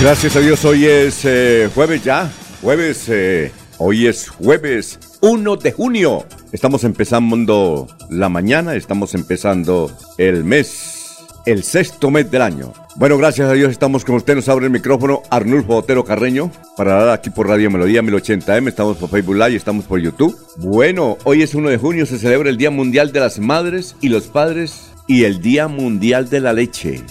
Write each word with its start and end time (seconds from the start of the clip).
Gracias 0.00 0.36
a 0.36 0.40
Dios, 0.40 0.62
hoy 0.66 0.84
es 0.84 1.24
eh, 1.24 1.70
jueves 1.74 2.04
ya, 2.04 2.30
jueves, 2.60 3.08
eh, 3.08 3.50
hoy 3.78 4.06
es 4.06 4.28
jueves 4.28 5.00
1 5.22 5.56
de 5.56 5.72
junio. 5.72 6.26
Estamos 6.52 6.84
empezando 6.84 7.88
la 8.10 8.28
mañana, 8.28 8.74
estamos 8.74 9.14
empezando 9.14 9.90
el 10.18 10.44
mes, 10.44 11.16
el 11.46 11.62
sexto 11.62 12.10
mes 12.10 12.30
del 12.30 12.42
año. 12.42 12.74
Bueno, 12.96 13.16
gracias 13.16 13.48
a 13.48 13.54
Dios 13.54 13.70
estamos 13.70 14.04
con 14.04 14.16
usted, 14.16 14.36
nos 14.36 14.50
abre 14.50 14.66
el 14.66 14.70
micrófono 14.70 15.22
Arnulfo 15.30 15.76
Otero 15.76 16.04
Carreño 16.04 16.52
para 16.76 16.92
dar 16.92 17.08
aquí 17.08 17.30
por 17.30 17.48
Radio 17.48 17.70
Melodía 17.70 18.02
1080M, 18.02 18.68
estamos 18.68 18.98
por 18.98 19.08
Facebook 19.08 19.36
Live, 19.36 19.56
estamos 19.56 19.86
por 19.86 19.98
YouTube. 19.98 20.38
Bueno, 20.58 21.16
hoy 21.24 21.42
es 21.42 21.54
1 21.54 21.70
de 21.70 21.78
junio, 21.78 22.04
se 22.04 22.18
celebra 22.18 22.50
el 22.50 22.58
Día 22.58 22.70
Mundial 22.70 23.12
de 23.12 23.20
las 23.20 23.38
Madres 23.38 23.96
y 24.02 24.10
los 24.10 24.26
Padres 24.26 24.92
y 25.06 25.24
el 25.24 25.40
Día 25.40 25.68
Mundial 25.68 26.28
de 26.28 26.40
la 26.40 26.52
Leche. 26.52 27.02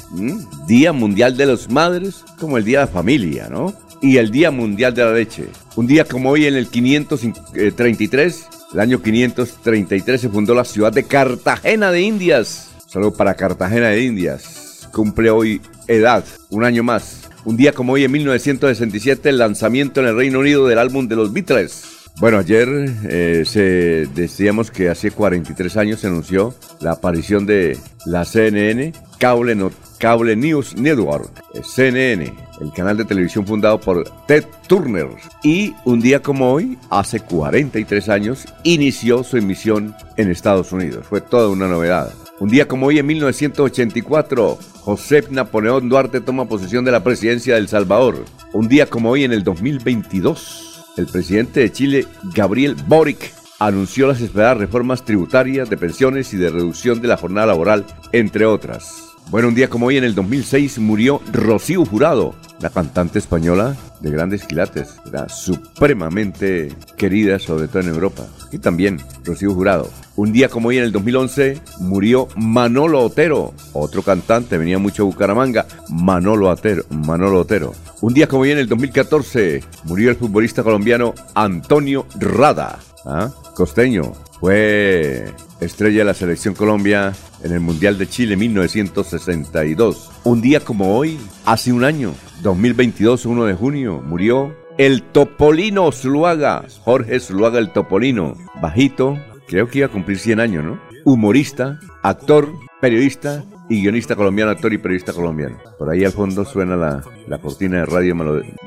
Día 0.68 0.92
Mundial 0.94 1.38
de 1.38 1.46
las 1.46 1.70
Madres, 1.70 2.26
como 2.40 2.58
el 2.58 2.66
Día 2.66 2.80
de 2.80 2.86
la 2.86 2.92
Familia, 2.92 3.48
¿no? 3.50 3.74
Y 4.02 4.18
el 4.18 4.32
Día 4.32 4.52
Mundial 4.52 4.94
de 4.94 5.04
la 5.04 5.14
Leche. 5.14 5.46
Un 5.76 5.88
día 5.88 6.06
como 6.06 6.32
hoy, 6.32 6.46
en 6.46 6.56
el 6.56 6.68
533, 6.68 8.48
el 8.74 8.80
año 8.80 9.02
533, 9.02 10.22
se 10.22 10.30
fundó 10.30 10.54
la 10.54 10.66
ciudad 10.66 10.92
de 10.92 11.04
Cartagena 11.04 11.92
de 11.92 12.02
Indias. 12.02 12.72
Saludo 12.88 13.14
para 13.16 13.34
Cartagena 13.36 13.90
de 13.90 14.04
Indias. 14.04 14.90
Cumple 14.92 15.30
hoy 15.30 15.62
edad, 15.88 16.24
un 16.50 16.64
año 16.64 16.84
más. 16.84 17.30
Un 17.46 17.58
día 17.58 17.74
como 17.74 17.94
hoy, 17.94 18.04
en 18.04 18.12
1967, 18.12 19.30
el 19.30 19.38
lanzamiento 19.38 20.02
en 20.02 20.08
el 20.08 20.16
Reino 20.16 20.40
Unido 20.40 20.68
del 20.68 20.80
álbum 20.80 21.08
de 21.08 21.16
los 21.16 21.32
Beatles. 21.32 21.95
Bueno, 22.18 22.38
ayer 22.38 22.70
eh, 23.10 23.44
se 23.46 24.08
decíamos 24.16 24.72
que 24.72 24.88
hace 24.88 25.12
43 25.12 25.76
años 25.76 26.00
se 26.00 26.08
anunció 26.08 26.56
la 26.80 26.94
aparición 26.94 27.46
de 27.46 27.78
la 28.06 28.24
CNN, 28.24 28.94
Cable, 29.20 30.36
News 30.38 30.78
Network, 30.78 31.30
eh, 31.54 31.62
CNN, 31.62 32.34
el 32.62 32.72
canal 32.72 32.96
de 32.96 33.04
televisión 33.04 33.46
fundado 33.46 33.82
por 33.82 34.10
Ted 34.28 34.46
Turner. 34.66 35.10
Y 35.44 35.74
un 35.84 36.00
día 36.00 36.22
como 36.22 36.54
hoy, 36.54 36.78
hace 36.90 37.20
43 37.20 38.08
años, 38.08 38.46
inició 38.64 39.26
su 39.26 39.36
emisión 39.36 39.94
en 40.16 40.32
Estados 40.32 40.72
Unidos. 40.72 41.06
Fue 41.08 41.20
toda 41.20 41.50
una 41.50 41.68
novedad. 41.68 42.14
Un 42.40 42.48
día 42.50 42.66
como 42.66 42.88
hoy, 42.88 43.00
en 43.00 43.08
1984, 43.08 44.58
José 44.82 45.26
Napoleón 45.32 45.90
Duarte 45.90 46.22
toma 46.22 46.48
posesión 46.48 46.86
de 46.86 46.92
la 46.92 47.04
presidencia 47.04 47.56
de 47.56 47.60
El 47.60 47.68
Salvador. 47.68 48.24
Un 48.54 48.70
día 48.70 48.86
como 48.86 49.10
hoy, 49.10 49.26
en 49.26 49.34
el 49.34 49.44
2022 49.44 50.75
el 50.98 51.08
presidente 51.08 51.60
de 51.60 51.72
Chile, 51.72 52.08
Gabriel 52.34 52.76
Boric, 52.88 53.34
anunció 53.60 54.08
las 54.08 54.22
esperadas 54.22 54.58
reformas 54.58 55.04
tributarias, 55.04 55.70
de 55.70 55.78
pensiones 55.78 56.34
y 56.34 56.38
de 56.38 56.50
reducción 56.50 57.02
de 57.02 57.08
la 57.08 57.18
jornada 57.18 57.48
laboral, 57.48 57.86
entre 58.12 58.46
otras. 58.46 59.05
Bueno, 59.32 59.48
un 59.48 59.56
día 59.56 59.70
como 59.70 59.88
hoy, 59.88 59.98
en 59.98 60.04
el 60.04 60.14
2006, 60.14 60.78
murió 60.78 61.20
Rocío 61.34 61.84
Jurado, 61.84 62.36
la 62.60 62.70
cantante 62.70 63.18
española 63.18 63.76
de 64.00 64.12
grandes 64.12 64.44
quilates. 64.44 64.98
Era 65.08 65.28
supremamente 65.30 66.72
querida, 66.96 67.40
sobre 67.40 67.68
todo 67.68 67.82
en 67.82 67.90
Europa. 67.90 68.28
Y 68.52 68.60
también 68.60 69.02
Rocío 69.24 69.52
Jurado. 69.54 69.90
Un 70.16 70.32
día 70.32 70.48
como 70.48 70.70
hoy, 70.70 70.78
en 70.78 70.84
el 70.84 70.92
2011, 70.92 71.60
murió 71.80 72.28
Manolo 72.38 73.02
Otero, 73.02 73.54
otro 73.74 74.04
cantante, 74.04 74.60
venía 74.60 74.78
mucho 74.78 75.04
a 75.04 75.06
Bucaramanga. 75.08 75.66
Manolo 75.90 76.50
Otero, 76.50 76.84
Manolo 76.92 77.40
Otero. 77.40 77.74
Un 78.02 78.14
día 78.14 78.28
como 78.28 78.44
hoy, 78.44 78.52
en 78.52 78.60
el 78.60 78.70
2014, 78.70 79.64
murió 79.86 80.12
el 80.12 80.18
futbolista 80.18 80.62
colombiano 80.62 81.16
Antonio 81.34 82.06
Rada. 82.20 82.78
¿ah? 83.06 83.32
Costeño, 83.56 84.14
fue 84.40 85.26
estrella 85.60 86.00
de 86.00 86.06
la 86.06 86.14
selección 86.14 86.54
Colombia 86.54 87.14
en 87.46 87.52
el 87.52 87.60
Mundial 87.60 87.98
de 87.98 88.10
Chile 88.10 88.36
1962. 88.36 90.12
Un 90.24 90.42
día 90.42 90.60
como 90.60 90.98
hoy, 90.98 91.20
hace 91.46 91.72
un 91.72 91.84
año, 91.84 92.14
2022, 92.42 93.26
1 93.26 93.46
de 93.46 93.54
junio, 93.54 94.02
murió 94.04 94.56
el 94.80 95.04
Topolino 95.04 95.92
Zuluaga, 95.92 96.66
Jorge 96.84 97.20
Zuluaga 97.20 97.60
el 97.60 97.72
Topolino, 97.72 98.36
bajito, 98.62 99.18
creo 99.48 99.68
que 99.70 99.78
iba 99.80 99.88
a 99.88 99.92
cumplir 99.92 100.18
100 100.18 100.40
años, 100.40 100.66
¿no? 100.66 100.80
Humorista, 101.06 101.80
actor, 102.02 102.52
periodista 102.82 103.46
y 103.70 103.82
guionista 103.82 104.16
colombiano, 104.16 104.50
actor 104.50 104.74
y 104.74 104.80
periodista 104.80 105.14
colombiano. 105.14 105.58
Por 105.78 105.92
ahí 105.92 106.04
al 106.04 106.12
fondo 106.14 106.46
suena 106.46 106.76
la, 106.76 107.04
la 107.28 107.38
cortina 107.38 107.78
de 107.78 107.86
radio 107.86 108.16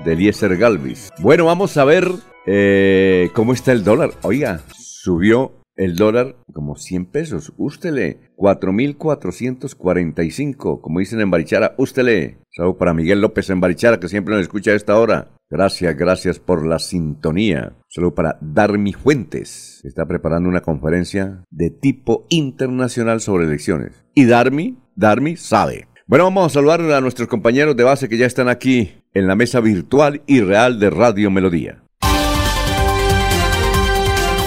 de 0.04 0.12
Eliezer 0.12 0.56
Galvis. 0.56 1.10
Bueno, 1.18 1.46
vamos 1.46 1.76
a 1.76 1.84
ver 1.84 2.08
eh, 2.46 3.30
cómo 3.34 3.52
está 3.52 3.72
el 3.72 3.82
dólar. 3.82 4.12
Oiga, 4.22 4.60
subió 4.78 5.57
el 5.78 5.96
dólar 5.96 6.36
como 6.52 6.76
100 6.76 7.06
pesos. 7.06 7.54
Ústele, 7.56 8.18
4.445, 8.36 10.82
como 10.82 10.98
dicen 10.98 11.22
en 11.22 11.30
Barichara. 11.30 11.74
Ústele. 11.78 12.36
Saludo 12.50 12.76
para 12.76 12.92
Miguel 12.92 13.22
López 13.22 13.48
en 13.48 13.60
Barichara, 13.60 13.98
que 14.00 14.08
siempre 14.08 14.34
nos 14.34 14.42
escucha 14.42 14.72
a 14.72 14.74
esta 14.74 14.98
hora. 14.98 15.30
Gracias, 15.48 15.96
gracias 15.96 16.40
por 16.40 16.66
la 16.66 16.78
sintonía. 16.78 17.72
Saludo 17.88 18.14
para 18.14 18.36
Darmi 18.42 18.92
Fuentes, 18.92 19.78
que 19.80 19.88
está 19.88 20.04
preparando 20.04 20.46
una 20.48 20.60
conferencia 20.60 21.42
de 21.50 21.70
tipo 21.70 22.26
internacional 22.28 23.22
sobre 23.22 23.46
elecciones. 23.46 24.04
Y 24.14 24.26
Darmi, 24.26 24.76
Darmi 24.96 25.36
sabe. 25.36 25.88
Bueno, 26.06 26.24
vamos 26.24 26.46
a 26.46 26.50
saludar 26.54 26.80
a 26.80 27.00
nuestros 27.00 27.28
compañeros 27.28 27.76
de 27.76 27.84
base 27.84 28.08
que 28.08 28.18
ya 28.18 28.26
están 28.26 28.48
aquí 28.48 28.94
en 29.14 29.28
la 29.28 29.36
mesa 29.36 29.60
virtual 29.60 30.22
y 30.26 30.40
real 30.40 30.80
de 30.80 30.90
Radio 30.90 31.30
Melodía. 31.30 31.84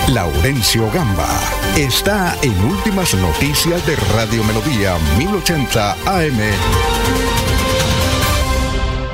Laurencio 0.10 0.92
Gamba 0.92 1.30
está 1.78 2.36
en 2.42 2.52
Últimas 2.66 3.14
Noticias 3.16 3.86
de 3.88 3.96
Radio 4.14 4.44
Melodía 4.44 4.98
1080 5.18 5.92
AM. 6.06 6.40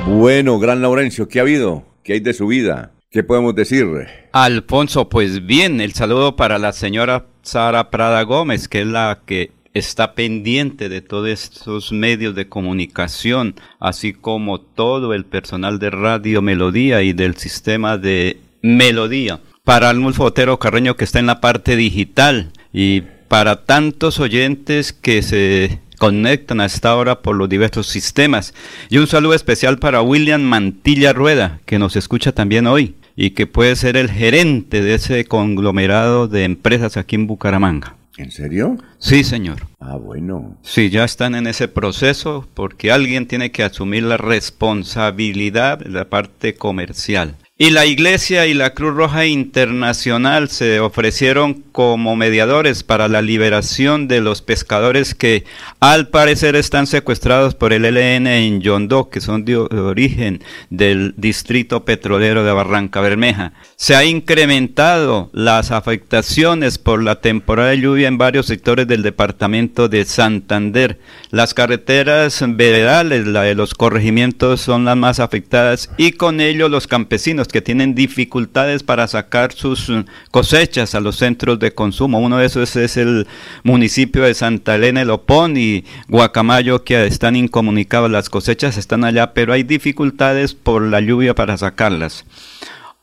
Bueno, 0.08 0.58
gran 0.58 0.82
Laurencio, 0.82 1.28
¿qué 1.28 1.38
ha 1.38 1.42
habido? 1.44 1.84
¿Qué 2.04 2.14
hay 2.14 2.20
de 2.20 2.34
su 2.34 2.48
vida? 2.48 2.94
¿Qué 3.12 3.22
podemos 3.22 3.54
decir? 3.54 3.86
Alfonso, 4.32 5.08
pues 5.08 5.46
bien, 5.46 5.82
el 5.82 5.94
saludo 5.94 6.36
para 6.36 6.58
la 6.58 6.74
señora 6.74 7.28
Sara 7.44 7.92
Prada 7.92 8.24
Gómez, 8.24 8.68
que 8.68 8.82
es 8.82 8.88
la 8.88 9.20
que 9.26 9.52
está 9.76 10.16
pendiente 10.16 10.90
de 10.90 11.02
todos 11.02 11.30
estos 11.30 11.92
medios 11.92 12.34
de 12.34 12.50
comunicación, 12.50 13.54
así 13.80 14.14
como 14.14 14.62
todo 14.62 15.14
el 15.14 15.26
personal 15.26 15.78
de 15.78 15.92
Radio 15.92 16.42
Melodía 16.42 17.04
y 17.04 17.14
del 17.14 17.36
sistema 17.36 18.00
de 18.00 18.40
Melodía 18.64 19.42
para 19.68 19.90
Arnulfo 19.90 20.24
Otero 20.24 20.60
Carreño 20.60 20.96
que 20.96 21.04
está 21.04 21.20
en 21.20 21.26
la 21.26 21.42
parte 21.42 21.76
digital 21.76 22.54
y 22.72 23.02
para 23.28 23.66
tantos 23.66 24.18
oyentes 24.18 24.94
que 24.94 25.22
se 25.22 25.82
conectan 25.98 26.62
a 26.62 26.66
esta 26.66 26.96
hora 26.96 27.20
por 27.20 27.36
los 27.36 27.50
diversos 27.50 27.88
sistemas. 27.88 28.54
Y 28.90 28.98
un 28.98 29.08
saludo 29.08 29.34
especial 29.34 29.78
para 29.78 30.02
William 30.02 30.42
Mantilla 30.42 31.12
Rueda, 31.12 31.60
que 31.66 31.80
nos 31.80 31.98
escucha 31.98 32.32
también 32.32 32.66
hoy 32.66 32.96
y 33.18 33.32
que 33.32 33.46
puede 33.46 33.76
ser 33.76 33.98
el 33.98 34.10
gerente 34.10 34.82
de 34.82 34.94
ese 34.94 35.26
conglomerado 35.26 36.30
de 36.30 36.46
empresas 36.46 36.96
aquí 36.96 37.18
en 37.18 37.28
Bucaramanga. 37.28 37.98
¿En 38.16 38.32
serio? 38.32 38.78
Sí, 39.00 39.26
señor. 39.26 39.68
Ah, 39.82 39.98
bueno. 39.98 40.56
Sí, 40.62 40.90
ya 40.90 41.04
están 41.04 41.36
en 41.36 41.46
ese 41.46 41.68
proceso 41.68 42.48
porque 42.54 42.94
alguien 42.94 43.28
tiene 43.28 43.52
que 43.52 43.64
asumir 43.64 44.04
la 44.04 44.16
responsabilidad 44.16 45.80
de 45.80 45.90
la 45.90 46.06
parte 46.06 46.56
comercial 46.56 47.36
Y 47.60 47.72
la 47.72 47.88
Iglesia 47.88 48.46
y 48.46 48.54
la 48.54 48.76
Cruz 48.76 48.94
Roja 48.94 49.26
Internacional 49.26 50.48
se 50.50 50.80
ofrecieron 50.80 51.64
como 51.72 52.16
mediadores 52.16 52.84
para 52.84 53.08
la 53.08 53.24
liberación 53.24 54.08
de 54.08 54.22
los 54.22 54.44
pescadores 54.44 55.16
que 55.16 55.44
al 55.80 56.10
parecer 56.10 56.56
están 56.56 56.86
secuestrados 56.86 57.56
por 57.56 57.74
el 57.74 57.82
LN 57.82 58.28
en 58.28 58.62
Yondó, 58.62 59.10
que 59.10 59.22
son 59.22 59.44
de 59.44 59.58
origen 59.58 60.44
del 60.70 61.16
distrito 61.18 61.84
petrolero 61.84 62.44
de 62.44 62.52
Barranca 62.52 63.02
Bermeja. 63.02 63.54
Se 63.76 63.96
ha 63.96 64.06
incrementado 64.06 65.32
las 65.34 65.72
afectaciones 65.72 66.78
por 66.78 67.02
la 67.02 67.22
temporada 67.22 67.72
de 67.72 67.82
lluvia 67.82 68.08
en 68.08 68.20
varios 68.20 68.46
sectores 68.46 68.88
del 68.88 69.02
departamento 69.02 69.90
de 69.90 70.06
Santander. 70.06 71.00
Las 71.32 71.56
carreteras 71.56 72.40
veredales, 72.50 73.26
la 73.26 73.42
de 73.42 73.56
los 73.56 73.74
corregimientos, 73.74 74.62
son 74.62 74.86
las 74.86 74.96
más 74.96 75.20
afectadas 75.20 75.90
y 75.98 76.12
con 76.12 76.40
ello 76.40 76.70
los 76.70 76.86
campesinos 76.86 77.47
que 77.48 77.62
tienen 77.62 77.96
dificultades 77.96 78.84
para 78.84 79.08
sacar 79.08 79.54
sus 79.54 79.90
eh, 79.90 80.06
cosechas 80.32 80.96
a 80.96 81.00
los 81.00 81.18
centros 81.18 81.60
de 81.60 81.74
consumo. 81.74 82.20
Uno 82.20 82.38
de 82.38 82.46
esos 82.46 82.76
es 82.76 82.98
el 82.98 83.28
municipio 83.64 84.24
de 84.24 84.34
Santa 84.34 84.76
Elena, 84.76 85.02
El 85.02 85.12
y 85.58 85.86
Guacamayo, 86.08 86.84
que 86.84 87.06
están 87.06 87.36
incomunicados. 87.36 88.12
Las 88.12 88.30
cosechas 88.30 88.78
están 88.78 89.04
allá, 89.04 89.34
pero 89.34 89.54
hay 89.54 89.64
dificultades 89.64 90.54
por 90.54 90.82
la 90.82 91.02
lluvia 91.02 91.36
para 91.36 91.58
sacarlas. 91.58 92.26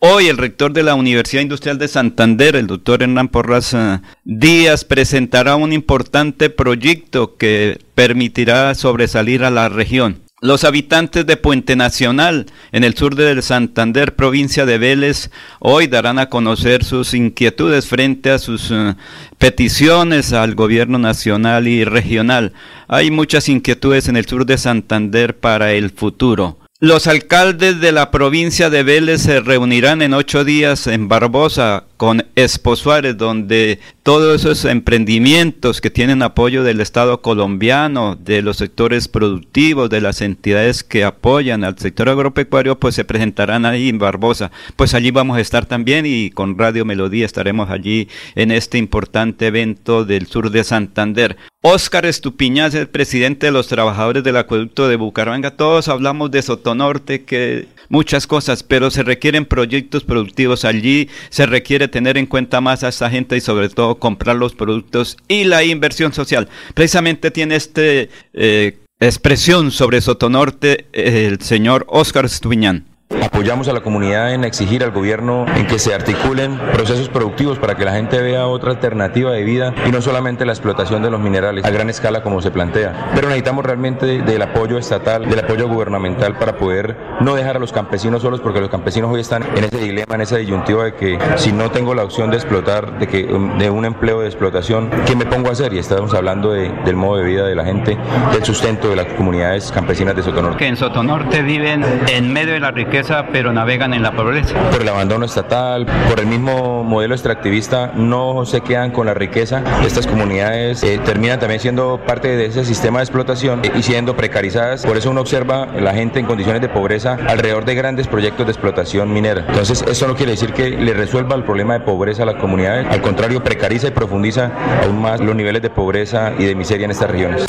Hoy 0.06 0.29
el 0.29 0.37
rector 0.37 0.75
de 0.75 0.82
la 0.82 0.96
Universidad 0.96 1.41
Industrial 1.41 1.79
de 1.79 1.88
Santander, 1.88 2.56
el 2.56 2.67
doctor 2.67 3.02
Hernán 3.02 3.29
Porras 3.29 3.73
eh, 3.73 4.00
Díaz, 4.25 4.85
presentará 4.85 5.56
un 5.56 5.73
importante 5.73 6.50
proyecto 6.50 7.38
que 7.38 7.79
permitirá 7.94 8.75
sobresalir 8.75 9.44
a 9.44 9.50
la 9.50 9.70
región. 9.70 10.24
Los 10.44 10.64
habitantes 10.64 11.25
de 11.25 11.38
Puente 11.38 11.75
Nacional, 11.75 12.44
en 12.70 12.85
el 12.85 12.94
sur 12.94 13.14
del 13.14 13.43
Santander, 13.43 14.14
provincia 14.14 14.67
de 14.67 14.76
Vélez, 14.76 15.31
hoy 15.58 15.87
darán 15.87 16.19
a 16.19 16.29
conocer 16.29 16.85
sus 16.85 17.14
inquietudes 17.14 17.87
frente 17.87 18.31
a 18.31 18.38
sus 18.38 18.70
eh, 18.70 18.94
peticiones 19.38 20.35
al 20.35 20.55
gobierno 20.55 20.99
nacional 20.99 21.67
y 21.67 21.85
regional. 21.85 22.52
Hay 22.88 23.11
muchas 23.11 23.49
inquietudes 23.49 24.08
en 24.08 24.19
el 24.19 24.26
sur 24.26 24.44
de 24.44 24.58
Santander 24.58 25.35
para 25.35 25.73
el 25.73 25.88
futuro. 25.88 26.58
Los 26.79 27.06
alcaldes 27.06 27.81
de 27.81 27.93
la 27.93 28.11
provincia 28.11 28.69
de 28.69 28.82
Vélez 28.82 29.23
se 29.23 29.41
reunirán 29.41 30.02
en 30.02 30.12
ocho 30.12 30.44
días 30.44 30.87
en 30.87 31.08
Barbosa 31.08 31.85
con 32.05 32.27
Expo 32.37 32.77
Suárez, 32.77 33.17
donde 33.17 33.79
todos 34.03 34.45
esos 34.45 34.67
emprendimientos 34.67 35.81
que 35.81 35.89
tienen 35.89 36.21
apoyo 36.21 36.62
del 36.62 36.83
Estado 36.83 37.23
colombiano, 37.23 38.15
de 38.15 38.43
los 38.43 38.59
sectores 38.59 39.09
productivos, 39.09 39.89
de 39.89 40.03
las 40.03 40.21
entidades 40.21 40.85
que 40.85 41.03
apoyan 41.03 41.65
al 41.65 41.79
sector 41.79 42.11
agropecuario, 42.11 42.79
pues 42.79 42.95
se 42.95 43.06
presentarán 43.06 43.65
ahí 43.65 43.89
en 43.89 43.99
Barbosa. 43.99 44.51
Pues 44.77 44.93
allí 44.93 45.12
vamos 45.12 45.39
a 45.39 45.41
estar 45.41 45.65
también 45.65 46.05
y 46.05 46.29
con 46.29 46.59
Radio 46.59 46.85
Melodía 46.85 47.25
estaremos 47.25 47.71
allí 47.71 48.09
en 48.35 48.51
este 48.51 48.77
importante 48.77 49.47
evento 49.47 50.05
del 50.05 50.27
sur 50.27 50.51
de 50.51 50.62
Santander. 50.62 51.39
Óscar 51.62 52.05
Estupiñaz, 52.05 52.75
el 52.75 52.89
presidente 52.89 53.47
de 53.47 53.53
los 53.53 53.69
trabajadores 53.69 54.23
del 54.23 54.37
acueducto 54.37 54.87
de 54.87 54.97
Bucaramanga. 54.97 55.53
Todos 55.53 55.89
hablamos 55.89 56.31
de 56.31 56.43
Sotonorte, 56.43 57.25
que 57.25 57.69
muchas 57.89 58.27
cosas, 58.27 58.62
pero 58.62 58.91
se 58.91 59.03
requieren 59.03 59.47
proyectos 59.47 60.05
productivos 60.05 60.67
allí, 60.67 61.09
se 61.31 61.47
requiere 61.47 61.89
tener 61.94 62.19
en 62.19 62.26
cuenta 62.26 62.61
más 62.61 62.82
a 62.82 62.88
esta 62.88 63.08
gente 63.08 63.37
y 63.37 63.41
sobre 63.41 63.69
todo 63.69 64.00
comprar 64.00 64.35
los 64.35 64.52
productos 64.52 65.17
y 65.29 65.44
la 65.44 65.62
inversión 65.62 66.12
social. 66.12 66.49
Precisamente 66.75 67.31
tiene 67.31 67.55
este 67.55 68.11
eh, 68.32 68.79
expresión 68.99 69.70
sobre 69.70 70.00
Sotonorte 70.00 70.87
el 70.93 71.41
señor 71.41 71.87
Óscar 71.88 72.25
Estupiñán. 72.25 72.94
Apoyamos 73.11 73.69
a 73.69 73.73
la 73.73 73.81
comunidad 73.81 74.33
en 74.33 74.45
exigir 74.45 74.83
al 74.83 74.91
gobierno 74.91 75.45
en 75.56 75.67
que 75.67 75.79
se 75.79 75.93
articulen 75.95 76.59
procesos 76.73 77.09
productivos 77.09 77.59
para 77.59 77.75
que 77.75 77.85
la 77.85 77.93
gente 77.93 78.21
vea 78.23 78.47
otra 78.47 78.71
alternativa 78.71 79.31
de 79.33 79.45
vida 79.45 79.75
y 79.87 79.91
no 79.91 80.01
solamente 80.01 80.47
la 80.47 80.53
explotación 80.53 81.03
de 81.03 81.11
los 81.11 81.21
minerales 81.21 81.65
a 81.65 81.71
gran 81.71 81.91
escala 81.91 82.23
como 82.23 82.41
se 82.41 82.51
plantea. 82.51 83.11
Pero 83.15 83.29
necesitamos 83.29 83.65
realmente 83.67 84.23
del 84.23 84.41
apoyo 84.41 84.79
estatal, 84.79 85.29
del 85.29 85.39
apoyo 85.39 85.69
gubernamental 85.69 86.39
para 86.39 86.56
poder 86.56 86.97
no 87.21 87.35
dejar 87.35 87.56
a 87.56 87.59
los 87.59 87.73
campesinos 87.73 88.23
solos 88.23 88.41
porque 88.41 88.61
los 88.61 88.71
campesinos 88.71 89.12
hoy 89.12 89.21
están 89.21 89.43
en 89.56 89.65
ese 89.65 89.79
dilema, 89.79 90.15
en 90.15 90.23
esa 90.23 90.37
disyuntiva 90.37 90.85
de 90.85 90.95
que 90.95 91.19
si 91.37 91.53
no 91.53 91.71
tengo 91.71 91.95
la 91.95 92.05
opción 92.05 92.31
de 92.31 92.37
explotar, 92.37 92.99
de, 92.99 93.06
que, 93.06 93.25
um, 93.25 93.59
de 93.59 93.69
un 93.69 93.85
empleo 93.85 94.21
de 94.21 94.29
explotación, 94.29 94.91
¿qué 95.06 95.15
me 95.15 95.27
pongo 95.27 95.51
a 95.51 95.53
hacer? 95.53 95.75
Y 95.75 95.79
estamos 95.79 96.15
hablando 96.15 96.53
del 96.53 96.97
modo 96.97 97.19
de 97.19 97.25
vida 97.25 97.47
de 97.47 97.55
la 97.55 97.65
gente, 97.65 97.99
del 98.33 98.45
sustento 98.45 98.89
de 98.89 98.97
las 98.97 99.06
comunidades 99.15 99.71
campesinas 99.71 100.17
de 100.17 100.23
Sotonorte. 100.23 100.59
Que 100.59 100.69
en 100.69 100.77
Sotonorte 100.77 101.43
viven 101.43 101.85
en 102.09 102.33
medio 102.33 102.55
de 102.55 102.61
la 102.61 102.71
riqueza 102.71 102.94
pero 103.32 103.52
navegan 103.52 103.93
en 103.93 104.02
la 104.02 104.12
pobreza. 104.12 104.55
Por 104.70 104.82
el 104.82 104.88
abandono 104.88 105.25
estatal, 105.25 105.85
por 106.08 106.20
el 106.20 106.26
mismo 106.26 106.85
modelo 106.85 107.14
extractivista, 107.14 107.91
no 107.94 108.44
se 108.44 108.61
quedan 108.61 108.93
con 108.93 109.06
la 109.06 109.14
riqueza. 109.14 109.64
Estas 109.85 110.06
comunidades 110.06 110.82
eh, 110.85 111.00
terminan 111.05 111.41
también 111.41 111.61
siendo 111.61 112.00
parte 112.06 112.37
de 112.37 112.46
ese 112.46 112.64
sistema 112.64 113.00
de 113.00 113.05
explotación 113.05 113.62
y 113.75 113.82
siendo 113.82 114.17
precarizadas. 114.17 114.87
Por 114.87 114.96
eso 114.96 115.11
uno 115.11 115.23
observa 115.23 115.67
la 115.67 115.93
gente 115.93 116.20
en 116.20 116.26
condiciones 116.26 116.62
de 116.62 116.69
pobreza 116.69 117.19
alrededor 117.26 117.64
de 117.64 117.75
grandes 117.75 118.06
proyectos 118.06 118.46
de 118.46 118.52
explotación 118.52 119.12
minera. 119.12 119.44
Entonces, 119.49 119.85
eso 119.88 120.06
no 120.06 120.14
quiere 120.14 120.32
decir 120.32 120.52
que 120.52 120.70
le 120.70 120.94
resuelva 120.94 121.35
el 121.35 121.43
problema 121.43 121.75
de 121.75 121.81
pobreza 121.81 122.23
a 122.23 122.26
las 122.26 122.37
comunidades. 122.37 122.87
Al 122.88 123.02
contrario, 123.02 123.43
precariza 123.43 123.88
y 123.88 123.91
profundiza 123.91 124.52
aún 124.85 125.02
más 125.02 125.20
los 125.20 125.35
niveles 125.35 125.62
de 125.62 125.70
pobreza 125.70 126.32
y 126.38 126.44
de 126.44 126.55
miseria 126.55 126.85
en 126.85 126.93
estas 126.93 127.11
regiones. 127.11 127.44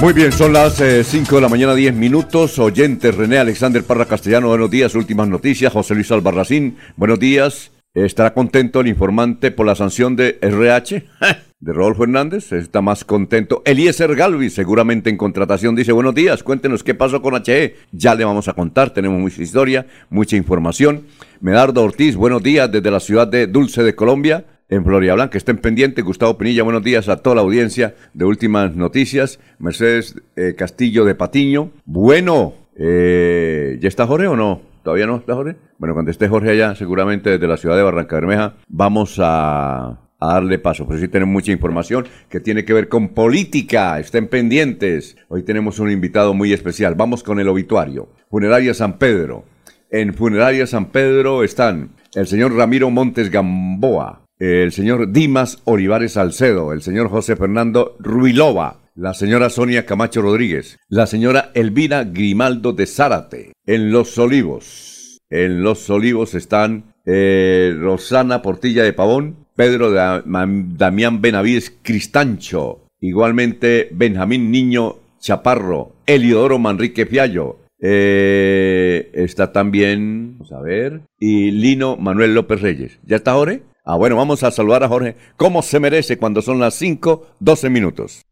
Muy 0.00 0.14
bien, 0.14 0.32
son 0.32 0.54
las 0.54 0.76
5 0.76 0.82
eh, 0.82 1.34
de 1.36 1.40
la 1.42 1.50
mañana, 1.50 1.74
10 1.74 1.94
minutos. 1.94 2.58
Oyentes, 2.58 3.14
René 3.14 3.36
Alexander 3.36 3.84
Parra 3.84 4.06
Castellano, 4.06 4.48
buenos 4.48 4.70
días. 4.70 4.94
Últimas 4.94 5.28
noticias. 5.28 5.70
José 5.70 5.94
Luis 5.94 6.10
Albarracín, 6.10 6.78
buenos 6.96 7.18
días. 7.18 7.70
¿Estará 7.92 8.32
contento 8.32 8.80
el 8.80 8.86
informante 8.86 9.50
por 9.50 9.66
la 9.66 9.74
sanción 9.74 10.16
de 10.16 10.38
RH? 10.40 11.04
De 11.60 11.74
Rodolfo 11.74 12.04
Hernández, 12.04 12.50
está 12.52 12.80
más 12.80 13.04
contento. 13.04 13.60
Eliezer 13.66 14.16
Galvi, 14.16 14.48
seguramente 14.48 15.10
en 15.10 15.18
contratación, 15.18 15.76
dice, 15.76 15.92
buenos 15.92 16.14
días, 16.14 16.42
cuéntenos 16.42 16.82
qué 16.82 16.94
pasó 16.94 17.20
con 17.20 17.34
HE. 17.34 17.76
Ya 17.92 18.14
le 18.14 18.24
vamos 18.24 18.48
a 18.48 18.54
contar, 18.54 18.94
tenemos 18.94 19.20
mucha 19.20 19.42
historia, 19.42 19.86
mucha 20.08 20.36
información. 20.36 21.04
Medardo 21.42 21.84
Ortiz, 21.84 22.16
buenos 22.16 22.42
días 22.42 22.72
desde 22.72 22.90
la 22.90 23.00
ciudad 23.00 23.28
de 23.28 23.46
Dulce 23.46 23.82
de 23.82 23.94
Colombia 23.94 24.46
en 24.70 24.84
Florida 24.84 25.14
Blanca. 25.14 25.36
Estén 25.36 25.58
pendientes. 25.58 26.04
Gustavo 26.04 26.38
Pinilla, 26.38 26.62
buenos 26.62 26.82
días 26.82 27.08
a 27.08 27.16
toda 27.16 27.36
la 27.36 27.42
audiencia 27.42 27.94
de 28.14 28.24
Últimas 28.24 28.74
Noticias. 28.74 29.40
Mercedes 29.58 30.16
eh, 30.36 30.54
Castillo 30.56 31.04
de 31.04 31.14
Patiño. 31.14 31.72
Bueno, 31.84 32.54
eh, 32.76 33.78
¿ya 33.80 33.88
está 33.88 34.06
Jorge 34.06 34.28
o 34.28 34.36
no? 34.36 34.62
¿Todavía 34.82 35.06
no 35.06 35.16
está 35.16 35.34
Jorge? 35.34 35.56
Bueno, 35.78 35.94
cuando 35.94 36.10
esté 36.10 36.28
Jorge 36.28 36.50
allá, 36.50 36.74
seguramente 36.74 37.30
desde 37.30 37.46
la 37.46 37.58
ciudad 37.58 37.76
de 37.76 37.82
Barranca 37.82 38.16
Bermeja, 38.16 38.54
vamos 38.68 39.18
a, 39.18 39.98
darle 40.18 40.58
paso. 40.58 40.86
Pero 40.86 41.00
sí 41.00 41.08
tenemos 41.08 41.32
mucha 41.32 41.52
información 41.52 42.06
que 42.28 42.40
tiene 42.40 42.64
que 42.64 42.72
ver 42.72 42.88
con 42.88 43.10
política. 43.10 43.98
Estén 43.98 44.28
pendientes. 44.28 45.16
Hoy 45.28 45.42
tenemos 45.42 45.78
un 45.80 45.90
invitado 45.90 46.32
muy 46.32 46.52
especial. 46.52 46.94
Vamos 46.94 47.22
con 47.22 47.40
el 47.40 47.48
obituario. 47.48 48.08
Funeraria 48.30 48.72
San 48.72 48.98
Pedro. 48.98 49.44
En 49.90 50.14
Funeraria 50.14 50.66
San 50.66 50.86
Pedro 50.86 51.42
están 51.42 51.90
el 52.14 52.26
señor 52.26 52.54
Ramiro 52.54 52.90
Montes 52.90 53.30
Gamboa, 53.30 54.22
el 54.40 54.72
señor 54.72 55.12
Dimas 55.12 55.58
Olivares 55.64 56.12
Salcedo, 56.12 56.72
el 56.72 56.80
señor 56.80 57.10
José 57.10 57.36
Fernando 57.36 57.94
Ruilova, 57.98 58.78
la 58.94 59.12
señora 59.12 59.50
Sonia 59.50 59.84
Camacho 59.84 60.22
Rodríguez, 60.22 60.78
la 60.88 61.06
señora 61.06 61.50
Elvira 61.54 62.04
Grimaldo 62.04 62.72
de 62.72 62.86
Zárate, 62.86 63.52
en 63.66 63.92
Los 63.92 64.16
Olivos. 64.16 65.18
En 65.28 65.62
Los 65.62 65.88
Olivos 65.90 66.34
están 66.34 66.94
eh, 67.04 67.76
Rosana 67.78 68.40
Portilla 68.40 68.82
de 68.82 68.94
Pavón, 68.94 69.36
Pedro 69.54 69.90
Damián 69.92 71.20
Benavides 71.20 71.76
Cristancho, 71.82 72.86
igualmente 72.98 73.90
Benjamín 73.92 74.50
Niño 74.50 74.96
Chaparro, 75.20 75.92
Eliodoro 76.06 76.58
Manrique 76.58 77.04
Fiallo, 77.04 77.58
eh, 77.78 79.10
está 79.12 79.52
también, 79.52 80.38
vamos 80.38 80.52
a 80.52 80.60
ver, 80.60 81.02
y 81.18 81.50
Lino 81.50 81.96
Manuel 81.98 82.34
López 82.34 82.62
Reyes. 82.62 82.98
¿Ya 83.04 83.16
está 83.16 83.34
Jorge? 83.34 83.62
Ah, 83.92 83.96
bueno, 83.96 84.14
vamos 84.14 84.44
a 84.44 84.52
saludar 84.52 84.84
a 84.84 84.88
Jorge. 84.88 85.16
¿Cómo 85.36 85.62
se 85.62 85.80
merece 85.80 86.16
cuando 86.16 86.42
son 86.42 86.60
las 86.60 86.74
5, 86.74 87.26
12 87.40 87.70
minutos? 87.70 88.24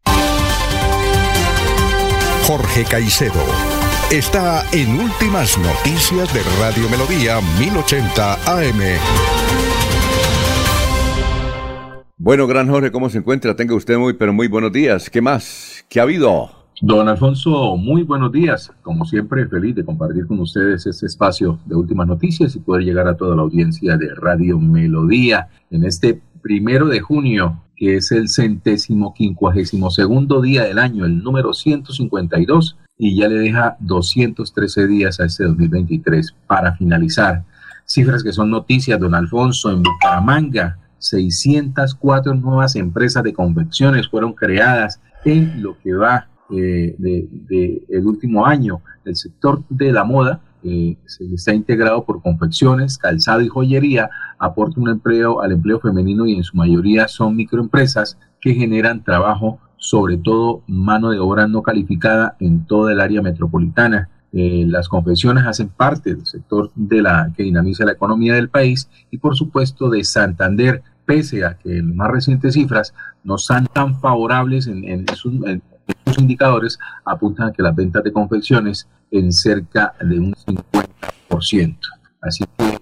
Jorge 2.47 2.85
Caicedo 2.89 3.43
está 4.09 4.63
en 4.71 4.97
Últimas 4.97 5.57
Noticias 5.57 6.33
de 6.33 6.43
Radio 6.61 6.87
Melodía 6.89 7.41
1080 7.59 8.35
AM. 8.45 8.79
Bueno, 12.15 12.47
gran 12.47 12.69
Jorge, 12.69 12.93
¿cómo 12.93 13.09
se 13.09 13.17
encuentra? 13.17 13.53
Tenga 13.57 13.75
usted 13.75 13.97
muy, 13.97 14.13
pero 14.13 14.31
muy 14.31 14.47
buenos 14.47 14.71
días. 14.71 15.09
¿Qué 15.09 15.21
más? 15.21 15.83
¿Qué 15.89 15.99
ha 15.99 16.03
habido? 16.03 16.58
Don 16.81 17.09
Alfonso, 17.09 17.75
muy 17.75 18.03
buenos 18.03 18.31
días. 18.31 18.71
Como 18.83 19.03
siempre, 19.03 19.45
feliz 19.47 19.75
de 19.75 19.83
compartir 19.83 20.25
con 20.25 20.39
ustedes 20.39 20.87
este 20.87 21.07
espacio 21.07 21.59
de 21.65 21.75
últimas 21.75 22.07
noticias 22.07 22.55
y 22.55 22.61
poder 22.61 22.85
llegar 22.85 23.05
a 23.09 23.17
toda 23.17 23.35
la 23.35 23.41
audiencia 23.41 23.97
de 23.97 24.15
Radio 24.15 24.57
Melodía 24.59 25.49
en 25.71 25.83
este 25.83 26.21
primero 26.41 26.87
de 26.87 27.01
junio, 27.01 27.61
que 27.75 27.97
es 27.97 28.13
el 28.13 28.29
centésimo 28.29 29.13
quincuagésimo 29.13 29.91
segundo 29.91 30.41
día 30.41 30.63
del 30.63 30.79
año, 30.79 31.03
el 31.03 31.21
número 31.21 31.53
152 31.53 32.77
y 32.97 33.17
ya 33.17 33.27
le 33.27 33.39
deja 33.39 33.75
213 33.81 34.87
días 34.87 35.19
a 35.19 35.25
este 35.25 35.43
2023 35.43 36.33
para 36.47 36.77
finalizar. 36.77 37.43
Cifras 37.83 38.23
que 38.23 38.31
son 38.31 38.51
noticias, 38.51 38.97
don 39.01 39.15
Alfonso, 39.15 39.69
en 39.69 39.83
Bucaramanga, 39.83 40.77
604 40.99 42.35
nuevas 42.35 42.77
empresas 42.77 43.21
de 43.23 43.33
confecciones 43.33 44.07
fueron 44.07 44.31
creadas 44.31 45.01
en 45.25 45.61
lo 45.61 45.77
que 45.77 45.93
va 45.93 46.29
eh, 46.51 46.95
de, 46.97 47.83
el 47.89 48.05
último 48.05 48.45
año. 48.45 48.81
El 49.05 49.15
sector 49.15 49.63
de 49.69 49.91
la 49.91 50.03
moda 50.03 50.41
eh, 50.63 50.97
se 51.05 51.25
está 51.33 51.53
integrado 51.53 52.03
por 52.03 52.21
confecciones, 52.21 52.97
calzado 52.97 53.41
y 53.41 53.47
joyería, 53.47 54.09
aporta 54.37 54.79
un 54.79 54.89
empleo 54.89 55.41
al 55.41 55.51
empleo 55.51 55.79
femenino 55.79 56.25
y 56.25 56.35
en 56.35 56.43
su 56.43 56.57
mayoría 56.57 57.07
son 57.07 57.35
microempresas 57.35 58.17
que 58.41 58.53
generan 58.53 59.03
trabajo 59.03 59.59
sobre 59.79 60.17
todo 60.17 60.61
mano 60.67 61.09
de 61.09 61.19
obra 61.19 61.47
no 61.47 61.63
calificada 61.63 62.35
en 62.39 62.65
toda 62.65 62.91
el 62.91 62.99
área 62.99 63.21
metropolitana. 63.21 64.09
Eh, 64.31 64.65
las 64.67 64.87
confesiones 64.87 65.45
hacen 65.45 65.69
parte 65.69 66.13
del 66.13 66.25
sector 66.25 66.69
de 66.75 67.01
la 67.01 67.31
que 67.35 67.43
dinamiza 67.43 67.85
la 67.85 67.93
economía 67.93 68.35
del 68.35 68.49
país 68.49 68.87
y 69.09 69.17
por 69.17 69.35
supuesto 69.35 69.89
de 69.89 70.03
Santander, 70.03 70.83
pese 71.05 71.43
a 71.43 71.57
que 71.57 71.81
las 71.81 71.95
más 71.95 72.11
recientes 72.11 72.53
cifras 72.53 72.93
no 73.23 73.39
son 73.39 73.65
tan 73.73 73.99
favorables 73.99 74.67
en, 74.67 75.05
sus, 75.15 75.33
indicadores, 76.19 76.77
apuntan 77.05 77.49
a 77.49 77.51
que 77.51 77.63
las 77.63 77.75
ventas 77.75 78.03
de 78.03 78.11
confecciones 78.11 78.87
en 79.11 79.31
cerca 79.31 79.93
de 80.01 80.19
un 80.19 80.33
50%. 80.33 81.77
Así 82.21 82.43
que 82.57 82.77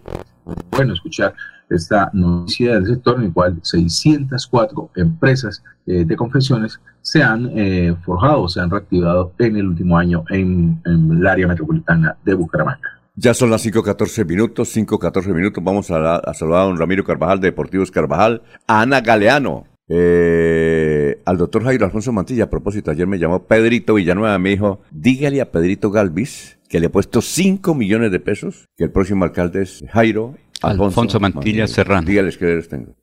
bueno 0.72 0.94
escuchar 0.94 1.34
esta 1.70 2.10
noticia 2.14 2.76
del 2.76 2.86
sector 2.86 3.18
en 3.18 3.26
el 3.26 3.34
cual 3.34 3.60
604 3.62 4.92
empresas 4.96 5.64
eh, 5.86 6.06
de 6.06 6.16
confecciones 6.16 6.80
se 7.02 7.22
han 7.22 7.50
eh, 7.56 7.96
forjado, 8.04 8.48
se 8.48 8.62
han 8.62 8.70
reactivado 8.70 9.34
en 9.40 9.58
el 9.58 9.68
último 9.68 9.98
año 9.98 10.24
en, 10.30 10.82
el 10.86 11.28
área 11.28 11.48
metropolitana 11.48 12.16
de 12.24 12.34
Bucaramanga. 12.34 13.00
Ya 13.16 13.34
son 13.34 13.50
las 13.50 13.66
5.14 13.66 14.26
minutos, 14.26 14.76
5.14 14.76 15.34
minutos. 15.34 15.64
Vamos 15.64 15.90
a, 15.90 16.22
saludar 16.34 16.62
a 16.62 16.66
don 16.66 16.78
Ramiro 16.78 17.04
Carvajal 17.04 17.40
de 17.40 17.48
Deportivos 17.48 17.90
Carvajal, 17.90 18.44
a 18.68 18.82
Ana 18.82 19.02
Galeano, 19.02 19.66
eh, 19.90 21.22
al 21.26 21.38
doctor 21.38 21.64
Jairo 21.64 21.86
Alfonso 21.86 22.12
Mantilla. 22.12 22.46
A 22.46 22.50
propósito, 22.50 22.92
ayer 22.92 23.08
me 23.08 23.20
llamó 23.20 23.44
Pedrito 23.44 23.96
Villanueva, 23.96 24.38
me 24.40 24.50
dijo, 24.50 24.82
dígale 24.92 25.42
a 25.42 25.52
Pedrito 25.52 25.92
Galvis 25.92 26.58
que 26.70 26.80
le 26.80 26.88
he 26.88 26.90
puesto 26.90 27.22
5 27.22 27.74
millones 27.76 28.12
de 28.12 28.20
pesos, 28.20 28.66
que 28.76 28.84
el 28.84 28.92
próximo 28.92 29.24
alcalde 29.24 29.62
es 29.62 29.86
Jairo 29.90 30.36
Alfonso, 30.62 31.20
Mantilla, 31.20 31.68
Serrano. 31.68 32.08
Dígales 32.08 32.38
que 32.38 32.46
los 32.46 32.68
tengo. 32.68 32.96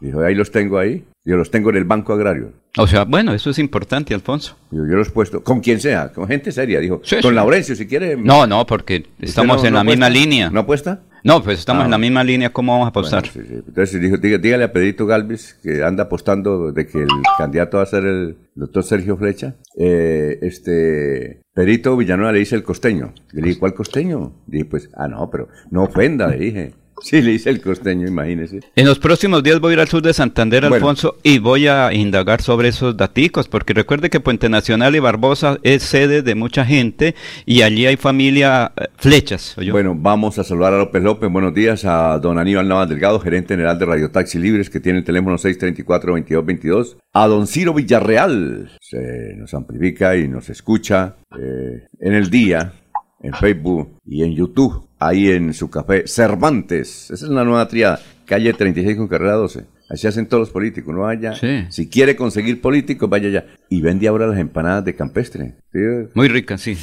Dijo, 0.00 0.20
ahí 0.20 0.34
los 0.34 0.50
tengo 0.50 0.78
ahí. 0.78 1.04
Yo 1.24 1.36
los 1.36 1.50
tengo 1.50 1.70
en 1.70 1.76
el 1.76 1.84
Banco 1.84 2.12
Agrario. 2.12 2.52
O 2.78 2.86
sea, 2.86 3.04
bueno, 3.04 3.34
eso 3.34 3.50
es 3.50 3.58
importante, 3.58 4.14
Alfonso. 4.14 4.56
Yo, 4.70 4.82
los 4.82 5.08
he 5.08 5.10
puesto, 5.10 5.42
con 5.42 5.60
quien 5.60 5.80
sea, 5.80 6.12
con 6.12 6.28
gente 6.28 6.52
seria, 6.52 6.78
dijo. 6.78 7.02
con 7.22 7.34
Laurencio, 7.34 7.74
si 7.74 7.86
quiere. 7.86 8.16
No, 8.16 8.46
no, 8.46 8.64
porque 8.66 9.06
estamos 9.20 9.64
en 9.64 9.74
la 9.74 9.82
misma 9.82 10.08
línea. 10.08 10.50
¿No 10.50 10.60
apuesta? 10.60 11.00
No, 11.24 11.42
pues 11.42 11.58
estamos 11.58 11.84
en 11.84 11.90
la 11.90 11.96
ah. 11.96 11.98
misma 11.98 12.22
línea, 12.22 12.52
¿cómo 12.52 12.70
vamos 12.70 12.86
a 12.86 12.90
apostar? 12.90 13.24
Entonces 13.34 14.00
dijo, 14.00 14.16
dígale 14.16 14.62
a 14.62 14.72
Pedrito 14.72 15.06
Galvis, 15.06 15.54
que 15.60 15.82
anda 15.82 16.04
apostando 16.04 16.70
de 16.70 16.86
que 16.86 16.98
el 16.98 17.08
candidato 17.36 17.78
va 17.78 17.82
a 17.82 17.86
ser 17.86 18.04
el 18.04 18.36
doctor 18.54 18.84
Sergio 18.84 19.16
Flecha. 19.16 19.56
Eh, 19.76 20.38
este, 20.42 21.42
Pedrito 21.52 21.96
Villanueva 21.96 22.30
le 22.30 22.38
dice 22.38 22.54
el 22.54 22.62
costeño. 22.62 23.12
le 23.32 23.42
dije, 23.42 23.58
¿cuál 23.58 23.74
costeño? 23.74 24.34
Dije, 24.46 24.66
pues, 24.66 24.88
ah, 24.94 25.08
no, 25.08 25.28
pero 25.28 25.48
no 25.72 25.82
ofenda, 25.82 26.28
le 26.28 26.36
dije. 26.36 26.74
Sí, 27.02 27.20
le 27.22 27.32
hice 27.32 27.50
el 27.50 27.60
costeño, 27.60 28.08
imagínese. 28.08 28.60
En 28.74 28.86
los 28.86 28.98
próximos 28.98 29.42
días 29.42 29.60
voy 29.60 29.72
a 29.72 29.74
ir 29.74 29.80
al 29.80 29.88
sur 29.88 30.02
de 30.02 30.12
Santander, 30.12 30.64
Alfonso, 30.64 31.18
y 31.22 31.38
voy 31.38 31.66
a 31.68 31.92
indagar 31.92 32.42
sobre 32.42 32.68
esos 32.68 32.96
daticos, 32.96 33.48
porque 33.48 33.74
recuerde 33.74 34.10
que 34.10 34.20
Puente 34.20 34.48
Nacional 34.48 34.96
y 34.96 34.98
Barbosa 34.98 35.58
es 35.62 35.82
sede 35.82 36.22
de 36.22 36.34
mucha 36.34 36.64
gente 36.64 37.14
y 37.44 37.62
allí 37.62 37.86
hay 37.86 37.96
familia 37.96 38.72
eh, 38.76 38.88
flechas. 38.96 39.56
Bueno, 39.70 39.94
vamos 39.96 40.38
a 40.38 40.44
saludar 40.44 40.72
a 40.72 40.78
López 40.78 41.02
López. 41.02 41.30
Buenos 41.30 41.54
días 41.54 41.84
a 41.84 42.18
don 42.18 42.38
Aníbal 42.38 42.66
Navas 42.66 42.88
Delgado, 42.88 43.20
gerente 43.20 43.54
general 43.54 43.78
de 43.78 43.84
Radio 43.84 44.10
Taxi 44.10 44.38
Libres, 44.38 44.70
que 44.70 44.80
tiene 44.80 44.98
el 44.98 45.04
teléfono 45.04 45.36
634-2222. 45.36 46.96
A 47.12 47.26
don 47.26 47.46
Ciro 47.46 47.74
Villarreal, 47.74 48.70
se 48.80 49.34
nos 49.36 49.52
amplifica 49.54 50.16
y 50.16 50.28
nos 50.28 50.48
escucha 50.50 51.16
eh, 51.38 51.86
en 52.00 52.14
el 52.14 52.30
día 52.30 52.72
en 53.20 53.32
Facebook 53.34 53.98
y 54.04 54.22
en 54.22 54.34
YouTube, 54.34 54.88
ahí 55.08 55.30
en 55.30 55.54
su 55.54 55.70
café 55.70 56.06
Cervantes. 56.06 57.10
Esa 57.10 57.24
es 57.24 57.30
una 57.30 57.44
nueva 57.44 57.68
triada, 57.68 58.00
calle 58.24 58.52
36 58.52 58.96
con 58.96 59.08
carrera 59.08 59.34
12. 59.34 59.66
Así 59.88 60.06
hacen 60.06 60.26
todos 60.26 60.40
los 60.40 60.50
políticos, 60.50 60.94
no 60.94 61.02
vaya. 61.02 61.34
Si 61.70 61.88
quiere 61.88 62.16
conseguir 62.16 62.60
políticos, 62.60 63.08
vaya 63.08 63.28
allá. 63.28 63.46
Y 63.68 63.80
vende 63.80 64.08
ahora 64.08 64.26
las 64.26 64.38
empanadas 64.38 64.84
de 64.84 64.96
campestre. 64.96 65.54
Muy 66.14 66.28
ricas, 66.28 66.60
sí. 66.60 66.76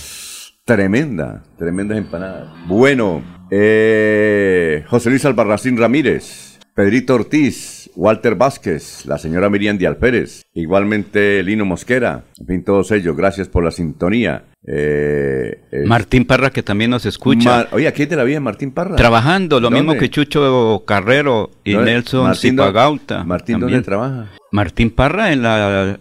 Tremenda, 0.66 1.44
tremendas 1.58 1.98
empanadas. 1.98 2.48
Bueno, 2.68 3.22
eh, 3.52 4.86
José 4.88 5.10
Luis 5.10 5.26
Albarracín 5.26 5.78
Ramírez, 5.78 6.58
Pedrito 6.74 7.16
Ortiz, 7.16 7.92
Walter 7.96 8.36
Vázquez, 8.36 9.06
la 9.06 9.18
señora 9.18 9.50
Miriam 9.50 9.78
Díaz 9.78 9.98
Pérez, 9.98 10.44
igualmente 10.54 11.44
Lino 11.44 11.66
Mosquera, 11.66 12.24
en 12.40 12.48
fin, 12.48 12.64
todos 12.64 12.92
ellos, 12.92 13.18
gracias 13.18 13.50
por 13.50 13.66
la 13.66 13.72
sintonía. 13.72 14.46
Eh, 14.66 15.60
Martín 15.86 16.24
Parra, 16.26 16.50
que 16.50 16.64
también 16.64 16.92
nos 16.92 17.06
escucha. 17.06 17.68
oye, 17.72 17.88
aquí 17.88 18.06
te 18.08 18.16
la 18.16 18.24
vida 18.24 18.40
Martín 18.40 18.72
Parra. 18.72 18.96
Trabajando, 18.96 19.60
lo 19.60 19.70
mismo 19.70 19.96
que 19.96 20.10
Chucho 20.10 20.84
Carrero 20.86 21.52
y 21.64 21.76
Nelson 21.76 22.36
Zipagauta. 22.36 23.24
Martín, 23.24 23.60
¿dónde 23.60 23.82
trabaja? 23.82 24.30
Martín 24.54 24.92
Parra 24.92 25.34
en 25.34 25.42
la, 25.42 25.98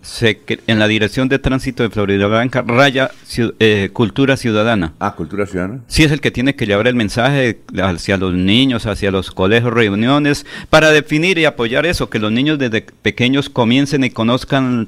en 0.66 0.78
la 0.78 0.86
Dirección 0.86 1.26
de 1.30 1.38
Tránsito 1.38 1.84
de 1.84 1.88
Florida 1.88 2.26
Blanca, 2.26 2.60
Raya 2.60 3.10
eh, 3.58 3.88
Cultura 3.94 4.36
Ciudadana. 4.36 4.92
Ah, 5.00 5.14
Cultura 5.16 5.46
Ciudadana. 5.46 5.80
Sí, 5.86 6.02
es 6.02 6.12
el 6.12 6.20
que 6.20 6.30
tiene 6.30 6.54
que 6.54 6.66
llevar 6.66 6.86
el 6.86 6.94
mensaje 6.94 7.60
hacia 7.82 8.18
los 8.18 8.34
niños, 8.34 8.84
hacia 8.84 9.10
los 9.10 9.30
colegios, 9.30 9.72
reuniones, 9.72 10.44
para 10.68 10.90
definir 10.90 11.38
y 11.38 11.46
apoyar 11.46 11.86
eso, 11.86 12.10
que 12.10 12.18
los 12.18 12.30
niños 12.30 12.58
desde 12.58 12.82
pequeños 12.82 13.48
comiencen 13.48 14.04
y 14.04 14.10
conozcan 14.10 14.86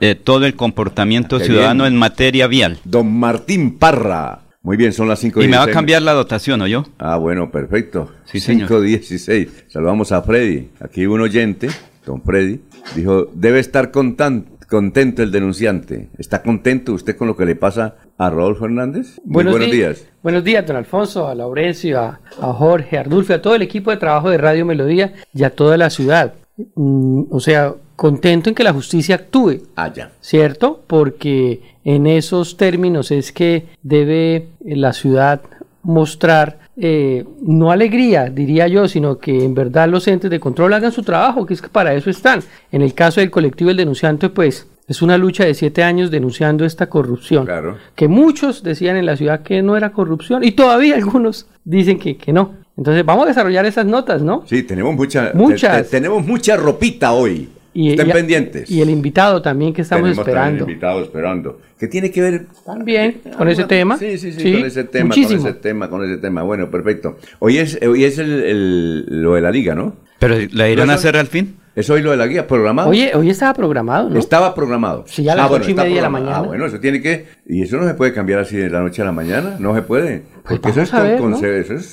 eh, 0.00 0.14
todo 0.14 0.46
el 0.46 0.54
comportamiento 0.54 1.38
ciudadano 1.38 1.84
en 1.84 1.96
materia 1.96 2.46
vial. 2.46 2.78
Don 2.96 3.12
Martín 3.12 3.76
Parra. 3.78 4.38
Muy 4.62 4.78
bien, 4.78 4.90
son 4.94 5.06
las 5.06 5.18
5 5.18 5.42
Y 5.42 5.48
me 5.48 5.58
va 5.58 5.64
a 5.64 5.70
cambiar 5.70 6.00
la 6.00 6.14
dotación, 6.14 6.62
¿o 6.62 6.66
yo? 6.66 6.82
Ah, 6.98 7.18
bueno, 7.18 7.50
perfecto. 7.50 8.10
Sí, 8.24 8.38
5.16. 8.38 9.48
Saludamos 9.68 10.12
a 10.12 10.22
Freddy. 10.22 10.70
Aquí 10.80 11.04
un 11.04 11.20
oyente, 11.20 11.68
don 12.06 12.22
Freddy, 12.22 12.62
dijo, 12.94 13.28
debe 13.34 13.58
estar 13.58 13.90
contento 13.90 15.22
el 15.22 15.30
denunciante. 15.30 16.08
¿Está 16.16 16.42
contento 16.42 16.94
usted 16.94 17.18
con 17.18 17.28
lo 17.28 17.36
que 17.36 17.44
le 17.44 17.54
pasa 17.54 17.96
a 18.16 18.30
Rodolfo 18.30 18.64
Hernández? 18.64 19.20
buenos, 19.24 19.60
días. 19.70 20.06
Buenos 20.22 20.42
días, 20.42 20.66
don 20.66 20.76
Alfonso, 20.76 21.28
a 21.28 21.34
Laurencio, 21.34 22.00
a, 22.00 22.20
a 22.40 22.52
Jorge, 22.54 22.96
a 22.96 23.00
Ardulfo, 23.00 23.34
a 23.34 23.42
todo 23.42 23.56
el 23.56 23.60
equipo 23.60 23.90
de 23.90 23.98
trabajo 23.98 24.30
de 24.30 24.38
Radio 24.38 24.64
Melodía 24.64 25.12
y 25.34 25.44
a 25.44 25.50
toda 25.50 25.76
la 25.76 25.90
ciudad. 25.90 26.32
Mm, 26.74 27.24
o 27.30 27.40
sea, 27.40 27.74
contento 27.96 28.48
en 28.48 28.54
que 28.54 28.64
la 28.64 28.72
justicia 28.72 29.16
actúe. 29.16 29.62
Ah, 29.76 29.92
ya. 29.92 30.12
¿Cierto? 30.20 30.82
Porque 30.86 31.60
en 31.84 32.06
esos 32.06 32.56
términos 32.56 33.10
es 33.10 33.32
que 33.32 33.66
debe 33.82 34.48
la 34.64 34.92
ciudad 34.92 35.42
mostrar 35.82 36.58
eh, 36.78 37.24
no 37.40 37.70
alegría, 37.70 38.28
diría 38.28 38.68
yo, 38.68 38.88
sino 38.88 39.18
que 39.18 39.44
en 39.44 39.54
verdad 39.54 39.88
los 39.88 40.06
entes 40.08 40.30
de 40.30 40.40
control 40.40 40.74
hagan 40.74 40.92
su 40.92 41.02
trabajo, 41.02 41.46
que 41.46 41.54
es 41.54 41.62
que 41.62 41.68
para 41.68 41.94
eso 41.94 42.10
están. 42.10 42.40
En 42.72 42.82
el 42.82 42.92
caso 42.92 43.20
del 43.20 43.30
colectivo 43.30 43.70
El 43.70 43.76
Denunciante, 43.76 44.28
pues 44.28 44.68
es 44.88 45.00
una 45.00 45.16
lucha 45.16 45.44
de 45.44 45.54
siete 45.54 45.82
años 45.82 46.10
denunciando 46.10 46.64
esta 46.64 46.88
corrupción, 46.88 47.48
que 47.94 48.08
muchos 48.08 48.62
decían 48.62 48.96
en 48.96 49.06
la 49.06 49.16
ciudad 49.16 49.42
que 49.42 49.62
no 49.62 49.76
era 49.76 49.92
corrupción 49.92 50.44
y 50.44 50.52
todavía 50.52 50.94
algunos 50.96 51.46
dicen 51.64 51.98
que, 51.98 52.16
que 52.16 52.32
no. 52.32 52.65
Entonces 52.76 53.04
vamos 53.04 53.24
a 53.24 53.28
desarrollar 53.28 53.64
esas 53.64 53.86
notas, 53.86 54.22
¿no? 54.22 54.44
Sí, 54.46 54.62
tenemos 54.62 54.94
mucha, 54.94 55.32
Muchas. 55.34 55.88
tenemos 55.88 56.26
mucha 56.26 56.56
ropita 56.56 57.12
hoy. 57.12 57.48
Y, 57.72 57.90
Estén 57.90 58.10
pendientes. 58.10 58.70
Y 58.70 58.80
el 58.80 58.88
invitado 58.88 59.42
también 59.42 59.74
que 59.74 59.82
estamos 59.82 60.04
Tenemos 60.04 60.26
esperando. 60.26 60.64
El 60.64 60.70
invitado 60.70 61.02
esperando. 61.02 61.60
¿Qué 61.78 61.88
tiene 61.88 62.10
que 62.10 62.22
ver? 62.22 62.46
También 62.64 63.20
con 63.36 63.48
ese 63.48 63.64
tema. 63.64 63.98
Sí, 63.98 64.16
sí, 64.16 64.32
sí, 64.32 64.52
con 64.54 64.64
ese 64.64 64.84
tema, 64.84 65.14
con 65.14 65.22
ese 65.22 65.52
tema, 65.52 65.90
con 65.90 66.04
ese 66.04 66.16
tema. 66.16 66.42
Bueno, 66.42 66.70
perfecto. 66.70 67.18
Hoy 67.38 67.58
es, 67.58 67.78
hoy 67.86 68.04
es 68.04 68.18
el, 68.18 69.04
lo 69.22 69.34
de 69.34 69.42
la 69.42 69.50
liga, 69.50 69.74
¿no? 69.74 69.94
Pero 70.18 70.36
la 70.52 70.70
irán 70.70 70.88
a 70.88 70.94
hacer 70.94 71.18
al 71.18 71.26
fin. 71.26 71.56
¿Es 71.76 71.90
hoy 71.90 72.00
lo 72.00 72.10
de 72.10 72.16
la 72.16 72.26
guía 72.26 72.46
programado? 72.46 72.88
Oye, 72.88 73.14
hoy 73.14 73.28
estaba 73.28 73.52
programado, 73.52 74.08
¿no? 74.08 74.18
Estaba 74.18 74.54
programado. 74.54 75.04
Sí, 75.06 75.24
ya 75.24 75.34
a 75.34 75.36
las 75.36 75.50
ah, 75.50 75.52
ocho 75.52 75.70
y 75.70 75.74
media 75.74 75.96
de 75.96 76.00
la 76.00 76.08
mañana. 76.08 76.38
Ah, 76.38 76.40
bueno, 76.40 76.64
eso 76.64 76.80
tiene 76.80 77.02
que... 77.02 77.26
Y 77.44 77.60
eso 77.60 77.76
no 77.76 77.86
se 77.86 77.92
puede 77.92 78.14
cambiar 78.14 78.40
así 78.40 78.56
de 78.56 78.70
la 78.70 78.80
noche 78.80 79.02
a 79.02 79.04
la 79.04 79.12
mañana, 79.12 79.56
no 79.58 79.74
se 79.74 79.82
puede. 79.82 80.22
Pues 80.42 80.58
porque 80.58 80.80
eso 80.80 80.96
es, 80.96 81.02
ver, 81.02 81.18
con, 81.18 81.38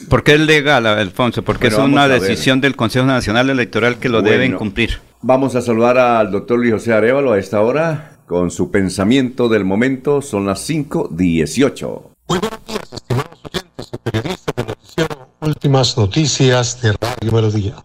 Porque 0.07 0.35
es 0.35 0.39
legal, 0.39 0.87
Alfonso, 0.87 1.43
porque 1.43 1.67
es 1.67 1.77
una 1.77 2.07
decisión 2.07 2.61
del 2.61 2.77
Consejo 2.77 3.05
Nacional 3.05 3.49
Electoral 3.49 3.97
que 3.97 4.07
lo 4.07 4.21
deben 4.21 4.53
cumplir. 4.53 5.01
Vamos 5.21 5.53
a 5.57 5.61
saludar 5.61 5.97
al 5.97 6.31
doctor 6.31 6.59
Luis 6.59 6.71
José 6.71 6.93
Arevalo 6.93 7.33
a 7.33 7.37
esta 7.37 7.59
hora 7.59 8.19
con 8.25 8.51
su 8.51 8.71
pensamiento 8.71 9.49
del 9.49 9.65
momento. 9.65 10.21
Son 10.21 10.45
las 10.45 10.69
5.18. 10.69 12.01
Muy 12.29 12.39
buenos 12.39 12.65
días, 12.65 12.93
estimados 12.93 13.39
oyentes 13.43 13.91
y 13.91 13.97
periodistas 13.97 14.55
del 14.55 14.67
noticiero 14.67 15.27
Últimas 15.41 15.97
Noticias 15.97 16.81
de 16.81 16.93
Radio 16.93 17.31
Melodía. 17.33 17.75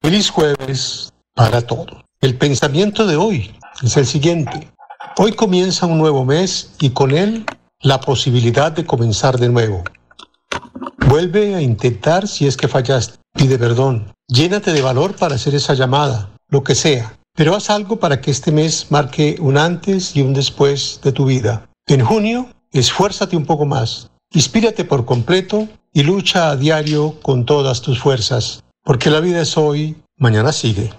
Feliz 0.00 0.30
jueves 0.30 1.11
para 1.34 1.62
todos. 1.62 2.04
El 2.20 2.36
pensamiento 2.36 3.06
de 3.06 3.16
hoy 3.16 3.54
es 3.82 3.96
el 3.96 4.06
siguiente. 4.06 4.68
Hoy 5.16 5.32
comienza 5.32 5.86
un 5.86 5.98
nuevo 5.98 6.24
mes 6.24 6.74
y 6.80 6.90
con 6.90 7.10
él 7.10 7.44
la 7.80 8.00
posibilidad 8.00 8.72
de 8.72 8.86
comenzar 8.86 9.38
de 9.38 9.48
nuevo. 9.48 9.82
Vuelve 11.08 11.54
a 11.54 11.60
intentar 11.60 12.28
si 12.28 12.46
es 12.46 12.56
que 12.56 12.68
fallaste. 12.68 13.18
Pide 13.34 13.58
perdón. 13.58 14.12
Llénate 14.28 14.72
de 14.72 14.82
valor 14.82 15.16
para 15.16 15.34
hacer 15.34 15.54
esa 15.54 15.74
llamada, 15.74 16.30
lo 16.48 16.62
que 16.62 16.74
sea. 16.74 17.18
Pero 17.34 17.56
haz 17.56 17.70
algo 17.70 17.98
para 17.98 18.20
que 18.20 18.30
este 18.30 18.52
mes 18.52 18.86
marque 18.90 19.36
un 19.40 19.56
antes 19.56 20.14
y 20.14 20.22
un 20.22 20.34
después 20.34 21.00
de 21.02 21.12
tu 21.12 21.24
vida. 21.24 21.68
En 21.86 22.04
junio, 22.04 22.48
esfuérzate 22.70 23.36
un 23.36 23.46
poco 23.46 23.64
más. 23.64 24.10
Inspírate 24.32 24.84
por 24.84 25.04
completo 25.04 25.68
y 25.92 26.02
lucha 26.02 26.50
a 26.50 26.56
diario 26.56 27.20
con 27.22 27.44
todas 27.44 27.82
tus 27.82 27.98
fuerzas. 27.98 28.62
Porque 28.84 29.10
la 29.10 29.20
vida 29.20 29.42
es 29.42 29.56
hoy, 29.56 29.96
mañana 30.16 30.52
sigue. 30.52 30.90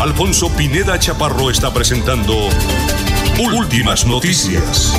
Alfonso 0.00 0.48
Pineda 0.56 0.96
Chaparro 0.96 1.50
está 1.50 1.74
presentando 1.74 2.32
Últimas 3.58 4.06
Noticias. 4.06 4.96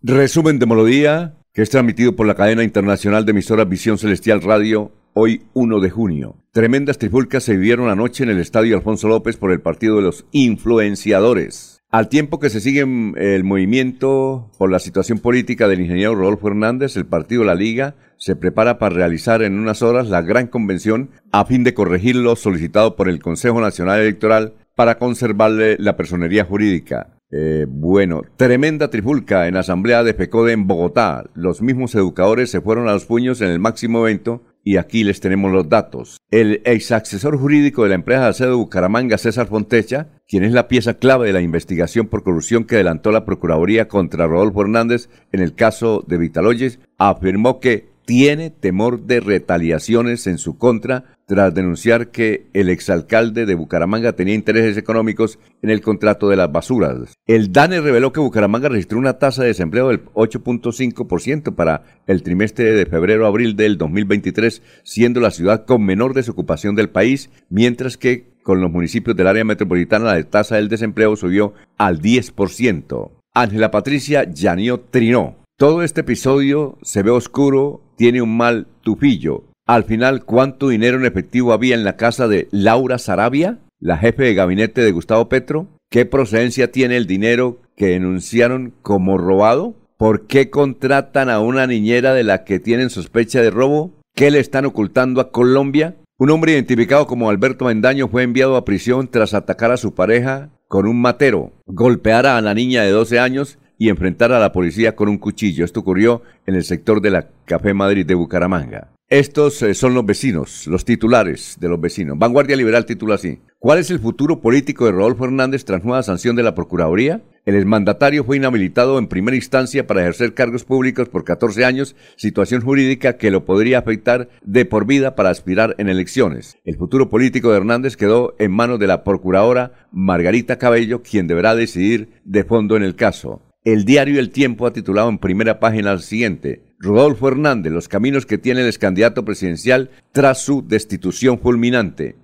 Resumen 0.00 0.58
de 0.58 0.64
melodía 0.64 1.36
que 1.52 1.60
es 1.60 1.68
transmitido 1.68 2.16
por 2.16 2.26
la 2.26 2.34
cadena 2.34 2.62
internacional 2.62 3.26
de 3.26 3.32
emisoras 3.32 3.68
Visión 3.68 3.98
Celestial 3.98 4.40
Radio 4.40 4.90
hoy 5.12 5.42
1 5.52 5.80
de 5.80 5.90
junio. 5.90 6.36
Tremendas 6.50 6.96
trifulcas 6.96 7.44
se 7.44 7.52
vivieron 7.52 7.90
anoche 7.90 8.24
en 8.24 8.30
el 8.30 8.40
estadio 8.40 8.74
Alfonso 8.74 9.06
López 9.06 9.36
por 9.36 9.52
el 9.52 9.60
partido 9.60 9.96
de 9.96 10.02
los 10.02 10.24
influenciadores. 10.32 11.75
Al 11.96 12.10
tiempo 12.10 12.38
que 12.38 12.50
se 12.50 12.60
sigue 12.60 12.82
el 12.82 13.44
movimiento 13.44 14.50
por 14.58 14.70
la 14.70 14.80
situación 14.80 15.18
política 15.18 15.66
del 15.66 15.80
ingeniero 15.80 16.14
Rodolfo 16.14 16.48
Hernández, 16.48 16.94
el 16.98 17.06
partido 17.06 17.42
La 17.42 17.54
Liga 17.54 17.94
se 18.18 18.36
prepara 18.36 18.78
para 18.78 18.94
realizar 18.94 19.40
en 19.40 19.58
unas 19.58 19.80
horas 19.80 20.10
la 20.10 20.20
gran 20.20 20.46
convención 20.46 21.08
a 21.32 21.46
fin 21.46 21.64
de 21.64 21.72
corregir 21.72 22.14
lo 22.14 22.36
solicitado 22.36 22.96
por 22.96 23.08
el 23.08 23.22
Consejo 23.22 23.62
Nacional 23.62 24.00
Electoral 24.00 24.52
para 24.74 24.98
conservarle 24.98 25.78
la 25.78 25.96
personería 25.96 26.44
jurídica. 26.44 27.16
Eh, 27.30 27.64
bueno, 27.66 28.24
tremenda 28.36 28.90
trifulca 28.90 29.48
en 29.48 29.56
Asamblea 29.56 30.04
de 30.04 30.12
FECODE 30.12 30.52
en 30.52 30.66
Bogotá. 30.66 31.24
Los 31.32 31.62
mismos 31.62 31.94
educadores 31.94 32.50
se 32.50 32.60
fueron 32.60 32.88
a 32.88 32.92
los 32.92 33.06
puños 33.06 33.40
en 33.40 33.48
el 33.48 33.58
máximo 33.58 34.06
evento 34.06 34.42
y 34.66 34.78
aquí 34.78 35.04
les 35.04 35.20
tenemos 35.20 35.52
los 35.52 35.68
datos. 35.68 36.18
El 36.32 36.60
ex 36.64 36.90
asesor 36.90 37.38
jurídico 37.38 37.84
de 37.84 37.90
la 37.90 37.94
empresa 37.94 38.32
de 38.32 38.46
de 38.48 38.54
Bucaramanga, 38.56 39.16
César 39.16 39.46
Fontecha, 39.46 40.08
quien 40.26 40.42
es 40.42 40.52
la 40.52 40.66
pieza 40.66 40.94
clave 40.94 41.28
de 41.28 41.32
la 41.32 41.40
investigación 41.40 42.08
por 42.08 42.24
corrupción 42.24 42.64
que 42.64 42.74
adelantó 42.74 43.12
la 43.12 43.24
Procuraduría 43.24 43.86
contra 43.86 44.26
Rodolfo 44.26 44.62
Hernández 44.62 45.08
en 45.30 45.38
el 45.38 45.54
caso 45.54 46.02
de 46.08 46.18
Vitaloyes, 46.18 46.80
afirmó 46.98 47.60
que 47.60 47.86
tiene 48.06 48.50
temor 48.50 49.02
de 49.02 49.20
retaliaciones 49.20 50.26
en 50.26 50.38
su 50.38 50.56
contra 50.56 51.16
tras 51.26 51.52
denunciar 51.52 52.12
que 52.12 52.46
el 52.54 52.68
exalcalde 52.68 53.46
de 53.46 53.56
Bucaramanga 53.56 54.12
tenía 54.14 54.34
intereses 54.34 54.76
económicos 54.76 55.40
en 55.60 55.70
el 55.70 55.80
contrato 55.80 56.28
de 56.28 56.36
las 56.36 56.50
basuras. 56.50 57.14
El 57.26 57.52
DANE 57.52 57.80
reveló 57.80 58.12
que 58.12 58.20
Bucaramanga 58.20 58.68
registró 58.68 58.98
una 58.98 59.18
tasa 59.18 59.42
de 59.42 59.48
desempleo 59.48 59.88
del 59.88 60.04
8.5% 60.14 61.54
para 61.56 61.82
el 62.06 62.22
trimestre 62.22 62.72
de 62.72 62.86
febrero-abril 62.86 63.56
del 63.56 63.76
2023, 63.76 64.62
siendo 64.84 65.20
la 65.20 65.32
ciudad 65.32 65.66
con 65.66 65.84
menor 65.84 66.14
desocupación 66.14 66.76
del 66.76 66.88
país, 66.88 67.30
mientras 67.50 67.96
que 67.96 68.36
con 68.44 68.60
los 68.60 68.70
municipios 68.70 69.16
del 69.16 69.26
área 69.26 69.44
metropolitana 69.44 70.14
la 70.14 70.22
tasa 70.22 70.54
del 70.54 70.68
desempleo 70.68 71.16
subió 71.16 71.54
al 71.76 72.00
10%. 72.00 73.10
Ángela 73.34 73.72
Patricia 73.72 74.30
Yanio 74.32 74.78
Trinó. 74.78 75.36
Todo 75.58 75.82
este 75.82 76.02
episodio 76.02 76.78
se 76.82 77.02
ve 77.02 77.10
oscuro, 77.10 77.85
tiene 77.96 78.22
un 78.22 78.36
mal 78.36 78.66
tufillo. 78.82 79.44
Al 79.66 79.84
final, 79.84 80.24
¿cuánto 80.24 80.68
dinero 80.68 80.98
en 80.98 81.06
efectivo 81.06 81.52
había 81.52 81.74
en 81.74 81.84
la 81.84 81.96
casa 81.96 82.28
de 82.28 82.48
Laura 82.52 82.98
Sarabia, 82.98 83.58
la 83.80 83.98
jefe 83.98 84.24
de 84.24 84.34
gabinete 84.34 84.80
de 84.82 84.92
Gustavo 84.92 85.28
Petro? 85.28 85.66
¿Qué 85.90 86.04
procedencia 86.06 86.70
tiene 86.70 86.96
el 86.96 87.06
dinero 87.06 87.60
que 87.76 87.86
denunciaron 87.86 88.72
como 88.82 89.18
robado? 89.18 89.74
¿Por 89.96 90.26
qué 90.26 90.50
contratan 90.50 91.30
a 91.30 91.40
una 91.40 91.66
niñera 91.66 92.14
de 92.14 92.22
la 92.22 92.44
que 92.44 92.60
tienen 92.60 92.90
sospecha 92.90 93.40
de 93.40 93.50
robo? 93.50 93.92
¿Qué 94.14 94.30
le 94.30 94.40
están 94.40 94.66
ocultando 94.66 95.20
a 95.20 95.30
Colombia? 95.30 95.96
Un 96.18 96.30
hombre 96.30 96.52
identificado 96.52 97.06
como 97.06 97.28
Alberto 97.28 97.66
Mendaño 97.66 98.08
fue 98.08 98.22
enviado 98.22 98.56
a 98.56 98.64
prisión 98.64 99.08
tras 99.08 99.34
atacar 99.34 99.72
a 99.72 99.76
su 99.76 99.94
pareja 99.94 100.50
con 100.68 100.86
un 100.86 101.00
matero, 101.00 101.52
golpear 101.66 102.26
a 102.26 102.40
la 102.40 102.54
niña 102.54 102.82
de 102.82 102.90
12 102.90 103.18
años 103.18 103.58
y 103.78 103.88
enfrentar 103.88 104.32
a 104.32 104.38
la 104.38 104.52
policía 104.52 104.96
con 104.96 105.08
un 105.08 105.18
cuchillo. 105.18 105.64
Esto 105.64 105.80
ocurrió 105.80 106.22
en 106.46 106.54
el 106.54 106.64
sector 106.64 107.00
de 107.00 107.10
la 107.10 107.28
Café 107.44 107.74
Madrid 107.74 108.06
de 108.06 108.14
Bucaramanga. 108.14 108.92
Estos 109.08 109.62
eh, 109.62 109.74
son 109.74 109.94
los 109.94 110.04
vecinos, 110.04 110.66
los 110.66 110.84
titulares 110.84 111.58
de 111.60 111.68
los 111.68 111.80
vecinos. 111.80 112.18
Vanguardia 112.18 112.56
Liberal 112.56 112.86
titula 112.86 113.14
así. 113.14 113.38
¿Cuál 113.60 113.78
es 113.78 113.88
el 113.92 114.00
futuro 114.00 114.40
político 114.40 114.84
de 114.84 114.90
Rodolfo 114.90 115.26
Hernández 115.26 115.64
tras 115.64 115.84
nueva 115.84 116.02
sanción 116.02 116.34
de 116.34 116.42
la 116.42 116.56
Procuraduría? 116.56 117.22
El 117.44 117.54
exmandatario 117.54 118.24
fue 118.24 118.38
inhabilitado 118.38 118.98
en 118.98 119.06
primera 119.06 119.36
instancia 119.36 119.86
para 119.86 120.00
ejercer 120.00 120.34
cargos 120.34 120.64
públicos 120.64 121.08
por 121.08 121.22
14 121.22 121.64
años, 121.64 121.94
situación 122.16 122.62
jurídica 122.62 123.16
que 123.16 123.30
lo 123.30 123.44
podría 123.44 123.78
afectar 123.78 124.28
de 124.42 124.64
por 124.64 124.86
vida 124.86 125.14
para 125.14 125.30
aspirar 125.30 125.76
en 125.78 125.88
elecciones. 125.88 126.58
El 126.64 126.76
futuro 126.76 127.08
político 127.08 127.52
de 127.52 127.58
Hernández 127.58 127.96
quedó 127.96 128.34
en 128.40 128.50
manos 128.50 128.80
de 128.80 128.88
la 128.88 129.04
procuradora 129.04 129.86
Margarita 129.92 130.58
Cabello, 130.58 131.04
quien 131.04 131.28
deberá 131.28 131.54
decidir 131.54 132.20
de 132.24 132.42
fondo 132.42 132.76
en 132.76 132.82
el 132.82 132.96
caso. 132.96 133.45
El 133.66 133.84
diario 133.84 134.20
El 134.20 134.30
Tiempo 134.30 134.64
ha 134.68 134.72
titulado 134.72 135.08
en 135.08 135.18
primera 135.18 135.58
página 135.58 135.90
al 135.90 136.00
siguiente. 136.00 136.62
Rodolfo 136.78 137.26
Hernández, 137.26 137.72
los 137.72 137.88
caminos 137.88 138.24
que 138.24 138.38
tiene 138.38 138.60
el 138.60 138.68
ex 138.68 138.78
candidato 138.78 139.24
presidencial 139.24 139.90
tras 140.12 140.40
su 140.40 140.64
destitución 140.64 141.40
fulminante. 141.40 142.14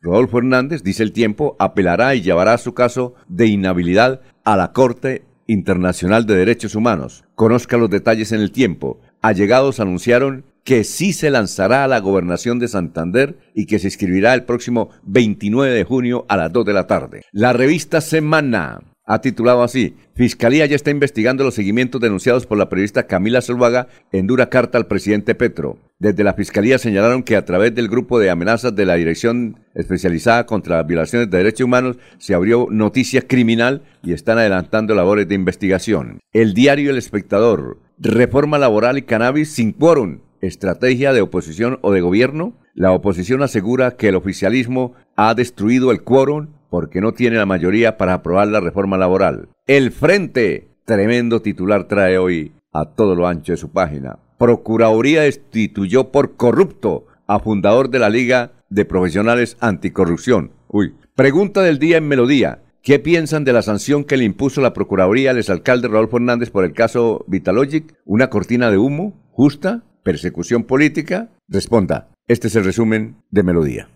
Rodolfo 0.00 0.38
Hernández, 0.38 0.84
dice 0.84 1.02
el 1.02 1.10
tiempo, 1.10 1.56
apelará 1.58 2.14
y 2.14 2.22
llevará 2.22 2.56
su 2.56 2.74
caso 2.74 3.14
de 3.26 3.48
inhabilidad 3.48 4.20
a 4.44 4.56
la 4.56 4.72
Corte 4.72 5.24
Internacional 5.48 6.24
de 6.24 6.36
Derechos 6.36 6.76
Humanos. 6.76 7.24
Conozca 7.34 7.76
los 7.78 7.90
detalles 7.90 8.30
en 8.30 8.40
el 8.40 8.52
tiempo. 8.52 9.00
Allegados 9.22 9.80
anunciaron 9.80 10.44
que 10.62 10.84
sí 10.84 11.12
se 11.12 11.30
lanzará 11.30 11.82
a 11.82 11.88
la 11.88 11.98
gobernación 11.98 12.60
de 12.60 12.68
Santander 12.68 13.38
y 13.56 13.66
que 13.66 13.80
se 13.80 13.88
inscribirá 13.88 14.34
el 14.34 14.44
próximo 14.44 14.90
29 15.02 15.74
de 15.74 15.82
junio 15.82 16.26
a 16.28 16.36
las 16.36 16.52
2 16.52 16.64
de 16.64 16.72
la 16.72 16.86
tarde. 16.86 17.22
La 17.32 17.52
revista 17.52 18.00
Semana 18.00 18.91
ha 19.12 19.20
titulado 19.20 19.62
así, 19.62 19.94
Fiscalía 20.14 20.64
ya 20.64 20.74
está 20.74 20.90
investigando 20.90 21.44
los 21.44 21.54
seguimientos 21.54 22.00
denunciados 22.00 22.46
por 22.46 22.56
la 22.56 22.70
periodista 22.70 23.06
Camila 23.06 23.42
Zuluaga 23.42 23.88
en 24.10 24.26
dura 24.26 24.48
carta 24.48 24.78
al 24.78 24.86
presidente 24.86 25.34
Petro. 25.34 25.76
Desde 25.98 26.24
la 26.24 26.32
Fiscalía 26.32 26.78
señalaron 26.78 27.22
que 27.22 27.36
a 27.36 27.44
través 27.44 27.74
del 27.74 27.88
grupo 27.88 28.18
de 28.18 28.30
amenazas 28.30 28.74
de 28.74 28.86
la 28.86 28.94
Dirección 28.94 29.58
Especializada 29.74 30.46
contra 30.46 30.82
Violaciones 30.82 31.30
de 31.30 31.36
Derechos 31.36 31.66
Humanos 31.66 31.96
se 32.16 32.32
abrió 32.32 32.68
noticia 32.70 33.20
criminal 33.20 33.82
y 34.02 34.14
están 34.14 34.38
adelantando 34.38 34.94
labores 34.94 35.28
de 35.28 35.34
investigación. 35.34 36.20
El 36.32 36.54
diario 36.54 36.90
El 36.90 36.96
Espectador, 36.96 37.80
reforma 37.98 38.58
laboral 38.58 38.96
y 38.96 39.02
cannabis 39.02 39.52
sin 39.52 39.72
quórum, 39.72 40.20
estrategia 40.40 41.12
de 41.12 41.20
oposición 41.20 41.78
o 41.82 41.92
de 41.92 42.00
gobierno. 42.00 42.54
La 42.74 42.92
oposición 42.92 43.42
asegura 43.42 43.96
que 43.96 44.08
el 44.08 44.14
oficialismo 44.14 44.94
ha 45.16 45.34
destruido 45.34 45.90
el 45.90 46.02
quórum 46.02 46.48
porque 46.72 47.02
no 47.02 47.12
tiene 47.12 47.36
la 47.36 47.44
mayoría 47.44 47.98
para 47.98 48.14
aprobar 48.14 48.48
la 48.48 48.58
reforma 48.58 48.96
laboral. 48.96 49.50
El 49.66 49.92
Frente, 49.92 50.68
tremendo 50.86 51.42
titular 51.42 51.84
trae 51.86 52.16
hoy 52.16 52.52
a 52.72 52.86
todo 52.86 53.14
lo 53.14 53.26
ancho 53.26 53.52
de 53.52 53.58
su 53.58 53.72
página. 53.72 54.20
Procuraduría 54.38 55.20
destituyó 55.20 56.10
por 56.10 56.36
corrupto 56.36 57.04
a 57.26 57.40
fundador 57.40 57.90
de 57.90 57.98
la 57.98 58.08
Liga 58.08 58.52
de 58.70 58.86
Profesionales 58.86 59.58
Anticorrupción. 59.60 60.52
Uy. 60.68 60.94
Pregunta 61.14 61.60
del 61.60 61.78
día 61.78 61.98
en 61.98 62.08
Melodía. 62.08 62.62
¿Qué 62.80 62.98
piensan 62.98 63.44
de 63.44 63.52
la 63.52 63.60
sanción 63.60 64.04
que 64.04 64.16
le 64.16 64.24
impuso 64.24 64.62
la 64.62 64.72
Procuraduría 64.72 65.32
al 65.32 65.38
exalcalde 65.38 65.88
Rodolfo 65.88 66.16
Hernández 66.16 66.48
por 66.48 66.64
el 66.64 66.72
caso 66.72 67.22
Vitalogic? 67.28 67.94
¿Una 68.06 68.30
cortina 68.30 68.70
de 68.70 68.78
humo? 68.78 69.12
¿Justa? 69.30 69.82
¿Persecución 70.02 70.64
política? 70.64 71.28
Responda. 71.48 72.08
Este 72.28 72.48
es 72.48 72.56
el 72.56 72.64
resumen 72.64 73.16
de 73.30 73.42
Melodía. 73.42 73.88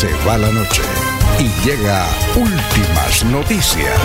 Se 0.00 0.08
va 0.26 0.38
la 0.38 0.50
noche 0.50 0.80
y 1.38 1.68
llega 1.68 2.08
últimas 2.34 3.22
noticias. 3.26 4.00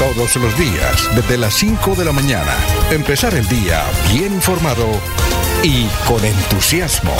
Todos 0.00 0.34
los 0.34 0.58
días, 0.58 1.14
desde 1.14 1.38
las 1.38 1.54
5 1.54 1.94
de 1.94 2.04
la 2.04 2.10
mañana, 2.10 2.52
empezar 2.90 3.36
el 3.36 3.46
día 3.46 3.84
bien 4.12 4.34
informado 4.34 4.84
y 5.62 5.86
con 6.08 6.24
entusiasmo. 6.24 7.14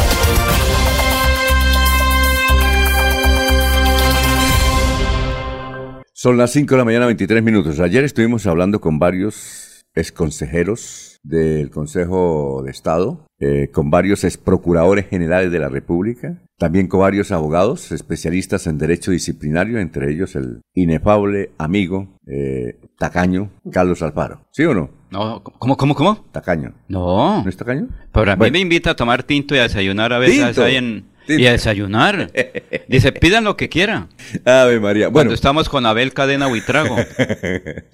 Son 6.12 6.38
las 6.38 6.50
5 6.50 6.74
de 6.74 6.78
la 6.78 6.84
mañana, 6.84 7.06
23 7.06 7.40
minutos. 7.40 7.78
Ayer 7.78 8.02
estuvimos 8.02 8.48
hablando 8.48 8.80
con 8.80 8.98
varios 8.98 9.86
exconsejeros 9.94 11.10
del 11.22 11.70
Consejo 11.70 12.62
de 12.64 12.70
Estado, 12.70 13.26
eh, 13.38 13.70
con 13.72 13.90
varios 13.90 14.24
procuradores 14.37 15.06
generales 15.09 15.50
de 15.52 15.59
la 15.59 15.68
República, 15.68 16.38
también 16.59 16.88
con 16.88 17.00
varios 17.00 17.33
abogados 17.33 17.92
especialistas 17.92 18.66
en 18.66 18.78
derecho 18.78 19.11
disciplinario, 19.11 19.78
entre 19.78 20.12
ellos 20.12 20.37
el 20.37 20.61
inefable 20.74 21.52
amigo 21.59 22.09
eh, 22.26 22.78
tacaño 22.98 23.50
Carlos 23.72 24.02
Alfaro. 24.02 24.42
¿Sí 24.52 24.64
o 24.64 24.74
no? 24.74 24.90
No, 25.11 25.42
¿cómo, 25.42 25.76
cómo, 25.76 25.94
cómo? 25.94 26.24
Tacaño. 26.33 26.74
No. 26.88 27.42
¿No 27.42 27.48
es 27.48 27.56
tacaño? 27.56 27.88
Pero 28.12 28.30
a 28.30 28.37
mí 28.37 28.50
me 28.50 28.61
invita 28.61 28.90
a 28.90 28.96
tomar 28.96 29.22
tinto 29.22 29.54
y 29.54 29.59
a 29.59 29.62
desayunar 29.62 30.12
a 30.12 30.18
veces 30.18 30.59
ahí 30.59 30.76
en, 30.76 31.06
Y 31.38 31.46
a 31.46 31.52
desayunar. 31.52 32.30
Dice, 32.88 33.12
pidan 33.12 33.44
lo 33.44 33.56
que 33.56 33.68
quieran. 33.68 34.08
Ave 34.44 34.80
María. 34.80 35.06
Bueno, 35.06 35.12
Cuando 35.12 35.34
estamos 35.34 35.68
con 35.68 35.86
Abel 35.86 36.12
Cadena 36.12 36.46
Buitrago. 36.46 36.96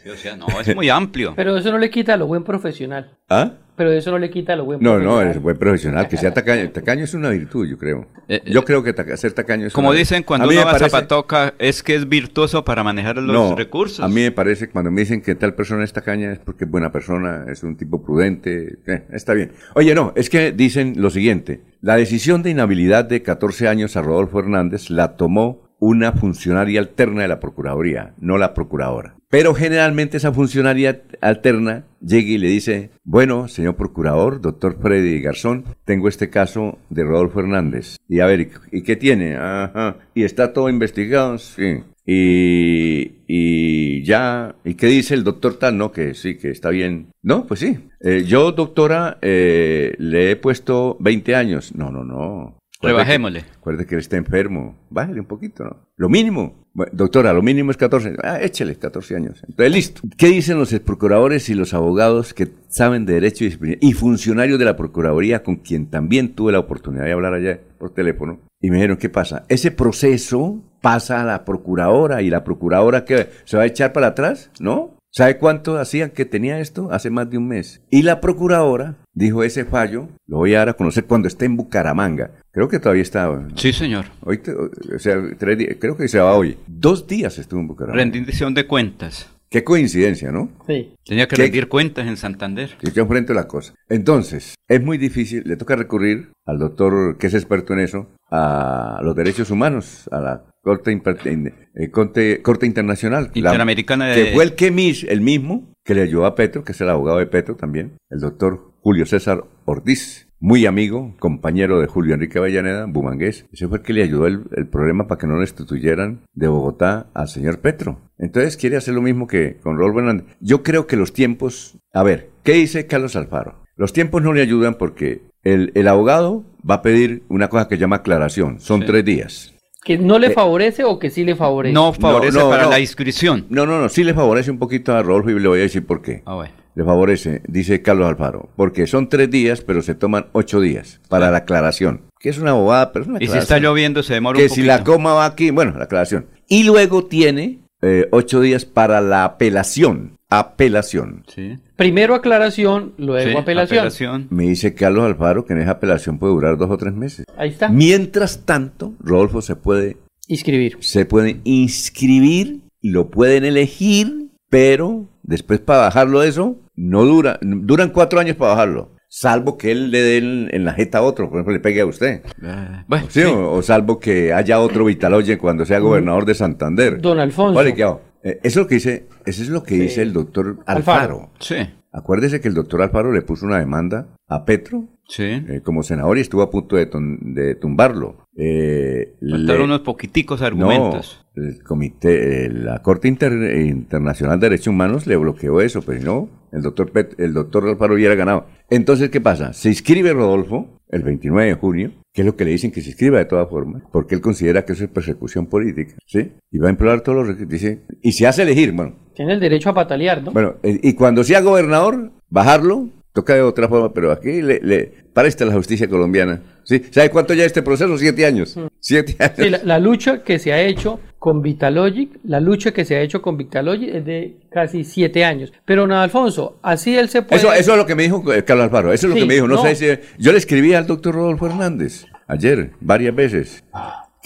Sí, 0.03 0.11
o 0.11 0.17
sea, 0.17 0.37
no, 0.37 0.47
es 0.61 0.75
muy 0.75 0.89
amplio. 0.89 1.35
Pero 1.37 1.57
eso 1.57 1.71
no 1.73 1.79
le 1.79 1.91
quita 1.91 2.17
lo 2.17 2.27
buen 2.27 2.45
profesional. 2.45 3.11
¿ah? 3.29 3.53
Pero 3.77 3.93
eso 3.93 4.11
no 4.11 4.19
le 4.19 4.31
quita 4.31 4.57
lo 4.57 4.65
buen 4.65 4.81
No, 4.81 4.93
no, 4.95 5.05
profesional. 5.05 5.31
es 5.37 5.43
buen 5.43 5.57
profesional. 5.59 6.09
Que 6.09 6.17
sea 6.17 6.33
tacaño. 6.33 6.71
Tacaño 6.73 7.05
es 7.05 7.13
una 7.13 7.29
virtud, 7.31 7.67
yo 7.69 7.77
creo. 7.77 8.07
Eh, 8.27 8.41
Yo 8.47 8.65
creo 8.65 8.83
que 8.83 8.95
taca- 8.95 9.17
ser 9.19 9.33
tacaño 9.33 9.67
es 9.67 9.73
Como 9.75 9.91
una 9.91 9.99
dicen, 9.99 10.19
virtud. 10.21 10.27
cuando 10.29 10.47
A 10.47 10.49
uno 10.49 10.57
va 10.57 10.63
a 10.63 10.73
parece- 10.73 10.91
Zapatoca, 10.91 11.55
es 11.59 11.83
que 11.83 11.95
es 11.95 12.09
virtuoso 12.09 12.65
para 12.65 12.83
manejar 12.83 13.17
los 13.19 13.27
no, 13.27 13.55
recursos. 13.55 14.01
A 14.01 14.09
mí 14.09 14.15
me 14.23 14.33
parece, 14.33 14.71
cuando 14.71 14.91
me 14.91 15.03
dicen 15.03 15.21
que 15.21 15.35
tal 15.35 15.55
persona 15.55 15.85
es 15.85 15.93
tacaña, 15.93 16.33
es 16.33 16.39
porque 16.39 16.65
es 16.65 16.71
buena 16.71 16.91
persona, 16.91 17.45
es 17.51 17.63
un 17.63 17.77
tipo 17.77 18.03
prudente. 18.03 18.79
eh, 18.87 19.05
está 19.13 19.35
bien. 19.35 19.53
Oye, 19.75 19.95
no, 19.95 20.13
es 20.17 20.31
que 20.31 20.53
dicen 20.53 20.95
lo 20.97 21.11
siguiente. 21.11 21.61
La 21.83 21.97
decisión 21.97 22.43
de 22.43 22.51
inhabilidad 22.51 23.05
de 23.05 23.23
14 23.23 23.69
años 23.69 23.97
a 23.97 24.03
Rodolfo 24.03 24.41
Hernández 24.41 24.89
la 24.89 25.17
tomó 25.17 25.67
una 25.79 26.13
funcionaria 26.13 26.81
alterna 26.81 27.21
de 27.23 27.29
la 27.29 27.41
Procuraduría, 27.41 28.15
no 28.19 28.39
la 28.39 28.55
Procuradora. 28.55 29.16
Pero 29.29 29.55
generalmente 29.55 30.19
esa 30.19 30.33
funcionaria 30.33 31.03
alterna 31.21 31.85
llega 32.01 32.29
y 32.31 32.39
le 32.39 32.47
dice, 32.49 32.91
bueno, 33.03 33.49
señor 33.49 33.75
Procurador, 33.77 34.41
doctor 34.41 34.79
Freddy 34.81 35.21
Garzón, 35.21 35.65
tengo 35.85 36.09
este 36.09 36.31
caso 36.31 36.79
de 36.91 37.03
Rodolfo 37.03 37.41
Hernández. 37.41 37.97
Y 38.09 38.21
a 38.21 38.27
ver, 38.27 38.41
¿y- 38.41 38.79
¿y 38.79 38.83
qué 38.83 38.95
tiene? 38.95 39.37
Ajá. 39.37 39.97
¿Y 40.15 40.23
está 40.23 40.53
todo 40.53 40.69
investigado? 40.69 41.39
Sí. 41.39 41.81
Y, 42.09 43.15
y 43.27 44.05
ya, 44.05 44.55
¿y 44.65 44.75
qué 44.75 44.87
dice 44.87 45.15
el 45.15 45.25
doctor 45.25 45.59
tal? 45.59 45.77
No, 45.77 45.91
que 45.91 46.15
sí, 46.15 46.37
que 46.37 46.51
está 46.51 46.71
bien. 46.71 47.09
No, 47.23 47.47
pues 47.49 47.59
sí. 47.61 47.79
Eh, 48.01 48.23
yo, 48.25 48.53
doctora, 48.53 49.19
eh, 49.23 49.95
le 49.99 50.31
he 50.31 50.37
puesto 50.37 50.97
20 51.01 51.35
años. 51.35 51.75
No, 51.75 51.91
no, 51.91 52.05
no. 52.05 52.59
Rebajémosle. 52.83 53.43
que- 53.43 53.51
Acuérdate 53.57 53.87
que 53.87 53.95
él 53.95 54.01
está 54.01 54.17
enfermo. 54.17 54.77
Bájale 54.91 55.21
un 55.21 55.27
poquito, 55.27 55.65
¿no? 55.65 55.77
Lo 55.97 56.09
mínimo. 56.09 56.67
Bueno, 56.75 56.93
doctora, 56.95 57.33
lo 57.33 57.41
mínimo 57.43 57.71
es 57.71 57.77
14. 57.77 58.17
Ah, 58.23 58.39
échale 58.41 58.77
14 58.77 59.17
años. 59.17 59.43
Entonces, 59.49 59.73
listo. 59.73 60.03
¿Qué 60.19 60.27
dicen 60.29 60.59
los 60.59 60.73
procuradores 60.81 61.49
y 61.49 61.55
los 61.55 61.73
abogados 61.75 62.35
que 62.35 62.49
saben 62.69 63.07
de 63.07 63.15
derecho 63.15 63.45
y 63.45 63.47
disciplina? 63.47 63.77
Y 63.81 63.93
funcionarios 63.95 64.59
de 64.59 64.67
la 64.67 64.77
Procuraduría 64.77 65.43
con 65.43 65.57
quien 65.57 65.87
también 65.87 66.35
tuve 66.35 66.53
la 66.53 66.59
oportunidad 66.59 67.05
de 67.05 67.13
hablar 67.13 67.33
allá 67.35 67.61
por 67.79 67.91
teléfono. 67.95 68.41
Y 68.61 68.71
me 68.71 68.77
dijeron, 68.77 68.97
¿qué 68.99 69.09
pasa? 69.09 69.45
Ese 69.49 69.71
proceso 69.71 70.63
pasa 70.83 71.23
a 71.23 71.25
la 71.25 71.45
procuradora 71.45 72.23
y 72.23 72.31
la 72.31 72.45
procuradora 72.45 73.05
que 73.05 73.29
se 73.45 73.57
va 73.57 73.63
a 73.65 73.67
echar 73.67 73.93
para 73.93 74.09
atrás, 74.09 74.51
¿no? 74.61 74.95
¿Sabe 75.17 75.39
cuánto 75.39 75.79
hacían 75.79 76.11
que 76.11 76.27
tenía 76.27 76.61
esto? 76.61 76.93
Hace 76.93 77.09
más 77.09 77.31
de 77.31 77.39
un 77.39 77.49
mes. 77.49 77.81
Y 77.89 78.03
la 78.03 78.21
procuradora 78.21 78.97
dijo 79.15 79.43
ese 79.43 79.65
fallo, 79.65 80.09
lo 80.27 80.37
voy 80.37 80.55
a 80.55 80.59
dar 80.59 80.69
a 80.69 80.73
conocer 80.75 81.07
cuando 81.07 81.27
esté 81.27 81.47
en 81.47 81.57
Bucaramanga. 81.57 82.33
Creo 82.53 82.69
que 82.69 82.79
todavía 82.79 83.01
está. 83.01 83.49
Sí, 83.55 83.73
señor. 83.73 84.05
Hoy, 84.21 84.37
te- 84.37 84.53
o 84.53 84.99
sea, 84.99 85.17
tres 85.39 85.57
días, 85.57 85.77
creo 85.81 85.97
que 85.97 86.07
se 86.09 86.19
va 86.19 86.35
hoy. 86.35 86.59
Dos 86.67 87.07
días 87.07 87.39
estuvo 87.39 87.61
en 87.61 87.69
Bucaramanga. 87.69 87.99
Rendición 88.13 88.53
de 88.53 88.67
cuentas. 88.67 89.31
Qué 89.57 89.65
coincidencia, 89.65 90.31
¿no? 90.33 90.51
Sí. 90.67 90.93
Tenía 91.03 91.27
que 91.27 91.35
¿Qué? 91.37 91.43
rendir 91.45 91.69
cuentas 91.69 92.07
en 92.07 92.19
Santander. 92.19 92.77
Que 92.79 92.91
yo 92.91 93.01
enfrento 93.01 93.33
la 93.33 93.49
cosa. 93.49 93.73
Entonces, 93.89 94.55
es 94.69 94.83
muy 94.83 94.99
difícil, 94.99 95.45
le 95.47 95.57
toca 95.57 95.77
recurrir 95.77 96.33
al 96.45 96.59
doctor 96.59 97.17
que 97.17 97.29
es 97.29 97.33
experto 97.33 97.73
en 97.73 97.79
eso, 97.81 98.07
a 98.31 99.01
los 99.03 99.17
derechos 99.17 99.51
humanos, 99.51 100.11
a 100.13 100.21
la 100.21 100.45
Corte, 100.61 100.93
eh, 100.93 101.91
Corte, 101.91 102.43
Corte 102.43 102.67
Internacional. 102.67 103.31
la- 103.33 103.49
Interamericana 103.49 104.09
de- 104.09 104.25
Que 104.27 104.33
fue 104.35 104.45
el, 104.45 104.55
que 104.57 104.71
mis, 104.71 105.05
el 105.05 105.23
mismo 105.23 105.73
que 105.87 105.95
le 105.95 106.03
ayudó 106.03 106.27
a 106.27 106.35
Petro, 106.35 106.63
que 106.63 106.73
es 106.73 106.81
el 106.83 106.91
abogado 106.91 107.17
de 107.17 107.27
Petro 107.27 107.57
también, 107.57 107.97
el 108.11 108.21
doctor 108.21 108.73
Julio 108.83 109.07
César 109.07 109.43
Ortiz. 109.65 110.26
Muy 110.47 110.65
amigo, 110.65 111.13
compañero 111.19 111.81
de 111.81 111.89
Julio 111.89 112.15
Enrique 112.15 112.39
Avellaneda, 112.39 112.87
bumangués. 112.87 113.47
Ese 113.53 113.67
fue 113.67 113.79
el 113.79 113.83
que 113.83 113.93
le 113.93 114.05
ayudó 114.05 114.29
el, 114.29 114.43
el 114.57 114.69
problema 114.69 115.09
para 115.09 115.19
que 115.19 115.27
no 115.27 115.35
le 115.35 115.41
destituyeran 115.41 116.21
de 116.35 116.47
Bogotá 116.47 117.09
al 117.15 117.27
señor 117.27 117.59
Petro. 117.59 117.99
Entonces 118.17 118.57
quiere 118.57 118.77
hacer 118.77 118.95
lo 118.95 119.03
mismo 119.03 119.27
que 119.27 119.57
con 119.57 119.77
Rolf 119.77 119.97
Hernández. 119.99 120.27
Yo 120.39 120.63
creo 120.63 120.87
que 120.87 120.95
los 120.95 121.13
tiempos... 121.13 121.79
A 121.93 122.05
ver, 122.05 122.31
¿qué 122.45 122.53
dice 122.53 122.87
Carlos 122.87 123.17
Alfaro? 123.17 123.65
Los 123.75 123.93
tiempos 123.93 124.23
no 124.23 124.33
le 124.33 124.41
ayudan 124.41 124.75
porque 124.75 125.23
el, 125.43 125.73
el 125.75 125.89
abogado 125.89 126.45
va 126.69 126.77
a 126.77 126.83
pedir 126.83 127.25
una 127.29 127.49
cosa 127.49 127.67
que 127.67 127.77
llama 127.77 127.97
aclaración. 127.97 128.61
Son 128.61 128.83
Sí. 128.83 128.87
tres 128.87 129.05
días. 129.05 129.53
¿Que 129.85 129.99
no 129.99 130.15
Eh, 130.15 130.21
le 130.21 130.31
favorece 130.31 130.85
o 130.85 131.01
que 131.01 131.11
sí 131.11 131.25
le 131.25 131.35
favorece? 131.35 131.75
No 131.75 131.93
favorece 131.93 132.39
no, 132.39 132.51
para 132.51 132.63
no. 132.67 132.71
la 132.71 132.79
inscripción. 132.79 133.47
No, 133.51 133.67
no, 133.67 133.81
no. 133.81 133.89
Sí 133.89 134.05
le 134.05 134.15
favorece 134.15 134.53
un 134.53 134.61
poquito 134.61 134.95
a 134.95 135.03
Rodolfo 135.03 135.31
y 135.31 135.41
le 135.41 135.49
voy 135.49 135.59
a 135.59 135.63
decir 135.63 135.85
por 135.85 136.03
qué. 136.03 136.23
Ah, 136.25 136.37
bueno. 136.37 136.55
Le 136.77 136.85
favorece, 136.85 137.41
dice 137.49 137.81
Carlos 137.83 138.07
Alfaro, 138.07 138.51
porque 138.55 138.87
son 138.87 139.09
tres 139.09 139.31
días, 139.31 139.63
pero 139.63 139.81
se 139.83 139.95
toman 139.95 140.27
ocho 140.33 140.61
días 140.61 141.01
para 141.09 141.31
la 141.31 141.39
aclaración. 141.39 142.03
Que 142.21 142.29
es 142.29 142.39
una 142.39 142.53
bobada, 142.53 142.93
pero 142.93 143.03
es 143.05 143.09
una 143.09 143.19
Y 143.23 143.27
si 143.29 143.39
está 143.39 143.59
lloviendo, 143.59 144.03
se 144.03 144.15
demora 144.15 144.37
Que 144.37 144.45
un 144.45 144.51
si 144.51 144.61
poquito. 144.61 144.67
la 144.77 144.85
coma 144.85 145.15
va 145.15 145.25
aquí, 145.25 145.51
bueno, 145.51 145.73
la 145.77 145.85
aclaración. 145.85 146.27
Y 146.49 146.65
luego 146.65 147.07
tiene 147.07 147.61
eh, 147.83 148.07
ocho 148.13 148.41
días 148.43 148.67
para 148.67 149.01
la 149.01 149.25
apelación. 149.25 150.19
Apelación. 150.29 151.25
Sí. 151.35 151.57
Primero 151.77 152.15
aclaración, 152.15 152.93
luego 152.99 153.31
Sí, 153.31 153.37
apelación. 153.39 154.27
Me 154.31 154.43
dice 154.45 154.75
Carlos 154.75 155.05
Alfaro 155.05 155.47
que 155.47 155.55
en 155.55 155.61
esa 155.61 155.73
apelación 155.73 156.19
puede 156.19 156.35
durar 156.35 156.59
dos 156.59 156.71
o 156.71 156.77
tres 156.77 156.93
meses. 156.93 157.25
Ahí 157.39 157.51
está. 157.51 157.69
Mientras 157.69 158.45
tanto, 158.45 158.93
Rodolfo 159.01 159.41
se 159.41 159.57
puede, 159.57 159.97
Inscribir. 160.29 160.77
se 160.81 161.07
puede 161.07 161.41
inscribir, 161.45 162.61
lo 162.83 163.09
pueden 163.11 163.45
elegir, 163.45 164.29
pero 164.51 165.07
después 165.23 165.61
para 165.61 165.81
bajarlo 165.83 166.21
de 166.21 166.29
eso, 166.29 166.57
no 166.77 167.05
dura, 167.05 167.39
duran 167.43 167.91
cuatro 167.91 168.21
años 168.21 168.37
para 168.37 168.53
bajarlo. 168.53 168.93
Salvo 169.09 169.57
que 169.57 169.71
él 169.71 169.91
le 169.91 170.01
dé 170.03 170.19
en, 170.19 170.65
la 170.65 170.73
jeta 170.75 170.99
a 170.99 171.03
otro, 171.03 171.29
por 171.29 171.37
ejemplo, 171.39 171.55
le 171.55 171.61
pegue 171.61 171.81
a 171.81 171.87
usted. 171.87 172.23
Eh, 172.43 172.85
bueno, 172.89 173.07
Sí, 173.09 173.21
sí. 173.23 173.27
O, 173.27 173.53
o 173.53 173.63
salvo 173.63 173.99
que 174.01 174.33
haya 174.33 174.61
otro 174.61 174.85
Vitaloye 174.85 175.39
cuando 175.39 175.65
sea 175.65 175.79
gobernador 175.79 176.25
de 176.27 176.35
Santander. 176.35 177.01
Don 177.01 177.19
Alfonso. 177.21 177.55
Vale, 177.55 177.73
¿qué 177.75 177.85
hago? 177.85 178.03
Eh, 178.25 178.41
eso 178.43 178.61
es 178.61 178.65
lo 178.65 178.67
que 178.67 178.75
dice, 178.75 179.07
eso 179.25 179.43
es 179.43 179.49
lo 179.49 179.63
que 179.63 179.77
dice 179.77 180.03
el 180.03 180.13
doctor 180.13 180.59
Alfaro. 180.67 181.01
Alfaro. 181.21 181.31
Sí, 181.39 181.57
Acuérdese 181.93 182.43
que 182.43 182.49
el 182.49 182.55
doctor 182.55 182.83
Alfaro 182.83 183.11
le 183.11 183.23
puso 183.23 183.47
una 183.47 183.59
demanda 183.59 184.09
a 184.29 184.45
Petro 184.45 184.85
sí. 185.09 185.23
eh, 185.23 185.63
como 185.65 185.83
senador 185.83 186.19
y 186.19 186.21
estuvo 186.21 186.43
a 186.43 186.51
punto 186.51 186.77
de, 186.77 186.91
tum- 186.91 187.19
de 187.33 187.55
tumbarlo. 187.55 188.27
Eh, 188.37 189.15
le- 189.21 189.63
unos 189.63 189.81
poquiticos 189.81 190.43
argumentos. 190.43 191.25
No, 191.35 191.43
el 191.45 191.63
comité, 191.63 192.45
eh, 192.47 192.51
la 192.51 192.83
Corte 192.83 193.09
Inter- 193.09 193.33
Internacional 193.67 194.39
de 194.41 194.47
Derechos 194.51 194.67
Humanos 194.67 195.07
le 195.07 195.17
bloqueó 195.17 195.63
eso, 195.63 195.81
pero 195.81 196.01
no, 196.03 196.29
el 196.57 196.63
doctor, 196.63 196.91
Pet- 196.91 197.15
el 197.19 197.33
doctor 197.35 197.69
Alfaro 197.69 197.95
hubiera 197.95 198.15
ganado. 198.15 198.47
Entonces, 198.71 199.11
¿qué 199.11 199.21
pasa? 199.21 199.53
Se 199.53 199.69
inscribe 199.69 200.13
Rodolfo 200.13 200.81
el 200.89 201.03
29 201.03 201.49
de 201.51 201.55
junio, 201.55 201.93
que 202.13 202.23
es 202.23 202.27
lo 202.27 202.35
que 202.37 202.45
le 202.45 202.53
dicen 202.53 202.71
que 202.73 202.81
se 202.81 202.89
inscriba 202.91 203.19
de 203.19 203.25
todas 203.27 203.49
formas, 203.49 203.83
porque 203.93 204.15
él 204.15 204.21
considera 204.21 204.65
que 204.65 204.73
eso 204.73 204.85
es 204.85 204.91
persecución 204.91 205.47
política, 205.47 205.95
¿sí? 206.07 206.33
Y 206.51 206.59
va 206.59 206.69
a 206.69 206.71
implorar 206.71 207.03
todos 207.03 207.19
los 207.19 207.27
requisitos, 207.29 207.53
dice, 207.53 207.83
y 208.03 208.13
se 208.13 208.27
hace 208.27 208.43
elegir, 208.43 208.73
bueno, 208.73 208.95
Tiene 209.15 209.35
el 209.35 209.41
derecho 209.41 209.71
a 209.71 209.75
patalear, 209.75 210.23
¿no? 210.23 210.33
bueno, 210.33 210.55
eh, 210.63 210.79
y 210.83 210.95
cuando 210.95 211.23
sea 211.25 211.41
gobernador, 211.41 212.13
bajarlo, 212.31 212.89
toca 213.17 213.35
de 213.35 213.41
otra 213.41 213.67
forma, 213.69 213.93
pero 213.93 214.13
aquí 214.13 214.43
le, 214.43 214.61
le 214.63 214.93
para 215.13 215.27
esta 215.27 215.47
la 215.47 215.55
justicia 215.55 215.89
colombiana. 215.89 216.43
¿Sí? 216.65 216.83
¿Sabe 216.91 217.11
cuánto 217.11 217.33
ya 217.33 217.45
este 217.45 217.63
proceso? 217.63 217.97
Siete 217.97 218.27
años. 218.27 218.57
Siete 218.79 219.17
años. 219.19 219.37
Sí, 219.37 219.51
la, 219.51 219.61
la 219.65 219.79
lucha 219.79 220.23
que 220.23 220.39
se 220.39 220.53
ha 220.53 220.61
hecho 220.61 221.01
con 221.19 221.41
Vitalogic, 221.41 222.19
la 222.25 222.39
lucha 222.39 222.73
que 222.73 222.85
se 222.85 222.97
ha 222.97 223.01
hecho 223.01 223.23
con 223.23 223.37
Vitalogic 223.37 223.95
es 223.95 224.05
de 224.05 224.37
casi 224.51 224.85
siete 224.85 225.25
años. 225.25 225.53
Pero, 225.65 225.83
don 225.83 225.93
Alfonso, 225.93 226.59
así 226.63 226.97
él 226.97 227.09
se 227.09 227.23
puede... 227.23 227.41
Eso, 227.41 227.53
eso 227.53 227.73
es 227.73 227.79
lo 227.79 227.87
que 227.87 227.95
me 227.95 228.03
dijo 228.03 228.33
eh, 228.33 228.45
Carlos 228.45 228.65
Alfaro. 228.65 228.93
Eso 228.93 229.07
es 229.07 229.15
lo 229.15 229.19
que 229.19 229.27
me 229.27 229.35
dijo. 229.35 229.49
No, 229.49 229.55
no. 229.55 229.63
sé 229.63 229.75
si. 229.75 229.87
Yo 230.19 230.33
le 230.33 230.39
escribí 230.39 230.75
al 230.75 230.87
doctor 230.87 231.15
Rodolfo 231.15 231.47
Hernández 231.47 232.05
ayer, 232.29 232.73
varias 232.81 233.15
veces, 233.15 233.65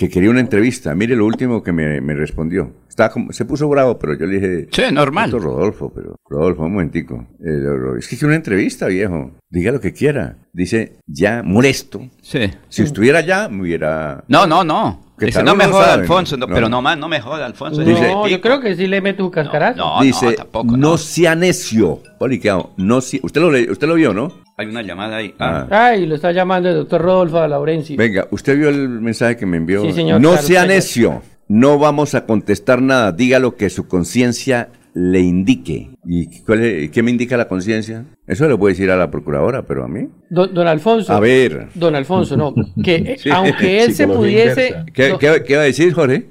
que 0.00 0.08
quería 0.08 0.30
una 0.30 0.40
entrevista. 0.40 0.94
Mire 0.94 1.14
lo 1.14 1.26
último 1.26 1.62
que 1.62 1.72
me, 1.72 2.00
me 2.00 2.14
respondió. 2.14 2.72
Estaba 2.88 3.10
como- 3.10 3.32
se 3.32 3.44
puso 3.44 3.68
bravo, 3.68 3.98
pero 3.98 4.14
yo 4.18 4.24
le 4.24 4.40
dije. 4.40 4.68
Sí, 4.72 4.82
normal. 4.90 5.30
Rodolfo, 5.30 5.92
pero. 5.94 6.16
Rodolfo, 6.26 6.62
un 6.64 6.72
momentico. 6.72 7.26
Eh, 7.38 7.98
es 7.98 8.08
que 8.08 8.16
quiero 8.16 8.28
una 8.28 8.36
entrevista, 8.36 8.86
viejo. 8.86 9.32
Diga 9.50 9.72
lo 9.72 9.78
que 9.80 9.92
quiera. 9.92 10.38
Dice, 10.54 10.96
ya 11.06 11.42
molesto. 11.42 12.08
Sí. 12.22 12.50
Si 12.70 12.80
estuviera 12.82 13.18
allá, 13.18 13.50
me 13.50 13.60
hubiera. 13.60 14.24
No, 14.26 14.46
no, 14.46 14.64
no. 14.64 15.09
Que 15.20 15.26
Dice, 15.26 15.42
no 15.44 15.54
me 15.54 15.66
joda, 15.66 15.92
Alfonso. 15.92 16.36
¿no? 16.38 16.46
no, 16.46 16.54
pero 16.54 16.62
No. 16.68 16.78
no 16.78 16.82
más, 16.82 16.96
no 16.98 17.06
me 17.06 17.20
joda, 17.20 17.44
Alfonso. 17.46 17.82
No, 17.82 17.86
Dice- 17.86 18.14
yo 18.30 18.40
creo 18.40 18.58
que 18.58 18.74
sí 18.74 18.86
le 18.86 19.00
mete 19.02 19.18
su 19.22 19.30
cascarazo. 19.30 19.76
No, 19.76 20.02
dice, 20.02 20.26
no, 20.26 20.32
tampoco. 20.32 20.66
no 20.72 20.76
No. 20.78 20.96
sea 20.98 21.34
necio. 21.34 22.00
Poliqueado, 22.18 22.70
no 22.78 23.00
sea- 23.02 23.20
usted 23.22 23.40
lo, 23.40 23.50
le- 23.50 23.70
usted 23.70 23.86
lo 23.86 23.94
vio, 23.94 24.14
¿no? 24.14 24.32
Hay 24.56 24.66
una 24.66 24.82
llamada 24.82 25.16
ahí. 25.18 25.34
Ah. 25.38 25.66
Ah. 25.70 25.84
Ay, 25.88 26.06
lo 26.06 26.14
está 26.14 26.32
llamando 26.32 26.70
el 26.70 26.76
doctor 26.76 27.02
Rodolfo 27.02 27.46
Laurencio. 27.46 27.96
Venga, 27.98 28.26
usted 28.30 28.56
vio 28.56 28.70
el 28.70 28.88
mensaje 28.88 29.36
que 29.36 29.44
me 29.46 29.58
envió. 29.58 29.82
Sí, 29.82 29.92
señor, 29.92 30.20
no 30.20 30.30
claro, 30.30 30.46
sea 30.46 30.60
señor. 30.62 30.74
necio. 30.74 31.22
No 31.48 31.78
vamos 31.78 32.14
a 32.14 32.24
contestar 32.26 32.80
nada. 32.80 33.12
Diga 33.12 33.38
lo 33.38 33.56
que 33.56 33.68
su 33.70 33.86
conciencia 33.88 34.68
le 34.94 35.20
indique. 35.20 35.90
¿Y 36.04 36.40
cuál 36.42 36.64
es- 36.64 36.90
qué 36.90 37.02
me 37.02 37.10
indica 37.10 37.36
la 37.36 37.46
conciencia? 37.48 38.04
Eso 38.26 38.48
le 38.48 38.56
puedo 38.56 38.68
decir 38.70 38.90
a 38.90 38.96
la 38.96 39.10
procuradora, 39.10 39.66
pero 39.66 39.84
a 39.84 39.88
mí. 39.88 40.08
Don, 40.30 40.52
don 40.54 40.66
Alfonso. 40.66 41.12
A 41.12 41.20
ver. 41.20 41.68
Don 41.74 41.94
Alfonso, 41.94 42.36
no. 42.36 42.54
Que 42.82 42.94
eh, 43.14 43.16
Sí. 43.18 43.30
aunque 43.30 43.82
él 43.84 43.92
se 43.94 44.06
pudiese. 44.08 44.68
inversa. 44.68 44.86
¿Qué, 44.92 45.08
no, 45.10 45.18
qué- 45.18 45.42
qué 45.46 45.56
va 45.56 45.62
a 45.62 45.66
decir, 45.66 45.92
Jorge? 45.92 46.26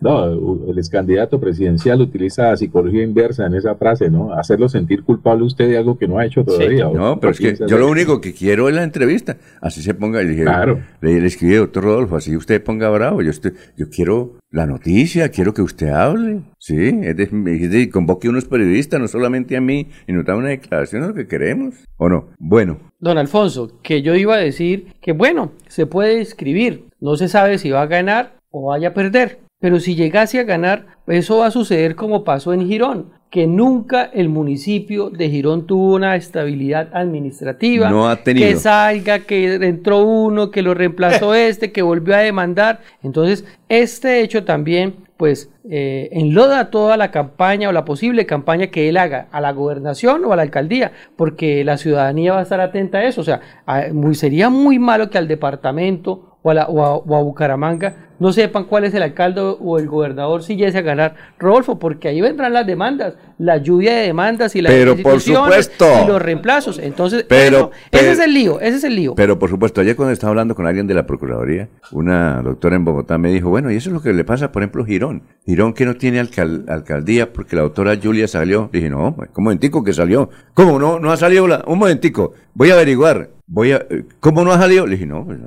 No, 0.00 0.24
el 0.68 0.76
ex 0.78 0.90
candidato 0.90 1.38
presidencial 1.38 2.00
utiliza 2.00 2.56
psicología 2.56 3.04
inversa 3.04 3.46
en 3.46 3.54
esa 3.54 3.76
frase, 3.76 4.10
¿no? 4.10 4.32
Hacerlo 4.34 4.68
sentir 4.68 5.04
culpable 5.04 5.44
usted 5.44 5.68
de 5.68 5.78
algo 5.78 5.96
que 5.96 6.08
no 6.08 6.18
ha 6.18 6.26
hecho 6.26 6.42
todavía. 6.44 6.86
no, 6.92 7.20
pero 7.20 7.30
es 7.30 7.38
que 7.38 7.54
yo 7.68 7.78
lo 7.78 7.88
único 7.88 8.20
que 8.20 8.32
quiero 8.34 8.68
es 8.68 8.74
la 8.74 8.82
entrevista. 8.82 9.36
Así 9.60 9.80
se 9.80 9.94
ponga, 9.94 10.20
le 10.20 10.30
dije, 10.30 10.42
claro. 10.42 10.80
le, 11.00 11.20
le 11.20 11.26
escribí, 11.28 11.54
doctor 11.54 11.84
Rodolfo, 11.84 12.16
así 12.16 12.36
usted 12.36 12.60
ponga 12.64 12.90
bravo. 12.90 13.22
Yo, 13.22 13.30
estoy, 13.30 13.52
yo 13.76 13.86
quiero 13.90 14.38
la 14.52 14.66
noticia, 14.66 15.30
quiero 15.30 15.54
que 15.54 15.62
usted 15.62 15.88
hable. 15.88 16.42
Sí, 16.58 17.00
es 17.02 17.16
de, 17.16 17.90
convoque 17.90 18.28
a 18.28 18.30
unos 18.30 18.44
periodistas, 18.44 19.00
no 19.00 19.08
solamente 19.08 19.56
a 19.56 19.60
mí, 19.60 19.88
y 20.06 20.12
nos 20.12 20.24
da 20.24 20.36
una 20.36 20.50
declaración 20.50 21.02
de 21.02 21.08
lo 21.08 21.14
que 21.14 21.26
queremos. 21.26 21.74
¿O 21.96 22.08
no? 22.08 22.28
Bueno. 22.38 22.78
Don 23.00 23.18
Alfonso, 23.18 23.80
que 23.82 24.02
yo 24.02 24.14
iba 24.14 24.34
a 24.34 24.38
decir 24.38 24.92
que, 25.00 25.12
bueno, 25.12 25.52
se 25.68 25.86
puede 25.86 26.20
escribir. 26.20 26.84
No 27.00 27.16
se 27.16 27.28
sabe 27.28 27.58
si 27.58 27.70
va 27.70 27.82
a 27.82 27.86
ganar 27.86 28.36
o 28.50 28.68
vaya 28.68 28.88
a 28.88 28.94
perder. 28.94 29.40
Pero 29.58 29.80
si 29.80 29.94
llegase 29.94 30.38
a 30.38 30.44
ganar, 30.44 30.98
eso 31.06 31.38
va 31.38 31.46
a 31.46 31.50
suceder 31.50 31.96
como 31.96 32.24
pasó 32.24 32.52
en 32.52 32.66
Girón, 32.66 33.12
que 33.32 33.46
nunca 33.46 34.10
el 34.12 34.28
municipio 34.28 35.08
de 35.08 35.30
Girón 35.30 35.66
tuvo 35.66 35.94
una 35.94 36.16
estabilidad 36.16 36.90
administrativa. 36.92 37.88
No 37.88 38.06
ha 38.06 38.16
tenido. 38.16 38.46
Que 38.46 38.56
salga, 38.56 39.20
que 39.20 39.54
entró 39.54 40.04
uno, 40.04 40.50
que 40.50 40.60
lo 40.60 40.74
reemplazó 40.74 41.34
este, 41.34 41.72
que 41.72 41.80
volvió 41.80 42.14
a 42.14 42.18
demandar. 42.18 42.82
Entonces, 43.02 43.46
este 43.70 44.20
hecho 44.20 44.44
también, 44.44 44.96
pues, 45.16 45.50
eh, 45.70 46.10
enloda 46.12 46.68
toda 46.68 46.98
la 46.98 47.10
campaña 47.10 47.70
o 47.70 47.72
la 47.72 47.86
posible 47.86 48.26
campaña 48.26 48.66
que 48.66 48.90
él 48.90 48.98
haga 48.98 49.28
a 49.32 49.40
la 49.40 49.52
gobernación 49.52 50.26
o 50.26 50.34
a 50.34 50.36
la 50.36 50.42
alcaldía, 50.42 50.92
porque 51.16 51.64
la 51.64 51.78
ciudadanía 51.78 52.34
va 52.34 52.40
a 52.40 52.42
estar 52.42 52.60
atenta 52.60 52.98
a 52.98 53.04
eso. 53.04 53.22
O 53.22 53.24
sea, 53.24 53.40
a, 53.64 53.84
muy, 53.94 54.14
sería 54.14 54.50
muy 54.50 54.78
malo 54.78 55.08
que 55.08 55.16
al 55.16 55.26
departamento 55.26 56.31
o 56.42 56.50
a, 56.50 56.54
la, 56.54 56.66
o, 56.66 56.82
a, 56.82 56.96
o 56.96 57.16
a, 57.16 57.22
Bucaramanga 57.22 57.94
no 58.18 58.32
sepan 58.32 58.64
cuál 58.64 58.84
es 58.84 58.94
el 58.94 59.02
alcalde 59.02 59.40
o 59.40 59.78
el 59.78 59.88
gobernador 59.88 60.44
si 60.44 60.54
llegase 60.54 60.78
a 60.78 60.82
ganar 60.82 61.16
Rodolfo, 61.38 61.78
porque 61.78 62.08
ahí 62.08 62.20
vendrán 62.20 62.52
las 62.52 62.64
demandas, 62.66 63.14
la 63.38 63.56
lluvia 63.56 63.94
de 63.94 64.06
demandas 64.06 64.54
y 64.54 64.62
las 64.62 64.72
pero 64.72 64.96
por 64.96 65.20
supuesto. 65.20 65.86
y 66.04 66.06
los 66.06 66.22
reemplazos. 66.22 66.78
Entonces, 66.78 67.24
pero, 67.28 67.56
eso, 67.56 67.70
pero, 67.90 68.02
ese 68.04 68.12
es 68.12 68.20
el 68.20 68.34
lío, 68.34 68.60
ese 68.60 68.76
es 68.76 68.84
el 68.84 68.94
lío. 68.94 69.14
Pero 69.16 69.38
por 69.40 69.50
supuesto, 69.50 69.80
ayer 69.80 69.96
cuando 69.96 70.12
estaba 70.12 70.30
hablando 70.30 70.54
con 70.54 70.66
alguien 70.66 70.86
de 70.86 70.94
la 70.94 71.04
Procuraduría, 71.04 71.68
una 71.90 72.42
doctora 72.42 72.76
en 72.76 72.84
Bogotá 72.84 73.18
me 73.18 73.32
dijo, 73.32 73.48
bueno, 73.48 73.72
y 73.72 73.76
eso 73.76 73.90
es 73.90 73.94
lo 73.94 74.02
que 74.02 74.12
le 74.12 74.24
pasa, 74.24 74.52
por 74.52 74.62
ejemplo, 74.62 74.84
Girón. 74.84 75.24
Girón 75.44 75.72
que 75.72 75.84
no 75.84 75.96
tiene 75.96 76.20
alcal 76.20 76.64
alcaldía 76.68 77.32
porque 77.32 77.56
la 77.56 77.62
doctora 77.62 77.98
Julia 78.00 78.28
salió. 78.28 78.70
Dije, 78.72 78.88
no, 78.88 79.16
un 79.18 79.44
momentico 79.44 79.82
que 79.82 79.92
salió. 79.92 80.30
¿Cómo 80.54 80.78
no? 80.78 81.00
No 81.00 81.10
ha 81.10 81.16
salido 81.16 81.48
la... 81.48 81.64
Un 81.66 81.78
momentico, 81.78 82.34
voy 82.54 82.70
a 82.70 82.74
averiguar. 82.74 83.30
Voy 83.54 83.72
a, 83.72 83.86
¿Cómo 84.18 84.44
no 84.44 84.52
ha 84.52 84.58
salido? 84.58 84.86
Le 84.86 84.92
dije, 84.94 85.04
no, 85.04 85.26
pues, 85.26 85.38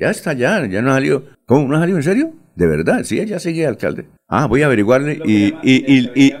ya 0.00 0.10
está, 0.10 0.32
ya, 0.32 0.66
ya 0.66 0.82
no 0.82 0.90
ha 0.90 0.94
salido. 0.94 1.22
¿Cómo 1.46 1.68
no 1.68 1.76
ha 1.76 1.80
salido? 1.80 1.98
¿En 1.98 2.02
serio? 2.02 2.32
De 2.56 2.66
verdad, 2.66 3.04
sí, 3.04 3.20
ella 3.20 3.38
sigue 3.38 3.64
alcalde. 3.66 4.06
Ah, 4.28 4.46
voy 4.46 4.62
a 4.62 4.66
averiguarle 4.66 5.20
y, 5.24 5.54
y, 5.62 5.84
y, 5.86 6.10
y, 6.16 6.34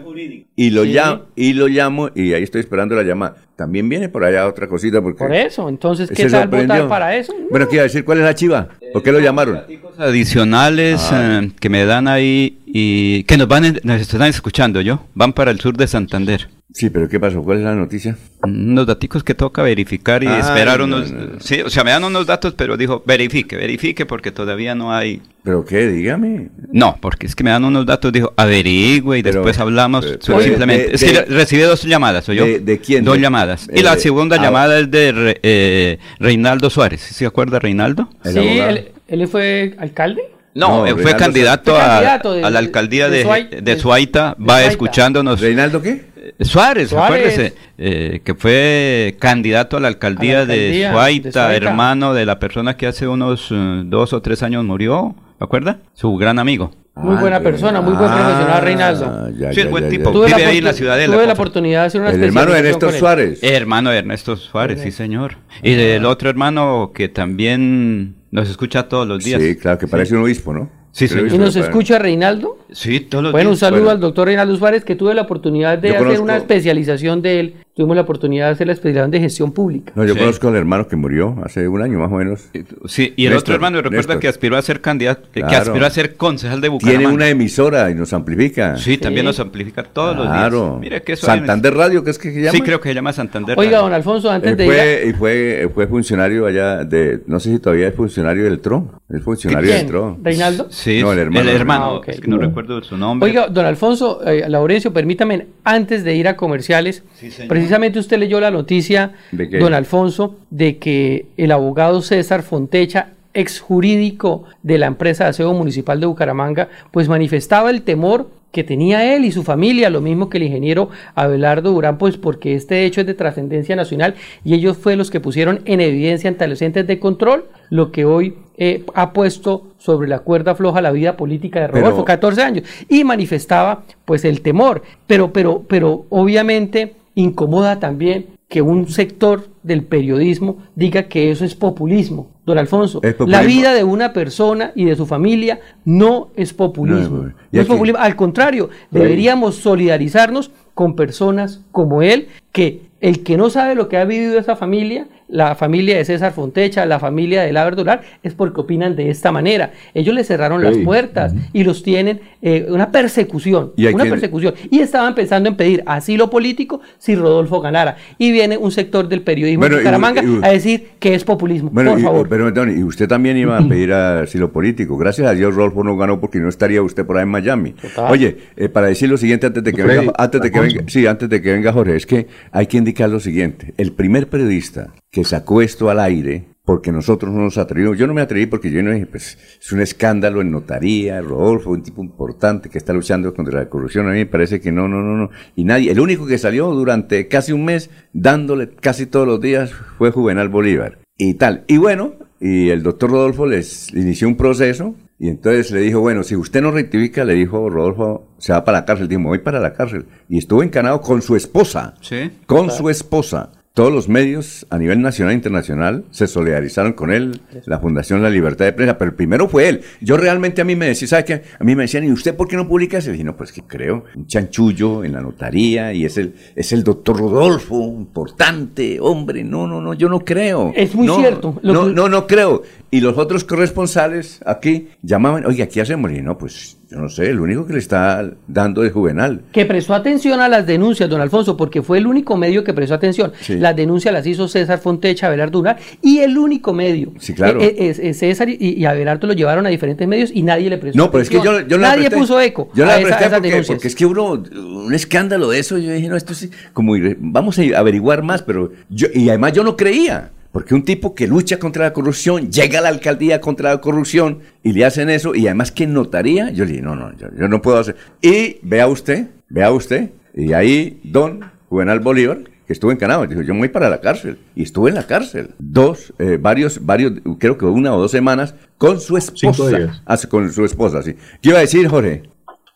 y, 0.56 0.70
lo 0.70 0.82
Sí. 0.82 0.92
llamo, 0.94 1.22
y 1.36 1.52
lo 1.52 1.68
llamo 1.68 2.10
y 2.14 2.32
ahí 2.32 2.42
estoy 2.42 2.60
esperando 2.60 2.96
la 2.96 3.04
llamada. 3.04 3.36
También 3.56 3.88
viene 3.88 4.08
por 4.08 4.24
allá 4.24 4.46
otra 4.48 4.66
cosita 4.66 5.00
porque... 5.02 5.18
Por 5.18 5.34
eso, 5.34 5.68
entonces, 5.68 6.08
¿qué 6.08 6.16
se 6.16 6.30
tal 6.30 6.42
sorprendió. 6.42 6.74
votar 6.74 6.88
para 6.88 7.16
eso? 7.16 7.34
Bueno, 7.50 7.68
¿qué 7.68 7.76
iba 7.76 7.82
a 7.82 7.84
decir? 7.84 8.04
¿Cuál 8.04 8.18
es 8.18 8.24
la 8.24 8.34
chiva? 8.34 8.68
¿Por 8.92 9.02
qué 9.02 9.12
lo 9.12 9.20
llamaron? 9.20 9.60
adicionales 9.98 11.00
Ah. 11.12 11.40
eh, 11.42 11.50
que 11.60 11.68
me 11.68 11.84
dan 11.84 12.08
ahí 12.08 12.58
y 12.66 13.24
que 13.24 13.36
nos 13.36 13.48
van 13.48 13.64
en- 13.64 13.80
nos 13.82 14.00
están 14.00 14.22
escuchando 14.22 14.80
yo 14.80 15.04
van 15.14 15.32
para 15.32 15.50
el 15.50 15.60
sur 15.60 15.76
de 15.76 15.86
Santander 15.86 16.48
Sí, 16.74 16.88
pero 16.88 17.06
¿qué 17.06 17.20
pasó? 17.20 17.42
¿Cuál 17.42 17.58
es 17.58 17.64
la 17.64 17.74
noticia? 17.74 18.16
unos 18.44 18.86
daticos 18.86 19.22
que 19.22 19.34
toca 19.34 19.62
verificar 19.62 20.24
y 20.24 20.26
esperar 20.26 20.78
no, 20.80 20.84
unos 20.86 21.12
no, 21.12 21.20
no. 21.34 21.40
sí 21.40 21.60
o 21.60 21.70
sea 21.70 21.84
me 21.84 21.90
dan 21.92 22.02
unos 22.02 22.26
datos 22.26 22.54
pero 22.54 22.76
dijo 22.76 23.02
verifique 23.06 23.54
verifique 23.56 24.04
porque 24.06 24.32
todavía 24.32 24.74
no 24.74 24.92
hay 24.92 25.20
¿Pero 25.44 25.64
qué? 25.64 25.86
Dígame. 25.88 26.48
no 26.72 26.96
porque 27.00 27.26
es 27.26 27.36
que 27.36 27.44
me 27.44 27.50
dan 27.50 27.64
unos 27.64 27.84
datos 27.86 28.12
dijo 28.12 28.32
averigüe 28.36 29.18
y 29.18 29.22
Pero, 29.22 29.40
después 29.40 29.58
hablamos 29.60 30.04
pero, 30.24 30.40
simplemente 30.40 30.88
de- 30.88 30.94
es 30.94 31.04
que 31.04 31.12
de- 31.12 31.24
recibí 31.26 31.62
dos 31.62 31.82
llamadas 31.84 32.28
¿oyó? 32.30 32.44
de- 32.46 32.58
de 32.60 32.78
quién? 32.78 33.04
dos 33.04 33.14
De- 33.14 33.20
llamadas 33.42 33.68
eh, 33.68 33.72
y 33.80 33.82
la 33.82 33.94
de- 33.94 34.00
segunda 34.00 34.36
ah, 34.38 34.42
llamada 34.42 34.78
es 34.78 34.90
de 34.90 35.12
Re- 35.12 35.40
eh, 35.42 35.98
Reinaldo 36.18 36.70
Suárez 36.70 37.00
¿sí 37.00 37.14
¿se 37.14 37.26
acuerda 37.26 37.58
Reinaldo? 37.58 38.08
El 38.24 38.32
Sí, 38.32 38.38
él, 38.58 38.92
él 39.08 39.28
fue 39.28 39.74
alcalde. 39.78 40.22
No, 40.54 40.68
No, 40.68 40.86
eh, 40.86 40.90
fue 40.90 40.96
Reinaldo 41.04 41.18
candidato, 41.18 41.70
Fue 41.72 41.80
a, 41.80 41.86
candidato 41.86 42.32
de- 42.34 42.44
a 42.44 42.50
la 42.50 42.58
alcaldía 42.58 43.08
de 43.08 43.18
de, 43.18 43.24
Suai- 43.26 43.48
de 43.48 43.60
de- 43.62 43.78
Suaita, 43.78 44.34
de 44.38 44.44
va 44.44 44.54
Suaita. 44.54 44.70
escuchándonos. 44.70 45.40
¿Reinaldo 45.40 45.80
qué? 45.80 46.04
Eh, 46.14 46.44
Suárez, 46.44 46.90
Suárez. 46.90 47.16
acuérdese, 47.36 47.54
eh, 47.78 48.20
que 48.22 48.34
fue 48.34 49.16
candidato 49.18 49.76
a 49.78 49.80
la 49.80 49.88
alcaldía, 49.88 50.42
A 50.42 50.44
la 50.44 50.52
alcaldía 50.52 50.78
de, 50.78 50.84
de 50.88 50.90
Suaita, 50.92 51.56
hermano 51.56 52.12
de 52.14 52.26
la 52.26 52.38
persona 52.38 52.76
que 52.76 52.86
hace 52.86 53.08
unos 53.08 53.48
eh, 53.50 53.82
dos 53.86 54.12
o 54.12 54.20
tres 54.20 54.42
años 54.42 54.62
murió, 54.64 55.14
¿se 55.38 55.44
acuerda? 55.44 55.78
Su 55.94 56.14
gran 56.16 56.38
amigo. 56.38 56.70
Muy 56.94 57.16
buena 57.16 57.40
persona, 57.40 57.80
muy 57.80 57.94
buen 57.94 58.10
profesional, 58.10 58.60
Reinaldo. 58.62 59.06
Ah, 59.06 59.30
ya, 59.34 59.52
Sí, 59.54 59.62
ya, 59.64 59.70
buen 59.70 59.84
ya, 59.84 59.90
tipo. 59.90 60.04
ya. 60.10 60.12
Tuve, 60.12 60.26
Vive 60.26 60.38
la, 60.42 60.48
ahí 60.50 60.58
en 60.58 60.64
la 60.64 60.70
oportu- 60.70 60.74
Ciudadela, 60.76 61.06
tuve 61.14 61.16
la 61.16 61.22
cosa. 61.32 61.32
oportunidad 61.42 61.80
de 61.80 61.86
hacer 61.86 62.00
una 62.02 62.10
El 62.10 62.22
hermano 62.24 62.52
de 62.52 62.68
él. 62.68 62.76
Suárez. 62.98 63.38
Hermano 63.42 63.90
de 63.90 63.98
Ernesto 63.98 64.36
Suárez, 64.36 64.80
sí 64.82 64.90
señor. 64.90 65.36
Y 65.62 65.74
del 65.74 66.04
otro 66.04 66.28
hermano 66.28 66.92
que 66.94 67.08
también 67.08 68.16
nos 68.30 68.50
escucha 68.50 68.88
todos 68.88 69.08
los 69.08 69.24
días. 69.24 69.40
Sí, 69.40 69.56
claro, 69.56 69.78
que 69.78 69.86
parece 69.88 70.14
un 70.14 70.22
obispo, 70.22 70.52
¿no? 70.52 70.70
Sí, 70.92 71.08
que 71.08 71.34
¿Y 71.34 71.38
nos 71.38 71.56
escucha 71.56 71.98
Reinaldo? 71.98 72.58
Sí, 72.70 73.00
todos 73.00 73.24
los 73.24 73.32
Bueno, 73.32 73.48
un 73.48 73.54
días. 73.54 73.60
saludo 73.60 73.80
Bueno. 73.80 73.90
al 73.92 74.00
doctor 74.00 74.26
Reinaldo 74.26 74.54
Suárez, 74.56 74.84
que 74.84 74.94
tuve 74.94 75.14
la 75.14 75.22
oportunidad 75.22 75.78
de 75.78 75.88
Yo 75.88 75.94
hacer 75.94 76.06
conozco- 76.06 76.22
una 76.24 76.36
especialización 76.36 77.22
de 77.22 77.40
él. 77.40 77.54
Tuvimos 77.74 77.96
la 77.96 78.02
oportunidad 78.02 78.46
de 78.48 78.52
hacer 78.52 78.66
la 78.66 78.74
especialización 78.74 79.10
de 79.12 79.20
gestión 79.20 79.52
pública. 79.52 79.92
No, 79.96 80.04
yo 80.04 80.12
Sí. 80.12 80.20
conozco 80.20 80.48
al 80.48 80.56
hermano 80.56 80.86
que 80.88 80.96
murió 80.96 81.36
hace 81.42 81.66
un 81.68 81.80
año 81.80 81.98
más 81.98 82.12
o 82.12 82.16
menos. 82.16 82.50
Sí, 82.86 83.14
y 83.16 83.24
el 83.24 83.32
Néstor, 83.32 83.38
otro 83.38 83.54
hermano 83.54 83.76
recuerda 83.78 83.96
Néstor. 83.98 84.20
que 84.20 84.28
aspiró 84.28 84.58
a 84.58 84.62
ser 84.62 84.82
candidato, 84.82 85.22
que 85.32 85.40
Claro. 85.40 85.56
aspiró 85.72 85.86
a 85.86 85.90
ser 85.90 86.16
concejal 86.16 86.60
de 86.60 86.68
Bucaramanga. 86.68 86.98
Tiene 87.00 87.14
una 87.14 87.28
emisora 87.30 87.90
y 87.90 87.94
nos 87.94 88.12
amplifica. 88.12 88.76
Sí, 88.76 88.98
también 88.98 89.22
Sí. 89.24 89.26
nos 89.28 89.40
amplifica 89.40 89.84
todos 89.84 90.14
los 90.16 90.26
Claro. 90.26 90.68
días. 90.72 90.80
Mire 90.80 91.02
que 91.02 91.12
eso 91.14 91.24
Santander 91.24 91.72
Radio, 91.74 92.04
¿qué 92.04 92.10
es 92.10 92.18
que 92.18 92.30
se 92.30 92.40
llama? 92.42 92.50
Sí, 92.52 92.60
creo 92.60 92.78
que 92.78 92.90
se 92.90 92.94
llama 92.94 93.12
Santander. 93.14 93.58
Oiga, 93.58 93.72
Radio. 93.72 93.84
don 93.84 93.94
Alfonso, 93.94 94.30
antes 94.30 94.50
Él 94.50 94.56
de 94.58 94.66
ir 94.66 94.70
a- 94.70 94.74
fue, 94.74 95.04
y 95.08 95.12
fue, 95.14 95.70
fue 95.74 95.86
funcionario 95.86 96.44
allá 96.44 96.84
de, 96.84 97.20
no 97.26 97.40
sé 97.40 97.52
si 97.52 97.58
todavía 97.58 97.88
es 97.88 97.94
funcionario 97.94 98.44
del 98.44 98.60
TRO. 98.60 99.00
Es 99.08 99.22
funcionario 99.22 99.70
del 99.70 99.78
¿Quién? 99.78 99.88
TRO. 99.88 100.18
¿Reinaldo? 100.22 100.66
Sí, 100.70 101.00
No, 101.00 101.12
el 101.12 101.20
hermano. 101.20 101.96
Ah, 101.96 102.00
es 102.06 102.20
que 102.20 102.28
no 102.28 102.36
No. 102.36 102.42
recuerdo 102.42 102.82
su 102.82 102.98
nombre. 102.98 103.30
Oiga, 103.30 103.48
don 103.48 103.64
Alfonso, 103.64 104.20
eh, 104.26 104.44
Laurencio, 104.46 104.92
permítame, 104.92 105.46
antes 105.64 106.04
de 106.04 106.14
ir 106.16 106.28
a 106.28 106.36
comerciales, 106.36 107.02
Sí, 107.14 107.30
señor. 107.30 107.48
Precisamente 107.62 107.98
usted 107.98 108.18
leyó 108.18 108.40
la 108.40 108.50
noticia, 108.50 109.12
don 109.30 109.74
Alfonso, 109.74 110.36
de 110.50 110.78
que 110.78 111.26
el 111.36 111.52
abogado 111.52 112.02
César 112.02 112.42
Fontecha, 112.42 113.10
ex 113.34 113.60
jurídico 113.60 114.44
de 114.62 114.78
la 114.78 114.86
empresa 114.86 115.24
de 115.24 115.30
aseo 115.30 115.52
municipal 115.54 116.00
de 116.00 116.06
Bucaramanga, 116.06 116.68
pues 116.90 117.08
manifestaba 117.08 117.70
el 117.70 117.82
temor 117.82 118.28
que 118.50 118.64
tenía 118.64 119.14
él 119.16 119.24
y 119.24 119.32
su 119.32 119.42
familia, 119.44 119.88
lo 119.88 120.02
mismo 120.02 120.28
que 120.28 120.36
el 120.36 120.44
ingeniero 120.44 120.90
Abelardo 121.14 121.70
Durán, 121.70 121.96
pues 121.96 122.18
porque 122.18 122.54
este 122.54 122.84
hecho 122.84 123.00
es 123.00 123.06
de 123.06 123.14
trascendencia 123.14 123.74
nacional 123.74 124.14
y 124.44 124.52
ellos 124.52 124.76
fueron 124.76 124.98
los 124.98 125.10
que 125.10 125.20
pusieron 125.20 125.62
en 125.64 125.80
evidencia 125.80 126.28
ante 126.28 126.46
los 126.46 126.60
entes 126.60 126.86
de 126.86 126.98
control 126.98 127.46
lo 127.70 127.90
que 127.90 128.04
hoy 128.04 128.34
eh, 128.58 128.84
ha 128.94 129.14
puesto 129.14 129.68
sobre 129.78 130.06
la 130.06 130.18
cuerda 130.18 130.54
floja 130.54 130.82
la 130.82 130.92
vida 130.92 131.16
política 131.16 131.60
de 131.60 131.68
Pero- 131.68 131.80
Rodolfo, 131.86 132.04
14 132.04 132.42
años, 132.42 132.64
y 132.90 133.04
manifestaba 133.04 133.84
pues 134.04 134.26
el 134.26 134.42
temor, 134.42 134.82
pero, 135.06 135.32
pero, 135.32 135.62
pero 135.66 136.04
obviamente 136.10 136.92
incomoda 137.14 137.78
también 137.80 138.26
que 138.48 138.60
un 138.62 138.88
sector 138.88 139.46
del 139.62 139.82
periodismo 139.84 140.58
diga 140.74 141.04
que 141.04 141.30
eso 141.30 141.44
es 141.44 141.54
populismo. 141.54 142.28
Don 142.44 142.58
Alfonso, 142.58 143.00
populismo. 143.00 143.26
la 143.28 143.42
vida 143.42 143.72
de 143.72 143.84
una 143.84 144.12
persona 144.12 144.72
y 144.74 144.84
de 144.84 144.96
su 144.96 145.06
familia 145.06 145.60
no 145.84 146.28
es 146.36 146.52
populismo. 146.52 147.16
No, 147.18 147.22
No, 147.24 147.32
y 147.50 147.58
es 147.58 147.62
aquí- 147.62 147.72
populismo. 147.72 147.98
Al 148.00 148.16
contrario, 148.16 148.68
deberíamos 148.90 149.54
solidarizarnos 149.56 150.50
con 150.74 150.96
personas 150.96 151.62
como 151.70 152.02
él, 152.02 152.28
que 152.52 152.82
el 153.00 153.22
que 153.22 153.36
no 153.36 153.48
sabe 153.50 153.74
lo 153.74 153.88
que 153.88 153.96
ha 153.96 154.04
vivido 154.04 154.38
esa 154.38 154.56
familia, 154.56 155.06
la 155.32 155.54
familia 155.56 155.96
de 155.96 156.04
César 156.04 156.32
Fontecha, 156.32 156.86
la 156.86 157.00
familia 157.00 157.42
de 157.42 157.52
Laber 157.52 157.74
Dolar, 157.74 158.02
es 158.22 158.34
porque 158.34 158.60
opinan 158.60 158.94
de 158.94 159.10
esta 159.10 159.32
manera. 159.32 159.72
Ellos 159.94 160.14
le 160.14 160.22
cerraron 160.24 160.62
las 160.62 160.76
puertas 160.78 161.34
y 161.52 161.64
los 161.64 161.82
tienen 161.82 162.20
eh, 162.42 162.66
una 162.68 162.90
persecución, 162.92 163.72
Y 163.76 163.86
una 163.86 164.04
quien- 164.04 164.10
persecución. 164.10 164.54
Y 164.70 164.80
estaban 164.80 165.14
pensando 165.14 165.48
en 165.48 165.56
pedir 165.56 165.82
asilo 165.86 166.28
político 166.30 166.80
si 166.98 167.14
Rodolfo 167.14 167.60
ganara. 167.60 167.96
Y 168.18 168.30
viene 168.30 168.56
un 168.58 168.70
sector 168.70 169.08
del 169.08 169.22
periodismo 169.22 169.60
Bueno, 169.60 169.76
de 169.76 169.82
y- 169.82 169.86
y- 169.86 170.40
a 170.44 170.50
decir 170.50 170.88
que 170.98 171.14
es 171.14 171.24
populismo. 171.24 171.70
Bueno, 171.72 171.92
Por 171.92 172.00
y, 172.00 172.02
favor. 172.02 172.28
pero 172.28 172.52
Tony, 172.52 172.74
y 172.80 172.82
usted 172.84 173.08
también 173.08 173.36
iba 173.38 173.56
a 173.58 173.66
pedir 173.66 173.92
asilo 173.92 174.52
político. 174.52 174.96
Gracias 174.98 175.26
a 175.26 175.32
Dios, 175.34 175.54
Rolfo 175.54 175.82
no 175.82 175.96
ganó 175.96 176.20
porque 176.20 176.38
no 176.40 176.48
estaría 176.48 176.82
usted 176.82 177.06
por 177.06 177.16
ahí 177.16 177.22
en 177.22 177.30
Miami. 177.30 177.72
Total. 177.72 178.10
Oye, 178.12 178.36
eh, 178.56 178.68
para 178.68 178.88
decir 178.88 179.08
lo 179.08 179.16
siguiente 179.16 179.46
antes 179.46 179.64
de 179.64 179.72
que 179.72 179.82
Freddy, 179.82 179.98
venga, 180.00 180.12
antes 180.18 180.40
de 180.42 180.50
que 180.50 180.60
venga, 180.60 180.82
sí, 180.88 181.06
antes 181.06 181.28
de 181.28 181.40
que 181.40 181.52
venga 181.52 181.72
Jorge, 181.72 181.96
es 181.96 182.06
que 182.06 182.26
hay 182.50 182.66
que 182.66 182.76
indicar 182.76 183.08
lo 183.08 183.20
siguiente. 183.20 183.72
El 183.78 183.92
primer 183.92 184.28
periodista 184.28 184.88
que 185.10 185.21
sacó 185.24 185.62
esto 185.62 185.90
al 185.90 186.00
aire, 186.00 186.44
porque 186.64 186.92
nosotros 186.92 187.32
no 187.32 187.42
nos 187.42 187.58
atrevimos, 187.58 187.98
yo 187.98 188.06
no 188.06 188.14
me 188.14 188.20
atreví 188.20 188.46
porque 188.46 188.70
yo 188.70 188.82
no 188.82 188.92
dije, 188.92 189.06
pues 189.06 189.38
es 189.60 189.72
un 189.72 189.80
escándalo 189.80 190.40
en 190.40 190.50
notaría, 190.50 191.20
Rodolfo, 191.20 191.70
un 191.70 191.82
tipo 191.82 192.02
importante 192.02 192.68
que 192.68 192.78
está 192.78 192.92
luchando 192.92 193.34
contra 193.34 193.60
la 193.60 193.68
corrupción, 193.68 194.08
a 194.08 194.12
mí 194.12 194.18
me 194.18 194.26
parece 194.26 194.60
que 194.60 194.70
no, 194.70 194.88
no, 194.88 195.02
no, 195.02 195.16
no. 195.16 195.30
Y 195.56 195.64
nadie, 195.64 195.90
el 195.90 196.00
único 196.00 196.26
que 196.26 196.38
salió 196.38 196.70
durante 196.70 197.28
casi 197.28 197.52
un 197.52 197.64
mes 197.64 197.90
dándole 198.12 198.70
casi 198.70 199.06
todos 199.06 199.26
los 199.26 199.40
días 199.40 199.72
fue 199.98 200.10
Juvenal 200.10 200.48
Bolívar 200.48 200.98
y 201.16 201.34
tal. 201.34 201.64
Y 201.66 201.78
bueno, 201.78 202.14
y 202.44 202.70
el 202.70 202.82
doctor 202.82 203.12
Rodolfo 203.12 203.46
les 203.46 203.94
inició 203.94 204.26
un 204.26 204.36
proceso 204.36 204.96
Y 205.16 205.28
entonces 205.28 205.70
le 205.70 205.78
dijo, 205.78 206.00
bueno, 206.00 206.24
si 206.24 206.34
usted 206.34 206.60
no 206.60 206.72
rectifica, 206.72 207.24
le 207.24 207.34
dijo 207.34 207.70
Rodolfo, 207.70 208.26
se 208.38 208.52
va 208.52 208.64
para 208.64 208.80
la 208.80 208.84
cárcel. 208.84 209.06
Dijo, 209.06 209.22
voy 209.22 209.38
para 209.38 209.60
la 209.60 209.72
cárcel. 209.72 210.06
Y 210.28 210.38
estuvo 210.38 210.64
encanado 210.64 211.00
con 211.00 211.22
su 211.22 211.36
esposa. 211.36 211.94
Sí. 212.00 212.32
Con 212.46 212.72
su 212.72 212.90
esposa. 212.90 213.52
Todos 213.74 213.90
los 213.90 214.06
medios 214.06 214.66
a 214.68 214.76
nivel 214.76 215.00
nacional 215.00 215.32
e 215.32 215.36
internacional 215.36 216.04
se 216.10 216.26
solidarizaron 216.26 216.92
con 216.92 217.10
él, 217.10 217.40
la 217.64 217.78
Fundación 217.78 218.22
La 218.22 218.28
Libertad 218.28 218.66
de 218.66 218.74
Prensa, 218.74 218.98
pero 218.98 219.16
primero 219.16 219.48
fue 219.48 219.66
él. 219.70 219.80
Yo 220.02 220.18
realmente 220.18 220.60
a 220.60 220.64
mí 220.66 220.76
me 220.76 220.84
decía, 220.88 221.08
¿sabe 221.08 221.24
qué? 221.24 221.42
A 221.58 221.64
mí 221.64 221.74
me 221.74 221.84
decían, 221.84 222.04
¿y 222.04 222.12
usted 222.12 222.36
por 222.36 222.48
qué 222.48 222.56
no 222.56 222.68
publica 222.68 222.98
eso? 222.98 223.08
Y 223.08 223.12
dije, 223.12 223.24
no, 223.24 223.34
pues 223.34 223.50
que 223.50 223.62
creo, 223.62 224.04
un 224.14 224.26
chanchullo 224.26 225.04
en 225.04 225.12
la 225.14 225.22
notaría 225.22 225.94
y 225.94 226.04
es 226.04 226.18
el, 226.18 226.34
es 226.54 226.70
el 226.74 226.84
doctor 226.84 227.18
Rodolfo, 227.18 227.82
importante, 227.82 228.98
hombre, 229.00 229.42
no, 229.42 229.66
no, 229.66 229.80
no, 229.80 229.94
yo 229.94 230.10
no 230.10 230.20
creo. 230.20 230.70
Es 230.76 230.94
muy 230.94 231.06
No, 231.06 231.16
cierto. 231.20 231.58
Lo 231.62 231.72
No, 231.72 231.86
que- 231.86 231.94
no, 231.94 232.08
no 232.10 232.26
creo. 232.26 232.62
Y 232.90 233.00
los 233.00 233.16
otros 233.16 233.42
corresponsales 233.44 234.40
aquí 234.44 234.88
llamaban, 235.02 235.46
oye, 235.46 235.66
¿qué 235.68 235.80
hacemos? 235.80 236.12
Y 236.12 236.20
no, 236.20 236.36
pues 236.36 236.76
yo 236.92 236.98
no 237.00 237.08
sé, 237.08 237.30
el 237.30 237.40
único 237.40 237.66
que 237.66 237.72
le 237.72 237.78
está 237.78 238.30
dando 238.46 238.84
es 238.84 238.92
Juvenal. 238.92 239.40
que 239.52 239.64
prestó 239.64 239.94
atención 239.94 240.40
a 240.40 240.48
las 240.48 240.66
denuncias, 240.66 241.08
don 241.08 241.20
Alfonso, 241.20 241.56
porque 241.56 241.82
fue 241.82 241.98
el 241.98 242.06
único 242.06 242.36
medio 242.36 242.62
que 242.64 242.74
prestó 242.74 242.94
atención. 242.94 243.32
Sí. 243.40 243.54
Las 243.56 243.74
denuncias 243.74 244.12
las 244.12 244.26
hizo 244.26 244.46
César 244.48 244.78
Fontecha, 244.78 245.28
Abelardo 245.28 245.62
y 246.02 246.18
el 246.20 246.36
único 246.38 246.72
medio. 246.72 247.12
Sí, 247.18 247.32
claro. 247.34 247.60
Eh, 247.60 247.74
eh, 247.78 247.88
es- 247.90 247.98
es 247.98 248.18
César 248.18 248.48
y, 248.48 248.56
y 248.60 248.84
Abelardo 248.84 249.26
lo 249.26 249.32
llevaron 249.32 249.64
a 249.66 249.68
diferentes 249.68 250.06
medios 250.06 250.30
y 250.34 250.42
nadie 250.42 250.68
le 250.70 250.78
prestó 250.78 250.98
No, 250.98 251.10
pero 251.10 251.22
es 251.22 251.30
que 251.30 251.36
yo, 251.36 251.60
yo 251.60 251.78
la 251.78 251.88
Nadie 251.88 252.02
presté. 252.10 252.16
puso 252.16 252.40
eco 252.40 252.68
Yo 252.74 252.84
a, 252.84 252.86
la 252.88 252.94
esa- 252.98 253.02
presté 253.06 253.24
a 253.24 253.26
esas 253.28 253.40
porque, 253.40 253.62
porque 253.66 253.88
es 253.88 253.94
que 253.94 254.06
hubo 254.06 254.32
un 254.32 254.92
escándalo 254.94 255.48
de 255.50 255.58
eso. 255.58 255.78
Yo 255.78 255.92
dije, 255.92 256.08
no, 256.08 256.16
esto 256.16 256.34
sí, 256.34 256.50
como 256.72 256.94
vamos 257.18 257.58
a 257.58 257.62
averiguar 257.78 258.22
más, 258.22 258.42
pero 258.42 258.72
yo, 258.90 259.08
y 259.14 259.28
además 259.28 259.52
yo 259.52 259.64
no 259.64 259.76
creía. 259.76 260.30
Porque 260.52 260.74
un 260.74 260.84
tipo 260.84 261.14
que 261.14 261.26
lucha 261.26 261.58
contra 261.58 261.84
la 261.84 261.92
corrupción, 261.94 262.50
llega 262.52 262.78
a 262.78 262.82
la 262.82 262.90
alcaldía 262.90 263.40
contra 263.40 263.70
la 263.70 263.80
corrupción 263.80 264.40
y 264.62 264.72
le 264.72 264.84
hacen 264.84 265.08
eso, 265.08 265.34
y 265.34 265.46
además 265.46 265.72
que 265.72 265.86
notaría, 265.86 266.50
yo 266.50 266.64
le 266.66 266.72
dije, 266.72 266.82
no, 266.82 266.94
no, 266.94 267.16
yo, 267.16 267.28
yo 267.36 267.48
no 267.48 267.62
puedo 267.62 267.78
hacer. 267.78 267.96
Y 268.20 268.58
vea 268.62 268.86
usted, 268.86 269.28
vea 269.48 269.72
usted, 269.72 270.10
y 270.34 270.52
ahí 270.52 271.00
don 271.04 271.40
Juvenal 271.70 272.00
Bolívar, 272.00 272.40
que 272.66 272.72
estuvo 272.74 272.92
encanado, 272.92 273.26
dijo, 273.26 273.40
yo 273.42 273.54
me 273.54 273.60
voy 273.60 273.68
para 273.70 273.88
la 273.88 274.00
cárcel. 274.00 274.38
Y 274.54 274.62
estuve 274.62 274.90
en 274.90 274.94
la 274.96 275.06
cárcel. 275.06 275.50
Dos, 275.58 276.12
eh, 276.18 276.38
varios, 276.40 276.84
varios, 276.84 277.14
creo 277.38 277.56
que 277.56 277.64
una 277.64 277.94
o 277.94 277.98
dos 277.98 278.10
semanas, 278.10 278.54
con 278.78 279.00
su 279.00 279.18
Cinco 279.20 279.52
esposa. 279.52 279.78
días. 279.78 280.02
Ah, 280.06 280.18
con 280.28 280.52
su 280.52 280.64
esposa, 280.64 281.02
sí. 281.02 281.14
¿Qué 281.40 281.48
iba 281.48 281.58
a 281.58 281.62
decir, 281.62 281.88
Jorge? 281.88 282.22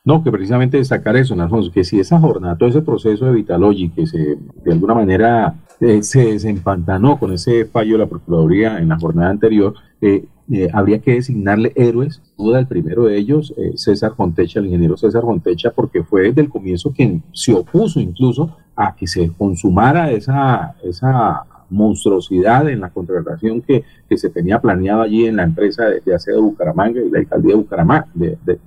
No, 0.07 0.23
que 0.23 0.31
precisamente 0.31 0.77
destacar 0.79 1.16
eso, 1.16 1.35
Alfonso, 1.35 1.73
que 1.73 1.83
si 1.83 1.99
esa 1.99 2.21
jornada, 2.21 2.57
todo 2.57 2.69
ese 2.69 2.81
proceso 2.81 3.27
de 3.27 3.33
Vitalogy 3.33 3.88
que 3.90 4.07
se, 4.07 4.38
de 4.64 4.73
alguna 4.73 4.95
manera 4.95 5.55
eh, 5.81 6.01
se 6.05 6.25
desempantanó 6.27 7.19
con 7.19 7.33
ese 7.33 7.64
fallo 7.66 7.95
de 7.95 7.99
la 7.99 8.07
Procuraduría 8.07 8.79
en 8.79 8.88
la 8.88 8.99
jornada 9.01 9.31
anterior, 9.31 9.75
eh, 10.01 10.25
eh, 10.53 10.69
habría 10.73 11.01
que 11.01 11.14
designarle 11.14 11.73
héroes. 11.75 12.23
Duda 12.38 12.61
el 12.61 12.69
primero 12.69 13.03
de 13.07 13.19
ellos, 13.19 13.53
eh, 13.57 13.73
César 13.75 14.14
Fontecha, 14.14 14.61
el 14.61 14.66
ingeniero 14.66 14.97
César 14.97 15.23
Fontecha, 15.23 15.73
porque 15.73 16.05
fue 16.05 16.23
desde 16.29 16.42
el 16.42 16.51
comienzo 16.51 16.92
quien 16.92 17.25
se 17.33 17.53
opuso 17.53 17.99
incluso 17.99 18.57
a 18.77 18.95
que 18.95 19.09
se 19.09 19.33
consumara 19.37 20.12
esa, 20.12 20.77
esa 20.85 21.42
monstruosidad 21.69 22.69
en 22.71 22.81
la 22.81 22.90
contratación 22.90 23.61
que, 23.61 23.83
que 24.09 24.16
se 24.16 24.31
tenía 24.31 24.61
planeado 24.61 25.03
allí 25.03 25.27
en 25.27 25.35
la 25.35 25.42
empresa 25.42 25.87
de, 25.87 26.01
de 26.01 26.40
Bucaramanga 26.40 27.01
y 27.01 27.11
la 27.11 27.19
alcaldía 27.19 27.55
de 27.57 27.61
Bucaramanga, 27.61 28.07
de, 28.14 28.38
de- 28.47 28.59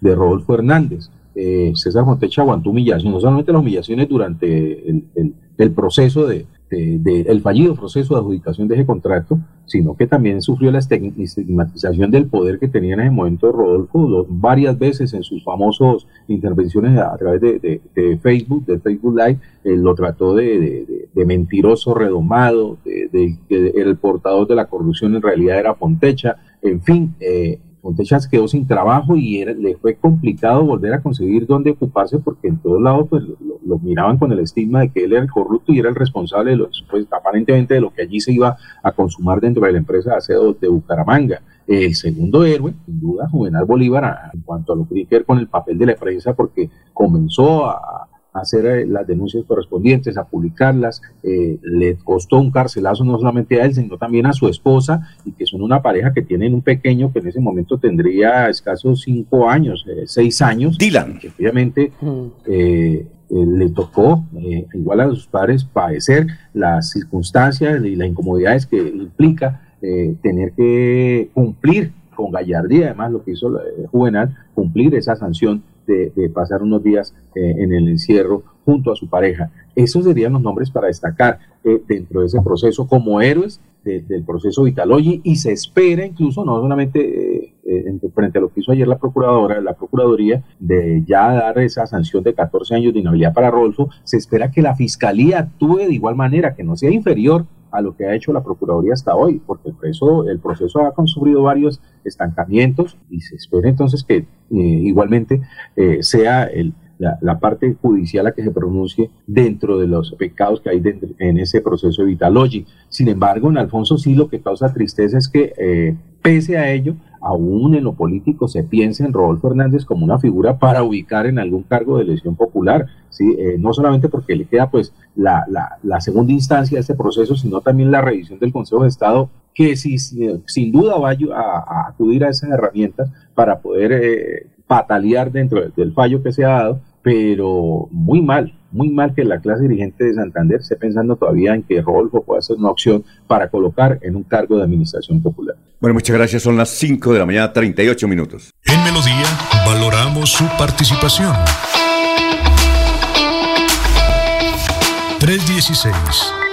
de 0.00 0.14
Rodolfo 0.14 0.54
Hernández. 0.54 1.10
Eh, 1.34 1.72
César 1.74 2.04
Montecha 2.04 2.42
aguantó 2.42 2.70
humillación, 2.70 3.12
no 3.12 3.20
solamente 3.20 3.52
las 3.52 3.60
humillaciones 3.62 4.08
durante 4.08 4.88
el, 4.90 5.04
el- 5.14 5.34
el 5.56 5.72
proceso 5.72 6.24
de, 6.26 6.46
de- 6.70 7.22
el 7.28 7.40
fallido 7.40 7.74
proceso 7.74 8.14
de 8.14 8.20
adjudicación 8.20 8.68
de 8.68 8.76
ese 8.76 8.86
contrato, 8.86 9.38
sino 9.66 9.96
que 9.96 10.06
también 10.06 10.40
sufrió 10.40 10.70
la 10.70 10.78
estig- 10.78 11.12
estigmatización 11.18 12.10
del 12.12 12.26
poder 12.26 12.58
que 12.60 12.68
tenía 12.68 12.94
en 12.94 13.00
ese 13.00 13.10
momento 13.10 13.50
Rodolfo 13.50 14.24
varias 14.28 14.78
veces 14.78 15.14
en 15.14 15.22
sus 15.24 15.42
famosas 15.42 16.06
intervenciones 16.28 16.96
a, 16.98 17.16
través 17.16 17.40
de, 17.40 17.58
de- 17.58 18.18
Facebook, 18.18 18.66
de 18.66 18.78
Facebook 18.78 19.16
Live, 19.18 19.38
lo 19.64 19.94
trató 19.96 20.34
de, 20.36 21.08
mentiroso 21.24 21.92
redomado, 21.94 22.78
de, 22.84 23.36
el 23.50 23.96
portador 23.96 24.46
de 24.46 24.54
la 24.54 24.66
corrupción 24.66 25.14
en 25.16 25.22
realidad 25.22 25.58
era 25.58 25.74
Fontecha, 25.74 26.36
en 26.62 26.80
fin, 26.82 27.14
eh, 27.20 27.58
Fontecha 27.80 28.18
se 28.20 28.28
quedó 28.28 28.48
sin 28.48 28.66
trabajo 28.66 29.16
y 29.16 29.38
era- 29.38 29.52
le 29.52 29.76
fue 29.76 29.94
complicado 29.94 30.64
volver 30.64 30.92
a 30.94 31.00
conseguir 31.02 31.46
dónde 31.46 31.70
ocuparse 31.70 32.18
porque 32.18 32.48
en 32.48 32.58
todos 32.58 32.80
lados 32.82 33.06
pues, 33.08 33.22
lo, 33.22 33.36
lo- 33.64 33.78
miraban 33.78 34.18
con 34.18 34.32
el 34.32 34.40
estigma 34.40 34.80
de 34.80 34.90
que 34.90 35.04
él 35.04 35.12
era 35.12 35.22
el 35.22 35.30
corrupto 35.30 35.72
y 35.72 35.78
era 35.78 35.88
el 35.88 35.94
responsable 35.94 36.56
de 36.56 36.64
pues, 36.90 37.06
aparentemente 37.10 37.74
de 37.74 37.80
lo 37.80 37.90
que 37.92 38.02
allí 38.02 38.20
se 38.20 38.32
iba 38.32 38.56
a 38.82 38.92
consumar 38.92 39.40
dentro 39.40 39.64
de 39.64 39.72
la 39.72 39.78
empresa 39.78 40.10
de 40.10 40.16
aseo 40.16 40.52
de 40.54 40.68
Bucaramanga. 40.68 41.40
El 41.66 41.94
segundo 41.94 42.44
héroe, 42.44 42.74
sin 42.86 42.98
duda, 43.00 43.28
Juvenal 43.28 43.64
Bolívar, 43.66 44.30
en 44.34 44.40
cuanto 44.40 44.72
a 44.72 44.76
lo 44.76 44.82
que 44.88 44.94
tiene 44.94 45.08
que 45.08 45.16
ver 45.16 45.24
con 45.26 45.38
el 45.38 45.46
papel 45.48 45.78
de 45.78 45.86
la 45.86 45.94
prensa, 45.94 46.34
porque 46.34 46.70
comenzó 46.94 47.66
a 47.66 48.08
hacer 48.32 48.66
eh, 48.66 48.86
las 48.86 49.06
denuncias 49.06 49.44
correspondientes, 49.46 50.16
a 50.16 50.24
publicarlas, 50.24 51.02
eh, 51.22 51.58
le 51.62 51.96
costó 51.96 52.38
un 52.38 52.50
carcelazo 52.50 53.04
no 53.04 53.18
solamente 53.18 53.60
a 53.60 53.64
él, 53.64 53.74
sino 53.74 53.98
también 53.98 54.26
a 54.26 54.32
su 54.32 54.48
esposa, 54.48 55.08
y 55.24 55.32
que 55.32 55.46
son 55.46 55.62
una 55.62 55.82
pareja 55.82 56.12
que 56.12 56.22
tienen 56.22 56.54
un 56.54 56.62
pequeño 56.62 57.12
que 57.12 57.18
en 57.20 57.28
ese 57.28 57.40
momento 57.40 57.78
tendría 57.78 58.48
escasos 58.48 59.00
cinco 59.02 59.48
años, 59.48 59.84
eh, 59.88 60.04
seis 60.06 60.40
años, 60.42 60.78
Dylan. 60.78 61.18
que 61.18 61.28
obviamente 61.28 61.92
Mm. 62.00 62.22
eh, 62.46 63.06
eh, 63.30 63.44
le 63.46 63.68
tocó, 63.70 64.24
eh, 64.36 64.66
igual 64.72 65.00
a 65.00 65.08
sus 65.08 65.26
padres, 65.26 65.64
padecer 65.64 66.26
las 66.54 66.90
circunstancias 66.90 67.84
y 67.84 67.94
las 67.96 68.08
incomodidades 68.08 68.66
que 68.66 68.78
implica 68.78 69.62
eh, 69.82 70.16
tener 70.22 70.52
que 70.52 71.30
cumplir 71.34 71.92
con 72.18 72.32
gallardía, 72.32 72.86
además 72.86 73.12
lo 73.12 73.22
que 73.22 73.30
hizo 73.30 73.56
eh, 73.60 73.86
Juvenal, 73.92 74.34
cumplir 74.54 74.92
esa 74.96 75.14
sanción 75.14 75.62
de, 75.86 76.12
pasar 76.34 76.62
unos 76.62 76.82
días 76.82 77.14
eh, 77.36 77.54
en 77.58 77.72
el 77.72 77.88
encierro 77.88 78.42
junto 78.64 78.90
a 78.92 78.96
su 78.96 79.08
pareja. 79.08 79.50
Esos 79.76 80.04
serían 80.04 80.32
los 80.32 80.42
nombres 80.42 80.68
para 80.70 80.88
destacar 80.88 81.38
eh, 81.64 81.80
dentro 81.88 82.20
de 82.20 82.26
ese 82.26 82.42
proceso 82.42 82.86
como 82.88 83.20
héroes 83.22 83.60
de- 83.84 84.00
del 84.02 84.24
proceso 84.24 84.64
Vitalogy 84.64 85.20
y 85.24 85.36
se 85.36 85.52
espera 85.52 86.04
incluso, 86.04 86.44
no 86.44 86.60
solamente 86.60 86.98
eh, 87.44 87.54
en- 87.64 88.00
frente 88.12 88.38
a 88.38 88.40
lo 88.42 88.48
que 88.52 88.60
hizo 88.60 88.72
ayer 88.72 88.86
la 88.88 88.98
procuradora, 88.98 89.60
la 89.60 89.74
procuraduría, 89.74 90.42
de 90.58 91.04
ya 91.06 91.32
dar 91.32 91.58
esa 91.60 91.86
sanción 91.86 92.22
de 92.24 92.34
14 92.34 92.74
años 92.74 92.92
de 92.92 92.98
inhabilidad 92.98 93.32
para 93.32 93.50
Rodolfo, 93.50 93.88
se 94.04 94.16
espera 94.18 94.50
que 94.50 94.60
la 94.60 94.74
fiscalía 94.74 95.38
actúe 95.38 95.78
de 95.86 95.94
igual 95.94 96.16
manera, 96.16 96.54
que 96.54 96.64
no 96.64 96.76
sea 96.76 96.90
inferior 96.90 97.46
a 97.70 97.80
lo 97.80 97.96
que 97.96 98.06
ha 98.06 98.14
hecho 98.14 98.32
la 98.32 98.42
Procuraduría 98.42 98.92
hasta 98.92 99.14
hoy, 99.14 99.40
porque 99.46 99.68
el 99.68 99.74
proceso, 99.74 100.28
el 100.28 100.38
proceso 100.38 100.80
ha 100.80 101.06
sufrido 101.06 101.42
varios 101.42 101.80
estancamientos 102.04 102.96
y 103.10 103.20
se 103.20 103.36
espera 103.36 103.68
entonces 103.68 104.02
que 104.04 104.16
eh, 104.16 104.26
igualmente 104.50 105.42
eh, 105.76 105.98
sea 106.02 106.44
el, 106.44 106.72
la, 106.98 107.18
la 107.20 107.38
parte 107.38 107.76
judicial 107.80 108.24
la 108.24 108.32
que 108.32 108.42
se 108.42 108.50
pronuncie 108.50 109.10
dentro 109.26 109.78
de 109.78 109.86
los 109.86 110.12
pecados 110.14 110.60
que 110.60 110.70
hay 110.70 110.80
dentro, 110.80 111.08
en 111.18 111.38
ese 111.38 111.60
proceso 111.60 112.02
de 112.02 112.08
Vitalogy. 112.08 112.66
Sin 112.88 113.08
embargo, 113.08 113.50
en 113.50 113.58
Alfonso 113.58 113.98
sí 113.98 114.14
lo 114.14 114.28
que 114.28 114.40
causa 114.40 114.72
tristeza 114.72 115.18
es 115.18 115.28
que 115.28 115.52
eh, 115.56 115.96
pese 116.22 116.58
a 116.58 116.70
ello, 116.70 116.96
aún 117.20 117.74
en 117.74 117.84
lo 117.84 117.94
político 117.94 118.48
se 118.48 118.62
piensa 118.64 119.04
en 119.04 119.12
Rodolfo 119.12 119.48
Hernández 119.48 119.84
como 119.84 120.04
una 120.04 120.18
figura 120.18 120.58
para 120.58 120.82
ubicar 120.82 121.26
en 121.26 121.38
algún 121.38 121.62
cargo 121.62 121.96
de 121.98 122.04
elección 122.04 122.36
popular, 122.36 122.86
¿sí? 123.10 123.34
Eh, 123.38 123.56
no 123.58 123.72
solamente 123.72 124.08
porque 124.08 124.36
le 124.36 124.44
queda 124.46 124.70
pues 124.70 124.92
la, 125.16 125.44
la, 125.48 125.78
la 125.82 126.00
segunda 126.00 126.32
instancia 126.32 126.76
de 126.76 126.80
este 126.80 126.94
proceso, 126.94 127.34
sino 127.36 127.60
también 127.60 127.90
la 127.90 128.00
revisión 128.00 128.38
del 128.38 128.52
Consejo 128.52 128.82
de 128.82 128.88
Estado, 128.88 129.30
que 129.54 129.76
sí, 129.76 129.98
sin 129.98 130.70
duda 130.72 130.96
va 130.98 131.10
a, 131.10 131.14
a- 131.34 131.88
acudir 131.88 132.24
a 132.24 132.28
esas 132.30 132.50
herramientas 132.50 133.10
para 133.34 133.60
poder 133.60 133.92
eh, 133.92 134.46
patalear 134.66 135.32
dentro 135.32 135.60
del 135.76 135.92
fallo 135.92 136.22
que 136.22 136.30
se 136.32 136.44
ha 136.44 136.48
dado, 136.50 136.80
pero 137.08 137.88
muy 137.90 138.20
mal, 138.20 138.52
muy 138.70 138.90
mal 138.90 139.14
que 139.14 139.24
la 139.24 139.40
clase 139.40 139.62
dirigente 139.62 140.04
de 140.04 140.12
Santander 140.12 140.60
esté 140.60 140.76
pensando 140.76 141.16
todavía 141.16 141.54
en 141.54 141.62
que 141.62 141.80
Rodolfo 141.80 142.22
pueda 142.22 142.42
ser 142.42 142.56
una 142.56 142.68
opción 142.68 143.02
para 143.26 143.48
colocar 143.48 143.98
en 144.02 144.14
un 144.14 144.24
cargo 144.24 144.58
de 144.58 144.64
administración 144.64 145.22
popular. 145.22 145.56
Bueno, 145.80 145.94
muchas 145.94 146.14
gracias. 146.14 146.42
Son 146.42 146.58
las 146.58 146.68
5 146.68 147.14
de 147.14 147.18
la 147.18 147.24
mañana, 147.24 147.50
38 147.50 148.06
minutos. 148.08 148.52
En 148.66 148.84
Melodía 148.84 149.24
valoramos 149.64 150.32
su 150.32 150.44
participación. 150.58 151.32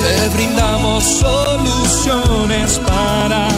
Te 0.00 0.28
brindamos 0.30 1.04
soluciones 1.04 2.78
para 2.86 3.48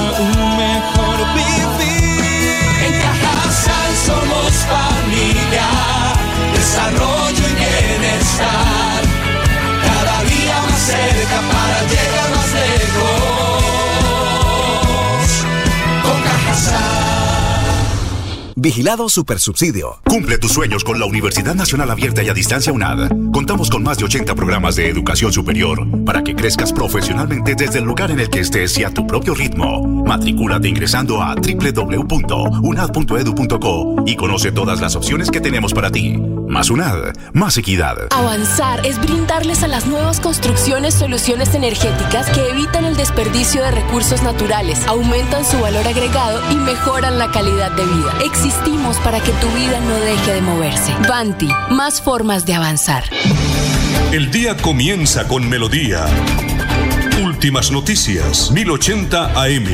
Vigilado 18.56 19.08
Supersubsidio. 19.08 20.00
Cumple 20.04 20.36
tus 20.38 20.52
sueños 20.52 20.84
con 20.84 21.00
la 21.00 21.06
Universidad 21.06 21.54
Nacional 21.54 21.90
Abierta 21.90 22.22
y 22.22 22.28
a 22.28 22.34
Distancia 22.34 22.70
UNAD. 22.72 23.10
Contamos 23.32 23.70
con 23.70 23.82
más 23.82 23.96
de 23.98 24.04
80 24.04 24.34
programas 24.34 24.76
de 24.76 24.88
educación 24.88 25.32
superior 25.32 25.86
para 26.04 26.22
que 26.22 26.34
crezcas 26.34 26.70
profesionalmente 26.72 27.54
desde 27.54 27.78
el 27.78 27.84
lugar 27.84 28.10
en 28.10 28.20
el 28.20 28.28
que 28.28 28.40
estés 28.40 28.76
y 28.78 28.84
a 28.84 28.90
tu 28.90 29.06
propio 29.06 29.34
ritmo. 29.34 30.04
Matricúlate 30.04 30.68
ingresando 30.68 31.22
a 31.22 31.34
www.unad.edu.co 31.34 34.04
y 34.06 34.16
conoce 34.16 34.52
todas 34.52 34.80
las 34.80 34.96
opciones 34.96 35.30
que 35.30 35.40
tenemos 35.40 35.72
para 35.72 35.90
ti. 35.90 36.18
Más 36.52 36.68
UNAD, 36.68 37.14
más 37.32 37.56
equidad. 37.56 37.96
Avanzar 38.10 38.84
es 38.84 39.00
brindarles 39.00 39.62
a 39.62 39.68
las 39.68 39.86
nuevas 39.86 40.20
construcciones 40.20 40.94
soluciones 40.94 41.54
energéticas 41.54 42.28
que 42.30 42.50
evitan 42.50 42.84
el 42.84 42.96
desperdicio 42.96 43.62
de 43.62 43.70
recursos 43.70 44.22
naturales, 44.22 44.86
aumentan 44.86 45.46
su 45.46 45.58
valor 45.60 45.86
agregado 45.86 46.40
y 46.50 46.56
mejoran 46.56 47.18
la 47.18 47.30
calidad 47.30 47.72
de 47.72 47.86
vida. 47.86 48.12
Existimos 48.44 48.98
para 49.04 49.20
que 49.20 49.30
tu 49.34 49.46
vida 49.50 49.78
no 49.78 50.00
deje 50.00 50.34
de 50.34 50.42
moverse. 50.42 50.92
Banti, 51.08 51.48
más 51.70 52.02
formas 52.02 52.44
de 52.44 52.54
avanzar. 52.54 53.04
El 54.10 54.32
día 54.32 54.56
comienza 54.56 55.28
con 55.28 55.48
melodía. 55.48 56.06
Últimas 57.24 57.70
noticias, 57.70 58.50
1080 58.50 59.40
AM. 59.40 59.66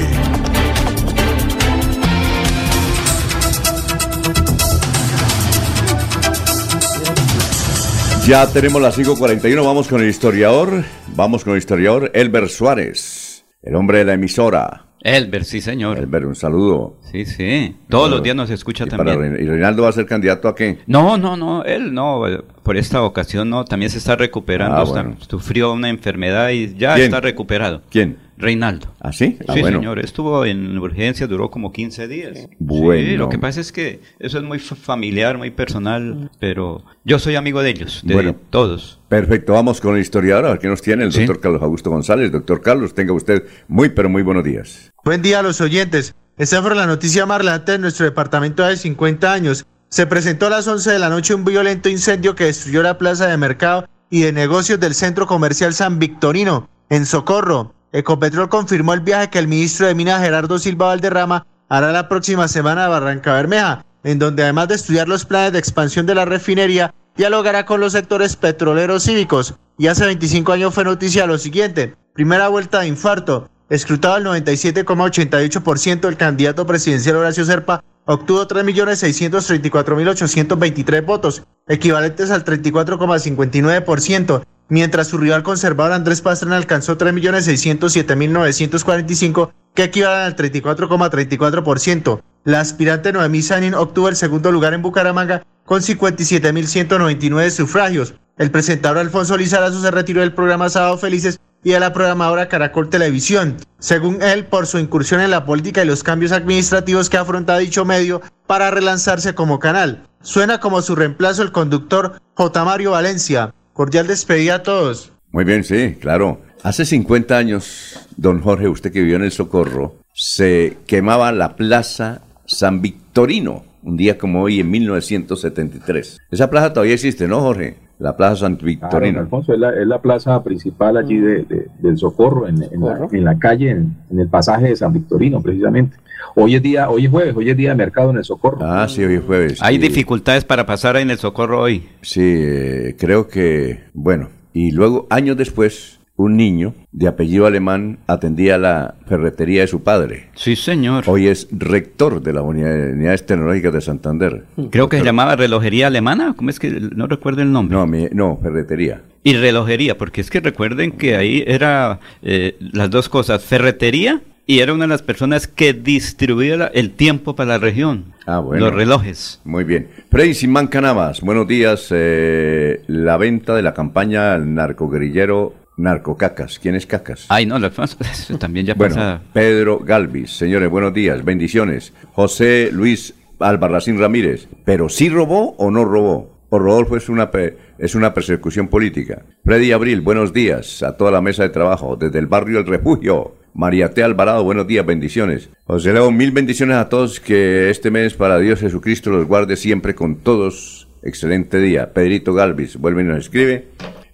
Ya 8.26 8.46
tenemos 8.48 8.82
las 8.82 8.98
5.41, 8.98 9.64
vamos 9.64 9.88
con 9.88 10.02
el 10.02 10.10
historiador, 10.10 10.84
vamos 11.14 11.42
con 11.42 11.54
el 11.54 11.58
historiador 11.58 12.10
Elber 12.12 12.50
Suárez, 12.50 13.46
el 13.62 13.76
hombre 13.76 14.00
de 14.00 14.04
la 14.04 14.12
emisora. 14.12 14.87
Elber, 15.00 15.44
sí, 15.44 15.60
señor. 15.60 15.98
Elber, 15.98 16.26
un 16.26 16.34
saludo. 16.34 16.96
Sí, 17.12 17.24
sí. 17.24 17.76
Todos 17.88 18.10
los 18.10 18.22
días 18.22 18.34
nos 18.34 18.50
escucha 18.50 18.84
¿Y, 18.84 18.88
también. 18.88 19.16
para 19.16 19.40
¿Y 19.40 19.46
Reinaldo 19.46 19.84
va 19.84 19.90
a 19.90 19.92
ser 19.92 20.06
candidato 20.06 20.48
a 20.48 20.54
qué? 20.54 20.78
No, 20.86 21.16
no, 21.16 21.36
no, 21.36 21.62
él 21.64 21.94
no, 21.94 22.26
eh, 22.28 22.42
por 22.62 22.76
esta 22.76 23.02
ocasión 23.02 23.48
no, 23.48 23.64
también 23.64 23.90
se 23.90 23.98
está 23.98 24.16
recuperando, 24.16 24.76
Ah, 24.76 24.82
está- 24.82 25.02
bueno. 25.02 25.16
sufrió 25.28 25.72
una 25.72 25.88
enfermedad 25.88 26.50
y 26.50 26.74
ya 26.74 26.94
¿Quién? 26.94 27.06
está 27.06 27.20
recuperado. 27.20 27.82
¿Quién? 27.90 28.18
Reinaldo. 28.38 28.94
¿Ah, 29.00 29.12
sí? 29.12 29.36
Ah, 29.46 29.52
sí, 29.54 29.60
bueno. 29.60 29.78
señor, 29.78 29.98
estuvo 29.98 30.44
en 30.44 30.78
urgencia, 30.78 31.26
duró 31.26 31.50
como 31.50 31.72
15 31.72 32.06
días. 32.08 32.48
Bueno. 32.58 33.10
Sí, 33.10 33.16
lo 33.16 33.28
que 33.28 33.38
pasa 33.38 33.60
es 33.60 33.72
que 33.72 34.00
eso 34.20 34.38
es 34.38 34.44
muy 34.44 34.58
fa- 34.58 34.76
familiar, 34.76 35.36
muy 35.36 35.50
personal, 35.50 36.30
pero 36.40 36.84
yo 37.04 37.18
soy 37.18 37.34
amigo 37.36 37.62
de 37.62 37.70
ellos, 37.70 38.00
de 38.04 38.14
Bueno. 38.14 38.36
todos. 38.50 39.00
Perfecto, 39.08 39.52
vamos 39.54 39.80
con 39.80 39.96
el 39.96 40.00
historiador, 40.02 40.46
a 40.46 40.50
ver 40.50 40.58
qué 40.60 40.68
nos 40.68 40.80
tiene 40.82 41.04
el 41.04 41.12
Sí. 41.12 41.20
doctor 41.20 41.40
Carlos 41.40 41.62
Augusto 41.62 41.90
González. 41.90 42.30
Doctor 42.32 42.60
Carlos, 42.62 42.94
tenga 42.94 43.12
usted 43.12 43.44
muy, 43.66 43.88
pero 43.88 44.08
muy 44.08 44.22
buenos 44.22 44.44
días. 44.44 44.92
Buen 45.04 45.20
día 45.22 45.40
a 45.40 45.42
los 45.42 45.60
oyentes. 45.60 46.14
Esta 46.36 46.62
fue 46.62 46.74
la 46.76 46.86
noticia 46.86 47.26
más 47.26 47.38
relevante 47.38 47.72
de 47.72 47.78
nuestro 47.78 48.06
departamento 48.06 48.64
de 48.64 48.76
50 48.76 49.32
años. 49.32 49.66
Se 49.88 50.06
presentó 50.06 50.46
a 50.46 50.50
las 50.50 50.68
11 50.68 50.92
de 50.92 50.98
la 50.98 51.08
noche 51.08 51.34
un 51.34 51.44
violento 51.44 51.88
incendio 51.88 52.34
que 52.36 52.44
destruyó 52.44 52.82
la 52.82 52.98
plaza 52.98 53.26
de 53.26 53.36
mercado 53.36 53.88
y 54.10 54.20
de 54.20 54.32
negocios 54.32 54.78
del 54.78 54.94
centro 54.94 55.26
comercial 55.26 55.74
San 55.74 55.98
Victorino, 55.98 56.68
en 56.90 57.06
Socorro. 57.06 57.74
Ecopetrol 57.92 58.48
confirmó 58.48 58.92
el 58.92 59.00
viaje 59.00 59.30
que 59.30 59.38
el 59.38 59.48
ministro 59.48 59.86
de 59.86 59.94
Minas 59.94 60.20
Gerardo 60.20 60.58
Silva 60.58 60.88
Valderrama 60.88 61.46
hará 61.68 61.92
la 61.92 62.08
próxima 62.08 62.48
semana 62.48 62.84
a 62.84 62.88
Barranca 62.88 63.34
Bermeja, 63.34 63.84
en 64.04 64.18
donde 64.18 64.42
además 64.42 64.68
de 64.68 64.74
estudiar 64.74 65.08
los 65.08 65.24
planes 65.24 65.52
de 65.52 65.58
expansión 65.58 66.06
de 66.06 66.14
la 66.14 66.24
refinería, 66.24 66.94
dialogará 67.16 67.64
con 67.64 67.80
los 67.80 67.92
sectores 67.92 68.36
petroleros 68.36 69.04
cívicos. 69.04 69.54
Y 69.78 69.86
hace 69.86 70.04
25 70.04 70.52
años 70.52 70.74
fue 70.74 70.84
noticia 70.84 71.26
lo 71.26 71.38
siguiente. 71.38 71.94
Primera 72.12 72.48
vuelta 72.48 72.80
de 72.80 72.88
infarto. 72.88 73.48
Escrutado 73.70 74.16
el 74.16 74.24
97,88% 74.24 76.08
el 76.08 76.16
candidato 76.16 76.66
presidencial 76.66 77.16
Horacio 77.16 77.44
Serpa 77.44 77.84
obtuvo 78.06 78.48
3.634.823 78.48 81.04
votos, 81.04 81.42
equivalentes 81.66 82.30
al 82.30 82.44
34,59%, 82.44 84.42
mientras 84.68 85.08
su 85.08 85.18
rival 85.18 85.42
conservador 85.42 85.92
Andrés 85.92 86.20
Pastrana 86.20 86.56
alcanzó 86.56 86.96
3.607.945, 86.98 89.50
que 89.74 89.82
equivalen 89.84 90.26
al 90.26 90.36
34,34%. 90.36 92.20
La 92.44 92.60
aspirante 92.60 93.12
Noemí 93.12 93.42
Sanin 93.42 93.74
obtuvo 93.74 94.08
el 94.08 94.14
segundo 94.16 94.50
lugar 94.52 94.74
en 94.74 94.82
Bucaramanga 94.82 95.42
con 95.64 95.80
57.199 95.82 97.50
sufragios. 97.50 98.14
El 98.38 98.50
presentador 98.50 98.98
Alfonso 98.98 99.36
Lizarazo 99.36 99.82
se 99.82 99.90
retiró 99.90 100.20
del 100.20 100.32
programa 100.32 100.70
Sábado 100.70 100.96
Felices 100.96 101.40
y 101.64 101.72
de 101.72 101.80
la 101.80 101.92
programadora 101.92 102.48
Caracol 102.48 102.88
Televisión. 102.88 103.56
Según 103.78 104.22
él, 104.22 104.46
por 104.46 104.66
su 104.66 104.78
incursión 104.78 105.20
en 105.20 105.30
la 105.30 105.44
política 105.44 105.82
y 105.82 105.86
los 105.86 106.02
cambios 106.02 106.32
administrativos 106.32 107.10
que 107.10 107.18
afronta 107.18 107.58
dicho 107.58 107.84
medio 107.84 108.22
para 108.46 108.70
relanzarse 108.70 109.34
como 109.34 109.58
canal. 109.58 110.06
Suena 110.22 110.60
como 110.60 110.80
su 110.82 110.96
reemplazo 110.96 111.42
el 111.42 111.52
conductor 111.52 112.20
J. 112.34 112.64
Mario 112.64 112.92
Valencia. 112.92 113.52
Cordial 113.78 114.08
despedida 114.08 114.56
a 114.56 114.62
todos. 114.64 115.12
Muy 115.30 115.44
bien, 115.44 115.62
sí, 115.62 115.94
claro. 116.00 116.40
Hace 116.64 116.84
50 116.84 117.38
años, 117.38 118.08
don 118.16 118.40
Jorge, 118.40 118.66
usted 118.66 118.90
que 118.90 118.98
vivió 118.98 119.14
en 119.14 119.22
el 119.22 119.30
Socorro, 119.30 119.94
se 120.12 120.78
quemaba 120.88 121.30
la 121.30 121.54
Plaza 121.54 122.22
San 122.44 122.82
Victorino, 122.82 123.62
un 123.84 123.96
día 123.96 124.18
como 124.18 124.42
hoy 124.42 124.58
en 124.58 124.68
1973. 124.68 126.18
Esa 126.28 126.50
plaza 126.50 126.72
todavía 126.72 126.94
existe, 126.94 127.28
¿no, 127.28 127.40
Jorge? 127.40 127.76
La 127.98 128.16
Plaza 128.16 128.36
San 128.36 128.54
Claro, 128.56 128.66
Victorino. 128.66 129.20
Alfonso, 129.20 129.52
es 129.52 129.58
la, 129.58 129.70
es 129.70 129.86
la 129.86 130.00
plaza 130.00 130.42
principal 130.44 130.96
allí 130.96 131.18
de, 131.18 131.42
de- 131.42 131.66
del 131.80 131.98
Socorro, 131.98 132.46
en, 132.46 132.62
en 132.62 132.80
la, 132.80 133.08
en 133.10 133.24
la 133.24 133.38
calle, 133.38 133.70
en, 133.70 133.96
en 134.10 134.20
el 134.20 134.28
pasaje 134.28 134.68
de 134.68 134.76
San 134.76 134.92
Victorino, 134.92 135.42
precisamente. 135.42 135.96
Hoy 136.36 136.54
es 136.54 136.62
día, 136.62 136.88
hoy 136.90 137.06
es 137.06 137.10
jueves, 137.10 137.34
hoy 137.36 137.50
es 137.50 137.56
día 137.56 137.70
de 137.70 137.74
mercado 137.74 138.10
en 138.10 138.18
el 138.18 138.24
Socorro. 138.24 138.58
Ah, 138.60 138.86
sí, 138.88 139.02
hoy 139.02 139.14
es 139.14 139.24
jueves. 139.24 139.58
Hay 139.62 139.76
sí. 139.76 139.82
dificultades 139.82 140.44
para 140.44 140.64
pasar 140.64 140.96
en 140.96 141.10
el 141.10 141.18
socorro 141.18 141.60
hoy. 141.62 141.88
Sí, 142.02 142.20
eh, 142.22 142.94
creo 142.98 143.26
que, 143.26 143.80
bueno, 143.94 144.28
y 144.52 144.70
luego 144.70 145.06
años 145.10 145.36
después, 145.36 145.97
un 146.18 146.36
niño 146.36 146.74
de 146.90 147.06
apellido 147.06 147.46
alemán 147.46 148.00
atendía 148.08 148.58
la 148.58 148.96
ferretería 149.06 149.60
de 149.62 149.68
su 149.68 149.84
padre. 149.84 150.30
Sí, 150.34 150.56
señor. 150.56 151.04
Hoy 151.06 151.28
es 151.28 151.46
rector 151.52 152.20
de 152.20 152.32
las 152.32 152.42
unidades, 152.42 153.24
tecnológicas 153.24 153.72
de 153.72 153.80
Santander. 153.80 154.44
Creo 154.70 154.88
que 154.88 154.98
se 154.98 155.04
llamaba 155.04 155.36
relojería 155.36 155.86
alemana, 155.86 156.34
¿cómo 156.36 156.50
es 156.50 156.58
que 156.58 156.70
no 156.70 157.06
recuerdo 157.06 157.40
el 157.42 157.52
nombre? 157.52 157.76
No, 157.76 157.86
mi- 157.86 158.08
no, 158.12 158.36
ferretería. 158.42 159.00
Y 159.22 159.34
relojería, 159.34 159.96
porque 159.96 160.20
es 160.20 160.28
que 160.28 160.40
recuerden 160.40 160.90
que 160.92 161.14
ahí 161.16 161.44
era 161.46 162.00
eh, 162.22 162.56
las 162.60 162.90
dos 162.90 163.08
cosas, 163.08 163.44
ferretería 163.44 164.20
y 164.44 164.60
era 164.60 164.72
una 164.72 164.84
de 164.84 164.88
las 164.88 165.02
personas 165.02 165.46
que 165.46 165.74
distribuía 165.74 166.70
el 166.74 166.92
tiempo 166.92 167.36
para 167.36 167.50
la 167.50 167.58
región. 167.58 168.14
Ah, 168.26 168.38
bueno. 168.40 168.64
Los 168.66 168.74
relojes. 168.74 169.40
Muy 169.44 169.62
bien. 169.64 169.88
Freddy 170.10 170.32
Simán 170.34 170.66
Canavas, 170.68 171.20
buenos 171.20 171.46
días. 171.46 171.88
eh, 171.90 172.80
la 172.86 173.18
venta 173.18 173.54
de 173.54 173.62
la 173.62 173.74
campaña 173.74 174.32
al 174.34 174.54
narcoguerrillero 174.54 175.54
Narcocacas. 175.78 176.58
¿Quién 176.58 176.74
es 176.74 176.86
Cacas? 176.86 177.26
Ay, 177.28 177.46
no, 177.46 177.58
también 178.38 178.66
ya 178.66 178.74
Bueno, 178.74 178.94
pasa. 178.96 179.22
Pedro 179.32 179.78
Galvis, 179.78 180.36
señores, 180.36 180.68
buenos 180.68 180.92
días, 180.92 181.24
bendiciones. 181.24 181.92
José 182.12 182.70
Luis 182.72 183.14
Albarracín 183.38 183.98
Ramírez, 183.98 184.48
¿pero 184.64 184.88
sí 184.88 185.08
robó 185.08 185.54
o 185.56 185.70
no 185.70 185.84
robó? 185.84 186.36
O 186.50 186.58
Rodolfo 186.58 186.96
es 186.96 187.08
una, 187.08 187.30
es 187.78 187.94
una 187.94 188.14
persecución 188.14 188.68
política. 188.68 189.22
Freddy 189.44 189.72
Abril, 189.72 190.00
buenos 190.00 190.32
días 190.32 190.82
a 190.82 190.96
toda 190.96 191.10
la 191.10 191.20
mesa 191.20 191.42
de 191.42 191.50
trabajo, 191.50 191.96
desde 191.96 192.18
el 192.18 192.26
barrio 192.26 192.58
El 192.58 192.66
Refugio. 192.66 193.34
María 193.54 193.92
T. 193.92 194.02
Alvarado, 194.02 194.44
buenos 194.44 194.66
días, 194.66 194.86
bendiciones. 194.86 195.50
José 195.64 195.92
Leo, 195.92 196.10
mil 196.10 196.30
bendiciones 196.30 196.76
a 196.76 196.88
todos, 196.88 197.20
que 197.20 197.70
este 197.70 197.90
mes 197.90 198.14
para 198.14 198.38
Dios 198.38 198.60
Jesucristo 198.60 199.10
los 199.10 199.26
guarde 199.26 199.56
siempre 199.56 199.94
con 199.94 200.16
todos. 200.16 200.88
Excelente 201.02 201.58
día. 201.60 201.92
Pedrito 201.92 202.34
Galvis, 202.34 202.76
vuelve 202.76 203.02
y 203.02 203.06
nos 203.06 203.18
escribe. 203.18 203.66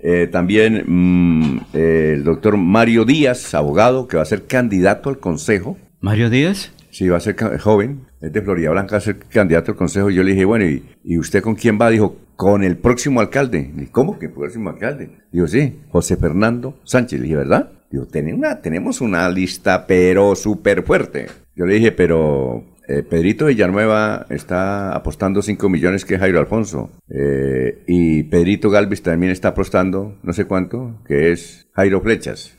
Eh, 0.07 0.27
también 0.27 0.85
mm, 0.87 1.61
eh, 1.73 2.13
el 2.17 2.25
doctor 2.25 2.59
Mario 2.59 3.07
Díaz, 3.07 3.55
abogado, 3.55 4.07
que 4.07 4.19
va 4.19 4.23
a 4.23 4.27
ser 4.27 4.47
candidato 4.47 5.09
al 5.09 5.19
consejo. 5.19 5.79
¿Mario 6.01 6.29
Díaz? 6.29 6.73
Sí, 6.91 7.09
va 7.09 7.17
a 7.17 7.21
ser 7.21 7.35
joven, 7.59 8.03
es 8.21 8.31
de 8.33 8.43
Florida 8.43 8.71
Blanca, 8.71 8.93
va 8.93 8.99
a 8.99 9.01
ser 9.01 9.17
candidato 9.19 9.73
al 9.73 9.79
consejo. 9.79 10.11
Yo 10.11 10.23
le 10.23 10.33
dije, 10.33 10.45
bueno, 10.45 10.67
¿y, 10.67 10.85
y 11.03 11.17
usted 11.19 11.43
con 11.43 11.55
quién 11.55 11.79
va? 11.81 11.89
Dijo, 11.89 12.17
con 12.37 12.63
el 12.63 12.77
próximo 12.77 13.21
alcalde. 13.21 13.71
Dije, 13.75 13.89
¿cómo 13.91 14.19
que 14.19 14.27
el 14.27 14.33
próximo 14.33 14.69
alcalde? 14.69 15.11
Digo, 15.33 15.47
sí, 15.49 15.81
José 15.89 16.17
Fernando 16.19 16.79
Sánchez. 16.85 17.19
Le 17.21 17.25
dije, 17.25 17.37
¿verdad? 17.37 17.71
Digo, 17.91 18.07
"Tiene 18.07 18.35
una- 18.35 18.61
tenemos 18.61 19.01
una 19.01 19.29
lista, 19.31 19.87
pero 19.87 20.35
súper 20.37 20.83
fuerte. 20.83 21.27
Yo 21.57 21.65
le 21.65 21.75
dije, 21.77 21.93
pero 21.93 22.65
eh, 22.89 23.03
Pedrito 23.03 23.47
Villanueva 23.47 24.26
está 24.30 24.95
apostando 24.95 25.43
5 25.43 25.68
millones 25.68 26.05
que 26.05 26.14
es 26.14 26.20
Jairo 26.20 26.39
Alfonso. 26.41 26.91
Eh, 27.09 27.82
y 27.87 28.22
Pedrito 28.24 28.70
Galvis 28.70 29.03
también 29.03 29.32
está 29.32 29.49
apostando, 29.49 30.16
no 30.22 30.32
sé 30.32 30.45
cuánto, 30.45 31.01
que 31.07 31.32
es 31.32 31.66
Jairo 31.72 32.01
Flechas. 32.01 32.57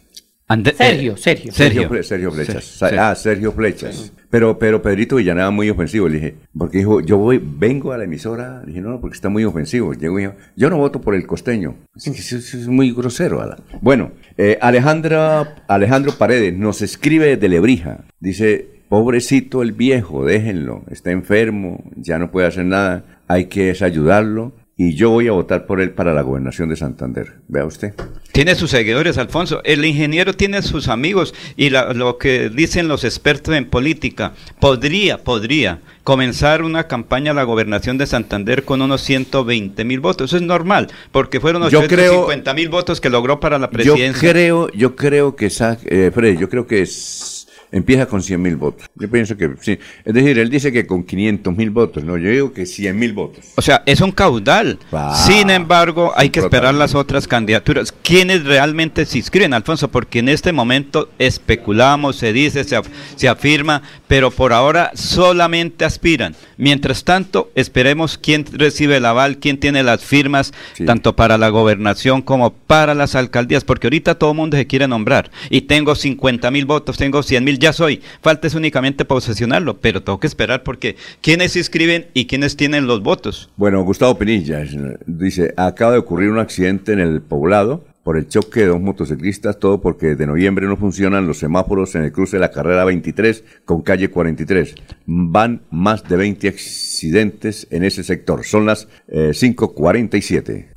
Ande- 0.47 0.75
Sergio, 0.75 1.13
eh, 1.13 1.17
Sergio. 1.17 1.51
Sergio, 1.51 1.89
Fle- 1.89 2.03
Sergio 2.03 2.31
Flechas. 2.31 2.83
Ah, 2.83 3.15
Sergio 3.15 3.51
Flechas. 3.51 4.13
Pero, 4.29 4.59
pero 4.59 4.79
Pedrito 4.79 5.15
Villanueva 5.15 5.49
muy 5.49 5.71
ofensivo. 5.71 6.07
Le 6.07 6.15
dije, 6.15 6.35
porque 6.55 6.77
dijo, 6.79 7.01
yo 7.01 7.17
voy, 7.17 7.41
vengo 7.43 7.93
a 7.93 7.97
la 7.97 8.03
emisora. 8.03 8.59
Le 8.61 8.67
dije, 8.67 8.81
no, 8.81 8.91
no, 8.91 9.01
porque 9.01 9.15
está 9.15 9.29
muy 9.29 9.43
ofensivo. 9.43 9.93
Llegó 9.93 10.19
y 10.19 10.23
dijo, 10.23 10.35
yo 10.55 10.69
no 10.69 10.77
voto 10.77 11.01
por 11.01 11.15
el 11.15 11.25
costeño. 11.25 11.77
Es 11.95 12.67
muy 12.67 12.91
grosero. 12.91 13.41
Ala. 13.41 13.57
Bueno, 13.81 14.11
eh, 14.37 14.59
Alejandra, 14.61 15.63
Alejandro 15.67 16.11
Paredes 16.15 16.53
nos 16.55 16.83
escribe 16.83 17.37
de 17.37 17.49
Lebrija. 17.49 18.05
Dice, 18.19 18.74
pobrecito 18.95 19.61
el 19.61 19.73
viejo, 19.73 20.23
déjenlo, 20.23 20.85
está 20.89 21.11
enfermo, 21.11 21.83
ya 21.97 22.17
no 22.17 22.31
puede 22.31 22.47
hacer 22.47 22.63
nada, 22.63 23.03
hay 23.27 23.47
que 23.47 23.75
ayudarlo 23.81 24.53
y 24.77 24.95
yo 24.95 25.09
voy 25.09 25.27
a 25.27 25.33
votar 25.33 25.65
por 25.65 25.81
él 25.81 25.91
para 25.91 26.13
la 26.13 26.21
gobernación 26.21 26.69
de 26.69 26.77
Santander. 26.77 27.33
Vea 27.49 27.65
usted. 27.65 27.93
Tiene 28.31 28.55
sus 28.55 28.71
seguidores, 28.71 29.17
Alfonso. 29.17 29.61
El 29.65 29.83
ingeniero 29.83 30.33
tiene 30.33 30.61
sus 30.61 30.87
amigos 30.87 31.33
y 31.57 31.71
lo 31.71 32.17
que 32.17 32.49
dicen 32.49 32.87
los 32.87 33.03
expertos 33.03 33.53
en 33.53 33.65
política, 33.69 34.31
podría, 34.61 35.21
podría 35.25 35.81
comenzar 36.05 36.61
una 36.61 36.87
campaña 36.87 37.31
a 37.31 37.33
la 37.33 37.43
gobernación 37.43 37.97
de 37.97 38.07
Santander 38.07 38.63
con 38.63 38.81
unos 38.81 39.01
120 39.01 39.83
mil 39.83 39.99
votos. 39.99 40.29
Eso 40.29 40.37
es 40.37 40.43
normal, 40.43 40.87
porque 41.11 41.41
fueron 41.41 41.63
850 41.63 42.53
mil 42.53 42.69
votos 42.69 43.01
que 43.01 43.09
logró 43.09 43.41
para 43.41 43.59
la 43.59 43.69
presidencia. 43.69 44.21
Yo 44.21 44.31
creo, 44.31 44.69
yo 44.71 44.95
creo 44.95 45.35
que, 45.35 45.47
eh, 45.47 46.11
Fred, 46.13 46.39
yo 46.39 46.47
creo 46.47 46.65
que 46.65 46.81
es 46.81 47.34
empieza 47.75 48.05
con 48.05 48.23
100 48.23 48.41
mil 48.41 48.55
votos. 48.55 48.89
Yo 48.95 49.11
pienso 49.11 49.35
que 49.35 49.51
sí. 49.59 49.77
Es 50.05 50.13
decir, 50.13 50.39
él 50.39 50.49
dice 50.49 50.71
que 50.71 50.87
con 50.87 51.03
500 51.03 51.57
mil 51.57 51.71
votos, 51.71 52.05
no, 52.05 52.17
yo 52.17 52.29
digo 52.29 52.53
que 52.53 52.65
100 52.65 52.97
mil 52.97 53.11
votos. 53.11 53.43
O 53.55 53.61
sea, 53.61 53.83
es 53.85 53.99
un 53.99 54.13
caudal. 54.13 54.79
Sin 55.27 55.49
embargo, 55.49 56.13
hay 56.15 56.29
que 56.29 56.39
esperar 56.39 56.73
las 56.73 56.95
otras 56.95 57.27
candidaturas. 57.27 57.93
¿Quiénes 58.01 58.45
realmente 58.45 59.05
se 59.05 59.17
inscriben, 59.17 59.53
Alfonso? 59.53 59.89
Porque 59.89 60.19
en 60.19 60.29
este 60.29 60.53
momento 60.53 61.09
especulamos, 61.19 62.15
se 62.15 62.31
dice, 62.31 62.63
se, 62.63 62.79
se 63.17 63.27
afirma, 63.27 63.81
pero 64.07 64.31
por 64.31 64.53
ahora 64.53 64.91
solamente 64.93 65.85
aspiran. 65.85 66.35
Mientras 66.57 67.03
tanto, 67.03 67.51
esperemos 67.55 68.17
quién 68.17 68.45
recibe 68.51 68.97
el 68.97 69.05
aval, 69.05 69.37
quién 69.37 69.59
tiene 69.59 69.83
las 69.83 70.03
firmas, 70.03 70.53
tanto 70.85 71.15
para 71.15 71.37
la 71.37 71.49
gobernación 71.49 72.21
como 72.21 72.51
para 72.51 72.93
las 72.93 73.15
alcaldías, 73.15 73.63
porque 73.63 73.87
ahorita 73.87 74.15
todo 74.15 74.31
el 74.31 74.37
mundo 74.37 74.57
se 74.57 74.67
quiere 74.67 74.87
nombrar. 74.87 75.31
Y 75.49 75.61
tengo 75.61 75.95
50 75.95 76.51
mil 76.51 76.65
votos, 76.65 76.97
tengo 76.97 77.23
100 77.23 77.43
mil, 77.43 77.59
ya 77.59 77.73
soy. 77.73 78.01
Falta 78.21 78.47
es 78.47 78.55
únicamente 78.55 79.05
posesionarlo, 79.05 79.77
pero 79.77 80.03
tengo 80.03 80.19
que 80.19 80.27
esperar 80.27 80.63
porque 80.63 80.95
quiénes 81.21 81.53
se 81.53 81.59
inscriben 81.59 82.07
y 82.13 82.25
quiénes 82.25 82.55
tienen 82.55 82.87
los 82.87 83.01
votos. 83.01 83.49
Bueno, 83.57 83.83
Gustavo 83.83 84.17
Pinilla 84.17 84.63
dice, 85.05 85.53
acaba 85.57 85.93
de 85.93 85.97
ocurrir 85.97 86.29
un 86.29 86.39
accidente 86.39 86.93
en 86.93 86.99
el 86.99 87.21
poblado 87.21 87.83
por 88.05 88.17
el 88.17 88.27
choque 88.27 88.59
de 88.59 88.67
dos 88.67 88.79
motociclistas, 88.79 89.57
todo 89.57 89.81
porque 89.81 90.15
de 90.15 90.27
noviembre 90.27 90.67
no 90.67 90.77
funcionan 90.77 91.25
los 91.25 91.39
semáforos 91.39 91.95
en 91.95 92.03
el 92.03 92.11
cruce 92.11 92.37
de 92.37 92.41
la 92.41 92.51
carrera 92.51 92.85
23 92.85 93.43
con 93.65 93.81
calle 93.81 94.11
43. 94.11 94.75
Van 95.07 95.63
más 95.71 96.03
de 96.03 96.15
20 96.15 96.47
accidentes 96.47 97.65
en 97.71 97.83
ese 97.83 98.03
sector. 98.03 98.45
Son 98.45 98.67
las 98.67 98.87
5.47. 99.09 100.49
Eh, 100.49 100.71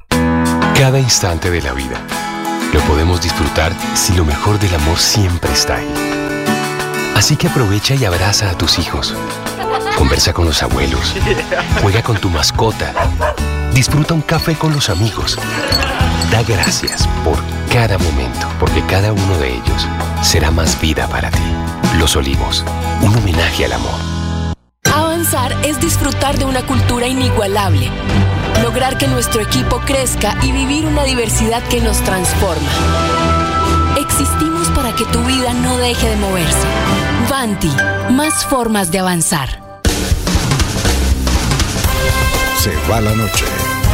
Cada 0.75 0.99
instante 0.99 1.51
de 1.51 1.61
la 1.61 1.75
vida 1.75 2.03
lo 2.73 2.81
podemos 2.81 3.21
disfrutar 3.21 3.73
si 3.95 4.15
lo 4.15 4.25
mejor 4.25 4.59
del 4.59 4.75
amor 4.75 4.97
siempre 4.97 5.53
está 5.53 5.77
ahí. 5.77 5.95
Así 7.15 7.37
que 7.37 7.49
aprovecha 7.49 7.95
y 7.95 8.07
abraza 8.07 8.49
a 8.49 8.57
tus 8.57 8.79
hijos. 8.79 9.15
Conversa 9.99 10.33
con 10.33 10.47
los 10.47 10.63
abuelos. 10.63 11.15
Juega 11.83 12.03
con 12.03 12.17
tu 12.17 12.31
mascota. 12.31 12.95
Disfruta 13.79 14.13
un 14.13 14.23
café 14.23 14.57
con 14.57 14.73
los 14.73 14.91
amigos. 14.91 15.39
Da 16.33 16.43
gracias 16.43 17.07
por 17.23 17.39
cada 17.73 17.97
momento, 17.97 18.49
porque 18.59 18.83
cada 18.87 19.13
uno 19.13 19.39
de 19.39 19.55
ellos 19.55 19.87
será 20.21 20.51
más 20.51 20.81
vida 20.81 21.07
para 21.07 21.31
ti. 21.31 21.45
Los 21.97 22.17
Olivos, 22.17 22.65
un 23.03 23.15
homenaje 23.15 23.67
al 23.67 23.75
amor. 23.75 23.95
Avanzar 24.93 25.57
es 25.65 25.81
disfrutar 25.81 26.37
de 26.41 26.45
una 26.45 26.67
cultura 26.67 27.07
inigualable, 27.07 27.89
lograr 28.65 28.99
que 28.99 29.07
nuestro 29.07 29.43
equipo 29.43 29.79
crezca 29.87 30.37
y 30.43 30.51
vivir 30.51 30.85
una 30.85 31.05
diversidad 31.05 31.63
que 31.69 31.81
nos 31.81 32.03
transforma. 32.03 32.69
Existimos 33.97 34.71
para 34.71 34.93
que 34.97 35.05
tu 35.05 35.23
vida 35.23 35.55
no 35.55 35.77
deje 35.77 36.09
de 36.09 36.17
moverse. 36.17 36.67
Vanti, 37.31 37.71
más 38.11 38.45
formas 38.45 38.91
de 38.91 38.99
avanzar. 38.99 39.63
Se 42.59 42.75
va 42.91 43.01
la 43.01 43.15
noche 43.15 43.68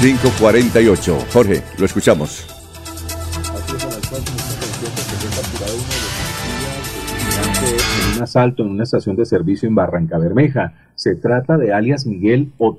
548. 0.00 1.18
Jorge, 1.30 1.62
lo 1.78 1.84
escuchamos. 1.84 2.46
En 8.08 8.16
un 8.16 8.22
asalto 8.22 8.62
en 8.62 8.70
una 8.70 8.84
estación 8.84 9.14
de 9.16 9.26
servicio 9.26 9.68
en 9.68 9.74
Barranca 9.74 10.16
Bermeja. 10.16 10.72
Se 10.94 11.16
trata 11.16 11.58
de 11.58 11.74
alias 11.74 12.06
Miguel 12.06 12.50
o, 12.56 12.78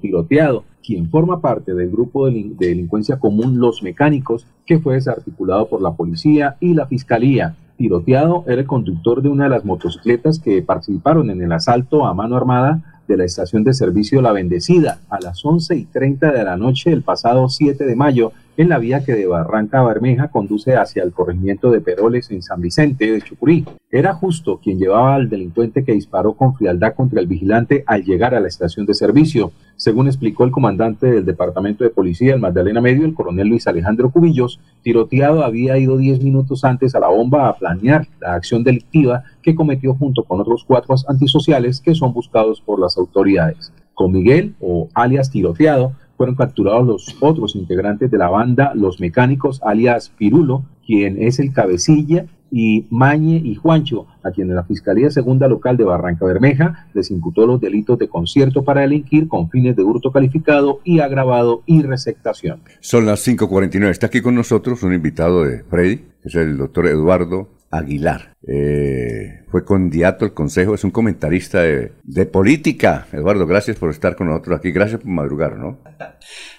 Tiroteado, 0.00 0.64
quien 0.84 1.08
forma 1.10 1.40
parte 1.40 1.74
del 1.74 1.90
grupo 1.90 2.26
de 2.26 2.50
delincuencia 2.58 3.20
común 3.20 3.60
Los 3.60 3.84
Mecánicos, 3.84 4.48
que 4.66 4.80
fue 4.80 4.94
desarticulado 4.94 5.68
por 5.68 5.80
la 5.80 5.92
policía 5.92 6.56
y 6.58 6.74
la 6.74 6.86
fiscalía. 6.88 7.54
Tiroteado 7.76 8.42
era 8.48 8.62
el 8.62 8.66
conductor 8.66 9.22
de 9.22 9.28
una 9.28 9.44
de 9.44 9.50
las 9.50 9.64
motocicletas 9.64 10.40
que 10.40 10.60
participaron 10.62 11.30
en 11.30 11.40
el 11.40 11.52
asalto 11.52 12.04
a 12.04 12.14
mano 12.14 12.36
armada 12.36 12.97
de 13.08 13.16
la 13.16 13.24
estación 13.24 13.64
de 13.64 13.72
servicio 13.72 14.22
La 14.22 14.32
Bendecida 14.32 15.00
a 15.08 15.18
las 15.20 15.44
11 15.44 15.74
y 15.74 15.84
30 15.86 16.30
de 16.30 16.44
la 16.44 16.56
noche 16.56 16.90
del 16.90 17.02
pasado 17.02 17.48
7 17.48 17.84
de 17.84 17.96
mayo 17.96 18.32
en 18.58 18.68
la 18.68 18.80
vía 18.80 19.04
que 19.04 19.14
de 19.14 19.28
Barranca 19.28 19.84
Bermeja 19.84 20.28
conduce 20.28 20.74
hacia 20.74 21.04
el 21.04 21.12
corregimiento 21.12 21.70
de 21.70 21.80
Peroles 21.80 22.28
en 22.32 22.42
San 22.42 22.60
Vicente 22.60 23.08
de 23.08 23.22
Chucurí. 23.22 23.64
Era 23.88 24.14
justo 24.14 24.58
quien 24.58 24.80
llevaba 24.80 25.14
al 25.14 25.30
delincuente 25.30 25.84
que 25.84 25.92
disparó 25.92 26.32
con 26.34 26.56
frialdad 26.56 26.94
contra 26.94 27.20
el 27.20 27.28
vigilante 27.28 27.84
al 27.86 28.02
llegar 28.02 28.34
a 28.34 28.40
la 28.40 28.48
estación 28.48 28.84
de 28.84 28.94
servicio. 28.94 29.52
Según 29.76 30.08
explicó 30.08 30.42
el 30.42 30.50
comandante 30.50 31.06
del 31.06 31.24
Departamento 31.24 31.84
de 31.84 31.90
Policía, 31.90 32.34
el 32.34 32.40
Magdalena 32.40 32.80
Medio, 32.80 33.06
el 33.06 33.14
coronel 33.14 33.46
Luis 33.46 33.68
Alejandro 33.68 34.10
Cubillos, 34.10 34.58
tiroteado 34.82 35.44
había 35.44 35.78
ido 35.78 35.96
10 35.96 36.20
minutos 36.24 36.64
antes 36.64 36.96
a 36.96 37.00
la 37.00 37.08
bomba 37.10 37.48
a 37.48 37.56
planear 37.56 38.08
la 38.20 38.34
acción 38.34 38.64
delictiva 38.64 39.22
que 39.40 39.54
cometió 39.54 39.94
junto 39.94 40.24
con 40.24 40.40
otros 40.40 40.64
cuatro 40.64 40.96
antisociales 41.06 41.80
que 41.80 41.94
son 41.94 42.12
buscados 42.12 42.60
por 42.60 42.80
las 42.80 42.98
autoridades. 42.98 43.72
Con 43.94 44.10
Miguel, 44.10 44.54
o 44.60 44.88
alias 44.94 45.30
tiroteado, 45.30 45.92
fueron 46.18 46.34
capturados 46.34 46.86
los 46.86 47.16
otros 47.20 47.56
integrantes 47.56 48.10
de 48.10 48.18
la 48.18 48.28
banda, 48.28 48.72
los 48.74 49.00
mecánicos, 49.00 49.62
alias 49.62 50.12
Pirulo, 50.18 50.64
quien 50.84 51.22
es 51.22 51.38
el 51.38 51.52
cabecilla, 51.54 52.26
y 52.50 52.86
Mañe 52.90 53.36
y 53.44 53.54
Juancho, 53.54 54.06
a 54.22 54.30
quienes 54.30 54.56
la 54.56 54.64
Fiscalía 54.64 55.10
Segunda 55.10 55.48
Local 55.48 55.76
de 55.76 55.84
Barranca 55.84 56.24
Bermeja 56.24 56.88
les 56.94 57.10
imputó 57.10 57.46
los 57.46 57.60
delitos 57.60 57.98
de 57.98 58.08
concierto 58.08 58.64
para 58.64 58.80
delinquir 58.80 59.28
con 59.28 59.50
fines 59.50 59.76
de 59.76 59.82
hurto 59.82 60.10
calificado 60.10 60.80
y 60.82 61.00
agravado 61.00 61.62
y 61.66 61.82
receptación. 61.82 62.62
Son 62.80 63.06
las 63.06 63.26
5.49. 63.26 63.90
Está 63.90 64.06
aquí 64.06 64.22
con 64.22 64.34
nosotros 64.34 64.82
un 64.82 64.94
invitado 64.94 65.44
de 65.44 65.62
Freddy, 65.64 65.96
que 66.22 66.28
es 66.28 66.34
el 66.34 66.56
doctor 66.56 66.86
Eduardo 66.86 67.57
Aguilar. 67.70 68.34
Eh, 68.46 69.44
fue 69.50 69.64
candidato 69.64 70.24
al 70.24 70.32
Consejo, 70.32 70.74
es 70.74 70.84
un 70.84 70.90
comentarista 70.90 71.60
de, 71.62 72.26
política. 72.26 73.06
Eduardo, 73.12 73.46
gracias 73.46 73.76
por 73.76 73.90
estar 73.90 74.16
con 74.16 74.28
nosotros 74.28 74.58
aquí. 74.58 74.70
Gracias 74.70 75.00
por 75.00 75.10
madrugar, 75.10 75.56
¿no? 75.56 75.78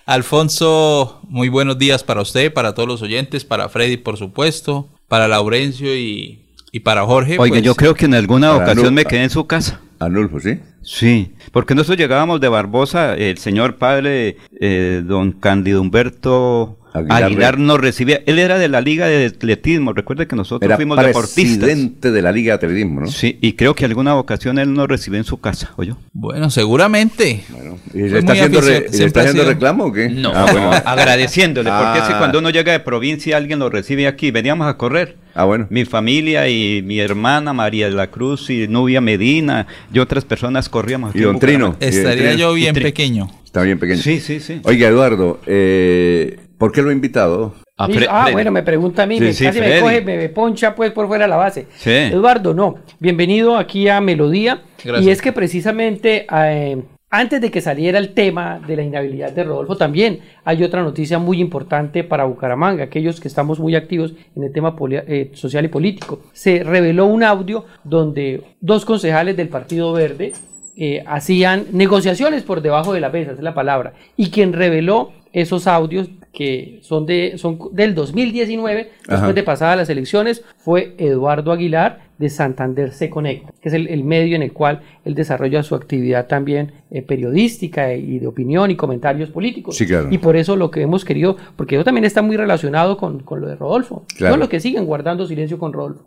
Alfonso, 0.05 1.21
muy 1.23 1.49
buenos 1.49 1.77
días 1.77 2.03
para 2.03 2.21
usted, 2.21 2.53
para 2.53 2.73
todos 2.73 2.87
los 2.87 3.01
oyentes, 3.01 3.45
para 3.45 3.69
Freddy, 3.69 3.97
por 3.97 4.17
supuesto, 4.17 4.89
para 5.07 5.27
Laurencio 5.27 5.95
y, 5.95 6.45
para 6.83 7.05
Jorge. 7.05 7.37
Oiga, 7.39 7.53
pues, 7.53 7.63
yo 7.63 7.75
creo 7.75 7.95
que 7.95 8.05
en 8.05 8.13
alguna 8.13 8.55
ocasión 8.55 8.93
me 8.93 9.05
quedé 9.05 9.23
en 9.23 9.29
su 9.29 9.47
casa. 9.47 9.81
Anulfo, 9.99 10.39
¿sí? 10.39 10.59
Sí, 10.81 11.33
porque 11.51 11.75
nosotros 11.75 11.97
llegábamos 11.97 12.39
de 12.39 12.47
Barbosa, 12.47 13.15
el 13.15 13.37
señor 13.37 13.77
padre, 13.77 14.37
eh, 14.59 15.03
don 15.05 15.33
Cándido 15.33 15.81
Humberto 15.81 16.78
Aguilar, 16.93 17.59
nos 17.59 17.79
recibía, 17.79 18.21
él 18.25 18.39
era 18.39 18.57
de 18.57 18.67
la 18.67 18.81
Liga 18.81 19.07
de 19.07 19.27
Atletismo, 19.27 19.93
recuerde 19.93 20.27
que 20.27 20.35
nosotros 20.35 20.75
fuimos 20.75 20.97
deportistas. 20.97 21.57
presidente 21.57 22.11
de 22.11 22.21
la 22.21 22.31
Liga 22.31 22.57
de 22.57 22.65
Atletismo, 22.65 23.01
¿no? 23.01 23.07
Sí, 23.07 23.37
y 23.41 23.53
creo 23.53 23.75
que 23.75 23.85
alguna 23.85 24.15
ocasión 24.15 24.57
él 24.57 24.73
nos 24.73 24.87
recibió 24.87 25.19
en 25.19 25.25
su 25.25 25.39
casa, 25.39 25.71
¿oyó? 25.75 25.97
Bueno, 26.13 26.49
seguramente. 26.49 27.43
Bueno, 27.49 27.77
¿Y 27.93 28.03
está, 28.03 28.33
haciendo, 28.33 28.59
está 28.59 29.21
haciendo 29.21 29.45
reclamo 29.45 29.85
o 29.85 29.93
qué? 29.93 30.09
No, 30.09 30.31
ah, 30.33 30.81
agradeciéndole, 30.85 31.69
porque 31.69 32.05
si 32.07 32.13
ah. 32.13 32.15
cuando 32.17 32.39
uno 32.39 32.49
llega 32.49 32.71
de 32.71 32.79
provincia 32.79 33.37
alguien 33.37 33.59
lo 33.59 33.69
recibe 33.69 34.07
aquí, 34.07 34.31
veníamos 34.31 34.67
a 34.67 34.77
correr. 34.77 35.17
Ah, 35.35 35.45
bueno. 35.45 35.67
Mi 35.69 35.85
familia 35.85 36.49
y 36.49 36.81
mi 36.81 36.99
hermana 36.99 37.53
María 37.53 37.87
de 37.87 37.95
la 37.95 38.07
Cruz 38.07 38.49
y 38.49 38.67
Nubia 38.67 38.99
Medina 38.99 39.67
y 39.93 39.99
otras 39.99 40.25
personas 40.25 40.69
corríamos 40.69 41.11
aquí. 41.11 41.19
Y 41.19 41.21
don 41.21 41.39
Trino. 41.39 41.75
Estaría 41.79 42.33
yo 42.33 42.53
bien 42.53 42.73
pequeño. 42.73 43.29
Está 43.45 43.61
bien 43.61 43.79
pequeño. 43.79 44.01
Sí, 44.01 44.19
sí, 44.19 44.39
sí. 44.39 44.61
Oiga, 44.63 44.87
Eduardo, 44.87 45.39
eh, 45.45 46.39
¿Por 46.59 46.73
qué 46.73 46.81
lo 46.81 46.89
he 46.89 46.93
invitado? 46.93 47.53
ah, 47.77 48.29
bueno, 48.33 48.51
me 48.51 48.63
pregunta 48.63 49.03
a 49.03 49.05
mí, 49.05 49.17
me, 49.17 49.27
casi 49.27 49.61
me 49.61 49.79
coge, 49.79 50.01
me, 50.01 50.27
poncha 50.27 50.75
pues 50.75 50.91
por 50.91 51.07
fuera 51.07 51.23
de 51.23 51.29
la 51.29 51.37
base. 51.37 51.67
Eduardo, 51.85 52.53
no, 52.53 52.75
bienvenido 52.99 53.57
aquí 53.57 53.87
a 53.87 54.01
Melodía. 54.01 54.63
Y 55.01 55.09
es 55.09 55.21
que 55.21 55.31
precisamente 55.31 56.27
eh, 56.29 56.83
antes 57.09 57.39
de 57.39 57.49
que 57.49 57.61
saliera 57.61 57.97
el 57.97 58.13
tema 58.13 58.59
de 58.67 58.75
la 58.75 58.83
inhabilidad 58.83 59.31
de 59.31 59.45
Rodolfo, 59.45 59.77
también 59.77 60.19
hay 60.43 60.61
otra 60.61 60.83
noticia 60.83 61.17
muy 61.17 61.39
importante 61.39 62.03
para 62.03 62.25
Bucaramanga, 62.25 62.83
aquellos 62.83 63.21
que 63.21 63.29
estamos 63.29 63.57
muy 63.57 63.75
activos 63.75 64.13
en 64.35 64.43
el 64.43 64.51
tema 64.51 64.75
eh, 64.91 65.31
social 65.35 65.63
y 65.63 65.69
político. 65.69 66.23
Se 66.33 66.61
reveló 66.65 67.05
un 67.05 67.23
audio 67.23 67.63
donde 67.85 68.43
dos 68.59 68.83
concejales 68.83 69.37
del 69.37 69.47
Partido 69.47 69.93
Verde 69.93 70.33
eh, 70.75 71.03
hacían 71.07 71.67
negociaciones 71.71 72.43
por 72.43 72.61
debajo 72.61 72.93
de 72.93 72.99
la 72.99 73.09
mesa, 73.09 73.31
es 73.31 73.39
la 73.39 73.53
palabra, 73.53 73.93
y 74.17 74.29
quien 74.29 74.53
reveló 74.53 75.13
esos 75.33 75.67
audios 75.67 76.09
que 76.33 76.79
son, 76.83 77.05
de, 77.05 77.37
son 77.37 77.59
del 77.71 77.95
2019, 77.95 78.91
después 79.07 79.35
de 79.35 79.43
pasadas 79.43 79.77
las 79.77 79.89
elecciones, 79.89 80.43
fue 80.57 80.95
Eduardo 80.97 81.51
Aguilar 81.51 82.09
de 82.17 82.29
Santander 82.29 82.91
Se 82.91 83.09
Conecta, 83.09 83.51
que 83.61 83.69
es 83.69 83.73
el, 83.73 84.03
medio 84.03 84.35
en 84.35 84.43
el 84.43 84.51
cual 84.51 84.81
él 85.05 85.15
desarrolla 85.15 85.63
su 85.63 85.73
actividad 85.73 86.27
también 86.27 86.73
eh, 86.91 87.01
periodística 87.01 87.93
y 87.93 88.19
de 88.19 88.27
opinión 88.27 88.69
y 88.69 88.75
comentarios 88.75 89.29
políticos. 89.29 89.79
Y 90.11 90.17
por 90.17 90.35
eso 90.35 90.55
lo 90.55 90.69
que 90.69 90.81
hemos 90.81 91.05
querido, 91.05 91.37
porque 91.55 91.75
eso 91.75 91.85
también 91.85 92.05
está 92.05 92.21
muy 92.21 92.37
relacionado 92.37 92.97
con, 92.97 93.23
lo 93.29 93.47
de 93.47 93.55
Rodolfo. 93.55 94.05
Claro. 94.15 94.33
Son 94.33 94.39
los 94.41 94.49
que 94.49 94.59
siguen 94.59 94.85
guardando 94.85 95.25
silencio 95.25 95.57
con 95.57 95.73
Rodolfo. 95.73 96.05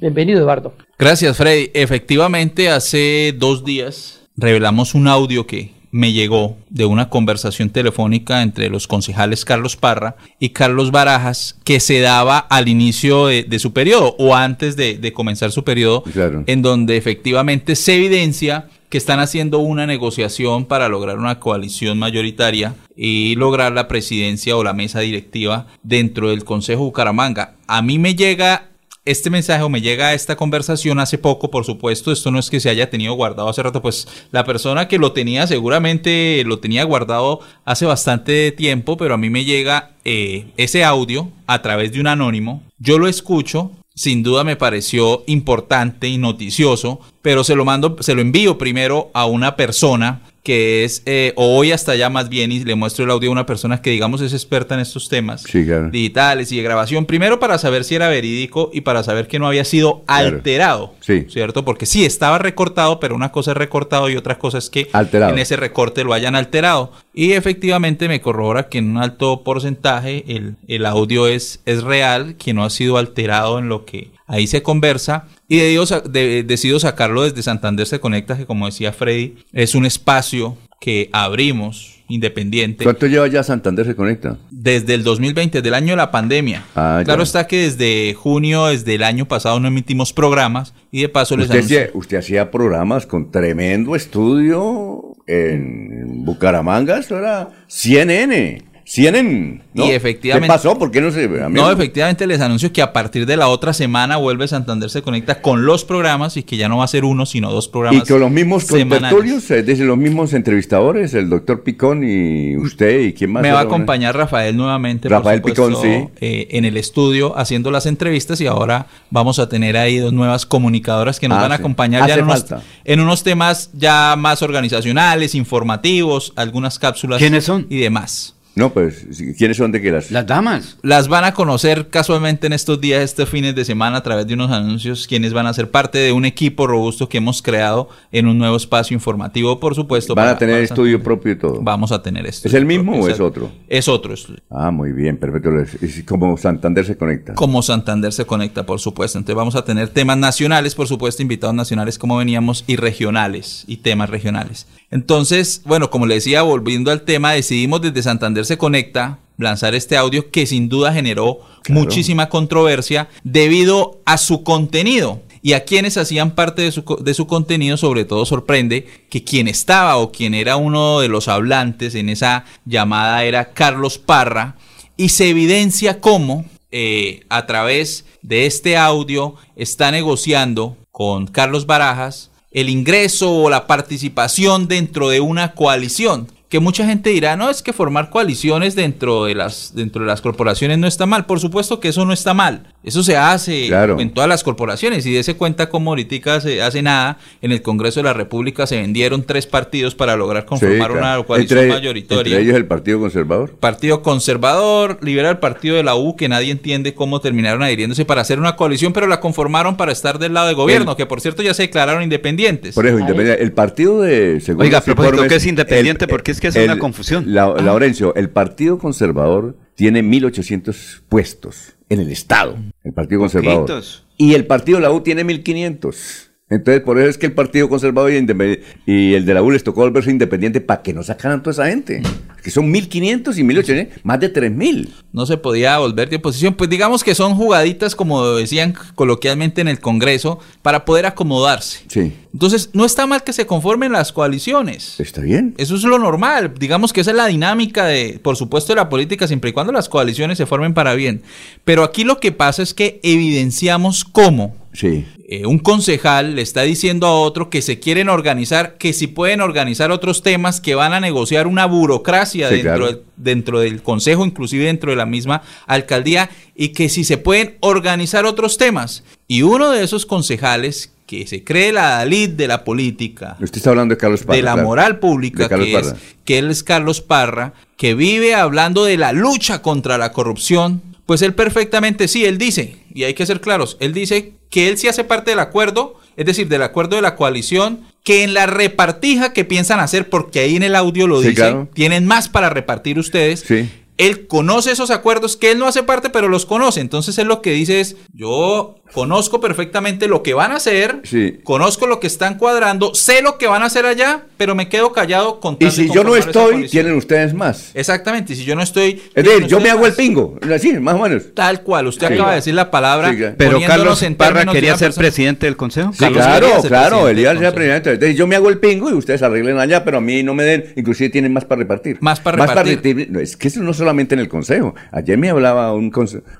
Bienvenido, 0.00 0.40
Eduardo. 0.40 0.72
Gracias, 0.98 1.36
Freddy. 1.36 1.70
Efectivamente, 1.74 2.70
hace 2.70 3.34
dos 3.36 3.64
días 3.64 4.28
revelamos 4.36 4.94
un 4.94 5.08
audio 5.08 5.46
que 5.46 5.79
me 5.90 6.12
llegó 6.12 6.56
de 6.68 6.84
una 6.84 7.08
conversación 7.08 7.70
telefónica 7.70 8.42
entre 8.42 8.70
los 8.70 8.86
concejales 8.86 9.44
Carlos 9.44 9.76
Parra 9.76 10.16
y 10.38 10.50
Carlos 10.50 10.90
Barajas 10.90 11.58
que 11.64 11.80
se 11.80 12.00
daba 12.00 12.38
al 12.38 12.68
inicio 12.68 13.26
de, 13.26 13.58
su 13.58 13.72
periodo 13.72 14.14
o 14.18 14.34
antes 14.34 14.76
de, 14.76 15.12
comenzar 15.12 15.50
su 15.50 15.64
periodo, 15.64 16.04
en 16.46 16.62
donde 16.62 16.96
efectivamente 16.96 17.76
se 17.76 17.96
evidencia 17.96 18.68
que 18.88 18.98
están 18.98 19.20
haciendo 19.20 19.60
una 19.60 19.86
negociación 19.86 20.64
para 20.66 20.88
lograr 20.88 21.18
una 21.18 21.38
coalición 21.38 21.98
mayoritaria 21.98 22.74
y 22.96 23.36
lograr 23.36 23.72
la 23.72 23.86
presidencia 23.86 24.56
o 24.56 24.64
la 24.64 24.72
mesa 24.72 25.00
directiva 25.00 25.68
dentro 25.84 26.30
del 26.30 26.44
Consejo 26.44 26.84
Bucaramanga. 26.84 27.54
A 27.68 27.82
mí 27.82 28.00
me 28.00 28.16
llega 28.16 28.69
este 29.04 29.30
mensaje 29.30 29.62
o 29.62 29.68
me 29.68 29.80
llega 29.80 30.14
esta 30.14 30.36
conversación 30.36 30.98
hace 30.98 31.18
poco, 31.18 31.50
por 31.50 31.64
supuesto, 31.64 32.12
esto 32.12 32.30
no 32.30 32.38
es 32.38 32.50
que 32.50 32.60
se 32.60 32.68
haya 32.68 32.90
tenido 32.90 33.14
guardado 33.14 33.48
hace 33.48 33.62
rato, 33.62 33.80
pues 33.80 34.06
la 34.30 34.44
persona 34.44 34.88
que 34.88 34.98
lo 34.98 35.12
tenía 35.12 35.46
seguramente 35.46 36.42
lo 36.44 36.58
tenía 36.58 36.84
guardado 36.84 37.40
hace 37.64 37.86
bastante 37.86 38.52
tiempo, 38.52 38.96
pero 38.96 39.14
a 39.14 39.18
mí 39.18 39.30
me 39.30 39.44
llega 39.44 39.92
eh, 40.04 40.46
ese 40.56 40.84
audio 40.84 41.30
a 41.46 41.62
través 41.62 41.92
de 41.92 42.00
un 42.00 42.06
anónimo, 42.06 42.62
yo 42.78 42.98
lo 42.98 43.08
escucho, 43.08 43.72
sin 43.94 44.22
duda 44.22 44.44
me 44.44 44.56
pareció 44.56 45.24
importante 45.26 46.08
y 46.08 46.18
noticioso, 46.18 47.00
pero 47.22 47.44
se 47.44 47.56
lo 47.56 47.64
mando, 47.64 47.96
se 48.00 48.14
lo 48.14 48.20
envío 48.20 48.58
primero 48.58 49.10
a 49.14 49.26
una 49.26 49.56
persona 49.56 50.22
que 50.42 50.84
es, 50.84 51.02
eh, 51.04 51.32
o 51.36 51.54
voy 51.54 51.72
hasta 51.72 51.92
allá 51.92 52.08
más 52.08 52.28
bien 52.28 52.50
y 52.50 52.60
le 52.64 52.74
muestro 52.74 53.04
el 53.04 53.10
audio 53.10 53.28
a 53.28 53.32
una 53.32 53.46
persona 53.46 53.82
que 53.82 53.90
digamos 53.90 54.22
es 54.22 54.32
experta 54.32 54.74
en 54.74 54.80
estos 54.80 55.08
temas 55.08 55.44
digitales 55.90 56.50
y 56.50 56.56
de 56.56 56.62
grabación, 56.62 57.04
primero 57.04 57.38
para 57.38 57.58
saber 57.58 57.84
si 57.84 57.94
era 57.94 58.08
verídico 58.08 58.70
y 58.72 58.80
para 58.80 59.02
saber 59.02 59.28
que 59.28 59.38
no 59.38 59.46
había 59.46 59.64
sido 59.64 60.02
alterado, 60.06 60.94
¿cierto? 61.00 61.64
Porque 61.64 61.86
sí, 61.86 62.04
estaba 62.04 62.38
recortado, 62.38 63.00
pero 63.00 63.14
una 63.14 63.32
cosa 63.32 63.50
es 63.50 63.56
recortado 63.56 64.08
y 64.08 64.16
otra 64.16 64.38
cosa 64.38 64.58
es 64.58 64.70
que 64.70 64.88
en 64.92 65.38
ese 65.38 65.56
recorte 65.56 66.04
lo 66.04 66.14
hayan 66.14 66.34
alterado. 66.34 66.92
Y 67.12 67.32
efectivamente 67.32 68.08
me 68.08 68.20
corrobora 68.20 68.68
que 68.68 68.78
en 68.78 68.90
un 68.90 68.98
alto 68.98 69.42
porcentaje 69.42 70.24
el, 70.28 70.56
el 70.68 70.86
audio 70.86 71.26
es, 71.26 71.60
es 71.66 71.82
real, 71.82 72.36
que 72.36 72.54
no 72.54 72.64
ha 72.64 72.70
sido 72.70 72.96
alterado 72.96 73.58
en 73.58 73.68
lo 73.68 73.84
que 73.84 74.10
ahí 74.30 74.46
se 74.46 74.62
conversa 74.62 75.26
y 75.48 75.58
de, 75.58 76.44
decido 76.46 76.78
sacarlo 76.78 77.22
desde 77.22 77.42
Santander 77.42 77.86
se 77.86 78.00
conecta, 78.00 78.36
que 78.36 78.46
como 78.46 78.66
decía 78.66 78.92
Freddy, 78.92 79.34
es 79.52 79.74
un 79.74 79.84
espacio 79.84 80.56
que 80.80 81.10
abrimos 81.12 82.00
independiente. 82.08 82.84
¿Cuánto 82.84 83.06
lleva 83.06 83.26
ya 83.26 83.42
Santander 83.42 83.84
se 83.84 83.94
conecta? 83.94 84.38
Desde 84.50 84.94
el 84.94 85.04
2020, 85.04 85.58
desde 85.58 85.68
el 85.68 85.74
año 85.74 85.90
de 85.90 85.96
la 85.96 86.10
pandemia. 86.10 86.64
Ah, 86.74 87.02
claro 87.04 87.22
está 87.22 87.46
que 87.46 87.64
desde 87.64 88.14
junio, 88.14 88.66
desde 88.66 88.94
el 88.94 89.02
año 89.02 89.26
pasado 89.26 89.60
no 89.60 89.68
emitimos 89.68 90.12
programas 90.12 90.72
y 90.90 91.02
de 91.02 91.08
paso 91.08 91.36
les 91.36 91.46
usted 91.46 91.60
hacía, 91.60 91.90
usted 91.92 92.16
hacía 92.18 92.50
programas 92.50 93.06
con 93.06 93.30
tremendo 93.30 93.94
estudio 93.94 95.16
en 95.26 96.24
Bucaramanga, 96.24 96.98
esto 96.98 97.18
era 97.18 97.50
CNN. 97.66 98.69
CNN, 98.90 99.62
¿no? 99.72 99.86
Y 99.86 99.92
efectivamente. 99.92 100.48
¿Qué 100.48 100.52
pasó? 100.52 100.76
¿Por 100.76 100.90
qué 100.90 101.00
no 101.00 101.12
se.? 101.12 101.28
no, 101.28 101.70
efectivamente 101.70 102.26
les 102.26 102.40
anuncio 102.40 102.72
que 102.72 102.82
a 102.82 102.92
partir 102.92 103.24
de 103.24 103.36
la 103.36 103.46
otra 103.46 103.72
semana 103.72 104.16
vuelve 104.16 104.48
Santander 104.48 104.90
se 104.90 105.00
conecta 105.00 105.40
con 105.40 105.64
los 105.64 105.84
programas 105.84 106.36
y 106.36 106.42
que 106.42 106.56
ya 106.56 106.68
no 106.68 106.78
va 106.78 106.86
a 106.86 106.88
ser 106.88 107.04
uno, 107.04 107.24
sino 107.24 107.52
dos 107.52 107.68
programas. 107.68 108.02
Y 108.02 108.10
con 108.10 108.18
los 108.18 108.32
mismos 108.32 108.64
contertulios, 108.64 109.48
eh, 109.52 109.62
desde 109.62 109.84
los 109.84 109.96
mismos 109.96 110.32
entrevistadores, 110.32 111.14
el 111.14 111.30
doctor 111.30 111.62
Picón 111.62 112.02
y 112.02 112.56
usted 112.56 113.02
y 113.02 113.12
quién 113.12 113.30
más. 113.30 113.42
Me 113.44 113.52
va 113.52 113.60
a 113.60 113.62
acompañar 113.62 114.16
Rafael 114.16 114.56
nuevamente. 114.56 115.08
Rafael 115.08 115.40
Picón, 115.40 115.76
sí. 115.76 116.08
Eh, 116.20 116.48
en 116.50 116.64
el 116.64 116.76
estudio 116.76 117.38
haciendo 117.38 117.70
las 117.70 117.86
entrevistas 117.86 118.40
y 118.40 118.48
ahora 118.48 118.88
vamos 119.08 119.38
a 119.38 119.48
tener 119.48 119.76
ahí 119.76 119.98
dos 119.98 120.12
nuevas 120.12 120.46
comunicadoras 120.46 121.20
que 121.20 121.28
nos 121.28 121.38
ah, 121.38 121.42
van 121.42 121.52
a 121.52 121.56
acompañar 121.56 122.08
ya 122.08 122.14
en 122.14 122.24
unos, 122.24 122.44
en 122.84 122.98
unos 122.98 123.22
temas 123.22 123.70
ya 123.72 124.16
más 124.18 124.42
organizacionales, 124.42 125.36
informativos, 125.36 126.32
algunas 126.34 126.80
cápsulas. 126.80 127.20
¿Quiénes 127.20 127.44
son? 127.44 127.68
Y 127.70 127.78
demás. 127.78 128.34
No, 128.60 128.74
pues, 128.74 129.06
¿quiénes 129.38 129.56
son 129.56 129.72
de 129.72 129.80
qué 129.80 129.90
las? 129.90 130.10
Las 130.10 130.26
damas. 130.26 130.76
Las 130.82 131.08
van 131.08 131.24
a 131.24 131.32
conocer 131.32 131.88
casualmente 131.88 132.46
en 132.46 132.52
estos 132.52 132.78
días, 132.78 133.02
estos 133.02 133.26
fines 133.26 133.54
de 133.54 133.64
semana, 133.64 133.96
a 133.96 134.02
través 134.02 134.26
de 134.26 134.34
unos 134.34 134.50
anuncios, 134.50 135.06
quienes 135.06 135.32
van 135.32 135.46
a 135.46 135.54
ser 135.54 135.70
parte 135.70 135.96
de 135.96 136.12
un 136.12 136.26
equipo 136.26 136.66
robusto 136.66 137.08
que 137.08 137.16
hemos 137.16 137.40
creado 137.40 137.88
en 138.12 138.26
un 138.26 138.36
nuevo 138.36 138.56
espacio 138.56 138.94
informativo, 138.94 139.58
por 139.58 139.74
supuesto. 139.74 140.14
¿Van 140.14 140.28
a 140.28 140.36
tener 140.36 140.62
estudio 140.62 141.02
propio 141.02 141.32
y 141.32 141.36
todo? 141.36 141.58
Vamos 141.62 141.90
a 141.90 142.02
tener 142.02 142.26
esto. 142.26 142.48
¿Es 142.48 142.52
el 142.52 142.66
mismo 142.66 143.00
o 143.00 143.08
es 143.08 143.18
otro? 143.18 143.50
Es 143.66 143.88
otro 143.88 144.12
estudio. 144.12 144.40
Ah, 144.50 144.70
muy 144.70 144.92
bien, 144.92 145.16
perfecto. 145.16 145.50
Es 145.58 146.04
como 146.04 146.36
Santander 146.36 146.84
se 146.84 146.98
conecta. 146.98 147.32
Como 147.36 147.62
Santander 147.62 148.12
se 148.12 148.26
conecta, 148.26 148.66
por 148.66 148.78
supuesto. 148.78 149.16
Entonces 149.16 149.36
vamos 149.36 149.56
a 149.56 149.64
tener 149.64 149.88
temas 149.88 150.18
nacionales, 150.18 150.74
por 150.74 150.86
supuesto, 150.86 151.22
invitados 151.22 151.54
nacionales 151.54 151.98
como 151.98 152.18
veníamos, 152.18 152.64
y 152.66 152.76
regionales, 152.76 153.64
y 153.66 153.78
temas 153.78 154.10
regionales. 154.10 154.66
Entonces, 154.90 155.62
bueno, 155.64 155.90
como 155.90 156.06
le 156.06 156.14
decía, 156.14 156.42
volviendo 156.42 156.90
al 156.90 157.02
tema, 157.02 157.32
decidimos 157.32 157.80
desde 157.80 158.02
Santander 158.02 158.44
se 158.44 158.58
conecta 158.58 159.18
lanzar 159.36 159.74
este 159.74 159.96
audio 159.96 160.30
que 160.30 160.46
sin 160.46 160.68
duda 160.68 160.92
generó 160.92 161.40
muchísima 161.68 162.28
controversia 162.28 163.08
debido 163.22 164.00
a 164.04 164.18
su 164.18 164.42
contenido. 164.42 165.22
Y 165.42 165.54
a 165.54 165.64
quienes 165.64 165.96
hacían 165.96 166.32
parte 166.32 166.60
de 166.60 166.70
su, 166.70 166.84
de 167.02 167.14
su, 167.14 167.26
contenido, 167.26 167.78
sobre 167.78 168.04
todo 168.04 168.26
sorprende 168.26 168.86
que 169.08 169.24
quien 169.24 169.48
estaba 169.48 169.96
o 169.96 170.12
quien 170.12 170.34
era 170.34 170.56
uno 170.56 171.00
de 171.00 171.08
los 171.08 171.28
hablantes 171.28 171.94
en 171.94 172.10
esa 172.10 172.44
llamada 172.66 173.24
era 173.24 173.52
Carlos 173.52 173.96
Parra. 173.96 174.56
Y 174.98 175.08
se 175.10 175.30
evidencia 175.30 176.00
cómo 176.00 176.44
eh, 176.72 177.24
a 177.30 177.46
través 177.46 178.04
de 178.20 178.44
este 178.44 178.76
audio 178.76 179.34
está 179.56 179.90
negociando 179.90 180.76
con 180.90 181.26
Carlos 181.26 181.64
Barajas 181.64 182.29
el 182.50 182.68
ingreso 182.68 183.32
o 183.32 183.50
la 183.50 183.66
participación 183.66 184.66
dentro 184.68 185.08
de 185.08 185.20
una 185.20 185.52
coalición 185.52 186.28
que 186.50 186.58
mucha 186.58 186.84
gente 186.84 187.10
dirá, 187.10 187.36
no, 187.36 187.48
es 187.48 187.62
que 187.62 187.72
formar 187.72 188.10
coaliciones 188.10 188.74
dentro 188.74 189.26
de 189.26 189.36
las, 189.36 189.72
dentro 189.72 190.02
de 190.02 190.08
las 190.08 190.20
corporaciones 190.20 190.78
no 190.78 190.88
está 190.88 191.06
mal. 191.06 191.24
Por 191.24 191.38
supuesto 191.38 191.78
que 191.78 191.88
eso 191.88 192.04
no 192.04 192.12
está 192.12 192.34
mal. 192.34 192.74
Eso 192.82 193.04
se 193.04 193.16
hace 193.16 193.68
en 193.68 194.10
todas 194.10 194.28
las 194.28 194.42
corporaciones 194.42 195.06
y 195.06 195.16
ese 195.16 195.36
cuenta 195.36 195.68
como 195.68 195.90
ahorita 195.90 196.40
se 196.40 196.60
hace 196.60 196.82
nada. 196.82 197.18
En 197.40 197.52
el 197.52 197.62
Congreso 197.62 198.00
de 198.00 198.04
la 198.04 198.14
República 198.14 198.66
se 198.66 198.80
vendieron 198.80 199.22
tres 199.22 199.46
partidos 199.46 199.94
para 199.94 200.16
lograr 200.16 200.44
conformar 200.44 200.90
una 200.90 201.22
coalición 201.22 201.68
mayoritaria. 201.68 202.20
Entre 202.20 202.42
ellos 202.42 202.56
el 202.56 202.66
Partido 202.66 202.98
Conservador. 202.98 203.52
Partido 203.52 204.02
Conservador, 204.02 204.98
Liberal, 205.02 205.38
Partido 205.38 205.76
de 205.76 205.84
la 205.84 205.94
U, 205.94 206.16
que 206.16 206.28
nadie 206.28 206.50
entiende 206.50 206.94
cómo 206.94 207.20
terminaron 207.20 207.62
adhiriéndose 207.62 208.04
para 208.04 208.22
hacer 208.22 208.40
una 208.40 208.56
coalición, 208.56 208.92
pero 208.92 209.06
la 209.06 209.20
conformaron 209.20 209.76
para 209.76 209.92
estar 209.92 210.18
del 210.18 210.34
lado 210.34 210.48
del 210.48 210.56
gobierno, 210.56 210.96
que 210.96 211.06
por 211.06 211.20
cierto 211.20 211.42
ya 211.42 211.54
se 211.54 211.62
declararon 211.62 212.02
independientes. 212.02 212.74
Por 212.74 212.86
eso, 212.86 212.98
independiente. 212.98 213.40
El 213.40 213.52
partido 213.52 214.00
de... 214.00 214.42
Oiga, 214.58 214.80
pero 214.80 215.28
que 215.28 215.36
es 215.36 215.46
independiente? 215.46 216.08
porque 216.08 216.32
es 216.32 216.39
que 216.40 216.48
es 216.48 216.56
una 216.56 216.78
confusión. 216.78 217.32
La, 217.32 217.44
ah. 217.44 217.62
Laurencio, 217.62 218.14
el 218.14 218.30
Partido 218.30 218.78
Conservador 218.78 219.56
tiene 219.74 220.02
1.800 220.02 221.02
puestos 221.08 221.76
en 221.88 222.00
el 222.00 222.10
Estado, 222.10 222.56
el 222.84 222.92
Partido 222.92 223.20
Conservador. 223.20 223.82
Y 224.16 224.34
el 224.34 224.46
Partido 224.46 224.80
la 224.80 224.90
U 224.90 225.00
tiene 225.02 225.24
1.500. 225.24 226.29
Entonces, 226.50 226.82
por 226.82 226.98
eso 226.98 227.08
es 227.08 227.16
que 227.16 227.26
el 227.26 227.32
Partido 227.32 227.68
Conservador 227.68 228.10
y, 228.10 229.14
el 229.14 229.24
de 229.24 229.34
la 229.34 229.42
U 229.42 229.52
les 229.52 229.62
tocó 229.62 229.82
volverse 229.82 230.10
independiente 230.10 230.60
para 230.60 230.82
que 230.82 230.92
no 230.92 231.04
sacaran 231.04 231.42
toda 231.42 231.52
esa 231.52 231.66
gente. 231.68 232.02
que 232.42 232.50
son 232.50 232.72
1.500 232.72 233.38
y 233.38 233.42
1.800, 233.42 233.88
más 234.02 234.18
de 234.18 234.32
3.000. 234.32 234.88
No 235.12 235.26
se 235.26 235.36
podía 235.36 235.78
volver 235.78 236.08
de 236.08 236.16
oposición. 236.16 236.54
Pues 236.54 236.68
digamos 236.68 237.04
que 237.04 237.14
son 237.14 237.36
jugaditas, 237.36 237.94
como 237.94 238.26
decían 238.30 238.74
coloquialmente 238.96 239.60
en 239.60 239.68
el 239.68 239.78
Congreso, 239.78 240.40
para 240.62 240.84
poder 240.84 241.06
acomodarse. 241.06 241.84
Sí. 241.86 242.14
Entonces, 242.32 242.70
no 242.72 242.84
está 242.84 243.06
mal 243.06 243.22
que 243.22 243.32
se 243.32 243.46
conformen 243.46 243.92
las 243.92 244.10
coaliciones. 244.10 244.98
Está 244.98 245.20
bien. 245.20 245.54
Eso 245.56 245.76
es 245.76 245.84
lo 245.84 246.00
normal. 246.00 246.54
Digamos 246.58 246.92
que 246.92 247.02
esa 247.02 247.12
es 247.12 247.16
la 247.16 247.26
dinámica 247.26 247.84
de, 247.84 248.18
por 248.20 248.36
supuesto, 248.36 248.72
de 248.72 248.76
la 248.76 248.88
política, 248.88 249.28
siempre 249.28 249.50
y 249.50 249.52
cuando 249.52 249.72
las 249.72 249.88
coaliciones 249.88 250.38
se 250.38 250.46
formen 250.46 250.74
para 250.74 250.94
bien. 250.94 251.22
Pero 251.64 251.84
aquí 251.84 252.02
lo 252.02 252.18
que 252.18 252.32
pasa 252.32 252.62
es 252.62 252.74
que 252.74 252.98
evidenciamos 253.04 254.04
cómo 254.04 254.59
Sí. 254.72 255.04
eh, 255.28 255.46
un 255.46 255.58
concejal 255.58 256.36
le 256.36 256.42
está 256.42 256.62
diciendo 256.62 257.06
a 257.08 257.18
otro 257.20 257.50
que 257.50 257.60
se 257.60 257.80
quieren 257.80 258.08
organizar, 258.08 258.76
que 258.78 258.92
si 258.92 259.08
pueden 259.08 259.40
organizar 259.40 259.90
otros 259.90 260.22
temas, 260.22 260.60
que 260.60 260.74
van 260.76 260.92
a 260.92 261.00
negociar 261.00 261.46
una 261.48 261.66
burocracia 261.66 262.48
Sí, 262.48 262.54
dentro, 262.56 262.76
claro. 262.76 262.86
del, 262.86 263.02
dentro 263.16 263.60
del 263.60 263.82
consejo, 263.82 264.24
inclusive 264.24 264.66
dentro 264.66 264.90
de 264.90 264.96
la 264.96 265.06
misma 265.06 265.42
alcaldía, 265.66 266.30
y 266.54 266.68
que 266.68 266.88
si 266.88 267.02
se 267.04 267.18
pueden 267.18 267.56
organizar 267.60 268.26
otros 268.26 268.58
temas. 268.58 269.02
Y 269.26 269.42
uno 269.42 269.70
de 269.70 269.82
esos 269.82 270.06
concejales 270.06 270.92
que 271.06 271.26
se 271.26 271.42
cree 271.42 271.72
la 271.72 271.88
Dalit 271.96 272.32
de 272.36 272.46
la 272.46 272.62
política, 272.62 273.36
Usted 273.40 273.56
está 273.56 273.70
hablando 273.70 273.94
de 273.94 273.98
Carlos 273.98 274.20
Parra. 274.22 274.36
de 274.36 274.42
la 274.42 274.52
claro. 274.52 274.68
moral 274.68 274.98
pública, 275.00 275.48
que, 275.48 275.76
es, 275.76 275.94
que 276.24 276.38
él 276.38 276.48
es 276.50 276.62
Carlos 276.62 277.00
Parra, 277.00 277.54
que 277.76 277.94
vive 277.94 278.36
hablando 278.36 278.84
de 278.84 278.96
la 278.96 279.12
lucha 279.12 279.62
contra 279.62 279.98
la 279.98 280.12
corrupción, 280.12 280.80
pues 281.06 281.22
él 281.22 281.34
perfectamente, 281.34 282.06
sí, 282.06 282.24
él 282.24 282.38
dice, 282.38 282.76
y 282.94 283.02
hay 283.02 283.14
que 283.14 283.26
ser 283.26 283.40
claros, 283.40 283.76
él 283.80 283.92
dice 283.92 284.34
que 284.50 284.68
él 284.68 284.76
sí 284.78 284.88
hace 284.88 285.04
parte 285.04 285.30
del 285.30 285.38
acuerdo, 285.40 285.94
es 286.16 286.26
decir, 286.26 286.48
del 286.48 286.62
acuerdo 286.62 286.96
de 286.96 287.02
la 287.02 287.16
coalición, 287.16 287.80
que 288.02 288.24
en 288.24 288.34
la 288.34 288.46
repartija 288.46 289.32
que 289.32 289.44
piensan 289.44 289.80
hacer, 289.80 290.08
porque 290.10 290.40
ahí 290.40 290.56
en 290.56 290.62
el 290.62 290.74
audio 290.74 291.06
lo 291.06 291.20
Sí, 291.22 291.28
dice, 291.28 291.36
claro. 291.36 291.68
tienen 291.74 292.06
más 292.06 292.28
para 292.28 292.50
repartir 292.50 292.98
ustedes. 292.98 293.44
Sí. 293.46 293.70
Él 293.98 294.26
conoce 294.26 294.72
esos 294.72 294.90
acuerdos 294.90 295.36
que 295.36 295.50
él 295.50 295.58
no 295.58 295.66
hace 295.66 295.82
parte, 295.82 296.08
pero 296.08 296.28
los 296.28 296.46
conoce. 296.46 296.80
Entonces 296.80 297.18
él 297.18 297.28
lo 297.28 297.42
que 297.42 297.52
dice 297.52 297.80
es, 297.80 297.96
yo 298.14 298.76
conozco 298.92 299.40
perfectamente 299.40 300.08
lo 300.08 300.22
que 300.22 300.34
van 300.34 300.52
a 300.52 300.56
hacer, 300.56 301.00
Sí. 301.04 301.38
conozco 301.44 301.86
lo 301.86 302.00
que 302.00 302.06
están 302.06 302.36
cuadrando, 302.38 302.94
sé 302.94 303.22
lo 303.22 303.38
que 303.38 303.46
van 303.46 303.62
a 303.62 303.66
hacer 303.66 303.86
allá, 303.86 304.22
pero 304.36 304.54
me 304.54 304.68
quedo 304.68 304.92
callado 304.92 305.40
con 305.40 305.56
Y 305.60 305.70
si 305.70 305.90
yo 305.92 306.04
no 306.04 306.16
estoy, 306.16 306.68
tienen 306.68 306.94
ustedes 306.96 307.34
más. 307.34 307.70
Exactamente, 307.74 308.32
y 308.32 308.36
si 308.36 308.44
yo 308.44 308.54
no 308.56 308.62
estoy... 308.62 309.02
Es 309.14 309.24
decir, 309.24 309.46
yo 309.46 309.60
me 309.60 309.70
hago 309.70 309.86
el 309.86 309.92
pingo. 309.94 310.38
Así, 310.54 310.72
más 310.78 310.94
o 310.94 310.98
menos. 311.00 311.22
Tal 311.34 311.62
cual, 311.62 311.86
usted 311.86 312.08
Sí. 312.08 312.14
acaba 312.14 312.30
de 312.30 312.36
decir 312.36 312.54
la 312.54 312.70
palabra. 312.70 313.10
Sí, 313.10 313.16
claro. 313.16 313.34
Pero 313.38 313.60
Carlos 313.66 314.02
en 314.02 314.14
Parra 314.14 314.44
quería 314.46 314.76
ser 314.76 314.88
persona- 314.88 315.02
presidente 315.02 315.46
del 315.46 315.56
consejo. 315.56 315.92
Sí, 315.92 316.04
claro, 316.06 316.48
claro, 316.66 317.08
él 317.08 317.18
iba 317.18 317.30
a 317.32 317.38
ser 317.38 317.54
presidente. 317.54 317.92
Entonces 317.92 318.16
yo 318.16 318.26
me 318.26 318.36
hago 318.36 318.48
el 318.48 318.58
pingo 318.58 318.90
y 318.90 318.94
ustedes 318.94 319.22
arreglen 319.22 319.58
allá, 319.58 319.84
pero 319.84 319.98
a 319.98 320.00
mí 320.00 320.22
no 320.22 320.34
me 320.34 320.44
den, 320.44 320.72
inclusive 320.76 321.10
tienen 321.10 321.32
más 321.32 321.44
para 321.44 321.60
repartir. 321.60 321.98
Más 322.00 322.20
para 322.20 322.36
repartir. 322.46 322.76
repartir. 322.82 323.10
No, 323.10 323.20
es 323.20 323.36
que 323.36 323.48
eso 323.48 323.60
no 323.62 323.72
solamente 323.72 324.14
en 324.14 324.20
el 324.20 324.28
consejo. 324.28 324.74
Ayer 324.92 325.18
me 325.18 325.30
hablaba 325.30 325.72
un, 325.74 325.92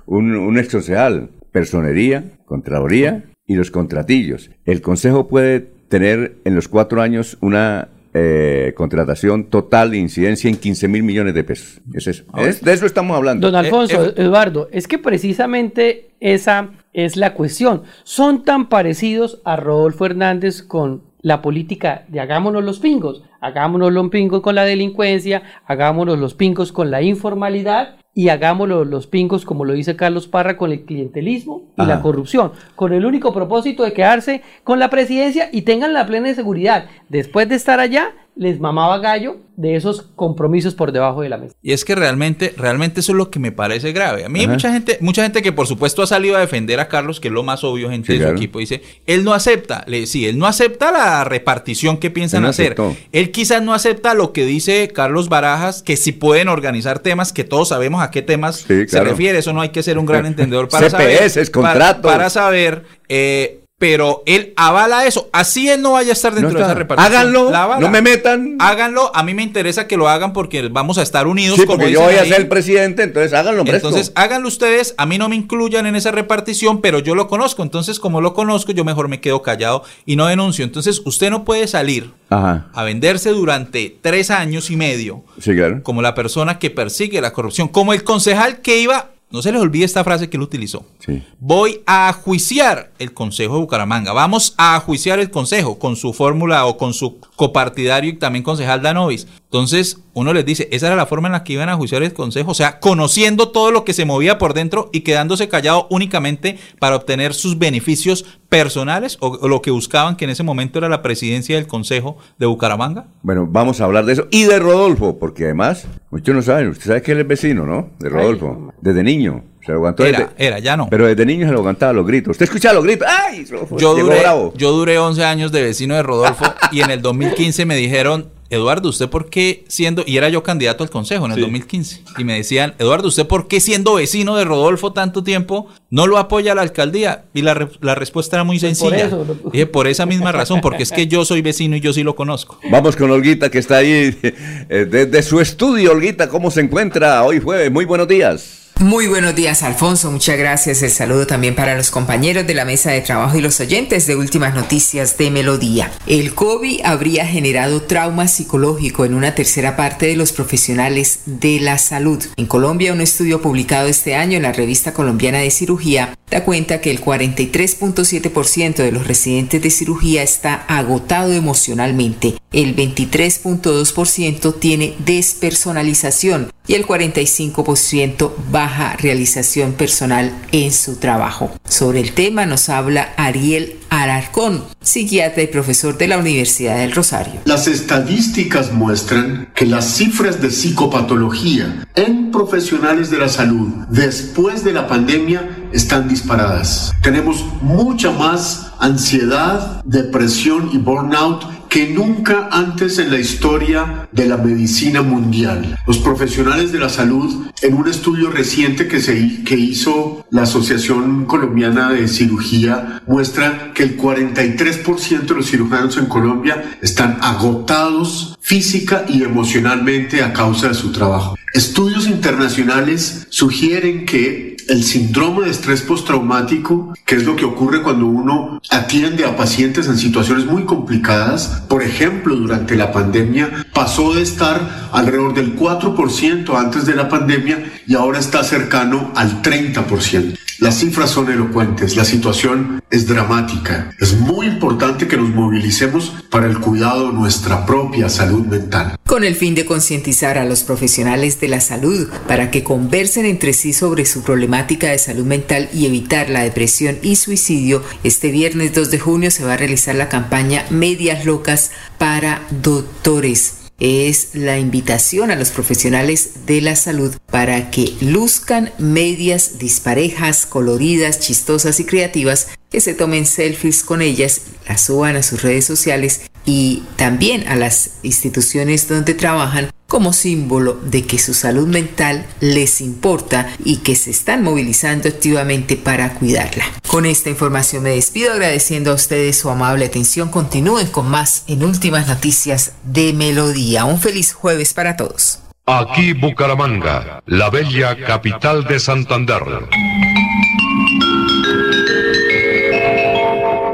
un, 0.06 0.34
un 0.36 0.58
ex 0.58 0.68
concejal, 0.72 1.28
personería, 1.52 2.24
contraloría 2.46 3.24
y 3.46 3.54
los 3.54 3.70
contratillos. 3.70 4.50
El 4.64 4.80
consejo 4.80 5.28
puede 5.28 5.60
tener 5.88 6.36
en 6.44 6.54
los 6.54 6.68
cuatro 6.68 7.02
años 7.02 7.36
una 7.40 7.88
eh, 8.12 8.72
contratación 8.76 9.44
total 9.44 9.92
de 9.92 9.98
incidencia 9.98 10.50
en 10.50 10.56
15 10.56 10.88
mil 10.88 11.02
millones 11.04 11.32
de 11.34 11.44
pesos. 11.44 11.80
Es 11.94 12.06
eso. 12.08 12.24
Es- 12.38 12.60
de 12.62 12.72
eso 12.72 12.86
estamos 12.86 13.16
hablando. 13.16 13.46
Don 13.50 13.56
Alfonso, 13.56 14.06
eh, 14.06 14.14
Eduardo, 14.16 14.68
es 14.72 14.88
que 14.88 14.98
precisamente 14.98 16.10
esa 16.20 16.70
es 16.92 17.16
la 17.16 17.34
cuestión. 17.34 17.82
Son 18.04 18.44
tan 18.44 18.68
parecidos 18.68 19.40
a 19.44 19.56
Rodolfo 19.56 20.06
Hernández 20.06 20.62
con 20.62 21.02
la 21.22 21.40
política 21.42 22.04
de 22.08 22.18
hagámonos 22.18 22.64
los 22.64 22.80
pingos, 22.80 23.22
hagámonos 23.40 23.92
los 23.92 24.08
pingos 24.08 24.40
con 24.40 24.54
la 24.54 24.64
delincuencia, 24.64 25.42
hagámonos 25.66 26.18
los 26.18 26.34
pingos 26.34 26.72
con 26.72 26.90
la 26.90 27.02
informalidad 27.02 27.96
y 28.12 28.28
hagámonos 28.28 28.86
los 28.86 29.06
pingos, 29.06 29.44
como 29.44 29.64
lo 29.64 29.72
dice 29.72 29.96
Carlos 29.96 30.26
Parra, 30.26 30.56
con 30.56 30.72
el 30.72 30.84
clientelismo 30.84 31.62
y 31.76 31.82
Ajá. 31.82 31.94
la 31.96 32.02
corrupción, 32.02 32.52
con 32.74 32.92
el 32.92 33.06
único 33.06 33.32
propósito 33.32 33.84
de 33.84 33.92
quedarse 33.92 34.42
con 34.64 34.78
la 34.78 34.90
presidencia 34.90 35.48
y 35.52 35.62
tengan 35.62 35.92
la 35.92 36.06
plena 36.06 36.34
seguridad. 36.34 36.86
Después 37.08 37.48
de 37.48 37.54
estar 37.54 37.78
allá, 37.78 38.12
les 38.40 38.58
mamaba 38.58 38.96
gallo 39.00 39.36
de 39.58 39.76
esos 39.76 40.00
compromisos 40.16 40.74
por 40.74 40.92
debajo 40.92 41.20
de 41.20 41.28
la 41.28 41.36
mesa. 41.36 41.54
Y 41.62 41.72
es 41.72 41.84
que 41.84 41.94
realmente, 41.94 42.54
realmente 42.56 43.00
eso 43.00 43.12
es 43.12 43.18
lo 43.18 43.30
que 43.30 43.38
me 43.38 43.52
parece 43.52 43.92
grave. 43.92 44.24
A 44.24 44.30
mí 44.30 44.40
hay 44.40 44.48
mucha 44.48 44.72
gente, 44.72 44.96
mucha 45.02 45.22
gente 45.22 45.42
que 45.42 45.52
por 45.52 45.66
supuesto 45.66 46.02
ha 46.02 46.06
salido 46.06 46.38
a 46.38 46.40
defender 46.40 46.80
a 46.80 46.88
Carlos, 46.88 47.20
que 47.20 47.28
es 47.28 47.34
lo 47.34 47.42
más 47.42 47.64
obvio, 47.64 47.90
gente 47.90 48.06
Sí, 48.06 48.12
de 48.14 48.18
su 48.20 48.22
claro. 48.24 48.36
equipo, 48.38 48.58
dice, 48.58 48.80
él 49.06 49.24
no 49.24 49.34
acepta, 49.34 49.84
le, 49.86 50.06
sí, 50.06 50.26
él 50.26 50.38
no 50.38 50.46
acepta 50.46 50.90
la 50.90 51.22
repartición 51.24 51.98
que 51.98 52.10
piensan 52.10 52.38
Él 52.38 52.42
no 52.44 52.48
hacer. 52.48 52.66
aceptó. 52.72 52.96
Él 53.12 53.30
quizás 53.30 53.62
no 53.62 53.74
acepta 53.74 54.14
lo 54.14 54.32
que 54.32 54.46
dice 54.46 54.88
Carlos 54.88 55.28
Barajas, 55.28 55.82
que 55.82 55.98
si 55.98 56.12
pueden 56.12 56.48
organizar 56.48 57.00
temas, 57.00 57.34
que 57.34 57.44
todos 57.44 57.68
sabemos 57.68 58.02
a 58.02 58.10
qué 58.10 58.22
temas 58.22 58.64
Sí, 58.66 58.88
se 58.88 59.04
refiere, 59.04 59.40
eso 59.40 59.52
no 59.52 59.60
hay 59.60 59.68
que 59.68 59.82
ser 59.82 59.98
un 59.98 60.06
gran 60.06 60.24
entendedor 60.32 60.70
para 60.70 60.88
CPS, 60.88 61.34
saber. 61.34 61.50
contratos. 61.50 62.00
Para, 62.00 62.16
para 62.16 62.30
saber, 62.30 62.84
eh, 63.10 63.58
pero 63.80 64.22
él 64.26 64.52
avala 64.56 65.06
eso, 65.06 65.30
así 65.32 65.70
él 65.70 65.80
no 65.80 65.92
vaya 65.92 66.10
a 66.10 66.12
estar 66.12 66.34
dentro 66.34 66.52
No 66.52 66.58
de 66.58 66.64
esa 66.66 66.74
repartición. 66.74 67.14
Háganlo, 67.14 67.50
La 67.50 67.78
no 67.80 67.88
me 67.88 68.02
metan. 68.02 68.56
Háganlo, 68.58 69.10
a 69.16 69.22
mí 69.22 69.32
me 69.32 69.42
interesa 69.42 69.88
que 69.88 69.96
lo 69.96 70.06
hagan 70.06 70.34
porque 70.34 70.68
vamos 70.68 70.98
a 70.98 71.02
estar 71.02 71.26
unidos. 71.26 71.58
Sí, 71.58 71.64
como 71.64 71.78
porque 71.78 71.92
yo 71.94 72.02
voy 72.02 72.16
a 72.16 72.24
ser 72.26 72.42
el 72.42 72.48
presidente, 72.48 73.04
entonces 73.04 73.32
háganlo, 73.32 73.64
presto. 73.64 73.88
Entonces, 73.88 74.12
háganlo 74.16 74.48
ustedes, 74.48 74.94
a 74.98 75.06
mí 75.06 75.16
no 75.16 75.30
me 75.30 75.36
incluyan 75.36 75.86
en 75.86 75.96
esa 75.96 76.10
repartición, 76.10 76.82
pero 76.82 76.98
yo 76.98 77.14
lo 77.14 77.26
conozco. 77.26 77.62
Entonces, 77.62 77.98
como 77.98 78.20
lo 78.20 78.34
conozco, 78.34 78.72
yo 78.72 78.84
mejor 78.84 79.08
me 79.08 79.22
quedo 79.22 79.40
callado 79.40 79.82
y 80.04 80.16
no 80.16 80.26
denuncio. 80.26 80.62
Entonces, 80.62 81.00
usted 81.06 81.30
no 81.30 81.46
puede 81.46 81.66
salir 81.66 82.10
Ajá. 82.28 82.68
a 82.74 82.84
venderse 82.84 83.30
durante 83.30 83.96
tres 84.02 84.30
años 84.30 84.70
y 84.70 84.76
medio 84.76 85.24
Sí, 85.40 85.54
claro. 85.54 85.82
como 85.82 86.02
la 86.02 86.14
persona 86.14 86.58
que 86.58 86.68
persigue 86.68 87.22
la 87.22 87.32
corrupción, 87.32 87.68
como 87.68 87.94
el 87.94 88.04
concejal 88.04 88.60
que 88.60 88.78
iba, 88.78 89.12
no 89.30 89.42
se 89.42 89.52
les 89.52 89.60
olvide 89.60 89.84
esta 89.84 90.02
frase 90.02 90.28
que 90.28 90.36
él 90.36 90.42
utilizó. 90.42 90.84
Sí. 90.98 91.22
Voy 91.38 91.82
a 91.86 92.12
juiciar 92.12 92.90
el 92.98 93.14
Consejo 93.14 93.54
de 93.54 93.60
Bucaramanga. 93.60 94.12
Vamos 94.12 94.54
a 94.56 94.78
juiciar 94.80 95.20
el 95.20 95.30
Consejo 95.30 95.78
con 95.78 95.96
su 95.96 96.12
fórmula 96.12 96.66
o 96.66 96.76
con 96.76 96.94
su 96.94 97.18
copartidario 97.36 98.10
y 98.10 98.16
también 98.16 98.42
concejal 98.42 98.82
Danovis. 98.82 99.26
Entonces, 99.52 99.98
uno 100.14 100.32
les 100.32 100.46
dice, 100.46 100.68
esa 100.70 100.86
era 100.86 100.94
la 100.94 101.06
forma 101.06 101.26
en 101.26 101.32
la 101.32 101.42
que 101.42 101.54
iban 101.54 101.68
a 101.68 101.74
juiciar 101.74 102.04
el 102.04 102.12
Consejo. 102.12 102.52
O 102.52 102.54
sea, 102.54 102.78
conociendo 102.78 103.48
todo 103.48 103.72
lo 103.72 103.84
que 103.84 103.92
se 103.92 104.04
movía 104.04 104.38
por 104.38 104.54
dentro 104.54 104.90
y 104.92 105.00
quedándose 105.00 105.48
callado 105.48 105.88
únicamente 105.90 106.56
para 106.78 106.94
obtener 106.94 107.34
sus 107.34 107.58
beneficios 107.58 108.24
personales 108.48 109.16
o, 109.20 109.26
o 109.40 109.48
lo 109.48 109.60
que 109.60 109.72
buscaban, 109.72 110.14
que 110.14 110.24
en 110.24 110.30
ese 110.30 110.44
momento 110.44 110.78
era 110.78 110.88
la 110.88 111.02
presidencia 111.02 111.56
del 111.56 111.66
Consejo 111.66 112.16
de 112.38 112.46
Bucaramanga. 112.46 113.06
Bueno, 113.22 113.48
vamos 113.50 113.80
a 113.80 113.86
hablar 113.86 114.04
de 114.04 114.12
eso. 114.12 114.28
Y 114.30 114.44
de 114.44 114.60
Rodolfo, 114.60 115.18
porque 115.18 115.44
además, 115.46 115.84
muchos 116.10 116.32
no 116.32 116.42
saben, 116.42 116.68
usted 116.68 116.86
sabe 116.86 117.02
que 117.02 117.10
él 117.10 117.18
es 117.18 117.26
vecino, 117.26 117.66
¿no? 117.66 117.88
De 117.98 118.08
Rodolfo. 118.08 118.72
Desde 118.80 119.02
niño. 119.02 119.42
Se 119.66 119.72
lo 119.72 119.78
aguantó 119.78 120.04
Era, 120.06 120.18
desde- 120.20 120.46
era, 120.46 120.58
ya 120.60 120.76
no. 120.76 120.88
Pero 120.88 121.06
desde 121.06 121.26
niño 121.26 121.46
se 121.46 121.52
lo 121.52 121.58
aguantaba 121.58 121.90
a 121.90 121.92
los 121.92 122.06
gritos. 122.06 122.30
¿Usted 122.32 122.44
escuchaba 122.44 122.74
los 122.74 122.84
gritos? 122.84 123.08
¡Ay! 123.10 123.44
Rodolfo 123.46 123.78
Yo 123.78 123.96
llegó 123.96 124.06
duré, 124.08 124.20
bravo. 124.20 124.54
yo 124.56 124.70
duré 124.70 124.96
11 124.98 125.24
años 125.24 125.50
de 125.52 125.60
vecino 125.62 125.96
de 125.96 126.02
Rodolfo 126.04 126.44
y 126.70 126.80
en 126.82 126.90
el 126.92 127.02
2015 127.02 127.66
me 127.66 127.74
dijeron, 127.76 128.30
Eduardo, 128.50 128.88
¿usted 128.88 129.08
por 129.08 129.30
qué 129.30 129.64
siendo, 129.68 130.04
y 130.06 130.16
era 130.16 130.28
yo 130.28 130.42
candidato 130.42 130.84
al 130.84 130.90
consejo 130.90 131.24
en 131.26 131.32
el 131.32 131.36
Sí. 131.36 131.40
2015, 131.42 132.02
y 132.18 132.24
me 132.24 132.34
decían, 132.34 132.74
Eduardo, 132.78 133.08
¿usted 133.08 133.26
por 133.26 133.48
qué 133.48 133.60
siendo 133.60 133.94
vecino 133.94 134.36
de 134.36 134.44
Rodolfo 134.44 134.92
tanto 134.92 135.22
tiempo 135.24 135.68
no 135.88 136.06
lo 136.06 136.18
apoya 136.18 136.52
a 136.52 136.54
la 136.54 136.62
alcaldía? 136.62 137.24
Y 137.32 137.42
la, 137.42 137.54
re- 137.54 137.68
la 137.80 137.94
respuesta 137.94 138.36
era 138.36 138.44
muy 138.44 138.58
Pues 138.58 138.76
sencilla. 138.76 139.08
por 139.08 139.22
eso, 139.24 139.40
Dije, 139.52 139.66
por 139.66 139.86
esa 139.86 140.04
misma 140.04 140.32
razón, 140.32 140.60
porque 140.60 140.82
es 140.82 140.90
que 140.92 141.06
yo 141.06 141.24
soy 141.24 141.40
vecino 141.42 141.76
y 141.76 141.80
yo 141.80 141.92
sí 141.92 142.02
lo 142.02 142.14
conozco. 142.14 142.58
Vamos 142.70 142.96
con 142.96 143.10
Olguita, 143.10 143.50
que 143.50 143.58
está 143.58 143.78
ahí 143.78 144.16
eh, 144.22 144.86
desde 144.90 145.22
su 145.22 145.40
estudio. 145.40 145.92
Olguita, 145.92 146.28
¿cómo 146.28 146.50
se 146.50 146.60
encuentra 146.60 147.22
hoy 147.24 147.40
jueves? 147.40 147.70
Muy 147.70 147.84
buenos 147.84 148.08
días. 148.08 148.59
Muy 148.78 149.08
buenos 149.08 149.34
días, 149.34 149.62
Alfonso. 149.62 150.10
Muchas 150.10 150.38
gracias. 150.38 150.82
El 150.82 150.90
saludo 150.90 151.26
también 151.26 151.54
para 151.54 151.76
los 151.76 151.90
compañeros 151.90 152.46
de 152.46 152.54
la 152.54 152.64
mesa 152.64 152.90
de 152.90 153.02
trabajo 153.02 153.36
y 153.36 153.42
los 153.42 153.60
oyentes 153.60 154.06
de 154.06 154.16
Últimas 154.16 154.54
Noticias 154.54 155.18
de 155.18 155.30
Melodía. 155.30 155.92
El 156.06 156.34
COVID 156.34 156.80
habría 156.84 157.26
generado 157.26 157.82
trauma 157.82 158.26
psicológico 158.26 159.04
en 159.04 159.14
una 159.14 159.34
tercera 159.34 159.76
parte 159.76 160.06
de 160.06 160.16
los 160.16 160.32
profesionales 160.32 161.20
de 161.26 161.60
la 161.60 161.76
salud. 161.76 162.24
En 162.36 162.46
Colombia, 162.46 162.94
un 162.94 163.02
estudio 163.02 163.42
publicado 163.42 163.86
este 163.86 164.14
año 164.14 164.38
en 164.38 164.44
la 164.44 164.52
revista 164.52 164.94
colombiana 164.94 165.38
de 165.38 165.50
cirugía 165.50 166.16
da 166.30 166.44
cuenta 166.44 166.80
que 166.80 166.90
el 166.90 167.02
43.7% 167.02 168.76
de 168.76 168.92
los 168.92 169.06
residentes 169.06 169.60
de 169.60 169.70
cirugía 169.70 170.22
está 170.22 170.54
agotado 170.68 171.32
emocionalmente, 171.32 172.36
el 172.52 172.76
23.2% 172.76 174.58
tiene 174.58 174.94
despersonalización 175.04 176.50
y 176.70 176.76
el 176.76 176.86
45% 176.86 178.30
baja 178.52 178.94
realización 178.96 179.72
personal 179.72 180.32
en 180.52 180.72
su 180.72 180.98
trabajo. 180.98 181.50
Sobre 181.68 181.98
el 181.98 182.12
tema 182.12 182.46
nos 182.46 182.68
habla 182.68 183.12
Ariel 183.16 183.80
Alarcón, 183.88 184.62
psiquiatra 184.80 185.42
y 185.42 185.48
profesor 185.48 185.98
de 185.98 186.06
la 186.06 186.18
Universidad 186.18 186.78
del 186.78 186.92
Rosario. 186.92 187.40
Las 187.44 187.66
estadísticas 187.66 188.72
muestran 188.72 189.50
que 189.52 189.66
las 189.66 189.96
cifras 189.96 190.40
de 190.40 190.52
psicopatología 190.52 191.88
en 191.96 192.30
profesionales 192.30 193.10
de 193.10 193.18
la 193.18 193.28
salud 193.28 193.68
después 193.88 194.62
de 194.62 194.72
la 194.72 194.86
pandemia 194.86 195.68
están 195.72 196.08
disparadas. 196.08 196.92
Tenemos 197.02 197.44
mucha 197.62 198.12
más 198.12 198.70
ansiedad, 198.78 199.82
depresión 199.84 200.70
y 200.72 200.78
burnout 200.78 201.42
que 201.70 201.86
nunca 201.88 202.48
antes 202.50 202.98
en 202.98 203.12
la 203.12 203.18
historia 203.18 204.08
de 204.10 204.26
la 204.26 204.36
medicina 204.36 205.02
mundial. 205.02 205.78
Los 205.86 205.98
profesionales 205.98 206.72
de 206.72 206.80
la 206.80 206.88
salud, 206.88 207.46
en 207.62 207.74
un 207.74 207.88
estudio 207.88 208.28
reciente 208.28 208.88
que, 208.88 209.00
se, 209.00 209.44
que 209.44 209.54
hizo 209.54 210.26
la 210.30 210.42
Asociación 210.42 211.26
Colombiana 211.26 211.90
de 211.90 212.08
Cirugía, 212.08 213.00
muestra 213.06 213.72
que 213.72 213.84
el 213.84 213.96
43% 213.96 215.20
de 215.20 215.34
los 215.34 215.46
cirujanos 215.46 215.96
en 215.96 216.06
Colombia 216.06 216.78
están 216.82 217.18
agotados 217.22 218.36
física 218.40 219.04
y 219.08 219.22
emocionalmente 219.22 220.24
a 220.24 220.32
causa 220.32 220.68
de 220.68 220.74
su 220.74 220.90
trabajo. 220.90 221.36
Estudios 221.54 222.08
internacionales 222.08 223.28
sugieren 223.30 224.06
que 224.06 224.56
el 224.70 224.84
síndrome 224.84 225.46
de 225.46 225.50
estrés 225.50 225.82
postraumático, 225.82 226.94
que 227.04 227.16
es 227.16 227.24
lo 227.24 227.34
que 227.34 227.44
ocurre 227.44 227.82
cuando 227.82 228.06
uno 228.06 228.60
atiende 228.70 229.24
a 229.24 229.36
pacientes 229.36 229.88
en 229.88 229.98
situaciones 229.98 230.46
muy 230.46 230.64
complicadas, 230.64 231.64
por 231.68 231.82
ejemplo, 231.82 232.36
durante 232.36 232.76
la 232.76 232.92
pandemia, 232.92 233.66
pasó 233.74 234.14
de 234.14 234.22
estar 234.22 234.88
alrededor 234.92 235.34
del 235.34 235.58
4% 235.58 236.56
antes 236.56 236.86
de 236.86 236.94
la 236.94 237.08
pandemia 237.08 237.64
y 237.84 237.96
ahora 237.96 238.20
está 238.20 238.44
cercano 238.44 239.10
al 239.16 239.42
30%. 239.42 240.38
Las 240.60 240.78
cifras 240.78 241.10
son 241.10 241.30
elocuentes, 241.30 241.96
la 241.96 242.04
situación 242.04 242.82
es 242.90 243.06
dramática. 243.06 243.90
Es 243.98 244.20
muy 244.20 244.46
importante 244.46 245.08
que 245.08 245.16
nos 245.16 245.30
movilicemos 245.30 246.12
para 246.30 246.46
el 246.46 246.58
cuidado 246.60 247.08
de 247.08 247.14
nuestra 247.14 247.64
propia 247.64 248.10
salud 248.10 248.44
mental. 248.44 248.94
Con 249.06 249.24
el 249.24 249.36
fin 249.36 249.54
de 249.54 249.64
concientizar 249.64 250.36
a 250.36 250.44
los 250.44 250.62
profesionales 250.62 251.40
de 251.40 251.48
la 251.48 251.62
salud 251.62 252.08
para 252.28 252.50
que 252.50 252.62
conversen 252.62 253.24
entre 253.24 253.54
sí 253.54 253.72
sobre 253.72 254.04
su 254.04 254.22
problemática 254.22 254.59
de 254.68 254.98
salud 254.98 255.24
mental 255.24 255.68
y 255.72 255.86
evitar 255.86 256.30
la 256.30 256.42
depresión 256.42 256.98
y 257.02 257.16
suicidio, 257.16 257.82
este 258.04 258.30
viernes 258.30 258.74
2 258.74 258.90
de 258.90 258.98
junio 258.98 259.30
se 259.30 259.44
va 259.44 259.54
a 259.54 259.56
realizar 259.56 259.94
la 259.94 260.08
campaña 260.08 260.64
Medias 260.70 261.24
Locas 261.24 261.70
para 261.98 262.46
Doctores. 262.50 263.54
Es 263.78 264.34
la 264.34 264.58
invitación 264.58 265.30
a 265.30 265.36
los 265.36 265.50
profesionales 265.50 266.46
de 266.46 266.60
la 266.60 266.76
salud 266.76 267.16
para 267.30 267.70
que 267.70 267.94
luzcan 268.02 268.72
medias 268.78 269.58
disparejas, 269.58 270.44
coloridas, 270.44 271.18
chistosas 271.18 271.80
y 271.80 271.84
creativas, 271.84 272.48
que 272.70 272.80
se 272.80 272.92
tomen 272.92 273.24
selfies 273.24 273.82
con 273.82 274.02
ellas, 274.02 274.42
las 274.68 274.82
suban 274.82 275.16
a 275.16 275.22
sus 275.22 275.42
redes 275.42 275.64
sociales 275.64 276.20
y 276.44 276.82
también 276.96 277.48
a 277.48 277.56
las 277.56 277.92
instituciones 278.02 278.86
donde 278.86 279.14
trabajan 279.14 279.70
como 279.90 280.12
símbolo 280.12 280.78
de 280.84 281.04
que 281.04 281.18
su 281.18 281.34
salud 281.34 281.66
mental 281.66 282.24
les 282.38 282.80
importa 282.80 283.50
y 283.64 283.78
que 283.78 283.96
se 283.96 284.12
están 284.12 284.44
movilizando 284.44 285.08
activamente 285.08 285.76
para 285.76 286.14
cuidarla. 286.14 286.64
Con 286.86 287.06
esta 287.06 287.28
información 287.28 287.82
me 287.82 287.90
despido 287.90 288.32
agradeciendo 288.32 288.92
a 288.92 288.94
ustedes 288.94 289.36
su 289.36 289.50
amable 289.50 289.84
atención. 289.84 290.28
Continúen 290.30 290.86
con 290.86 291.10
más 291.10 291.42
en 291.48 291.64
Últimas 291.64 292.06
Noticias 292.06 292.72
de 292.84 293.12
Melodía. 293.12 293.84
Un 293.84 294.00
feliz 294.00 294.32
jueves 294.32 294.72
para 294.74 294.96
todos. 294.96 295.40
Aquí 295.66 296.12
Bucaramanga, 296.12 297.20
la 297.26 297.50
bella 297.50 297.96
capital 298.06 298.64
de 298.64 298.78
Santander. 298.78 299.42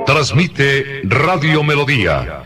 Transmite 0.06 1.02
Radio 1.04 1.62
Melodía, 1.62 2.45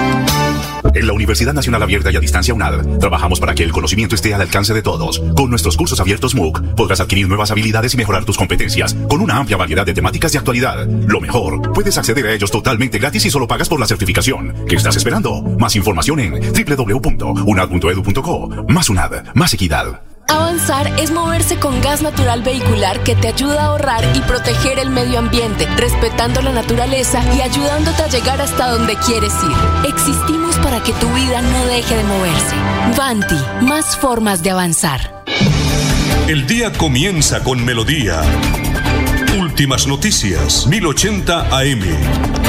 En 0.93 1.07
la 1.07 1.13
Universidad 1.13 1.53
Nacional 1.53 1.83
Abierta 1.83 2.11
y 2.11 2.17
a 2.17 2.19
Distancia 2.19 2.53
UNAD, 2.53 2.99
trabajamos 2.99 3.39
para 3.39 3.55
que 3.55 3.63
el 3.63 3.71
conocimiento 3.71 4.15
esté 4.15 4.33
al 4.33 4.41
alcance 4.41 4.73
de 4.73 4.81
todos. 4.81 5.19
Con 5.35 5.49
nuestros 5.49 5.77
cursos 5.77 5.99
abiertos 5.99 6.35
MOOC, 6.35 6.75
podrás 6.75 6.99
adquirir 6.99 7.27
nuevas 7.27 7.51
habilidades 7.51 7.93
y 7.93 7.97
mejorar 7.97 8.25
tus 8.25 8.37
competencias, 8.37 8.95
con 9.07 9.21
una 9.21 9.37
amplia 9.37 9.57
variedad 9.57 9.85
de 9.85 9.93
temáticas 9.93 10.33
de 10.33 10.39
actualidad. 10.39 10.87
Lo 10.87 11.21
mejor, 11.21 11.71
puedes 11.73 11.97
acceder 11.97 12.27
a 12.27 12.33
ellos 12.33 12.51
totalmente 12.51 12.99
gratis 12.99 13.25
y 13.25 13.31
solo 13.31 13.47
pagas 13.47 13.69
por 13.69 13.79
la 13.79 13.87
certificación. 13.87 14.53
¿Qué 14.67 14.75
estás 14.75 14.97
esperando? 14.97 15.41
Más 15.41 15.75
información 15.75 16.19
en 16.19 16.33
www.unad.edu.co. 16.33 18.65
Más 18.67 18.89
UNAD, 18.89 19.33
más 19.33 19.53
equidad. 19.53 20.10
Avanzar 20.31 20.87
es 20.97 21.11
moverse 21.11 21.59
con 21.59 21.81
gas 21.81 22.01
natural 22.01 22.41
vehicular 22.41 23.03
que 23.03 23.15
te 23.15 23.27
ayuda 23.27 23.63
a 23.63 23.65
ahorrar 23.67 24.03
y 24.15 24.21
proteger 24.21 24.79
el 24.79 24.89
medio 24.89 25.19
ambiente, 25.19 25.65
respetando 25.75 26.41
la 26.41 26.53
naturaleza 26.53 27.21
y 27.35 27.41
ayudándote 27.41 28.03
a 28.03 28.07
llegar 28.07 28.41
hasta 28.41 28.71
donde 28.71 28.95
quieres 29.05 29.33
ir. 29.43 29.89
Existimos 29.91 30.55
para 30.59 30.81
que 30.81 30.93
tu 30.93 31.07
vida 31.13 31.41
no 31.41 31.65
deje 31.65 31.97
de 31.97 32.03
moverse. 32.05 32.55
Vanti, 32.97 33.35
más 33.61 33.97
formas 33.97 34.41
de 34.41 34.51
avanzar. 34.51 35.23
El 36.27 36.47
día 36.47 36.71
comienza 36.71 37.43
con 37.43 37.65
melodía. 37.65 38.21
Últimas 39.37 39.85
noticias, 39.85 40.65
1080 40.67 41.57
AM. 41.57 42.40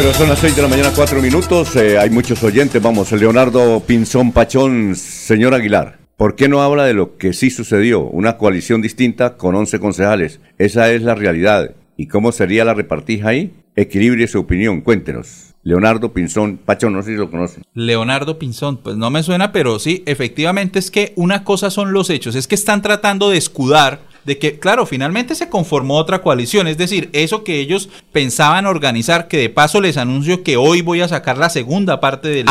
Bueno, 0.00 0.14
son 0.14 0.30
las 0.30 0.38
6 0.38 0.56
de 0.56 0.62
la 0.62 0.68
mañana, 0.68 0.92
4 0.96 1.20
minutos. 1.20 1.76
Eh, 1.76 1.98
hay 1.98 2.08
muchos 2.08 2.42
oyentes. 2.42 2.80
Vamos, 2.80 3.12
Leonardo 3.12 3.80
Pinzón 3.80 4.32
Pachón, 4.32 4.96
señor 4.96 5.52
Aguilar. 5.52 5.98
¿Por 6.16 6.36
qué 6.36 6.48
no 6.48 6.62
habla 6.62 6.86
de 6.86 6.94
lo 6.94 7.18
que 7.18 7.34
sí 7.34 7.50
sucedió? 7.50 8.00
Una 8.00 8.38
coalición 8.38 8.80
distinta 8.80 9.36
con 9.36 9.54
11 9.54 9.78
concejales. 9.78 10.40
Esa 10.56 10.90
es 10.90 11.02
la 11.02 11.14
realidad. 11.14 11.74
¿Y 11.98 12.06
cómo 12.06 12.32
sería 12.32 12.64
la 12.64 12.72
repartija 12.72 13.28
ahí? 13.28 13.52
Equilibre 13.76 14.26
su 14.26 14.38
opinión. 14.38 14.80
Cuéntenos. 14.80 15.54
Leonardo 15.64 16.14
Pinzón 16.14 16.56
Pachón, 16.56 16.94
no 16.94 17.02
sé 17.02 17.10
si 17.10 17.16
lo 17.16 17.30
conocen. 17.30 17.62
Leonardo 17.74 18.38
Pinzón, 18.38 18.78
pues 18.78 18.96
no 18.96 19.10
me 19.10 19.22
suena, 19.22 19.52
pero 19.52 19.78
sí, 19.78 20.02
efectivamente 20.06 20.78
es 20.78 20.90
que 20.90 21.12
una 21.16 21.44
cosa 21.44 21.68
son 21.68 21.92
los 21.92 22.08
hechos, 22.08 22.34
es 22.36 22.48
que 22.48 22.54
están 22.54 22.80
tratando 22.80 23.28
de 23.28 23.36
escudar 23.36 24.00
de 24.24 24.38
que, 24.38 24.58
claro, 24.58 24.86
finalmente 24.86 25.34
se 25.34 25.48
conformó 25.48 25.96
otra 25.96 26.20
coalición, 26.22 26.68
es 26.68 26.76
decir, 26.78 27.08
eso 27.12 27.44
que 27.44 27.58
ellos 27.60 27.88
pensaban 28.12 28.66
organizar, 28.66 29.28
que 29.28 29.38
de 29.38 29.48
paso 29.48 29.80
les 29.80 29.96
anuncio 29.96 30.42
que 30.42 30.56
hoy 30.56 30.82
voy 30.82 31.00
a 31.00 31.08
sacar 31.08 31.38
la 31.38 31.50
segunda 31.50 32.00
parte 32.00 32.28
del, 32.28 32.46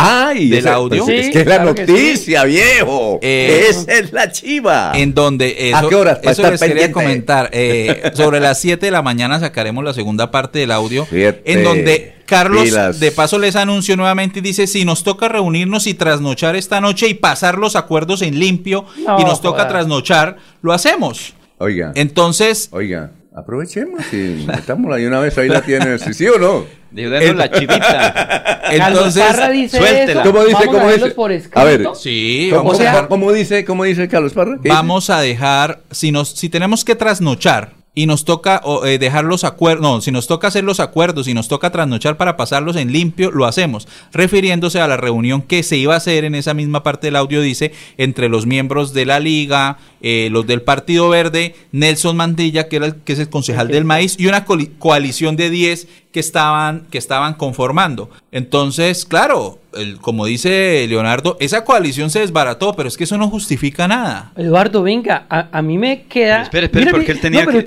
del 0.50 0.68
audio. 0.68 1.06
Pues, 1.06 1.28
es 1.28 1.30
que 1.32 1.40
es 1.42 1.46
la 1.48 1.60
noticia, 1.60 2.44
viejo. 2.44 3.20
Eh, 3.22 3.68
Esa 3.70 3.94
es 3.94 4.12
la 4.14 4.32
chiva. 4.32 4.92
En 4.96 5.14
donde 5.14 5.70
eso, 5.70 5.78
¿A 5.78 5.90
qué 5.90 5.96
horas? 5.96 6.18
Para 6.20 6.32
eso 6.32 6.42
estar 6.42 6.52
les 6.52 6.60
quería 6.62 6.74
pendiente. 6.88 6.94
comentar. 6.94 7.50
Eh, 7.54 8.12
sobre 8.16 8.40
las 8.40 8.60
7 8.60 8.86
de 8.86 8.92
la 8.92 9.02
mañana 9.02 9.40
sacaremos 9.40 9.84
la 9.84 9.94
segunda 9.94 10.32
parte 10.32 10.60
del 10.60 10.72
audio, 10.72 11.06
Siete. 11.10 11.42
en 11.46 11.64
donde 11.64 12.16
Carlos 12.26 12.64
Pilas. 12.64 13.00
de 13.00 13.12
paso 13.12 13.40
les 13.40 13.56
anunció 13.56 13.96
nuevamente 13.98 14.40
y 14.40 14.42
dice, 14.42 14.68
si 14.68 14.86
nos 14.86 15.04
toca 15.04 15.28
reunirnos 15.28 15.88
y 15.88 15.94
trasnochar 15.96 16.56
esta 16.56 16.80
noche 16.80 17.08
y 17.08 17.16
pasar 17.16 17.58
los 17.58 17.76
acuerdos 17.76 18.22
en 18.22 18.38
limpio 18.40 18.86
No, 19.06 19.20
y 19.20 19.24
nos 19.24 19.42
toca 19.42 19.68
trasnochar, 19.68 20.38
lo 20.62 20.72
hacemos. 20.74 21.34
Oiga. 21.60 21.92
Entonces, 21.96 22.70
Oiga, 22.72 23.12
aprovechemos 23.36 24.02
y 24.14 24.46
metámosla 24.48 24.96
de 24.98 25.08
una 25.08 25.20
vez, 25.20 25.38
ahí 25.38 25.50
la 25.50 25.62
tienen, 25.62 26.00
¿sí, 26.00 26.14
sí 26.14 26.28
o 26.28 26.38
no? 26.40 26.66
Denos 26.92 27.36
la 27.36 27.52
chivita. 27.52 28.62
entonces, 28.72 29.22
Carlos 29.24 29.38
Parra 29.38 29.50
dice 29.52 29.78
suéltela. 29.78 30.22
eso. 30.24 30.32
¿Cómo 30.32 30.44
dice? 30.46 30.54
Vamos 30.56 30.74
¿Cómo 30.76 30.88
a 30.88 30.94
dice? 30.94 31.10
por 31.12 31.32
A 31.32 31.64
ver, 31.64 31.72
escrito. 31.74 31.96
sí, 31.96 32.48
¿Cómo, 32.50 32.64
vamos, 32.64 32.74
O 32.74 32.82
sea- 32.82 33.08
cómo 33.08 33.32
dice, 33.32 33.64
¿Cómo 33.66 33.84
dice 33.84 34.08
Carlos 34.08 34.34
Parra? 34.34 34.58
Vamos 34.64 35.10
a 35.12 35.22
dejar, 35.22 35.82
si, 35.92 36.12
nos, 36.12 36.30
si 36.30 36.50
tenemos 36.50 36.84
que 36.84 36.96
trasnochar 36.96 37.74
y 38.00 38.06
nos 38.06 38.24
toca 38.24 38.62
eh, 38.86 38.98
dejar 38.98 39.26
los 39.26 39.44
acuerdos, 39.44 39.82
no, 39.82 40.00
si 40.00 40.10
nos 40.10 40.26
toca 40.26 40.48
hacer 40.48 40.64
los 40.64 40.80
acuerdos 40.80 41.28
y 41.28 41.34
nos 41.34 41.50
toca 41.50 41.70
trasnochar 41.70 42.16
para 42.16 42.38
pasarlos 42.38 42.78
en 42.78 42.94
limpio, 42.94 43.30
lo 43.30 43.46
hacemos, 43.46 43.90
refiriéndose 44.14 44.80
a 44.80 44.88
la 44.88 44.96
reunión 44.96 45.42
que 45.42 45.64
se 45.64 45.76
iba 45.76 45.96
a 45.96 45.98
hacer 45.98 46.24
en 46.24 46.34
esa 46.34 46.54
misma 46.54 46.82
parte 46.82 47.08
del 47.08 47.18
audio, 47.18 47.42
dice, 47.42 47.74
entre 47.98 48.30
los 48.30 48.46
miembros 48.46 48.94
de 48.94 49.06
la 49.06 49.20
liga, 49.20 49.80
eh, 50.00 50.30
los 50.32 50.48
del 50.48 50.62
Partido 50.62 51.10
Verde, 51.10 51.56
Nelson 51.74 52.16
Mandilla, 52.16 52.70
que, 52.70 52.78
era 52.78 52.86
el, 52.86 52.96
que 52.96 53.12
es 53.12 53.20
el 53.20 53.30
concejal 53.30 53.68
del 53.68 53.84
maíz, 53.84 54.16
y 54.18 54.28
una 54.28 54.46
coalición 54.46 55.36
de 55.36 55.50
10 55.50 55.90
que 56.12 56.20
estaban, 56.20 56.88
que 56.90 56.98
estaban 56.98 57.36
conformando. 57.36 58.10
Entonces, 58.32 59.06
claro, 59.06 59.60
el, 59.74 60.00
como 60.00 60.26
dice 60.26 60.86
Leonardo, 60.88 61.38
esa 61.40 61.64
coalición 61.64 62.10
se 62.10 62.20
desbarató, 62.20 62.74
pero 62.74 62.90
es 62.90 62.98
que 62.98 63.04
eso 63.04 63.18
no 63.18 63.30
justifica 63.30 63.88
nada. 63.88 64.32
Eduardo, 64.36 64.82
venga, 64.82 65.26
a, 65.30 65.62
mí 65.62 65.78
me 65.78 66.04
queda... 66.04 66.44
Espera, 66.44 66.66
espere, 66.66 66.92
porque 66.92 67.12
él 67.12 67.20
tenía 67.20 67.46
que... 67.46 67.60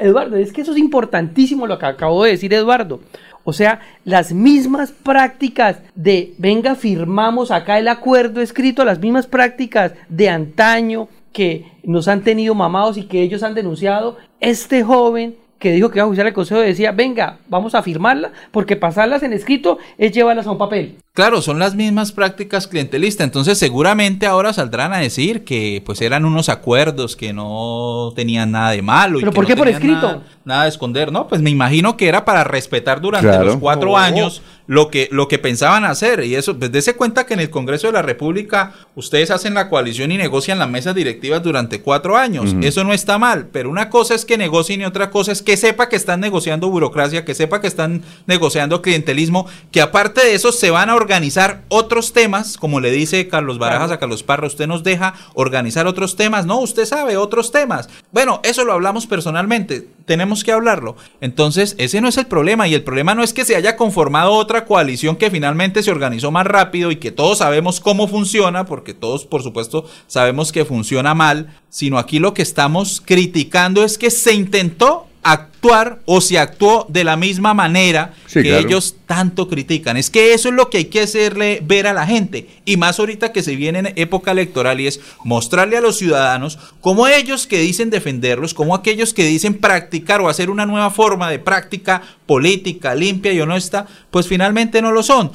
Eduardo, 0.00 0.36
es 0.36 0.52
que 0.52 0.60
eso 0.60 0.72
es 0.72 0.78
importantísimo 0.78 1.66
lo 1.66 1.78
que 1.78 1.86
acabo 1.86 2.24
de 2.24 2.32
decir, 2.32 2.52
Eduardo. 2.54 3.00
O 3.42 3.52
sea, 3.52 3.80
las 4.04 4.32
mismas 4.32 4.90
prácticas 4.90 5.78
de, 5.94 6.34
venga, 6.38 6.74
firmamos 6.74 7.52
acá 7.52 7.78
el 7.78 7.86
acuerdo 7.86 8.40
escrito, 8.40 8.84
las 8.84 8.98
mismas 8.98 9.26
prácticas 9.26 9.92
de 10.08 10.28
antaño 10.28 11.08
que 11.32 11.70
nos 11.84 12.08
han 12.08 12.22
tenido 12.22 12.54
mamados 12.54 12.96
y 12.96 13.04
que 13.04 13.22
ellos 13.22 13.42
han 13.42 13.54
denunciado, 13.54 14.16
este 14.40 14.82
joven 14.82 15.36
que 15.58 15.72
dijo 15.72 15.90
que 15.90 15.98
iba 15.98 16.04
a 16.04 16.08
juzgar 16.08 16.26
el 16.26 16.32
consejo 16.32 16.60
decía, 16.60 16.92
venga, 16.92 17.38
vamos 17.48 17.74
a 17.74 17.82
firmarla, 17.82 18.32
porque 18.50 18.76
pasarlas 18.76 19.22
en 19.22 19.32
escrito 19.32 19.78
es 19.96 20.12
llevarlas 20.12 20.46
a 20.46 20.50
un 20.50 20.58
papel. 20.58 20.96
Claro, 21.14 21.40
son 21.40 21.58
las 21.58 21.74
mismas 21.74 22.12
prácticas 22.12 22.66
clientelistas, 22.66 23.24
entonces 23.24 23.56
seguramente 23.58 24.26
ahora 24.26 24.52
saldrán 24.52 24.92
a 24.92 24.98
decir 24.98 25.44
que 25.44 25.82
pues 25.86 26.02
eran 26.02 26.26
unos 26.26 26.50
acuerdos 26.50 27.16
que 27.16 27.32
no 27.32 28.12
tenían 28.14 28.50
nada 28.50 28.72
de 28.72 28.82
malo. 28.82 29.18
¿Pero 29.20 29.32
por 29.32 29.46
qué 29.46 29.56
por 29.56 29.68
escrito? 29.68 30.22
Nada, 30.44 30.64
de 30.64 30.68
esconder, 30.68 31.10
¿no? 31.10 31.26
Pues 31.26 31.40
me 31.40 31.48
imagino 31.48 31.96
que 31.96 32.08
era 32.08 32.26
para 32.26 32.44
respetar 32.44 33.00
durante 33.00 33.42
los 33.44 33.56
cuatro 33.56 33.96
años 33.96 34.42
lo 34.66 34.90
que, 34.90 35.08
lo 35.10 35.28
que 35.28 35.38
pensaban 35.38 35.84
hacer. 35.84 36.24
Y 36.24 36.34
eso, 36.34 36.58
pues 36.58 36.72
dése 36.72 36.94
cuenta 36.94 37.26
que 37.26 37.34
en 37.34 37.40
el 37.40 37.50
Congreso 37.50 37.86
de 37.86 37.92
la 37.92 38.02
República 38.02 38.74
ustedes 38.94 39.30
hacen 39.30 39.54
la 39.54 39.68
coalición 39.68 40.12
y 40.12 40.16
negocian 40.16 40.58
las 40.58 40.68
mesas 40.68 40.94
directivas 40.94 41.42
durante 41.42 41.80
cuatro 41.80 42.16
años. 42.16 42.54
Eso 42.62 42.84
no 42.84 42.92
está 42.92 43.18
mal, 43.18 43.48
pero 43.52 43.70
una 43.70 43.90
cosa 43.90 44.14
es 44.14 44.24
que 44.24 44.38
negocien 44.38 44.80
y 44.80 44.84
otra 44.84 45.10
cosa 45.10 45.32
es 45.32 45.42
que 45.42 45.56
sepa 45.56 45.88
que 45.88 45.96
están 45.96 46.20
negociando 46.20 46.68
burocracia, 46.68 47.24
que 47.24 47.34
sepa 47.34 47.60
que 47.60 47.66
están 47.66 48.02
negociando 48.26 48.82
clientelismo, 48.82 49.46
que 49.70 49.80
aparte 49.80 50.24
de 50.24 50.34
eso 50.34 50.52
se 50.52 50.70
van 50.70 50.90
a 50.90 50.94
organizar 50.94 51.62
otros 51.68 52.12
temas, 52.12 52.56
como 52.56 52.80
le 52.80 52.90
dice 52.90 53.28
Carlos 53.28 53.58
Barajas 53.58 53.90
a 53.90 53.98
Carlos 53.98 54.22
Parra, 54.22 54.46
usted 54.46 54.66
nos 54.66 54.82
deja 54.82 55.14
organizar 55.34 55.86
otros 55.86 56.16
temas, 56.16 56.46
no, 56.46 56.58
usted 56.58 56.84
sabe 56.84 57.16
otros 57.16 57.52
temas. 57.52 57.88
Bueno, 58.12 58.40
eso 58.42 58.64
lo 58.64 58.72
hablamos 58.72 59.06
personalmente, 59.06 59.88
tenemos 60.04 60.44
que 60.44 60.52
hablarlo. 60.52 60.96
Entonces, 61.20 61.74
ese 61.78 62.00
no 62.00 62.08
es 62.08 62.16
el 62.16 62.26
problema 62.26 62.68
y 62.68 62.74
el 62.74 62.84
problema 62.84 63.14
no 63.14 63.22
es 63.22 63.32
que 63.32 63.44
se 63.44 63.56
haya 63.56 63.76
conformado 63.76 64.32
otra 64.32 64.55
coalición 64.64 65.16
que 65.16 65.30
finalmente 65.30 65.82
se 65.82 65.90
organizó 65.90 66.30
más 66.30 66.46
rápido 66.46 66.90
y 66.90 66.96
que 66.96 67.12
todos 67.12 67.38
sabemos 67.38 67.80
cómo 67.80 68.08
funciona, 68.08 68.66
porque 68.66 68.94
todos, 68.94 69.26
por 69.26 69.42
supuesto, 69.42 69.84
sabemos 70.06 70.52
que 70.52 70.64
funciona 70.64 71.14
mal, 71.14 71.54
sino 71.68 71.98
aquí 71.98 72.18
lo 72.18 72.34
que 72.34 72.42
estamos 72.42 73.02
criticando 73.04 73.84
es 73.84 73.98
que 73.98 74.10
se 74.10 74.34
intentó 74.34 75.05
actuar 75.32 75.98
o 76.04 76.20
se 76.20 76.38
actuó 76.38 76.86
de 76.88 77.02
la 77.02 77.16
misma 77.16 77.52
manera 77.52 78.14
que 78.32 78.58
ellos 78.58 78.96
tanto 79.06 79.48
critican. 79.48 79.96
Es 79.96 80.08
que 80.08 80.34
eso 80.34 80.50
es 80.50 80.54
lo 80.54 80.70
que 80.70 80.78
hay 80.78 80.84
que 80.84 81.00
hacerle 81.00 81.60
ver 81.64 81.88
a 81.88 81.92
la 81.92 82.06
gente. 82.06 82.46
Y 82.64 82.76
más 82.76 83.00
ahorita 83.00 83.32
que 83.32 83.42
se 83.42 83.56
viene 83.56 83.80
en 83.80 83.92
época 83.96 84.30
electoral 84.30 84.80
y 84.80 84.86
es 84.86 85.00
mostrarle 85.24 85.76
a 85.76 85.80
los 85.80 85.98
ciudadanos 85.98 86.58
cómo 86.80 87.08
ellos 87.08 87.48
que 87.48 87.58
dicen 87.58 87.90
defenderlos, 87.90 88.54
como 88.54 88.74
aquellos 88.74 89.12
que 89.14 89.24
dicen 89.24 89.54
practicar 89.54 90.20
o 90.20 90.28
hacer 90.28 90.48
una 90.48 90.64
nueva 90.64 90.90
forma 90.90 91.28
de 91.28 91.40
práctica 91.40 92.02
política 92.26 92.94
limpia 92.94 93.32
y 93.32 93.40
honesta, 93.40 93.86
pues 94.12 94.28
finalmente 94.28 94.80
no 94.80 94.92
lo 94.92 95.02
son. 95.02 95.32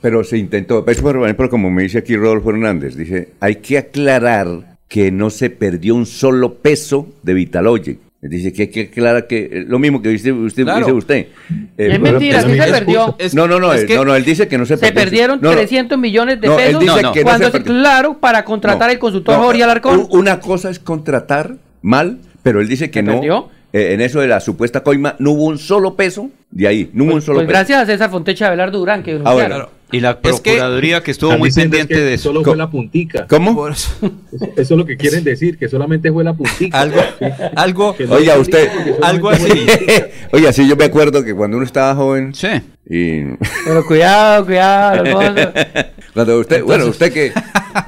pero 0.00 0.22
se 0.22 0.38
intentó, 0.38 0.84
por 0.84 1.50
como 1.50 1.70
me 1.70 1.82
dice 1.82 1.98
aquí 1.98 2.16
Rodolfo 2.16 2.50
Hernández, 2.50 2.96
dice, 2.96 3.32
hay 3.40 3.56
que 3.56 3.78
aclarar 3.78 4.76
que 4.88 5.10
no 5.10 5.30
se 5.30 5.50
perdió 5.50 5.96
un 5.96 6.06
solo 6.06 6.54
peso 6.54 7.08
de 7.22 7.34
Vitalogic 7.34 8.03
Dice 8.26 8.54
que, 8.54 8.70
que 8.70 8.88
clara 8.88 9.26
que 9.26 9.50
eh, 9.52 9.64
lo 9.68 9.78
mismo 9.78 10.00
que 10.00 10.08
dice 10.08 10.32
usted. 10.32 10.64
Dice 10.64 10.92
usted. 10.92 11.26
Eh, 11.76 11.90
es 11.92 12.00
mentira, 12.00 12.40
sí 12.40 12.56
se 12.56 12.70
perdió. 12.70 13.16
no, 13.34 13.46
no, 13.46 13.60
no, 13.60 13.74
no, 13.74 14.04
no, 14.04 14.14
él 14.14 14.24
dice 14.24 14.48
que 14.48 14.56
no 14.56 14.64
se, 14.64 14.78
se 14.78 14.92
perdieron 14.92 15.40
300 15.40 15.98
millones 15.98 16.40
de 16.40 16.48
pesos. 16.48 16.62
Él 16.62 16.78
dice 16.78 17.02
que 17.12 17.22
cuando 17.22 17.50
no 17.50 17.62
claro, 17.62 18.18
para 18.18 18.44
contratar 18.44 18.90
el 18.90 18.98
consultor 18.98 19.36
Jorge 19.36 19.62
Alarcón. 19.62 20.06
Una 20.10 20.40
cosa 20.40 20.70
es 20.70 20.78
contratar 20.78 21.56
mal, 21.82 22.18
pero 22.42 22.62
él 22.62 22.68
dice 22.68 22.90
que 22.90 23.02
no. 23.02 23.50
Eh, 23.74 23.92
en 23.92 24.00
eso 24.00 24.20
de 24.20 24.28
la 24.28 24.38
supuesta 24.38 24.84
coima 24.84 25.16
no 25.18 25.32
hubo 25.32 25.46
un 25.46 25.58
solo 25.58 25.96
peso 25.96 26.30
de 26.52 26.68
ahí, 26.68 26.90
no 26.92 27.02
hubo 27.02 27.10
pues, 27.10 27.24
un 27.24 27.26
solo 27.26 27.38
pues 27.38 27.48
peso. 27.48 27.58
Gracias 27.58 27.82
a 27.82 27.86
César 27.86 28.08
Fontecha 28.08 28.46
Abelardo 28.46 28.78
Durán 28.78 29.02
que 29.02 29.20
ah, 29.24 29.34
bueno, 29.34 29.68
y 29.92 30.00
la 30.00 30.20
Procuraduría 30.20 31.02
que, 31.02 31.10
estuvo 31.10 31.38
muy 31.38 31.52
pendiente 31.52 32.00
de 32.00 32.14
eso. 32.14 32.30
Solo 32.30 32.42
fue 32.42 32.56
la 32.56 32.70
puntica. 32.70 33.26
¿Cómo? 33.28 33.68
Eso, 33.68 33.90
es 34.56 34.70
lo 34.70 34.84
que 34.84 34.96
quieren 34.96 35.22
decir, 35.22 35.56
que 35.56 35.68
solamente 35.68 36.10
fue 36.10 36.24
la 36.24 36.34
puntica. 36.34 36.80
Algo, 36.80 37.00
algo. 37.54 37.96
Oiga, 38.10 38.36
usted, 38.38 38.68
algo 39.02 39.30
así. 39.30 39.66
Oiga, 40.32 40.52
sí, 40.52 40.66
yo 40.66 40.76
me 40.76 40.86
acuerdo 40.86 41.22
que 41.22 41.34
cuando 41.34 41.58
uno 41.58 41.66
estaba 41.66 41.94
joven. 41.94 42.34
Sí. 42.34 42.48
Y... 42.88 43.24
Pero 43.64 43.86
cuidado, 43.86 44.44
cuidado. 44.44 45.04
cuando 46.14 46.40
usted, 46.40 46.64
bueno, 46.64 46.86
usted 46.86 47.12
que. 47.12 47.32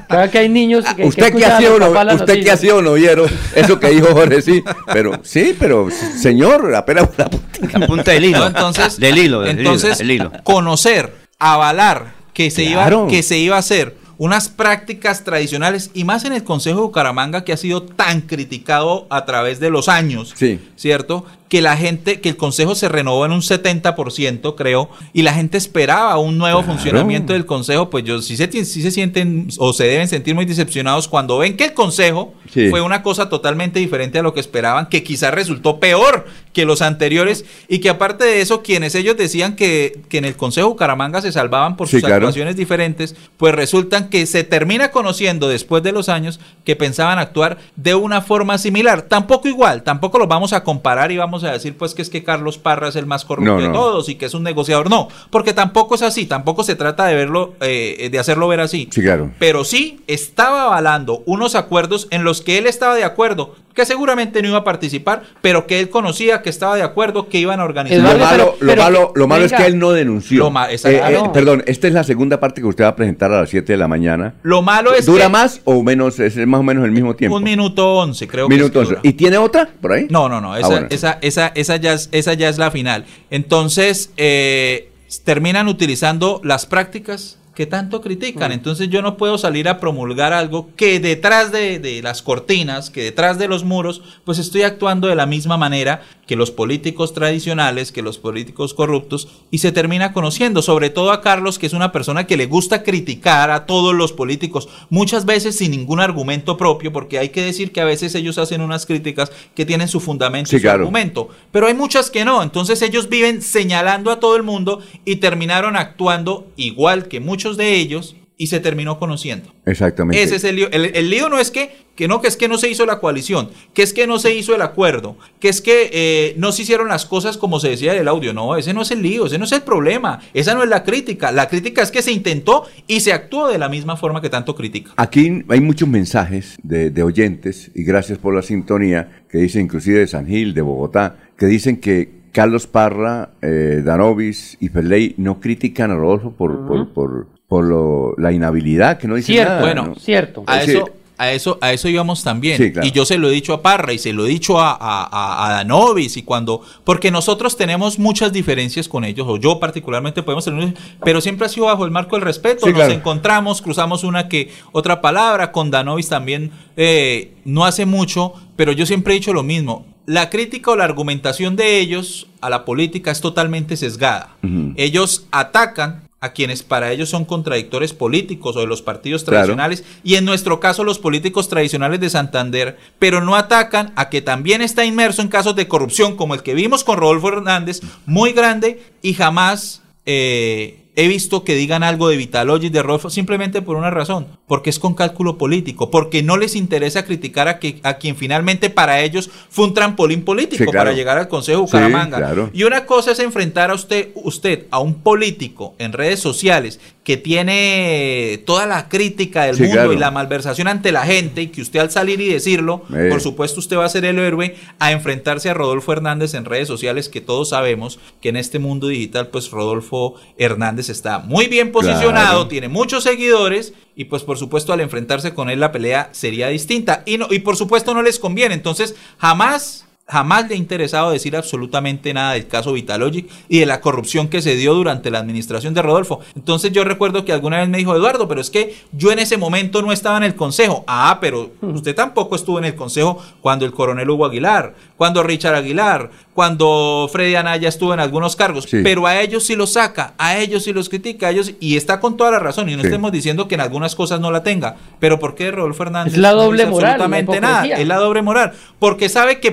Claro 0.07 0.31
que 0.31 0.37
hay 0.37 0.49
niños 0.49 0.85
que. 0.95 1.03
Usted 1.03 1.33
que, 1.35 1.45
ha 1.45 1.57
sido, 1.57 1.77
no, 1.77 2.15
usted 2.15 2.43
que 2.43 2.51
ha 2.51 2.57
sido 2.57 2.81
novillero, 2.81 3.25
eso 3.53 3.79
que 3.79 3.89
dijo 3.89 4.07
Jorge, 4.13 4.41
sí. 4.41 4.63
Pero, 4.93 5.19
sí, 5.23 5.55
pero, 5.59 5.89
señor, 5.91 6.73
apenas 6.73 7.09
la 7.17 7.29
punta. 7.29 7.79
La 7.79 7.87
punta 7.87 8.11
del 8.11 8.25
hilo. 8.25 8.47
entonces, 8.47 8.97
del 8.97 9.17
hilo, 9.17 9.41
del 9.41 9.59
entonces, 9.59 9.99
hilo. 9.99 10.31
conocer 10.43 11.26
avalar 11.39 12.15
que 12.33 12.51
se, 12.51 12.63
iba, 12.63 13.07
que 13.07 13.23
se 13.23 13.37
iba 13.37 13.55
a 13.55 13.59
hacer 13.59 13.95
unas 14.17 14.49
prácticas 14.49 15.23
tradicionales 15.23 15.91
y 15.93 16.03
más 16.03 16.25
en 16.25 16.33
el 16.33 16.43
Consejo 16.43 16.77
de 16.77 16.81
Bucaramanga 16.83 17.43
que 17.43 17.53
ha 17.53 17.57
sido 17.57 17.83
tan 17.83 18.21
criticado 18.21 19.05
a 19.09 19.25
través 19.25 19.59
de 19.59 19.69
los 19.69 19.89
años, 19.89 20.33
sí. 20.35 20.59
¿cierto? 20.75 21.25
Que 21.49 21.61
la 21.61 21.77
gente, 21.77 22.19
que 22.19 22.29
el 22.29 22.37
consejo 22.37 22.75
se 22.75 22.89
renovó 22.89 23.25
en 23.25 23.31
un 23.31 23.41
70%, 23.41 24.55
creo, 24.55 24.89
y 25.13 25.21
la 25.21 25.33
gente 25.33 25.57
esperaba 25.57 26.17
un 26.17 26.37
nuevo 26.37 26.61
funcionamiento 26.63 27.33
del 27.33 27.45
consejo, 27.45 27.89
pues 27.89 28.03
yo 28.03 28.21
sí 28.21 28.35
se, 28.35 28.51
sí 28.65 28.81
se 28.81 28.91
sienten 28.91 29.47
o 29.57 29.71
se 29.71 29.85
deben 29.85 30.07
sentir 30.07 30.35
muy 30.35 30.45
decepcionados 30.45 31.07
cuando 31.07 31.37
ven 31.37 31.55
que 31.55 31.65
el 31.65 31.73
consejo 31.73 32.33
fue 32.69 32.81
una 32.81 33.01
cosa 33.01 33.29
totalmente 33.29 33.79
diferente 33.79 34.19
a 34.19 34.23
lo 34.23 34.33
que 34.33 34.39
esperaban, 34.39 34.87
que 34.87 35.03
quizás 35.03 35.33
resultó 35.33 35.79
peor 35.79 36.25
que 36.51 36.65
los 36.65 36.81
anteriores, 36.81 37.45
y 37.67 37.79
que 37.79 37.89
aparte 37.89 38.25
de 38.25 38.41
eso, 38.41 38.63
quienes 38.63 38.95
ellos 38.95 39.15
decían 39.15 39.55
que, 39.55 40.01
que 40.09 40.17
en 40.17 40.25
el 40.25 40.35
consejo 40.35 40.69
Bucaramanga 40.69 41.21
se 41.21 41.31
salvaban 41.31 41.77
por 41.77 41.87
sus 41.87 42.03
actuaciones 42.03 42.55
diferentes, 42.55 43.15
pues 43.37 43.53
resultan 43.53 44.09
que 44.09 44.25
se 44.25 44.43
termina 44.43 44.89
conociendo 44.89 45.47
después 45.49 45.83
de 45.83 45.91
los 45.91 46.09
años 46.09 46.39
que 46.65 46.75
pensaban 46.75 47.19
actuar 47.19 47.59
de 47.75 47.93
una 47.93 48.21
forma 48.21 48.57
similar, 48.57 49.03
tampoco 49.03 49.47
igual, 49.47 49.83
tampoco 49.83 50.17
lo 50.17 50.25
vamos 50.25 50.51
a 50.51 50.63
comparar 50.63 51.11
y 51.11 51.17
vamos 51.17 51.36
a 51.43 51.51
decir 51.51 51.77
pues 51.77 51.93
que 51.93 52.01
es 52.01 52.09
que 52.09 52.23
Carlos 52.23 52.57
Parra 52.57 52.89
es 52.89 52.95
el 52.95 53.05
más 53.05 53.25
corrupto 53.25 53.59
de 53.59 53.69
todos 53.69 54.09
y 54.09 54.15
que 54.15 54.25
es 54.25 54.33
un 54.33 54.43
negociador. 54.43 54.89
No, 54.89 55.07
porque 55.29 55.53
tampoco 55.53 55.95
es 55.95 56.01
así, 56.01 56.25
tampoco 56.25 56.63
se 56.63 56.75
trata 56.75 57.05
de 57.05 57.15
verlo, 57.15 57.55
eh, 57.61 58.09
de 58.11 58.19
hacerlo 58.19 58.47
ver 58.47 58.59
así. 58.59 58.87
Sí, 58.91 59.01
claro. 59.01 59.31
Pero 59.39 59.63
sí 59.63 60.01
estaba 60.07 60.63
avalando 60.63 61.23
unos 61.25 61.55
acuerdos 61.55 62.07
en 62.11 62.23
los 62.23 62.41
que 62.41 62.57
él 62.57 62.67
estaba 62.67 62.95
de 62.95 63.03
acuerdo, 63.03 63.55
que 63.73 63.85
seguramente 63.85 64.41
no 64.41 64.49
iba 64.49 64.57
a 64.57 64.63
participar, 64.63 65.23
pero 65.41 65.67
que 65.67 65.79
él 65.79 65.89
conocía 65.89 66.41
que 66.41 66.49
estaba 66.49 66.75
de 66.75 66.81
acuerdo 66.81 67.29
que 67.29 67.37
iban 67.37 67.59
a 67.59 67.63
organizar. 67.63 67.99
Lo 67.99 68.17
malo, 68.17 68.55
lo 68.59 68.75
malo, 68.75 69.11
lo 69.15 69.27
malo 69.27 69.45
es 69.45 69.53
que 69.53 69.65
él 69.65 69.77
no 69.77 69.91
denunció. 69.91 70.51
Eh, 70.69 70.79
eh, 70.83 71.21
perdón, 71.31 71.63
esta 71.67 71.87
es 71.87 71.93
la 71.93 72.03
segunda 72.03 72.39
parte 72.39 72.59
que 72.59 72.67
usted 72.67 72.85
va 72.85 72.89
a 72.89 72.95
presentar 72.95 73.31
a 73.31 73.41
las 73.41 73.49
7 73.49 73.73
de 73.73 73.77
la 73.77 73.87
mañana. 73.87 74.33
Lo 74.41 74.63
malo 74.63 74.93
es 74.93 75.05
¿Dura 75.05 75.29
más 75.29 75.61
o 75.63 75.83
menos? 75.83 76.19
Es 76.19 76.35
más 76.47 76.59
o 76.59 76.63
menos 76.63 76.85
el 76.85 76.91
mismo 76.91 77.15
tiempo. 77.15 77.37
Un 77.37 77.43
minuto 77.43 77.97
once, 77.97 78.27
creo 78.27 78.49
minuto 78.49 78.83
que 78.83 79.07
¿Y 79.07 79.13
tiene 79.13 79.37
otra 79.37 79.69
por 79.79 79.93
ahí? 79.93 80.07
No, 80.09 80.27
no, 80.27 80.41
no. 80.41 80.53
Ah, 80.53 80.87
esa, 80.89 81.19
esa, 81.27 81.47
esa, 81.55 81.75
ya 81.77 81.93
es, 81.93 82.09
esa 82.11 82.33
ya 82.33 82.49
es 82.49 82.57
la 82.57 82.71
final. 82.71 83.05
Entonces, 83.29 84.11
eh, 84.17 84.91
terminan 85.23 85.67
utilizando 85.67 86.41
las 86.43 86.65
prácticas 86.65 87.37
que 87.57 87.65
tanto 87.65 88.01
critican. 88.01 88.51
Entonces 88.51 88.87
yo 88.89 89.01
no 89.01 89.17
puedo 89.17 89.39
salir 89.39 89.67
a 89.67 89.79
promulgar 89.79 90.31
algo 90.31 90.69
que 90.75 90.99
detrás 90.99 91.51
de, 91.51 91.79
de, 91.79 92.03
las 92.03 92.21
cortinas, 92.21 92.91
que 92.91 93.01
detrás 93.01 93.39
de 93.39 93.47
los 93.47 93.63
muros, 93.63 94.03
pues 94.25 94.37
estoy 94.37 94.61
actuando 94.61 95.07
de 95.07 95.15
la 95.15 95.25
misma 95.25 95.57
manera 95.57 96.03
que 96.27 96.35
los 96.35 96.51
políticos 96.51 97.13
tradicionales, 97.13 97.91
que 97.91 98.03
los 98.03 98.19
políticos 98.19 98.73
corruptos, 98.73 99.29
y 99.49 99.57
se 99.59 99.71
termina 99.71 100.13
conociendo, 100.13 100.61
sobre 100.61 100.89
todo 100.89 101.11
a 101.11 101.21
Carlos, 101.21 101.57
que 101.57 101.65
es 101.65 101.73
una 101.73 101.91
persona 101.91 102.27
que 102.27 102.37
le 102.37 102.45
gusta 102.45 102.83
criticar 102.83 103.49
a 103.49 103.65
todos 103.65 103.95
los 103.95 104.11
políticos, 104.11 104.67
muchas 104.89 105.25
veces 105.25 105.57
sin 105.57 105.71
ningún 105.71 106.01
argumento 106.01 106.57
propio, 106.57 106.91
porque 106.91 107.17
hay 107.17 107.29
que 107.29 107.41
decir 107.41 107.71
que 107.71 107.81
a 107.81 107.85
veces 107.85 108.13
ellos 108.13 108.37
hacen 108.37 108.61
unas 108.61 108.85
críticas 108.85 109.31
que 109.55 109.65
tienen 109.65 109.87
su 109.87 110.01
fundamento 110.01 110.55
y 110.55 110.59
su 110.59 110.69
argumento, 110.69 111.29
pero 111.51 111.67
hay 111.67 111.73
muchas 111.73 112.11
que 112.11 112.25
no, 112.25 112.43
entonces 112.43 112.81
ellos 112.81 113.07
viven 113.07 113.41
señalando 113.41 114.11
a 114.11 114.19
todo 114.19 114.35
el 114.35 114.43
mundo 114.43 114.81
y 115.05 115.15
terminaron 115.15 115.77
actuando 115.77 116.47
igual 116.57 117.07
que 117.07 117.21
muchos 117.21 117.46
de 117.55 117.75
ellos 117.75 118.17
y 118.39 118.47
se 118.47 118.59
terminó 118.59 118.99
conociendo. 118.99 119.51
Exactamente. 119.65 120.21
Ese 120.21 120.35
es 120.35 120.43
el 120.43 120.57
lío. 120.57 120.69
El, 120.71 121.09
lío 121.09 121.27
no 121.27 121.39
es 121.39 121.49
que, 121.49 121.71
que 121.95 122.07
no, 122.07 122.21
que 122.21 122.27
es 122.27 122.37
que 122.37 122.47
no 122.47 122.57
se 122.59 122.69
hizo 122.69 122.85
la 122.85 122.99
coalición, 122.99 123.49
que 123.73 123.81
es 123.81 123.93
que 123.93 124.05
no 124.05 124.19
se 124.19 124.35
hizo 124.35 124.53
el 124.53 124.61
acuerdo, 124.61 125.17
que 125.39 125.49
es 125.49 125.59
que 125.59 125.89
eh, 125.91 126.35
no 126.37 126.51
se 126.51 126.61
hicieron 126.61 126.87
las 126.87 127.05
cosas 127.05 127.37
como 127.37 127.59
se 127.59 127.69
decía 127.69 127.93
en 127.93 128.01
el 128.01 128.07
audio. 128.07 128.33
No, 128.33 128.55
ese 128.55 128.73
no 128.73 128.83
es 128.83 128.91
el 128.91 129.01
lío, 129.01 129.25
ese 129.25 129.39
no 129.39 129.45
es 129.45 129.51
el 129.53 129.63
problema, 129.63 130.19
esa 130.35 130.53
no 130.53 130.61
es 130.61 130.69
la 130.69 130.83
crítica. 130.83 131.31
La 131.31 131.49
crítica 131.49 131.81
es 131.81 131.89
que 131.89 132.03
se 132.03 132.11
intentó 132.11 132.65
y 132.85 132.99
se 132.99 133.11
actuó 133.11 133.47
de 133.47 133.57
la 133.57 133.69
misma 133.69 133.97
forma 133.97 134.21
que 134.21 134.29
tanto 134.29 134.55
critica. 134.55 134.91
Aquí 134.97 135.43
hay 135.47 135.59
muchos 135.59 135.89
mensajes 135.89 136.57
de, 136.61 136.91
de 136.91 137.03
oyentes, 137.03 137.71
y 137.73 137.83
gracias 137.83 138.19
por 138.19 138.35
la 138.35 138.43
sintonía, 138.43 139.23
que 139.31 139.39
dicen 139.39 139.63
inclusive 139.63 139.99
de 139.99 140.07
San 140.07 140.27
Gil, 140.27 140.53
de 140.53 140.61
Bogotá, 140.61 141.17
que 141.37 141.47
dicen 141.47 141.77
que 141.77 142.17
Carlos 142.37 142.67
Parra, 142.67 143.31
eh, 143.41 143.81
Danovis 143.83 144.57
y 144.59 144.69
Ferley 144.69 145.15
no 145.17 145.39
critican 145.39 145.89
a 145.89 145.95
Rodolfo 145.95 146.33
por, 146.33 146.67
por, 146.67 146.93
por, 146.93 147.27
por 147.47 147.63
lo, 147.65 148.13
la 148.17 148.31
inhabilidad, 148.31 148.97
que 148.97 149.07
no 149.07 149.15
dice 149.15 149.31
Cierto, 149.33 149.49
nada. 149.51 149.61
Bueno, 149.61 149.85
¿no? 149.87 149.95
Cierto. 149.95 150.43
A 150.47 150.61
eso, 150.61 150.89
a 151.17 151.31
eso, 151.31 151.57
a 151.61 151.71
eso 151.73 151.87
íbamos 151.87 152.23
también. 152.23 152.57
Sí, 152.57 152.71
claro. 152.73 152.87
Y 152.87 152.91
yo 152.91 153.05
se 153.05 153.17
lo 153.17 153.29
he 153.29 153.31
dicho 153.31 153.53
a 153.53 153.61
Parra 153.61 153.93
y 153.93 153.97
se 153.99 154.11
lo 154.13 154.25
he 154.25 154.29
dicho 154.29 154.59
a, 154.59 154.71
a, 154.71 155.03
a- 155.09 155.47
a 155.47 155.51
Danovis 155.53 156.17
y 156.17 156.23
cuando, 156.23 156.61
porque 156.83 157.09
nosotros 157.09 157.55
tenemos 157.55 157.99
muchas 157.99 158.33
diferencias 158.33 158.87
con 158.89 159.03
ellos, 159.05 159.25
o 159.29 159.37
yo 159.37 159.59
particularmente 159.59 160.23
podemos 160.23 160.43
tener, 160.45 160.73
pero 161.03 161.21
siempre 161.21 161.45
ha 161.45 161.49
sido 161.49 161.67
bajo 161.67 161.85
el 161.85 161.91
marco 161.91 162.17
del 162.17 162.23
respeto. 162.25 162.65
Sí, 162.65 162.71
Nos 162.71 162.75
claro. 162.79 162.93
encontramos, 162.93 163.61
cruzamos 163.61 164.03
una 164.03 164.27
que 164.27 164.51
otra 164.73 164.99
palabra, 165.01 165.51
con 165.53 165.71
Danovis 165.71 166.09
también 166.09 166.51
eh, 166.75 167.31
no 167.45 167.65
hace 167.65 167.85
mucho, 167.85 168.33
pero 168.57 168.73
yo 168.73 168.85
siempre 168.85 169.13
he 169.13 169.19
dicho 169.19 169.33
lo 169.33 169.43
mismo. 169.43 169.85
La 170.05 170.29
crítica 170.29 170.71
o 170.71 170.75
la 170.75 170.83
argumentación 170.85 171.55
de 171.57 171.79
ellos 171.79 172.27
a 172.41 172.49
la 172.49 172.63
política 172.63 173.11
es 173.11 173.19
totalmente 173.21 173.75
sesgada. 173.75 174.35
Ellos 174.77 175.25
atacan 175.31 176.03
a 176.19 176.33
quienes 176.33 176.63
para 176.63 176.91
ellos 176.91 177.09
son 177.09 177.25
contradictores 177.25 177.93
políticos 177.93 178.55
o 178.55 178.59
de 178.59 178.65
los 178.65 178.81
partidos 178.81 179.23
Claro. 179.23 179.37
tradicionales 179.45 179.83
y 180.03 180.15
en 180.15 180.25
nuestro 180.25 180.59
caso 180.59 180.83
los 180.83 180.97
políticos 180.97 181.47
tradicionales 181.47 181.99
de 181.99 182.09
Santander, 182.09 182.77
pero 182.97 183.21
no 183.23 183.35
atacan 183.35 183.93
a 183.95 184.09
que 184.09 184.21
también 184.23 184.61
está 184.61 184.83
inmerso 184.83 185.21
en 185.21 185.27
casos 185.27 185.55
de 185.55 185.67
corrupción 185.67 186.15
como 186.15 186.33
el 186.33 186.41
que 186.41 186.55
vimos 186.55 186.83
con 186.83 186.97
Rodolfo 186.97 187.27
Hernández, 187.29 187.81
muy 188.07 188.31
grande 188.33 188.81
y 189.03 189.13
jamás 189.13 189.83
eh, 190.07 190.85
he 190.97 191.07
visto 191.07 191.43
que 191.45 191.55
digan 191.55 191.83
algo 191.83 192.09
de 192.09 192.17
Vitalogic, 192.17 192.71
de 192.73 192.81
Rodolfo, 192.83 193.09
simplemente 193.09 193.61
por 193.61 193.77
una 193.77 193.89
razón, 193.91 194.25
porque 194.47 194.69
es 194.71 194.79
con 194.79 194.95
cálculo 194.95 195.37
político, 195.37 195.89
porque 195.91 196.23
no 196.23 196.35
les 196.37 196.55
interesa 196.55 197.05
criticar 197.05 197.47
a, 197.47 197.59
que, 197.59 197.79
a 197.83 197.93
quien 197.99 198.15
finalmente 198.17 198.69
para 198.71 198.99
ellos 199.01 199.29
fue 199.49 199.65
un 199.65 199.73
trampolín 199.75 200.23
político 200.23 200.63
Sí, 200.65 200.69
claro. 200.71 200.85
para 200.87 200.93
llegar 200.97 201.17
al 201.19 201.27
Consejo 201.27 201.59
Sí, 201.59 201.65
Bucaramanga. 201.67 202.17
claro. 202.17 202.49
Y 202.51 202.63
una 202.63 202.85
cosa 202.85 203.11
es 203.11 203.19
enfrentar 203.19 203.69
a 203.69 203.75
usted, 203.75 204.09
usted 204.15 204.65
a 204.71 204.79
un 204.79 204.95
político 204.95 205.75
en 205.77 205.93
redes 205.93 206.19
sociales 206.19 206.79
que 207.03 207.15
tiene 207.15 208.41
toda 208.45 208.65
la 208.65 208.89
crítica 208.89 209.43
del 209.45 209.55
Sí, 209.55 209.61
mundo 209.61 209.75
claro. 209.75 209.93
y 209.93 209.97
la 209.97 210.11
malversación 210.11 210.67
ante 210.67 210.91
la 210.91 211.05
gente 211.05 211.43
y 211.43 211.47
que 211.47 211.61
usted 211.61 211.79
al 211.79 211.89
salir 211.91 212.19
y 212.19 212.27
decirlo, 212.27 212.83
Eh. 212.93 213.07
por 213.09 213.21
supuesto 213.21 213.59
usted 213.59 213.77
va 213.77 213.85
a 213.85 213.89
ser 213.89 214.03
el 214.03 214.19
héroe 214.19 214.55
a 214.79 214.91
enfrentarse 214.91 215.49
a 215.49 215.53
Rodolfo 215.53 215.93
Hernández 215.93 216.33
en 216.33 216.43
redes 216.45 216.67
sociales 216.67 217.07
que 217.07 217.21
todos 217.21 217.49
sabemos 217.49 217.99
que 218.19 218.29
en 218.29 218.35
este 218.35 218.59
mundo 218.59 218.87
digital 218.87 219.27
pues 219.27 219.51
Rodolfo 219.51 220.15
Hernández 220.37 220.86
está 220.89 221.19
muy 221.19 221.47
bien 221.47 221.71
posicionado, 221.71 222.11
Claro. 222.11 222.47
tiene 222.47 222.67
muchos 222.67 223.03
seguidores 223.03 223.73
y 223.95 224.05
pues 224.05 224.23
por 224.23 224.37
supuesto 224.37 224.73
al 224.73 224.81
enfrentarse 224.81 225.33
con 225.33 225.49
él 225.49 225.59
la 225.59 225.71
pelea 225.71 226.09
sería 226.11 226.47
distinta 226.49 227.03
y 227.05 227.17
no 227.17 227.27
y 227.29 227.39
por 227.39 227.55
supuesto 227.57 227.93
no 227.93 228.01
les 228.03 228.19
conviene, 228.19 228.53
entonces 228.53 228.95
jamás 229.17 229.86
Jamás 230.09 230.47
le 230.47 230.55
ha 230.55 230.57
interesado 230.57 231.11
decir 231.11 231.35
absolutamente 231.35 232.13
nada 232.13 232.33
del 232.33 232.47
caso 232.47 232.71
Vitalogic 232.71 233.29
y 233.49 233.59
de 233.59 233.65
la 233.65 233.81
corrupción 233.81 234.29
que 234.29 234.41
se 234.41 234.55
dio 234.55 234.73
durante 234.73 235.11
la 235.11 235.19
administración 235.19 235.73
de 235.73 235.81
Rodolfo. 235.81 236.21
Entonces 236.33 236.71
yo 236.71 236.85
recuerdo 236.85 237.25
que 237.25 237.33
alguna 237.33 237.59
vez 237.59 237.67
me 237.67 237.77
dijo, 237.77 237.93
Eduardo, 237.93 238.25
pero 238.27 238.39
es 238.39 238.49
que 238.49 238.73
yo 238.93 239.11
en 239.11 239.19
ese 239.19 239.35
momento 239.35 239.81
no 239.81 239.91
estaba 239.91 240.15
en 240.15 240.23
el 240.23 240.35
consejo. 240.35 240.85
Ah, 240.87 241.17
pero 241.19 241.51
usted 241.61 241.93
tampoco 241.93 242.37
estuvo 242.37 242.57
en 242.57 242.63
el 242.65 242.75
consejo 242.75 243.21
cuando 243.41 243.65
el 243.65 243.73
coronel 243.73 244.09
Hugo 244.09 244.25
Aguilar, 244.25 244.75
cuando 244.95 245.23
Richard 245.23 245.55
Aguilar, 245.55 246.09
cuando 246.33 247.09
Freddy 247.11 247.35
Anaya 247.35 247.67
estuvo 247.67 247.93
en 247.93 247.99
algunos 247.99 248.35
cargos. 248.35 248.63
Sí. 248.65 248.79
Pero 248.83 249.07
a 249.07 249.19
ellos 249.19 249.43
sí 249.43 249.55
los 249.55 249.73
saca, 249.73 250.13
a 250.17 250.37
ellos 250.37 250.63
sí 250.63 250.71
los 250.71 250.87
critica, 250.87 251.27
a 251.27 251.31
ellos 251.31 251.51
y 251.59 251.75
está 251.75 251.99
con 251.99 252.15
toda 252.15 252.31
la 252.31 252.39
razón. 252.39 252.69
Y 252.69 252.75
no 252.75 252.81
Sí. 252.83 252.87
estemos 252.87 253.11
diciendo 253.11 253.47
que 253.49 253.55
en 253.55 253.61
algunas 253.61 253.95
cosas 253.95 254.19
no 254.21 254.31
la 254.31 254.43
tenga. 254.43 254.77
Pero 254.99 255.19
¿por 255.19 255.35
qué 255.35 255.51
Rodolfo 255.51 255.83
Hernández? 255.83 256.13
Es 256.13 256.19
la 256.19 256.31
no 256.31 256.43
doble 256.43 256.63
dice 256.63 256.71
moral, 256.71 256.97
la 256.99 257.05
Absolutamente 257.05 257.41
nada. 257.41 257.65
Es 257.65 257.87
la 257.87 257.97
doble 257.97 258.21
moral. 258.21 258.53
Porque 258.79 259.09
sabe 259.09 259.39
que 259.39 259.51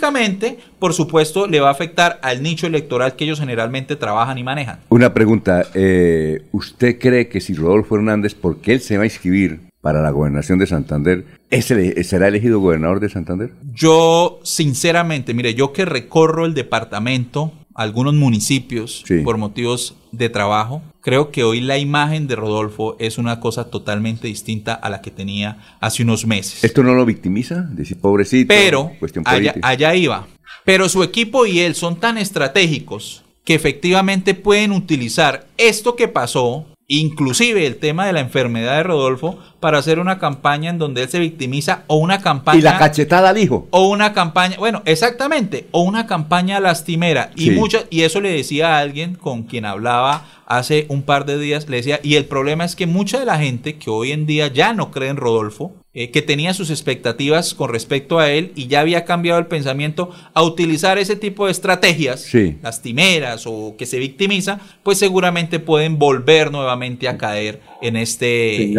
políticamente, 0.00 0.58
por 0.78 0.92
supuesto, 0.92 1.46
le 1.46 1.60
va 1.60 1.68
a 1.68 1.72
afectar 1.72 2.18
al 2.22 2.42
nicho 2.42 2.66
electoral 2.66 3.16
que 3.16 3.24
ellos 3.24 3.40
generalmente 3.40 3.96
trabajan 3.96 4.38
y 4.38 4.44
manejan. 4.44 4.80
Una 4.88 5.12
pregunta, 5.14 5.66
eh, 5.74 6.42
¿usted 6.52 6.98
cree 6.98 7.28
que 7.28 7.40
si 7.40 7.54
Rodolfo 7.54 7.96
Hernández, 7.96 8.34
porque 8.34 8.72
él 8.72 8.80
se 8.80 8.96
va 8.96 9.02
a 9.04 9.06
inscribir 9.06 9.60
para 9.80 10.02
la 10.02 10.10
gobernación 10.10 10.58
de 10.58 10.66
Santander, 10.66 11.24
¿es 11.50 11.70
ele- 11.70 12.02
será 12.04 12.28
elegido 12.28 12.60
gobernador 12.60 13.00
de 13.00 13.08
Santander? 13.08 13.50
Yo, 13.72 14.40
sinceramente, 14.42 15.32
mire, 15.32 15.54
yo 15.54 15.72
que 15.72 15.84
recorro 15.84 16.44
el 16.44 16.54
departamento, 16.54 17.52
algunos 17.76 18.14
municipios, 18.14 19.02
Sí. 19.06 19.20
por 19.20 19.38
motivos 19.38 19.94
de 20.12 20.28
trabajo, 20.28 20.82
creo 21.02 21.30
que 21.30 21.44
hoy 21.44 21.60
la 21.60 21.78
imagen 21.78 22.26
de 22.26 22.36
Rodolfo 22.36 22.96
es 22.98 23.18
una 23.18 23.38
cosa 23.38 23.70
totalmente 23.70 24.26
distinta 24.28 24.74
a 24.74 24.88
la 24.90 25.02
que 25.02 25.10
tenía 25.10 25.58
hace 25.80 26.02
unos 26.02 26.26
meses. 26.26 26.64
¿Esto 26.64 26.82
no 26.82 26.94
lo 26.94 27.04
victimiza? 27.04 27.62
Decir, 27.70 27.98
pobrecito. 28.00 28.48
Pero 28.48 28.92
cuestión 28.98 29.24
allá 29.26 29.94
iba. 29.94 30.26
Pero 30.64 30.88
su 30.88 31.02
equipo 31.02 31.46
y 31.46 31.60
él 31.60 31.74
son 31.74 31.96
tan 32.00 32.18
estratégicos 32.18 33.22
que 33.44 33.54
efectivamente 33.54 34.34
pueden 34.34 34.72
utilizar 34.72 35.46
esto 35.56 35.94
que 35.94 36.08
pasó, 36.08 36.66
inclusive 36.88 37.66
el 37.66 37.76
tema 37.76 38.06
de 38.06 38.12
la 38.12 38.20
enfermedad 38.20 38.76
de 38.76 38.82
Rodolfo, 38.82 39.38
para 39.60 39.78
hacer 39.78 39.98
una 39.98 40.18
campaña 40.18 40.70
en 40.70 40.78
donde 40.78 41.02
él 41.02 41.08
se 41.08 41.18
victimiza 41.18 41.84
o 41.86 41.96
una 41.96 42.20
campaña 42.20 42.58
Y 42.58 42.62
la 42.62 42.78
cachetada 42.78 43.30
al 43.30 43.38
hijo. 43.38 43.66
o 43.70 43.88
una 43.88 44.12
campaña, 44.12 44.56
bueno, 44.58 44.82
exactamente, 44.84 45.66
o 45.70 45.80
una 45.82 46.06
campaña 46.06 46.60
lastimera. 46.60 47.30
Y 47.36 47.44
Sí. 47.46 47.50
muchas, 47.52 47.86
y 47.90 48.02
eso 48.02 48.20
le 48.20 48.30
decía 48.30 48.76
a 48.76 48.80
alguien 48.80 49.14
con 49.14 49.44
quien 49.44 49.64
hablaba 49.64 50.26
hace 50.46 50.86
un 50.88 51.02
par 51.02 51.26
de 51.26 51.38
días, 51.38 51.68
le 51.68 51.78
decía, 51.78 51.98
y 52.04 52.14
el 52.14 52.24
problema 52.26 52.64
es 52.64 52.76
que 52.76 52.86
mucha 52.86 53.18
de 53.18 53.26
la 53.26 53.38
gente 53.38 53.76
que 53.78 53.90
hoy 53.90 54.12
en 54.12 54.26
día 54.26 54.46
ya 54.46 54.72
no 54.74 54.92
cree 54.92 55.08
en 55.08 55.16
Rodolfo, 55.16 55.72
eh, 55.92 56.10
que 56.10 56.20
tenía 56.22 56.52
sus 56.54 56.68
expectativas 56.70 57.54
con 57.54 57.70
respecto 57.72 58.18
a 58.20 58.30
él 58.30 58.52
y 58.54 58.66
ya 58.68 58.80
había 58.80 59.04
cambiado 59.06 59.40
el 59.40 59.46
pensamiento 59.46 60.10
a 60.34 60.42
utilizar 60.42 60.98
ese 60.98 61.16
tipo 61.16 61.46
de 61.46 61.52
estrategias 61.52 62.20
Sí. 62.20 62.58
lastimeras 62.62 63.44
o 63.46 63.74
que 63.78 63.86
se 63.86 63.98
victimiza, 63.98 64.60
pues 64.84 64.98
seguramente 64.98 65.58
pueden 65.58 65.98
volver 65.98 66.52
nuevamente 66.52 67.08
a 67.08 67.16
caer 67.16 67.60
en 67.82 67.96
este 67.96 68.72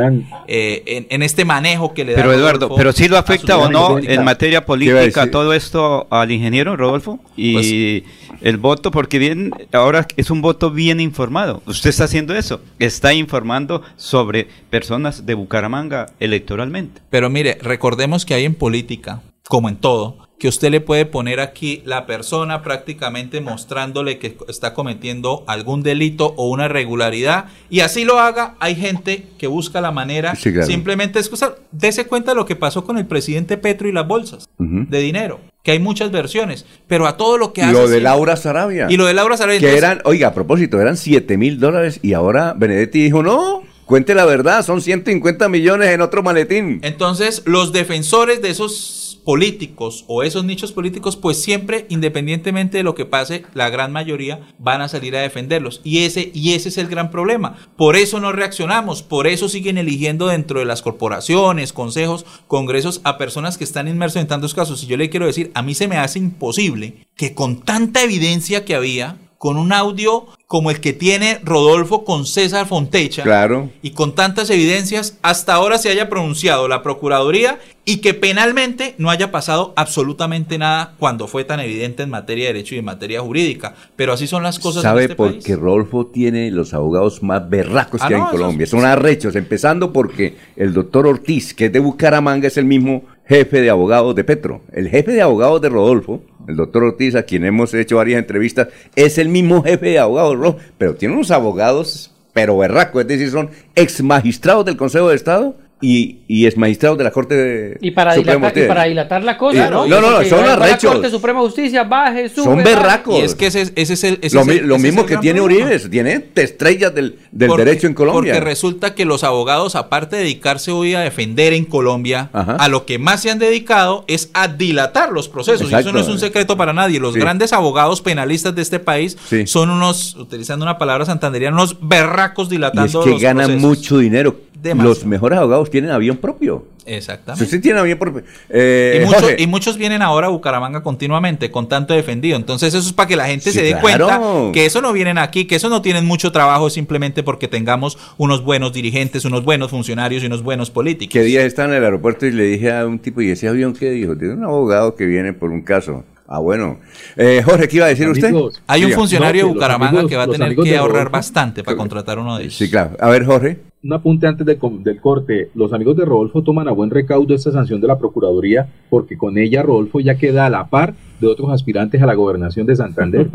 eh, 0.47 0.66
en, 0.85 1.07
en 1.09 1.23
este 1.23 1.45
manejo 1.45 1.93
que 1.93 2.05
le 2.05 2.13
da 2.13 2.21
Pero 2.21 2.33
Eduardo, 2.33 2.67
Rodolfo 2.67 2.75
pero 2.77 2.91
sí 2.91 3.07
lo 3.07 3.17
afecta 3.17 3.57
o 3.57 3.69
no 3.69 3.89
política. 3.89 4.13
en 4.13 4.23
materia 4.23 4.65
política 4.65 5.29
todo 5.31 5.53
esto 5.53 6.07
al 6.09 6.31
ingeniero 6.31 6.75
Rodolfo 6.75 7.19
y 7.35 8.03
el 8.41 8.57
voto, 8.57 8.91
porque 8.91 9.19
bien 9.19 9.51
ahora 9.71 10.07
es 10.15 10.29
un 10.29 10.41
voto 10.41 10.71
bien 10.71 10.99
informado. 10.99 11.61
Usted 11.65 11.89
está 11.89 12.05
haciendo 12.05 12.35
eso, 12.35 12.61
está 12.79 13.13
informando 13.13 13.81
sobre 13.95 14.47
personas 14.69 15.25
de 15.25 15.33
Bucaramanga 15.33 16.07
electoralmente. 16.19 17.01
Pero 17.09 17.29
mire, 17.29 17.57
recordemos 17.61 18.25
que 18.25 18.33
hay 18.33 18.45
en 18.45 18.55
política, 18.55 19.21
como 19.47 19.69
en 19.69 19.77
todo, 19.77 20.26
que 20.39 20.47
usted 20.47 20.69
le 20.69 20.81
puede 20.81 21.05
poner 21.07 21.39
aquí 21.39 21.81
la 21.85 22.05
persona 22.05 22.61
prácticamente 22.61 23.41
mostrándole 23.41 24.19
que 24.19 24.37
está 24.47 24.73
cometiendo 24.75 25.43
algún 25.47 25.81
delito 25.81 26.33
o 26.37 26.49
una 26.49 26.65
irregularidad 26.65 27.45
y 27.69 27.79
así 27.79 28.05
lo 28.05 28.19
haga, 28.19 28.55
hay 28.59 28.75
gente 28.75 29.25
que 29.39 29.47
busca 29.47 29.81
la 29.81 29.91
manera 29.91 30.35
Sí, 30.35 30.51
claro. 30.51 30.67
simplemente 30.67 31.13
de 31.13 31.21
excusar. 31.21 31.57
Dese 31.71 32.05
cuenta 32.05 32.31
de 32.31 32.35
lo 32.35 32.45
que 32.45 32.55
pasó 32.55 32.83
con 32.83 32.97
el 32.99 33.07
presidente 33.07 33.57
Petro 33.57 33.87
y 33.87 33.91
las 33.91 34.07
bolsas 34.07 34.47
de 34.59 34.99
dinero, 34.99 35.39
que 35.63 35.71
hay 35.71 35.79
muchas 35.79 36.11
versiones, 36.11 36.65
pero 36.87 37.07
a 37.07 37.17
todo 37.17 37.37
lo 37.39 37.51
que 37.51 37.63
hace 37.63 37.73
lo 37.73 37.87
de 37.87 37.99
Laura 38.01 38.35
Sarabia. 38.35 38.87
Y 38.89 38.97
lo 38.97 39.05
de 39.05 39.13
Laura 39.15 39.37
Sarabia. 39.37 39.59
Que 39.59 39.65
entonces- 39.69 39.83
eran, 39.83 40.01
oiga, 40.05 40.27
a 40.29 40.33
propósito, 40.35 40.79
eran 40.79 40.97
7 40.97 41.37
mil 41.37 41.59
dólares 41.59 41.99
y 42.03 42.13
ahora 42.13 42.53
Benedetti 42.55 43.01
dijo, 43.03 43.23
no, 43.23 43.63
cuente 43.85 44.13
la 44.13 44.25
verdad, 44.25 44.63
son 44.63 44.81
150 44.81 45.49
millones 45.49 45.89
en 45.89 46.01
otro 46.01 46.21
maletín. 46.21 46.79
Entonces, 46.83 47.41
los 47.45 47.71
defensores 47.73 48.41
de 48.41 48.49
esos 48.49 48.96
políticos 49.27 50.05
o 50.07 50.23
esos 50.23 50.45
nichos 50.45 50.71
políticos, 50.71 51.17
pues 51.17 51.43
siempre, 51.43 51.85
independientemente 51.89 52.77
de 52.77 52.83
lo 52.83 52.95
que 52.95 53.05
pase, 53.05 53.43
la 53.53 53.69
gran 53.69 53.91
mayoría 53.91 54.39
van 54.57 54.79
a 54.79 54.87
salir 54.87 55.17
a 55.17 55.21
defenderlos. 55.21 55.81
Y 55.83 56.05
ese, 56.05 56.31
y 56.33 56.53
ese 56.53 56.69
es 56.69 56.77
el 56.77 56.87
gran 56.87 57.11
problema. 57.11 57.57
Por 57.75 57.97
eso 57.97 58.21
no 58.21 58.31
reaccionamos, 58.31 59.03
por 59.03 59.27
eso 59.27 59.49
siguen 59.49 59.77
eligiendo 59.77 60.27
dentro 60.27 60.59
de 60.59 60.65
las 60.65 60.81
corporaciones, 60.81 61.73
consejos, 61.73 62.25
congresos 62.47 63.01
a 63.03 63.17
personas 63.17 63.57
que 63.57 63.65
están 63.65 63.89
inmersos 63.89 64.21
en 64.21 64.29
tantos 64.29 64.53
casos. 64.53 64.81
Y 64.83 64.87
yo 64.87 64.95
le 64.95 65.09
quiero 65.09 65.25
decir, 65.25 65.51
a 65.55 65.61
mí 65.61 65.75
se 65.75 65.89
me 65.89 65.97
hace 65.97 66.19
imposible 66.19 67.05
que 67.17 67.33
con 67.33 67.59
tanta 67.59 68.03
evidencia 68.03 68.63
que 68.63 68.75
había, 68.75 69.17
con 69.37 69.57
un 69.57 69.71
audio 69.73 70.25
como 70.47 70.71
el 70.71 70.79
que 70.79 70.93
tiene 70.93 71.39
Rodolfo 71.43 72.05
con 72.05 72.25
César 72.25 72.65
Fontecha 72.67 73.23
Claro. 73.23 73.69
y 73.81 73.91
con 73.91 74.15
tantas 74.15 74.49
evidencias 74.49 75.17
hasta 75.21 75.53
ahora 75.53 75.77
se 75.77 75.89
haya 75.89 76.09
pronunciado 76.09 76.67
la 76.69 76.81
Procuraduría 76.83 77.59
y 77.83 77.97
que 77.97 78.13
penalmente 78.13 78.95
no 78.97 79.09
haya 79.09 79.31
pasado 79.31 79.73
absolutamente 79.75 80.57
nada 80.57 80.93
cuando 80.99 81.27
fue 81.27 81.43
tan 81.43 81.59
evidente 81.59 82.03
en 82.03 82.09
materia 82.09 82.47
de 82.47 82.53
derecho 82.53 82.75
y 82.75 82.79
en 82.79 82.85
materia 82.85 83.21
jurídica. 83.21 83.75
Pero 83.95 84.13
así 84.13 84.25
son 84.27 84.43
las 84.43 84.59
cosas 84.59 84.83
en 84.83 84.89
¿Sabe 84.89 85.01
este 85.03 85.15
por 85.15 85.37
qué 85.39 85.55
Rodolfo 85.55 86.07
tiene 86.07 86.49
los 86.51 86.73
abogados 86.73 87.21
más 87.23 87.49
berracos 87.49 88.01
Ah, 88.01 88.07
que 88.07 88.15
hay 88.15 88.21
en 88.21 88.27
Colombia? 88.27 88.67
Son 88.67 88.83
arrechos, 88.85 89.35
empezando 89.35 89.91
porque 89.93 90.35
el 90.55 90.73
doctor 90.73 91.07
Ortiz, 91.07 91.53
que 91.53 91.65
es 91.65 91.73
de 91.73 91.79
Bucaramanga, 91.79 92.47
es 92.47 92.57
el 92.57 92.65
mismo 92.65 93.03
jefe 93.27 93.61
de 93.61 93.69
abogados 93.69 94.15
de 94.15 94.23
Petro. 94.23 94.61
El 94.71 94.89
jefe 94.89 95.11
de 95.11 95.21
abogados 95.21 95.61
de 95.61 95.69
Rodolfo, 95.69 96.21
el 96.47 96.55
doctor 96.55 96.83
Ortiz, 96.83 97.15
a 97.15 97.23
quien 97.23 97.45
hemos 97.45 97.73
hecho 97.73 97.97
varias 97.97 98.19
entrevistas, 98.19 98.69
es 98.95 99.17
el 99.17 99.29
mismo 99.29 99.63
jefe 99.63 99.87
de 99.87 99.99
abogados 99.99 100.37
Rodolfo, 100.37 100.59
pero 100.77 100.95
tiene 100.95 101.15
unos 101.15 101.31
abogados, 101.31 102.13
pero 102.33 102.57
berracos, 102.57 103.01
es 103.01 103.07
decir, 103.07 103.29
son 103.29 103.49
ex 103.75 104.01
magistrados 104.01 104.65
del 104.65 104.77
Consejo 104.77 105.09
de 105.09 105.15
Estado 105.15 105.55
y, 105.79 106.17
y 106.27 106.47
ex 106.47 106.57
magistrados 106.57 106.97
de 106.97 107.03
la 107.03 107.11
Corte 107.11 107.35
de 107.35 107.77
Y 107.81 107.91
para, 107.91 108.15
Suprema 108.15 108.47
dilatar, 108.49 108.63
y 108.63 108.67
para 108.67 108.83
dilatar 108.85 109.23
la 109.23 109.37
cosa, 109.37 109.67
Eh, 109.67 109.69
¿no? 109.69 109.85
no, 109.85 110.01
no, 110.01 110.09
no, 110.09 110.23
son 110.25 110.39
va 110.39 110.45
la 110.47 110.53
arrechos. 110.53 110.91
Corte 110.91 111.09
Suprema 111.11 111.39
de 111.41 111.45
Justicia, 111.45 111.83
baje, 111.83 112.29
sube. 112.29 112.43
Son 112.45 112.57
baje. 112.57 112.69
berracos. 112.75 113.19
Y 113.19 113.21
es 113.21 113.35
que 113.35 113.47
ese, 113.47 113.71
ese 113.75 113.93
es 113.93 114.03
el... 114.03 114.19
ese 114.23 114.35
lo 114.35 114.41
es 114.41 114.47
el- 114.47 114.67
lo 114.67 114.75
ese 114.75 114.87
es 114.87 114.93
mismo 114.93 115.01
el 115.01 115.07
que 115.07 115.17
tiene 115.17 115.39
problema. 115.39 115.65
Uribe, 115.67 115.89
tiene 115.89 116.25
estrellas 116.35 116.95
del, 116.95 117.19
del 117.31 117.47
Porque- 117.49 117.65
derecho 117.65 117.85
en 117.87 117.93
Colombia. 117.93 118.33
Porque 118.33 118.43
resulta 118.45 118.95
que 118.95 119.05
los 119.05 119.23
abogados, 119.23 119.75
aparte 119.75 120.15
de 120.15 120.23
dedicarse 120.23 120.71
hoy 120.71 120.95
a 120.95 121.01
defender 121.01 121.53
en 121.53 121.65
Colombia, 121.65 122.29
a 122.33 122.67
lo 122.69 122.85
que 122.87 122.97
más 122.97 123.21
se 123.21 123.29
han 123.29 123.37
dedicado 123.37 124.03
es 124.07 124.31
a 124.33 124.47
dilatar 124.47 125.11
los 125.11 125.29
procesos. 125.29 125.71
Y 125.71 125.75
eso 125.75 125.91
no 125.93 125.99
es 125.99 126.07
un 126.07 126.17
secreto 126.19 126.57
para 126.57 126.73
nadie. 126.73 126.99
Los 126.99 127.13
Sí. 127.13 127.19
grandes 127.19 127.53
abogados 127.53 128.01
penalistas 128.01 128.55
de 128.55 128.63
este 128.63 128.79
país 128.79 129.15
son 129.45 129.69
unos, 129.69 130.15
utilizando 130.15 130.65
una 130.65 130.77
palabra 130.79 131.05
santanderiana, 131.05 131.55
unos 131.55 131.77
berracos 131.81 132.45
Y 132.45 132.47
es 132.47 132.49
dilatando 132.49 133.03
que 133.03 133.09
los 133.11 133.21
ganan 133.21 133.45
procesos. 133.45 133.61
mucho 133.61 133.97
dinero. 133.99 134.35
Demasiado. 134.67 134.93
Los 134.95 135.05
mejores 135.05 135.39
abogados 135.39 135.69
tienen 135.69 135.91
avión 135.91 136.17
propio. 136.17 136.65
Exactamente. 136.85 137.39
Si 137.39 137.43
usted 137.45 137.61
tiene 137.61 137.79
avión 137.79 137.97
propio. 137.99 138.23
Eh, 138.49 138.99
y, 139.01 139.05
muchos, 139.05 139.21
Jorge, 139.21 139.35
y 139.43 139.47
muchos 139.47 139.77
vienen 139.77 140.01
ahora 140.01 140.27
a 140.27 140.29
Bucaramanga 140.29 140.83
continuamente 140.83 141.51
con 141.51 141.67
tanto 141.67 141.93
defendido. 141.93 142.37
Entonces 142.37 142.73
eso 142.73 142.87
es 142.87 142.93
para 142.93 143.07
que 143.07 143.15
la 143.17 143.27
gente 143.27 143.51
Sí, 143.51 143.57
se 143.57 143.63
dé 143.63 143.71
claro. 143.77 144.07
cuenta 144.07 144.21
que 144.53 144.65
eso 144.65 144.81
no 144.81 144.93
vienen 144.93 145.17
aquí, 145.17 145.45
que 145.45 145.55
eso 145.55 145.67
no 145.69 145.81
tienen 145.81 146.05
mucho 146.05 146.31
trabajo 146.31 146.69
simplemente 146.69 147.23
porque 147.23 147.47
tengamos 147.49 147.97
unos 148.17 148.43
buenos 148.43 148.71
dirigentes, 148.71 149.25
unos 149.25 149.43
buenos 149.43 149.69
funcionarios 149.71 150.23
y 150.23 150.27
unos 150.27 150.43
buenos 150.43 150.71
políticos. 150.71 151.11
que 151.13 151.21
días 151.23 151.43
estaba 151.43 151.67
en 151.69 151.75
el 151.75 151.83
aeropuerto 151.83 152.25
y 152.25 152.31
le 152.31 152.43
dije 152.43 152.71
a 152.71 152.85
un 152.85 152.99
tipo, 152.99 153.21
¿y 153.21 153.31
ese 153.31 153.47
avión 153.49 153.73
qué 153.73 153.89
dijo? 153.91 154.15
Tiene 154.17 154.35
un 154.35 154.43
abogado 154.45 154.95
que 154.95 155.05
viene 155.05 155.33
por 155.33 155.49
un 155.51 155.61
caso. 155.63 156.05
Ah, 156.29 156.39
bueno. 156.39 156.77
Eh, 157.15 157.41
Jorge, 157.45 157.67
¿qué 157.69 157.77
iba 157.77 157.85
a 157.85 157.89
decir 157.89 158.07
usted? 158.09 158.33
Hay 158.67 158.83
un 158.83 158.91
funcionario 158.91 159.43
No, 159.43 159.47
de 159.49 159.53
Bucaramanga 159.53 159.89
amigos- 159.91 160.09
que 160.09 160.15
va 160.17 160.23
a 160.23 160.27
tener 160.27 160.55
que 160.57 160.75
ahorrar 160.77 161.05
Rodolfo- 161.05 161.11
bastante 161.11 161.63
para 161.63 161.77
contratar 161.77 162.19
uno 162.19 162.37
de 162.37 162.43
ellos. 162.43 162.57
Sí, 162.57 162.69
claro. 162.69 162.97
A 162.99 163.09
ver, 163.09 163.25
Jorge. 163.25 163.59
Un 163.83 163.93
apunte 163.93 164.25
antes 164.25 164.45
de 164.45 164.57
del 164.79 164.99
corte. 164.99 165.51
Los 165.53 165.71
amigos 165.71 165.95
de 165.97 166.05
Rodolfo 166.05 166.41
toman 166.41 166.67
a 166.67 166.71
buen 166.71 166.89
recaudo 166.89 167.35
esta 167.35 167.51
sanción 167.51 167.79
de 167.79 167.87
la 167.87 167.99
Procuraduría 167.99 168.67
porque 168.89 169.17
con 169.17 169.37
ella 169.37 169.61
Rodolfo 169.61 169.99
ya 169.99 170.17
queda 170.17 170.47
a 170.47 170.49
la 170.49 170.67
par 170.67 170.95
de 171.21 171.27
otros 171.27 171.51
aspirantes 171.51 172.01
a 172.01 172.07
la 172.07 172.15
gobernación 172.15 172.65
de 172.65 172.75
Santander. 172.75 173.29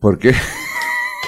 ¿Por 0.00 0.18
qué? 0.18 0.32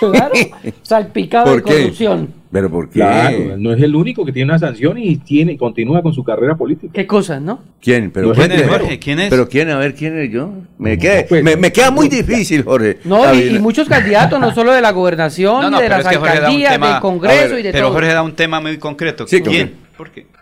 Claro, 0.01 0.34
salpicado 0.82 1.55
de 1.55 1.62
corrupción. 1.62 2.34
¿Pero 2.57 2.70
por 2.70 2.89
qué? 2.89 3.01
Claro, 3.01 3.59
no 3.59 3.74
es 3.74 3.83
el 3.83 3.95
único 3.95 4.24
que 4.24 4.33
tiene 4.33 4.51
una 4.51 4.59
sanción 4.59 4.97
y 4.97 5.16
tiene 5.16 5.59
continúa 5.59 6.01
con 6.01 6.15
su 6.15 6.24
carrera 6.24 6.57
política. 6.57 6.91
¿Qué 6.91 7.07
cosas, 7.07 7.43
no? 7.43 7.61
¿Quién? 7.83 8.11
¿Pero 8.11 8.33
quién 8.33 8.49
¿quién 8.49 8.61
es? 8.62 8.69
Jorge? 8.70 8.99
¿Quién 8.99 9.20
es? 9.20 9.28
¿Pero 9.28 9.47
quién? 9.47 9.69
A 9.69 9.77
ver, 9.77 9.95
¿quién 9.95 10.19
es 10.19 10.33
yo? 10.33 10.51
Me, 10.78 10.97
No, 10.97 11.03
queda, 11.03 11.24
pues, 11.28 11.45
me, 11.45 11.55
me 11.57 11.70
queda 11.70 11.91
muy 11.91 12.09
difícil, 12.09 12.62
Jorge. 12.62 12.97
No, 13.05 13.35
y, 13.35 13.57
y 13.57 13.59
muchos 13.59 13.87
candidatos, 13.91 14.41
no 14.41 14.55
solo 14.55 14.73
de 14.73 14.81
la 14.81 14.93
gobernación, 14.93 15.61
No, 15.61 15.70
no, 15.70 15.77
de 15.78 15.85
pero 15.85 15.99
las 16.03 16.16
Jorge 16.16 16.31
alcaldías, 16.33 16.73
tema- 16.73 16.93
del 16.93 17.01
Congreso 17.01 17.51
ver, 17.51 17.61
y 17.61 17.62
de 17.65 17.73
Pero 17.73 17.85
todo. 17.89 17.95
Jorge 17.97 18.12
da 18.15 18.23
un 18.23 18.33
tema 18.33 18.59
muy 18.62 18.78
concreto. 18.78 19.27
Sí, 19.27 19.43
¿Quién? 19.43 19.74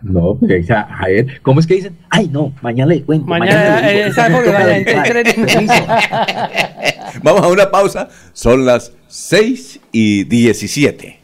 No, 0.02 0.36
porque 0.38 0.60
o 0.60 0.64
sea, 0.64 0.82
a 0.82 1.06
ver, 1.08 1.40
¿cómo 1.42 1.58
es 1.58 1.66
que 1.66 1.74
dicen? 1.74 1.96
Ay, 2.10 2.28
no, 2.30 2.52
mañana 2.62 2.94
le 2.94 3.02
cuento. 3.02 3.26
Mañana, 3.26 3.90
eh. 3.92 4.12
Vamos 7.24 7.42
a 7.42 7.48
una 7.48 7.68
pausa. 7.70 8.08
Son 8.32 8.64
las 8.64 8.92
6 9.08 9.80
y 9.92 10.24
17. 10.24 11.23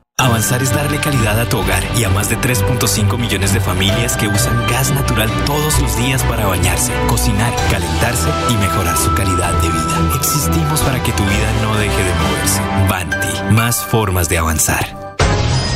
Avanzar 0.21 0.61
es 0.61 0.71
darle 0.71 0.99
calidad 0.99 1.39
a 1.39 1.49
tu 1.49 1.57
hogar 1.57 1.83
y 1.97 2.03
a 2.03 2.09
más 2.09 2.29
de 2.29 2.37
3.5 2.37 3.17
millones 3.17 3.55
de 3.55 3.59
familias 3.59 4.15
que 4.15 4.27
usan 4.27 4.67
gas 4.67 4.91
natural 4.91 5.31
todos 5.47 5.79
los 5.79 5.97
días 5.97 6.21
para 6.25 6.45
bañarse, 6.45 6.93
cocinar, 7.07 7.51
calentarse 7.71 8.29
y 8.51 8.53
mejorar 8.57 8.95
su 8.99 9.11
calidad 9.15 9.51
de 9.63 9.69
vida. 9.69 10.11
Existimos 10.15 10.79
para 10.81 11.01
que 11.01 11.11
tu 11.13 11.23
vida 11.23 11.51
no 11.63 11.75
deje 11.75 12.03
de 12.03 12.13
moverse. 12.13 12.61
Banti, 12.87 13.53
más 13.55 13.83
formas 13.83 14.29
de 14.29 14.37
avanzar. 14.37 15.15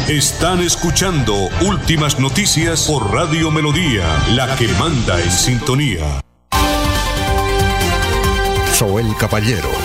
Están 0.07 0.61
escuchando 0.61 1.33
Últimas 1.61 2.19
Noticias 2.19 2.83
por 2.83 3.11
Radio 3.11 3.49
Melodía, 3.49 4.05
la 4.35 4.55
que 4.57 4.67
manda 4.77 5.19
en 5.23 5.31
sintonía. 5.31 6.21
Soel 8.73 9.07
Caballero 9.17 9.84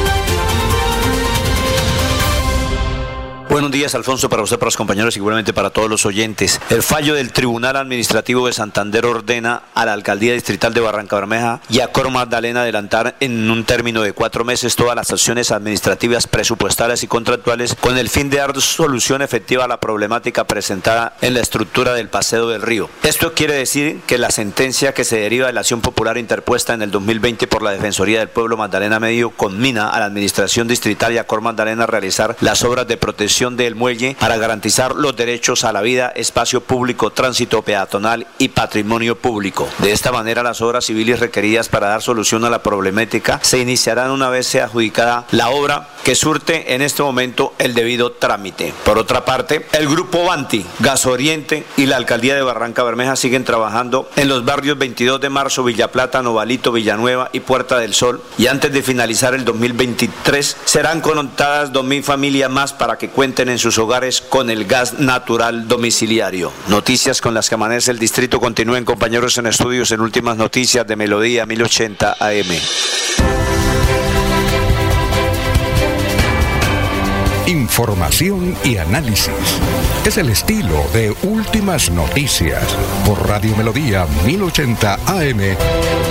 Buenos 3.51 3.69
días, 3.71 3.93
Alfonso, 3.95 4.29
para 4.29 4.43
usted, 4.43 4.57
para 4.57 4.67
los 4.67 4.77
compañeros 4.77 5.17
y 5.17 5.19
igualmente 5.19 5.51
para 5.51 5.71
todos 5.71 5.89
los 5.89 6.05
oyentes. 6.05 6.61
El 6.69 6.81
fallo 6.81 7.15
del 7.15 7.33
Tribunal 7.33 7.75
Administrativo 7.75 8.47
de 8.47 8.53
Santander 8.53 9.05
ordena 9.05 9.63
a 9.75 9.85
la 9.85 9.91
Alcaldía 9.91 10.31
Distrital 10.31 10.73
de 10.73 10.79
Barranca 10.79 11.17
Bermeja 11.17 11.59
y 11.67 11.81
a 11.81 11.89
Cor 11.89 12.11
Magdalena 12.11 12.61
adelantar 12.61 13.17
en 13.19 13.51
un 13.51 13.65
término 13.65 14.03
de 14.03 14.13
cuatro 14.13 14.45
meses 14.45 14.77
todas 14.77 14.95
las 14.95 15.11
acciones 15.11 15.51
administrativas, 15.51 16.27
presupuestales 16.27 17.03
y 17.03 17.07
contractuales 17.07 17.75
con 17.75 17.97
el 17.97 18.07
fin 18.07 18.29
de 18.29 18.37
dar 18.37 18.61
solución 18.61 19.21
efectiva 19.21 19.65
a 19.65 19.67
la 19.67 19.81
problemática 19.81 20.45
presentada 20.45 21.17
en 21.19 21.33
la 21.33 21.41
estructura 21.41 21.93
del 21.93 22.07
Paseo 22.07 22.47
del 22.47 22.61
Río. 22.61 22.89
Esto 23.03 23.33
quiere 23.33 23.55
decir 23.55 23.99
que 24.07 24.17
la 24.17 24.31
sentencia 24.31 24.93
que 24.93 25.03
se 25.03 25.19
deriva 25.19 25.47
de 25.47 25.53
la 25.53 25.59
acción 25.59 25.81
popular 25.81 26.17
interpuesta 26.17 26.73
en 26.73 26.83
el 26.83 26.91
2020 26.91 27.47
por 27.47 27.63
la 27.63 27.71
Defensoría 27.71 28.19
del 28.19 28.29
Pueblo 28.29 28.55
Magdalena 28.55 29.01
Medio 29.01 29.31
conmina 29.31 29.89
a 29.89 29.99
la 29.99 30.05
Administración 30.05 30.69
Distrital 30.69 31.11
y 31.11 31.17
a 31.17 31.27
Cor 31.27 31.41
Magdalena 31.41 31.83
a 31.83 31.87
realizar 31.87 32.37
las 32.39 32.63
obras 32.63 32.87
de 32.87 32.95
protección 32.95 33.40
del 33.49 33.73
muelle 33.73 34.15
para 34.19 34.37
garantizar 34.37 34.95
los 34.95 35.15
derechos 35.15 35.63
a 35.63 35.73
la 35.73 35.81
vida, 35.81 36.09
espacio 36.15 36.61
público, 36.61 37.09
tránsito 37.09 37.63
peatonal 37.63 38.27
y 38.37 38.49
patrimonio 38.49 39.15
público. 39.15 39.67
De 39.79 39.91
esta 39.91 40.11
manera, 40.11 40.43
las 40.43 40.61
obras 40.61 40.85
civiles 40.85 41.19
requeridas 41.19 41.67
para 41.67 41.87
dar 41.87 42.03
solución 42.03 42.45
a 42.45 42.51
la 42.51 42.61
problemática 42.61 43.39
se 43.41 43.57
iniciarán 43.57 44.11
una 44.11 44.29
vez 44.29 44.45
sea 44.45 44.65
adjudicada 44.65 45.25
la 45.31 45.49
obra 45.49 45.87
que 46.03 46.13
surte 46.13 46.75
en 46.75 46.83
este 46.83 47.01
momento 47.01 47.53
el 47.57 47.73
debido 47.73 48.11
trámite. 48.11 48.73
Por 48.85 48.99
otra 48.99 49.25
parte, 49.25 49.65
el 49.71 49.89
Grupo 49.89 50.23
Banti, 50.23 50.63
Gas 50.79 51.07
Oriente 51.07 51.65
y 51.77 51.87
la 51.87 51.97
Alcaldía 51.97 52.35
de 52.35 52.43
Barranca 52.43 52.83
Bermeja 52.83 53.15
siguen 53.15 53.43
trabajando 53.43 54.07
en 54.15 54.29
los 54.29 54.45
barrios 54.45 54.77
22 54.77 55.19
de 55.19 55.29
marzo, 55.29 55.63
Villa 55.63 55.91
Plata, 55.91 56.21
Novalito, 56.21 56.71
Villanueva 56.71 57.29
y 57.33 57.39
Puerta 57.39 57.79
del 57.79 57.95
Sol. 57.95 58.21
Y 58.37 58.47
antes 58.47 58.71
de 58.71 58.83
finalizar 58.83 59.33
el 59.33 59.45
2023, 59.45 60.57
serán 60.65 61.01
conectadas 61.01 61.71
2.000 61.71 62.03
familias 62.03 62.51
más 62.51 62.73
para 62.73 62.97
que 62.97 63.09
cuenten 63.09 63.30
en 63.39 63.57
sus 63.57 63.77
hogares 63.77 64.19
con 64.19 64.49
el 64.49 64.65
gas 64.65 64.99
natural 64.99 65.67
domiciliario. 65.67 66.51
Noticias 66.67 67.21
con 67.21 67.33
las 67.33 67.47
que 67.47 67.55
amanece 67.55 67.91
el 67.91 67.97
distrito. 67.97 68.39
Continúen 68.41 68.83
compañeros 68.83 69.37
en 69.37 69.47
estudios 69.47 69.91
en 69.91 70.01
últimas 70.01 70.35
noticias 70.35 70.85
de 70.85 70.95
Melodía 70.97 71.45
1080 71.45 72.17
AM. 72.19 72.51
Información 77.47 78.55
y 78.65 78.77
análisis. 78.77 79.31
Es 80.05 80.17
el 80.17 80.29
estilo 80.29 80.85
de 80.93 81.15
Últimas 81.23 81.89
Noticias 81.89 82.63
por 83.05 83.27
Radio 83.27 83.55
Melodía 83.55 84.05
1080 84.25 84.99
AM. 85.05 86.10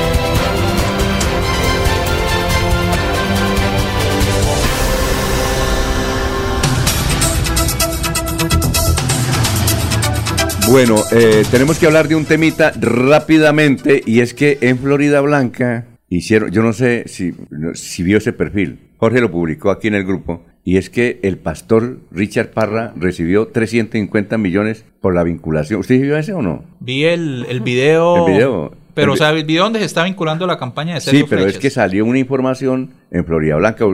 Bueno, 10.71 11.03
eh, 11.11 11.43
tenemos 11.51 11.81
que 11.81 11.87
hablar 11.87 12.07
de 12.07 12.15
un 12.15 12.25
temita 12.25 12.71
rápidamente 12.81 14.05
y 14.07 14.21
es 14.21 14.35
que 14.35 14.57
en 14.61 14.79
Florida 14.79 15.21
Blanca 15.21 15.89
hicieron, 16.09 16.53
yo 16.53 16.63
no 16.63 16.73
sé 16.73 17.09
si, 17.09 17.35
si 17.75 18.05
vio 18.05 18.19
ese 18.19 18.33
perfil, 18.33 18.79
Jorge 18.97 19.21
lo 19.21 19.33
publicó 19.33 19.71
aquí 19.71 19.89
en 19.89 19.97
el 19.97 20.05
grupo, 20.05 20.45
y 20.63 20.77
es 20.77 20.89
que 20.89 21.19
el 21.25 21.39
pastor 21.39 21.99
Richard 22.13 22.53
Parra 22.53 22.93
recibió 22.95 23.49
350 23.49 24.39
millones 24.39 24.85
por 25.01 25.13
la 25.13 25.25
vinculación. 25.25 25.81
¿Usted 25.81 26.01
vio 26.01 26.17
ese 26.17 26.35
o 26.35 26.43
no? 26.43 26.65
Vi 26.79 27.05
el, 27.05 27.47
el 27.49 27.61
video. 27.63 28.29
El 28.29 28.33
video. 28.35 28.80
Pero, 29.01 29.05
El 29.05 29.11
o 29.11 29.13
vi- 29.15 29.19
sea, 29.19 29.31
el 29.31 29.45
video 29.45 29.65
donde 29.65 29.79
se 29.81 29.85
está 29.87 30.05
vinculando 30.05 30.47
la 30.47 30.57
campaña 30.59 30.95
de 30.95 31.01
Sí, 31.01 31.11
Sergio 31.11 31.27
pero 31.29 31.47
es 31.47 31.59
que 31.59 31.71
salió 31.71 32.05
una 32.05 32.19
información 32.19 32.91
en 33.11 33.25
Florida 33.25 33.57
Blanca, 33.57 33.85
eh, 33.87 33.89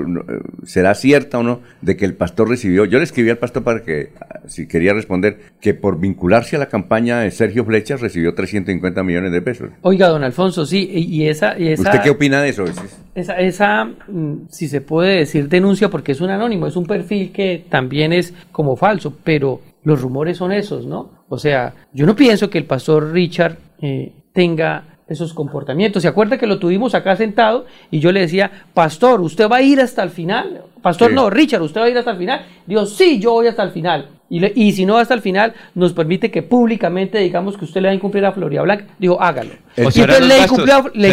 ¿será 0.64 0.94
cierta 0.94 1.38
o 1.38 1.42
no? 1.42 1.60
De 1.80 1.96
que 1.96 2.04
el 2.04 2.14
pastor 2.14 2.48
recibió, 2.48 2.84
yo 2.84 2.98
le 2.98 3.04
escribí 3.04 3.30
al 3.30 3.38
pastor 3.38 3.62
para 3.62 3.82
que, 3.82 4.12
ah, 4.20 4.40
si 4.46 4.66
quería 4.68 4.92
responder, 4.92 5.38
que 5.60 5.72
por 5.74 5.98
vincularse 5.98 6.56
a 6.56 6.58
la 6.58 6.66
campaña 6.68 7.20
de 7.20 7.30
Sergio 7.30 7.64
Flechas 7.64 8.00
recibió 8.00 8.34
350 8.34 9.02
millones 9.02 9.32
de 9.32 9.40
pesos. 9.42 9.70
Oiga, 9.82 10.08
don 10.08 10.22
Alfonso, 10.24 10.66
sí, 10.66 10.88
y 10.92 11.22
y 11.22 11.28
esa... 11.28 11.58
Y 11.58 11.68
esa 11.68 11.82
¿Usted 11.82 12.00
qué 12.02 12.10
opina 12.10 12.42
de 12.42 12.48
eso? 12.50 12.64
Esa, 13.14 13.38
esa 13.40 13.84
mm, 13.84 14.48
si 14.50 14.68
se 14.68 14.80
puede 14.82 15.18
decir 15.18 15.48
denuncia, 15.48 15.88
porque 15.88 16.12
es 16.12 16.20
un 16.20 16.30
anónimo, 16.30 16.66
es 16.66 16.76
un 16.76 16.84
perfil 16.86 17.32
que 17.32 17.64
también 17.70 18.12
es 18.12 18.34
como 18.52 18.76
falso, 18.76 19.16
pero 19.24 19.60
los 19.84 20.02
rumores 20.02 20.36
son 20.36 20.52
esos, 20.52 20.84
¿no? 20.84 21.24
O 21.28 21.38
sea, 21.38 21.74
yo 21.92 22.04
no 22.06 22.14
pienso 22.16 22.50
que 22.50 22.58
el 22.58 22.64
pastor 22.64 23.12
Richard 23.12 23.56
eh, 23.80 24.12
tenga 24.32 24.95
esos 25.08 25.32
comportamientos. 25.34 26.02
¿Se 26.02 26.08
acuerda 26.08 26.36
que 26.38 26.46
lo 26.46 26.58
tuvimos 26.58 26.94
acá 26.94 27.14
sentado 27.16 27.66
y 27.90 28.00
yo 28.00 28.10
le 28.12 28.20
decía, 28.20 28.50
pastor, 28.74 29.20
¿usted 29.20 29.48
va 29.48 29.56
a 29.56 29.62
ir 29.62 29.80
hasta 29.80 30.02
el 30.02 30.10
final? 30.10 30.62
Pastor, 30.82 31.10
Sí. 31.10 31.14
no, 31.14 31.30
Richard, 31.30 31.62
¿usted 31.62 31.80
va 31.80 31.84
a 31.84 31.90
ir 31.90 31.98
hasta 31.98 32.10
el 32.12 32.18
final? 32.18 32.44
Digo, 32.66 32.86
sí, 32.86 33.18
yo 33.20 33.32
voy 33.32 33.46
hasta 33.46 33.62
el 33.62 33.70
final. 33.70 34.08
Y, 34.28 34.40
le- 34.40 34.52
y 34.56 34.72
si 34.72 34.84
no 34.84 34.94
va 34.94 35.00
hasta 35.02 35.14
el 35.14 35.20
final, 35.20 35.54
nos 35.74 35.92
permite 35.92 36.30
que 36.30 36.42
públicamente 36.42 37.18
digamos 37.18 37.56
que 37.56 37.64
usted 37.64 37.80
le 37.80 37.88
va 37.88 37.92
a 37.92 37.94
incumplir 37.94 38.24
a 38.24 38.32
Florida 38.32 38.62
Blanca. 38.62 38.86
Digo, 38.98 39.20
hágalo. 39.22 39.52
O 39.78 39.80
entonces 39.88 40.06
los 40.08 40.28
le 40.28 40.38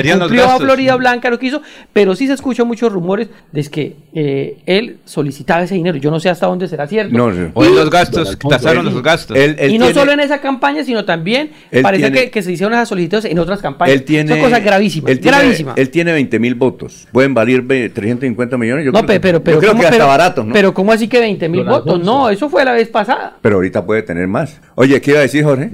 incumplió, 0.10 0.45
a-. 0.49 0.57
Florida 0.60 0.95
Blanca 0.95 1.30
lo 1.30 1.38
que 1.40 1.48
hizo, 1.48 1.61
pero 1.91 2.15
sí 2.15 2.27
se 2.27 2.34
escuchan 2.34 2.68
muchos 2.68 2.91
rumores 2.91 3.27
de 3.52 3.64
que 3.69 3.95
eh, 4.14 4.57
él 4.65 4.98
solicitaba 5.06 5.64
ese 5.64 5.76
dinero. 5.76 5.98
Yo 5.98 6.11
no 6.11 6.19
sé 6.19 6.30
hasta 6.30 6.45
dónde 6.48 6.68
será 6.68 6.88
cierto. 6.88 7.15
No, 7.15 7.34
sí. 7.34 7.41
O 7.53 7.64
en 7.65 7.76
los 7.76 7.90
gastos, 7.90 8.38
tasaron 8.40 8.85
los 8.85 9.02
gastos. 9.02 9.35
Él- 9.38 9.56
él 9.60 9.72
y 9.72 9.77
no 9.77 9.85
tiene- 9.88 9.99
solo 9.99 10.11
en 10.14 10.19
esa 10.19 10.40
campaña, 10.41 10.84
sino 10.84 11.06
también 11.06 11.52
parece 11.81 12.03
tiene- 12.03 12.22
que, 12.26 12.31
que 12.31 12.41
se 12.41 12.52
hicieron 12.52 12.73
esas 12.73 12.90
solicitudes 12.90 13.26
en 13.26 13.40
otras 13.40 13.60
campañas. 13.61 13.94
Él 13.95 14.03
tiene, 14.03 14.30
Son 14.30 14.40
cosas 14.41 14.64
gravísimas. 14.64 15.11
Él 15.11 15.19
tiene, 15.19 15.38
gravísimas. 15.38 15.77
Él 15.77 15.90
tiene 15.90 16.11
20 16.14 16.40
mil 16.40 16.56
votos. 16.56 17.07
Pueden 17.11 17.34
valer 17.34 17.61
ve- 17.61 17.90
350 17.90 18.57
millones. 18.57 18.85
Yo 18.85 18.91
no, 18.91 18.99
creo 18.99 19.07
pe- 19.07 19.14
que- 19.14 19.19
pero, 19.19 19.38
yo 19.40 19.44
pero, 19.44 19.60
creo 19.60 19.72
¿cómo, 19.72 19.81
que 19.81 19.88
hasta 19.88 19.98
pero- 19.98 20.07
barato, 20.07 20.44
¿no? 20.44 20.53
pero 20.53 20.73
¿cómo 20.73 20.91
así 20.91 21.07
que 21.07 21.19
20 21.19 21.49
mil 21.49 21.64
votos? 21.64 21.99
No, 22.03 22.30
eso 22.30 22.49
fue 22.49 22.64
la 22.65 22.73
vez 22.73 22.90
pasada. 22.90 23.38
Pero 23.41 23.56
ahorita 23.56 23.85
puede 23.85 24.03
tener 24.03 24.27
más. 24.27 24.60
Oye, 24.76 24.99
¿qué 25.02 25.11
iba 25.11 25.19
a 25.19 25.23
decir 25.23 25.44
Jorge? 25.44 25.72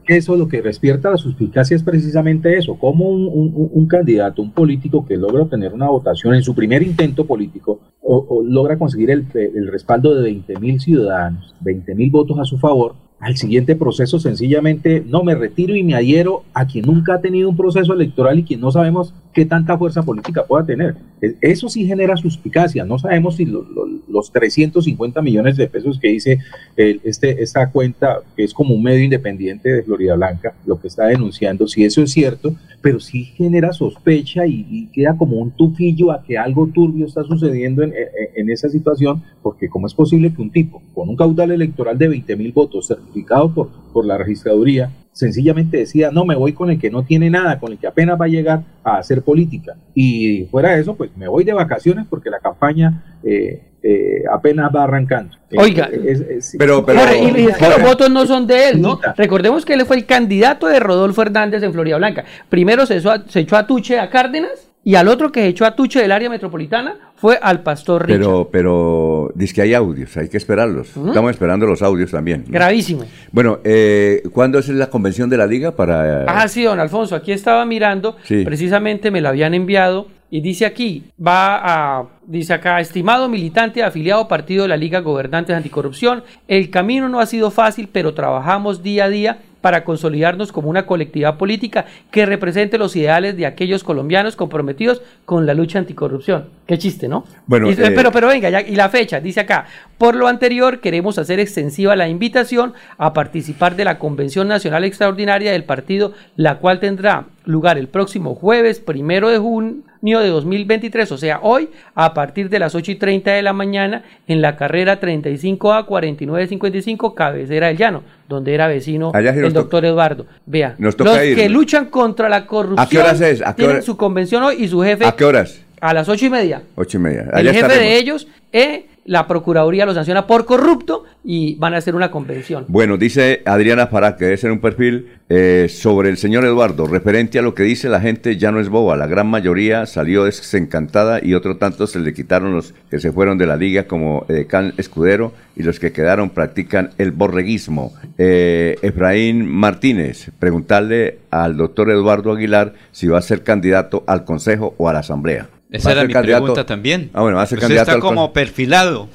Que 0.00 0.16
eso 0.16 0.36
lo 0.36 0.48
que 0.48 0.62
despierta 0.62 1.10
la 1.10 1.16
suspicacia 1.16 1.76
es 1.76 1.82
precisamente 1.82 2.56
eso, 2.56 2.78
como 2.78 3.08
un, 3.08 3.86
candidato, 3.86 4.42
un 4.42 4.52
político 4.52 5.04
que 5.04 5.16
logra 5.16 5.42
obtener 5.42 5.72
una 5.72 5.88
votación 5.88 6.34
en 6.34 6.42
su 6.42 6.54
primer 6.54 6.82
intento 6.82 7.26
político, 7.26 7.80
o, 8.00 8.42
logra 8.44 8.78
conseguir 8.78 9.10
el, 9.10 9.26
el 9.34 9.68
respaldo 9.68 10.14
de 10.14 10.22
20 10.22 10.58
mil 10.58 10.80
ciudadanos, 10.80 11.54
20 11.60 11.94
mil 11.94 12.10
votos 12.10 12.38
a 12.38 12.44
su 12.44 12.58
favor, 12.58 12.94
al 13.22 13.36
siguiente 13.36 13.76
proceso 13.76 14.18
sencillamente 14.18 15.02
no 15.06 15.22
me 15.22 15.34
retiro 15.36 15.76
y 15.76 15.84
me 15.84 15.94
adhiero 15.94 16.42
a 16.54 16.66
quien 16.66 16.84
nunca 16.86 17.14
ha 17.14 17.20
tenido 17.20 17.48
un 17.48 17.56
proceso 17.56 17.94
electoral 17.94 18.38
y 18.40 18.42
quien 18.42 18.60
no 18.60 18.72
sabemos 18.72 19.14
qué 19.32 19.46
tanta 19.46 19.78
fuerza 19.78 20.02
política 20.02 20.44
pueda 20.44 20.66
tener. 20.66 20.96
Es- 21.20 21.36
Eso 21.40 21.68
sí 21.68 21.86
genera 21.86 22.16
suspicacia, 22.16 22.84
no 22.84 22.98
sabemos 22.98 23.36
si 23.36 23.44
lo- 23.46 23.62
lo- 23.62 23.86
los 24.08 24.30
350 24.32 25.22
millones 25.22 25.56
de 25.56 25.68
pesos 25.68 25.98
que 26.00 26.08
dice 26.08 26.38
eh, 26.76 26.98
este, 27.04 27.42
esta 27.42 27.70
cuenta, 27.70 28.18
que 28.36 28.42
es 28.44 28.52
como 28.52 28.74
un 28.74 28.82
medio 28.82 29.04
independiente 29.04 29.70
de 29.72 29.82
Florida 29.84 30.16
Blanca, 30.16 30.54
lo 30.66 30.80
que 30.80 30.88
está 30.88 31.06
denunciando, 31.06 31.66
si 31.68 31.84
eso 31.84 32.02
es 32.02 32.10
cierto, 32.12 32.54
pero 32.82 32.98
sí 32.98 33.24
genera 33.24 33.72
sospecha 33.72 34.46
y, 34.46 34.88
queda 34.92 35.16
como 35.16 35.36
un 35.36 35.52
tufillo 35.52 36.10
a 36.10 36.22
que 36.24 36.36
algo 36.36 36.66
turbio 36.66 37.06
está 37.06 37.22
sucediendo 37.22 37.82
en, 37.84 37.90
en- 37.90 37.98
en 38.34 38.50
esa 38.50 38.68
situación, 38.68 39.22
porque 39.42 39.68
cómo 39.68 39.86
es 39.86 39.94
posible 39.94 40.32
que 40.34 40.42
un 40.42 40.50
tipo 40.50 40.82
con 40.92 41.08
un 41.08 41.16
caudal 41.16 41.52
electoral 41.52 41.96
de 41.96 42.08
20 42.08 42.36
mil 42.36 42.52
votos 42.52 42.90
certificado 43.12 43.52
por, 43.52 43.68
por 43.92 44.04
la 44.06 44.16
registraduría, 44.18 44.90
sencillamente 45.12 45.76
decida, 45.76 46.10
no, 46.10 46.24
me 46.24 46.34
voy 46.34 46.52
con 46.54 46.70
el 46.70 46.78
que 46.78 46.90
no 46.90 47.04
tiene 47.04 47.28
nada, 47.28 47.58
con 47.58 47.72
el 47.72 47.78
que 47.78 47.86
apenas 47.86 48.18
va 48.18 48.24
a 48.24 48.28
llegar 48.28 48.62
a 48.82 48.96
hacer 48.96 49.22
política. 49.22 49.74
Y 49.94 50.44
fuera 50.50 50.74
de 50.74 50.80
eso, 50.80 50.94
pues 50.96 51.10
me 51.16 51.28
voy 51.28 51.44
de 51.44 51.52
vacaciones 51.52 52.06
porque 52.08 52.30
la 52.30 52.38
campaña 52.38 53.18
eh, 53.22 53.62
eh, 53.82 54.22
apenas 54.32 54.70
va 54.74 54.84
arrancando. 54.84 55.36
Oiga, 55.56 55.88
Eh, 55.92 56.00
es- 56.06 56.20
es- 56.20 56.56
pero, 56.58 56.82
Jorge, 56.82 57.18
y, 57.18 57.40
y 57.42 57.46
es 57.48 57.56
que 57.58 57.68
los 57.68 57.82
votos 57.82 58.10
no 58.10 58.24
son 58.26 58.46
de 58.46 58.70
él, 58.70 58.80
¿no? 58.80 58.98
Recordemos 59.16 59.64
que 59.66 59.74
él 59.74 59.84
fue 59.84 59.96
el 59.96 60.06
candidato 60.06 60.66
de 60.68 60.80
Rodolfo 60.80 61.20
Hernández 61.22 61.62
en 61.62 61.72
Florida 61.72 61.98
Blanca. 61.98 62.24
Primero 62.48 62.86
se, 62.86 63.00
se 63.00 63.40
echó 63.40 63.56
a 63.56 63.66
Tuche 63.66 63.98
a 63.98 64.08
Cárdenas 64.08 64.68
y 64.84 64.94
al 64.96 65.08
otro 65.08 65.30
que 65.30 65.46
echó 65.46 65.64
a 65.64 65.76
Tuche 65.76 66.00
del 66.00 66.10
área 66.12 66.28
metropolitana 66.28 66.96
fue 67.14 67.38
al 67.40 67.62
pastor 67.62 68.06
Richard. 68.06 68.18
Pero, 68.20 68.48
pero, 68.50 69.30
dice 69.34 69.54
que 69.54 69.62
hay 69.62 69.74
audios, 69.74 70.16
hay 70.16 70.28
que 70.28 70.36
esperarlos. 70.36 70.88
Estamos 70.88 71.30
esperando 71.30 71.66
los 71.66 71.82
audios 71.82 72.10
también. 72.10 72.44
Gravísimo. 72.48 73.04
Bueno, 73.30 73.60
eh, 73.62 74.22
¿cuándo 74.32 74.58
es 74.58 74.68
la 74.68 74.88
convención 74.88 75.30
de 75.30 75.36
la 75.36 75.46
liga 75.46 75.70
para...? 75.70 76.24
Ah, 76.26 76.48
sí, 76.48 76.64
don 76.64 76.80
Alfonso, 76.80 77.14
aquí 77.14 77.30
estaba 77.32 77.64
mirando, 77.64 78.16
Sí. 78.24 78.44
precisamente 78.44 79.10
me 79.10 79.20
la 79.20 79.28
habían 79.28 79.54
enviado 79.54 80.08
y 80.30 80.40
dice 80.40 80.64
aquí, 80.66 81.04
va 81.24 81.60
a, 82.00 82.06
dice 82.26 82.54
acá, 82.54 82.80
estimado 82.80 83.28
militante 83.28 83.82
afiliado 83.82 84.26
partido 84.28 84.62
de 84.62 84.68
la 84.68 84.78
Liga 84.78 85.00
Gobernantes 85.00 85.54
Anticorrupción, 85.54 86.24
el 86.48 86.70
camino 86.70 87.08
no 87.08 87.20
ha 87.20 87.26
sido 87.26 87.50
fácil, 87.50 87.88
pero 87.92 88.14
trabajamos 88.14 88.82
día 88.82 89.04
a 89.04 89.08
día 89.10 89.38
para 89.62 89.84
consolidarnos 89.84 90.52
como 90.52 90.68
una 90.68 90.84
colectividad 90.84 91.38
política 91.38 91.86
que 92.10 92.26
represente 92.26 92.76
los 92.76 92.94
ideales 92.96 93.36
de 93.38 93.46
aquellos 93.46 93.82
colombianos 93.84 94.36
comprometidos 94.36 95.00
con 95.24 95.46
la 95.46 95.54
lucha 95.54 95.78
anticorrupción. 95.78 96.50
Qué 96.66 96.76
chiste, 96.76 97.08
¿no? 97.08 97.24
Bueno, 97.46 97.70
Y- 97.70 97.72
eh, 97.72 97.92
pero, 97.94 98.12
pero 98.12 98.28
venga, 98.28 98.50
ya, 98.50 98.60
y 98.60 98.76
la 98.76 98.90
fecha, 98.90 99.20
dice 99.20 99.40
acá, 99.40 99.64
por 99.96 100.14
lo 100.16 100.26
anterior 100.26 100.80
queremos 100.80 101.16
hacer 101.16 101.40
extensiva 101.40 101.96
la 101.96 102.08
invitación 102.08 102.74
a 102.98 103.14
participar 103.14 103.76
de 103.76 103.84
la 103.86 103.98
Convención 103.98 104.48
Nacional 104.48 104.84
Extraordinaria 104.84 105.52
del 105.52 105.64
partido, 105.64 106.12
la 106.36 106.58
cual 106.58 106.80
tendrá 106.80 107.26
lugar 107.44 107.78
el 107.78 107.88
próximo 107.88 108.34
jueves 108.34 108.80
primero 108.80 109.28
de 109.30 109.38
junio 109.38 109.76
de 110.02 110.28
2023, 110.28 111.12
o 111.12 111.16
sea, 111.16 111.38
hoy, 111.42 111.70
a 111.94 112.12
partir 112.12 112.48
de 112.50 112.58
las 112.58 112.74
8 112.74 112.90
y 112.90 112.94
30 112.96 113.30
de 113.32 113.42
la 113.42 113.52
mañana, 113.52 114.02
en 114.26 114.42
la 114.42 114.56
carrera 114.56 114.98
35A 115.00 115.86
4955, 115.86 117.14
cabecera 117.14 117.68
del 117.68 117.76
llano, 117.76 118.02
donde 118.28 118.52
era 118.54 118.66
vecino 118.66 119.12
Allá 119.14 119.32
sí 119.32 119.38
nos 119.38 119.46
el 119.48 119.52
to- 119.54 119.60
doctor 119.60 119.84
Eduardo. 119.84 120.26
Vea, 120.46 120.74
Nos 120.78 120.96
toca 120.96 121.14
los 121.16 121.24
ir. 121.24 121.36
que 121.36 121.48
luchan 121.48 121.86
contra 121.86 122.28
la 122.28 122.46
corrupción 122.46 122.80
¿A 122.84 122.88
qué 122.88 122.98
horas 122.98 123.20
es? 123.20 123.42
¿A 123.42 123.54
qué 123.54 123.58
tienen 123.58 123.76
hora- 123.76 123.82
su 123.84 123.96
convención 123.96 124.42
hoy 124.42 124.56
y 124.58 124.68
su 124.68 124.80
jefe 124.82 125.04
¿A 125.06 125.12
qué 125.12 125.24
horas? 125.24 125.60
a 125.80 125.94
las 125.94 126.08
ocho 126.08 126.26
y 126.26 126.30
media. 126.30 126.62
Ocho 126.74 126.98
y 126.98 127.00
media. 127.00 127.22
El 127.22 127.34
Allá 127.34 127.52
jefe 127.52 127.66
estaremos. 127.66 127.90
de 127.92 127.98
ellos, 127.98 128.28
eh, 128.52 128.86
la 129.04 129.26
Procuraduría 129.26 129.86
lo 129.86 129.94
sanciona 129.94 130.26
por 130.26 130.44
corrupto 130.44 131.04
y 131.24 131.56
van 131.56 131.74
a 131.74 131.78
hacer 131.78 131.94
una 131.94 132.10
convención. 132.10 132.64
Bueno, 132.68 132.96
dice 132.96 133.42
Adriana 133.44 133.86
Fará 133.86 134.16
que 134.16 134.26
debe 134.26 134.36
ser 134.36 134.52
un 134.52 134.60
perfil 134.60 135.08
eh, 135.28 135.66
sobre 135.68 136.08
el 136.08 136.16
señor 136.16 136.44
Eduardo, 136.44 136.86
referente 136.86 137.38
a 137.38 137.42
lo 137.42 137.54
que 137.54 137.62
dice 137.62 137.88
la 137.88 138.00
gente 138.00 138.36
ya 138.36 138.52
no 138.52 138.60
es 138.60 138.68
boba, 138.68 138.96
la 138.96 139.06
gran 139.06 139.28
mayoría 139.28 139.86
salió 139.86 140.24
desencantada 140.24 141.24
y 141.24 141.34
otro 141.34 141.56
tanto 141.56 141.86
se 141.86 142.00
le 142.00 142.14
quitaron 142.14 142.54
los 142.54 142.74
que 142.90 143.00
se 143.00 143.12
fueron 143.12 143.38
de 143.38 143.46
la 143.46 143.56
liga 143.56 143.84
como 143.84 144.24
eh, 144.28 144.46
Can 144.48 144.74
Escudero 144.76 145.32
y 145.56 145.62
los 145.62 145.80
que 145.80 145.92
quedaron 145.92 146.30
practican 146.30 146.90
el 146.98 147.12
borreguismo. 147.12 147.92
Eh, 148.18 148.76
Efraín 148.82 149.46
Martínez, 149.46 150.30
preguntarle 150.38 151.18
al 151.30 151.56
doctor 151.56 151.90
Eduardo 151.90 152.32
Aguilar 152.32 152.74
si 152.90 153.08
va 153.08 153.18
a 153.18 153.22
ser 153.22 153.42
candidato 153.42 154.04
al 154.06 154.24
Consejo 154.24 154.74
o 154.78 154.88
a 154.88 154.92
la 154.92 155.00
Asamblea. 155.00 155.48
Esa 155.72 155.88
¿Va 155.88 155.90
a 155.90 155.94
era 155.98 156.04
mi 156.06 156.12
candidato? 156.12 156.42
pregunta 156.44 156.66
también. 156.66 157.10
Ah, 157.14 157.22
bueno, 157.22 157.36
va 157.38 157.42
a 157.42 157.46
ser 157.46 157.58
Usted 157.58 157.66
candidato 157.68 157.90
está 157.90 157.94
al 157.96 158.00
como 158.00 158.32
perfilado. 158.32 159.08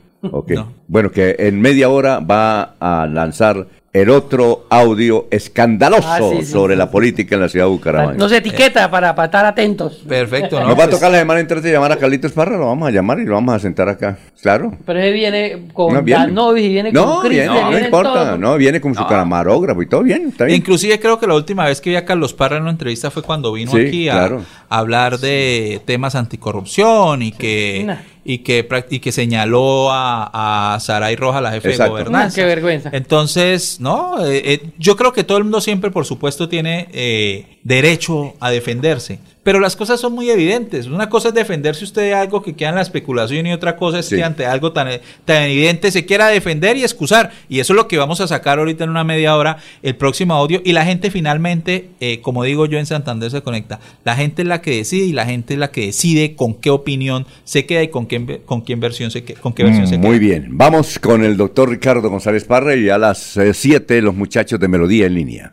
Bueno, 0.89 1.11
que 1.11 1.37
en 1.39 1.61
media 1.61 1.89
hora 1.89 2.19
va 2.19 2.75
a 2.81 3.07
lanzar 3.07 3.67
el 3.95 4.11
otro 4.11 4.67
audio 4.71 5.29
escandaloso 5.31 6.09
Ah, 6.11 6.19
sí, 6.19 6.39
sí, 6.45 6.47
sobre 6.53 6.75
sí, 6.75 6.79
la 6.79 6.91
política 6.91 7.37
en 7.37 7.41
la 7.43 7.49
ciudad 7.49 7.67
de 7.67 7.71
Bucaramanga. 7.71 8.15
Nos 8.19 8.33
etiqueta 8.33 8.91
para, 8.91 9.15
para 9.15 9.27
estar 9.27 9.47
atentos. 9.47 10.03
Perfecto, 10.07 10.61
Nos 10.61 10.77
va 10.77 10.85
a 10.85 10.91
tocar 10.91 11.13
la 11.13 11.19
semana 11.21 11.39
entrante 11.39 11.71
llamar 11.71 11.93
a 11.93 11.97
Carlitos 11.97 12.33
Parra, 12.33 12.59
lo 12.59 12.67
vamos 12.67 12.89
a 12.89 12.91
llamar 12.91 13.21
y 13.21 13.25
lo 13.25 13.35
vamos 13.35 13.55
a 13.55 13.59
sentar 13.61 13.89
acá. 13.89 14.19
Claro. 14.43 14.77
Pero 14.85 14.99
él 15.01 15.15
viene 15.15 15.69
con 15.73 15.95
No, 15.95 16.03
viene. 16.03 16.27
Danovis 16.27 16.65
y 16.65 16.69
viene 16.71 16.91
No, 16.93 17.21
con 17.21 17.29
viene, 17.31 17.47
Cristian. 17.47 17.71
no, 17.71 17.79
importa, 17.79 18.37
no, 18.37 18.57
viene 18.57 18.81
con 18.81 18.95
su 18.97 19.07
camarógrafo 19.07 19.81
y 19.81 19.87
todo 19.87 20.03
bien, 20.03 20.27
está 20.29 20.45
bien. 20.47 20.59
Inclusive 20.59 20.99
creo 20.99 21.21
que 21.21 21.29
la 21.29 21.35
última 21.37 21.65
vez 21.67 21.81
que 21.81 21.91
vi 21.91 21.97
a 21.97 22.05
Carlos 22.05 22.35
Parra 22.35 22.57
en 22.57 22.63
una 22.63 22.73
entrevista 22.73 23.13
fue 23.13 23.23
cuando 23.23 23.53
vino 23.53 23.71
Sí, 23.71 23.79
aquí 23.87 24.09
a, 24.09 24.13
claro. 24.15 24.43
a 24.69 24.79
hablar 24.79 25.19
de 25.19 25.81
temas 25.87 26.17
anticorrupción 26.17 27.23
y 27.23 27.31
que 27.31 27.85
Nah. 27.87 27.97
Y 28.25 28.39
que 28.39 28.67
y 28.91 29.01
que 29.01 29.13
señaló 29.13 29.93
a, 29.93 30.75
a 30.75 30.81
Saray 30.81 31.17
Roja, 31.17 31.41
la 31.41 31.53
jefe 31.53 31.71
Exacto. 31.71 31.95
de 31.97 32.03
gobernanza. 32.03 32.37
Qué 32.37 32.47
vergüenza. 32.47 32.91
Entonces, 32.93 33.81
no, 33.81 34.25
eh, 34.25 34.43
eh, 34.45 34.61
yo 34.79 34.97
creo 34.97 35.13
que 35.13 35.25
todo 35.25 35.39
el 35.39 35.45
mundo 35.45 35.61
siempre, 35.61 35.91
por 35.91 36.07
supuesto, 36.07 36.49
tiene 36.49 36.89
eh, 36.93 37.59
derecho 37.63 38.35
a 38.41 38.51
defenderse. 38.51 39.19
Pero 39.45 39.61
las 39.61 39.77
cosas 39.77 40.01
son 40.01 40.15
muy 40.15 40.29
evidentes. 40.31 40.87
Una 40.87 41.09
cosa 41.09 41.29
es 41.29 41.35
defenderse 41.35 41.85
usted 41.85 42.03
de 42.03 42.15
algo 42.15 42.43
que 42.43 42.55
queda 42.57 42.71
en 42.71 42.75
la 42.75 42.81
especulación 42.83 43.47
y 43.47 43.53
otra 43.53 43.77
cosa 43.77 44.01
es 44.01 44.07
Sí. 44.07 44.17
que 44.17 44.25
ante 44.25 44.47
algo 44.47 44.73
tan, 44.73 44.89
tan 45.25 45.43
evidente 45.45 45.93
se 45.93 46.05
quiera 46.07 46.27
defender 46.29 46.77
y 46.77 46.83
excusar. 46.83 47.31
Y 47.49 47.61
eso 47.61 47.75
es 47.75 47.77
lo 47.77 47.87
que 47.87 47.99
vamos 47.99 48.21
a 48.21 48.27
sacar 48.27 48.59
ahorita 48.59 48.85
en 48.85 48.91
una 48.91 49.05
media 49.05 49.37
hora, 49.37 49.59
el 49.83 49.95
próximo 49.97 50.35
audio. 50.35 50.61
Y 50.65 50.73
la 50.73 50.85
gente 50.85 51.11
finalmente, 51.11 51.91
eh, 52.01 52.21
como 52.23 52.43
digo 52.43 52.67
yo 52.67 52.79
en 52.79 52.87
Santander 52.87 53.31
se 53.31 53.43
conecta, 53.43 53.81
la 54.05 54.17
gente 54.17 54.43
es 54.43 54.49
la 54.49 54.61
que 54.63 54.71
decide 54.77 55.05
y 55.07 55.13
la 55.13 55.27
gente 55.27 55.55
es 55.55 55.61
la 55.61 55.71
que 55.71 55.87
decide 55.87 56.35
con 56.35 56.55
qué 56.55 56.71
opinión 56.71 57.27
se 57.45 57.67
queda 57.67 57.83
y 57.83 57.89
con 57.89 58.07
qué, 58.07 58.41
con 58.47 58.63
qué 58.63 58.77
versión 58.77 59.11
se 59.11 59.25
queda. 59.25 59.41
Con 59.41 59.53
qué 59.53 59.63
versión 59.65 59.87
se 59.87 59.99
Mm, 59.99 60.01
queda. 60.01 60.09
Muy 60.11 60.19
bien, 60.19 60.49
vamos 60.53 60.99
con 60.99 61.23
el 61.23 61.37
doctor 61.37 61.69
Ricardo 61.69 62.09
González 62.09 62.45
Parra 62.45 62.75
y 62.77 62.89
a 62.89 62.97
las 62.97 63.39
7 63.53 64.01
los 64.01 64.15
muchachos 64.15 64.59
de 64.59 64.69
Melodía 64.69 65.05
en 65.07 65.15
línea. 65.15 65.53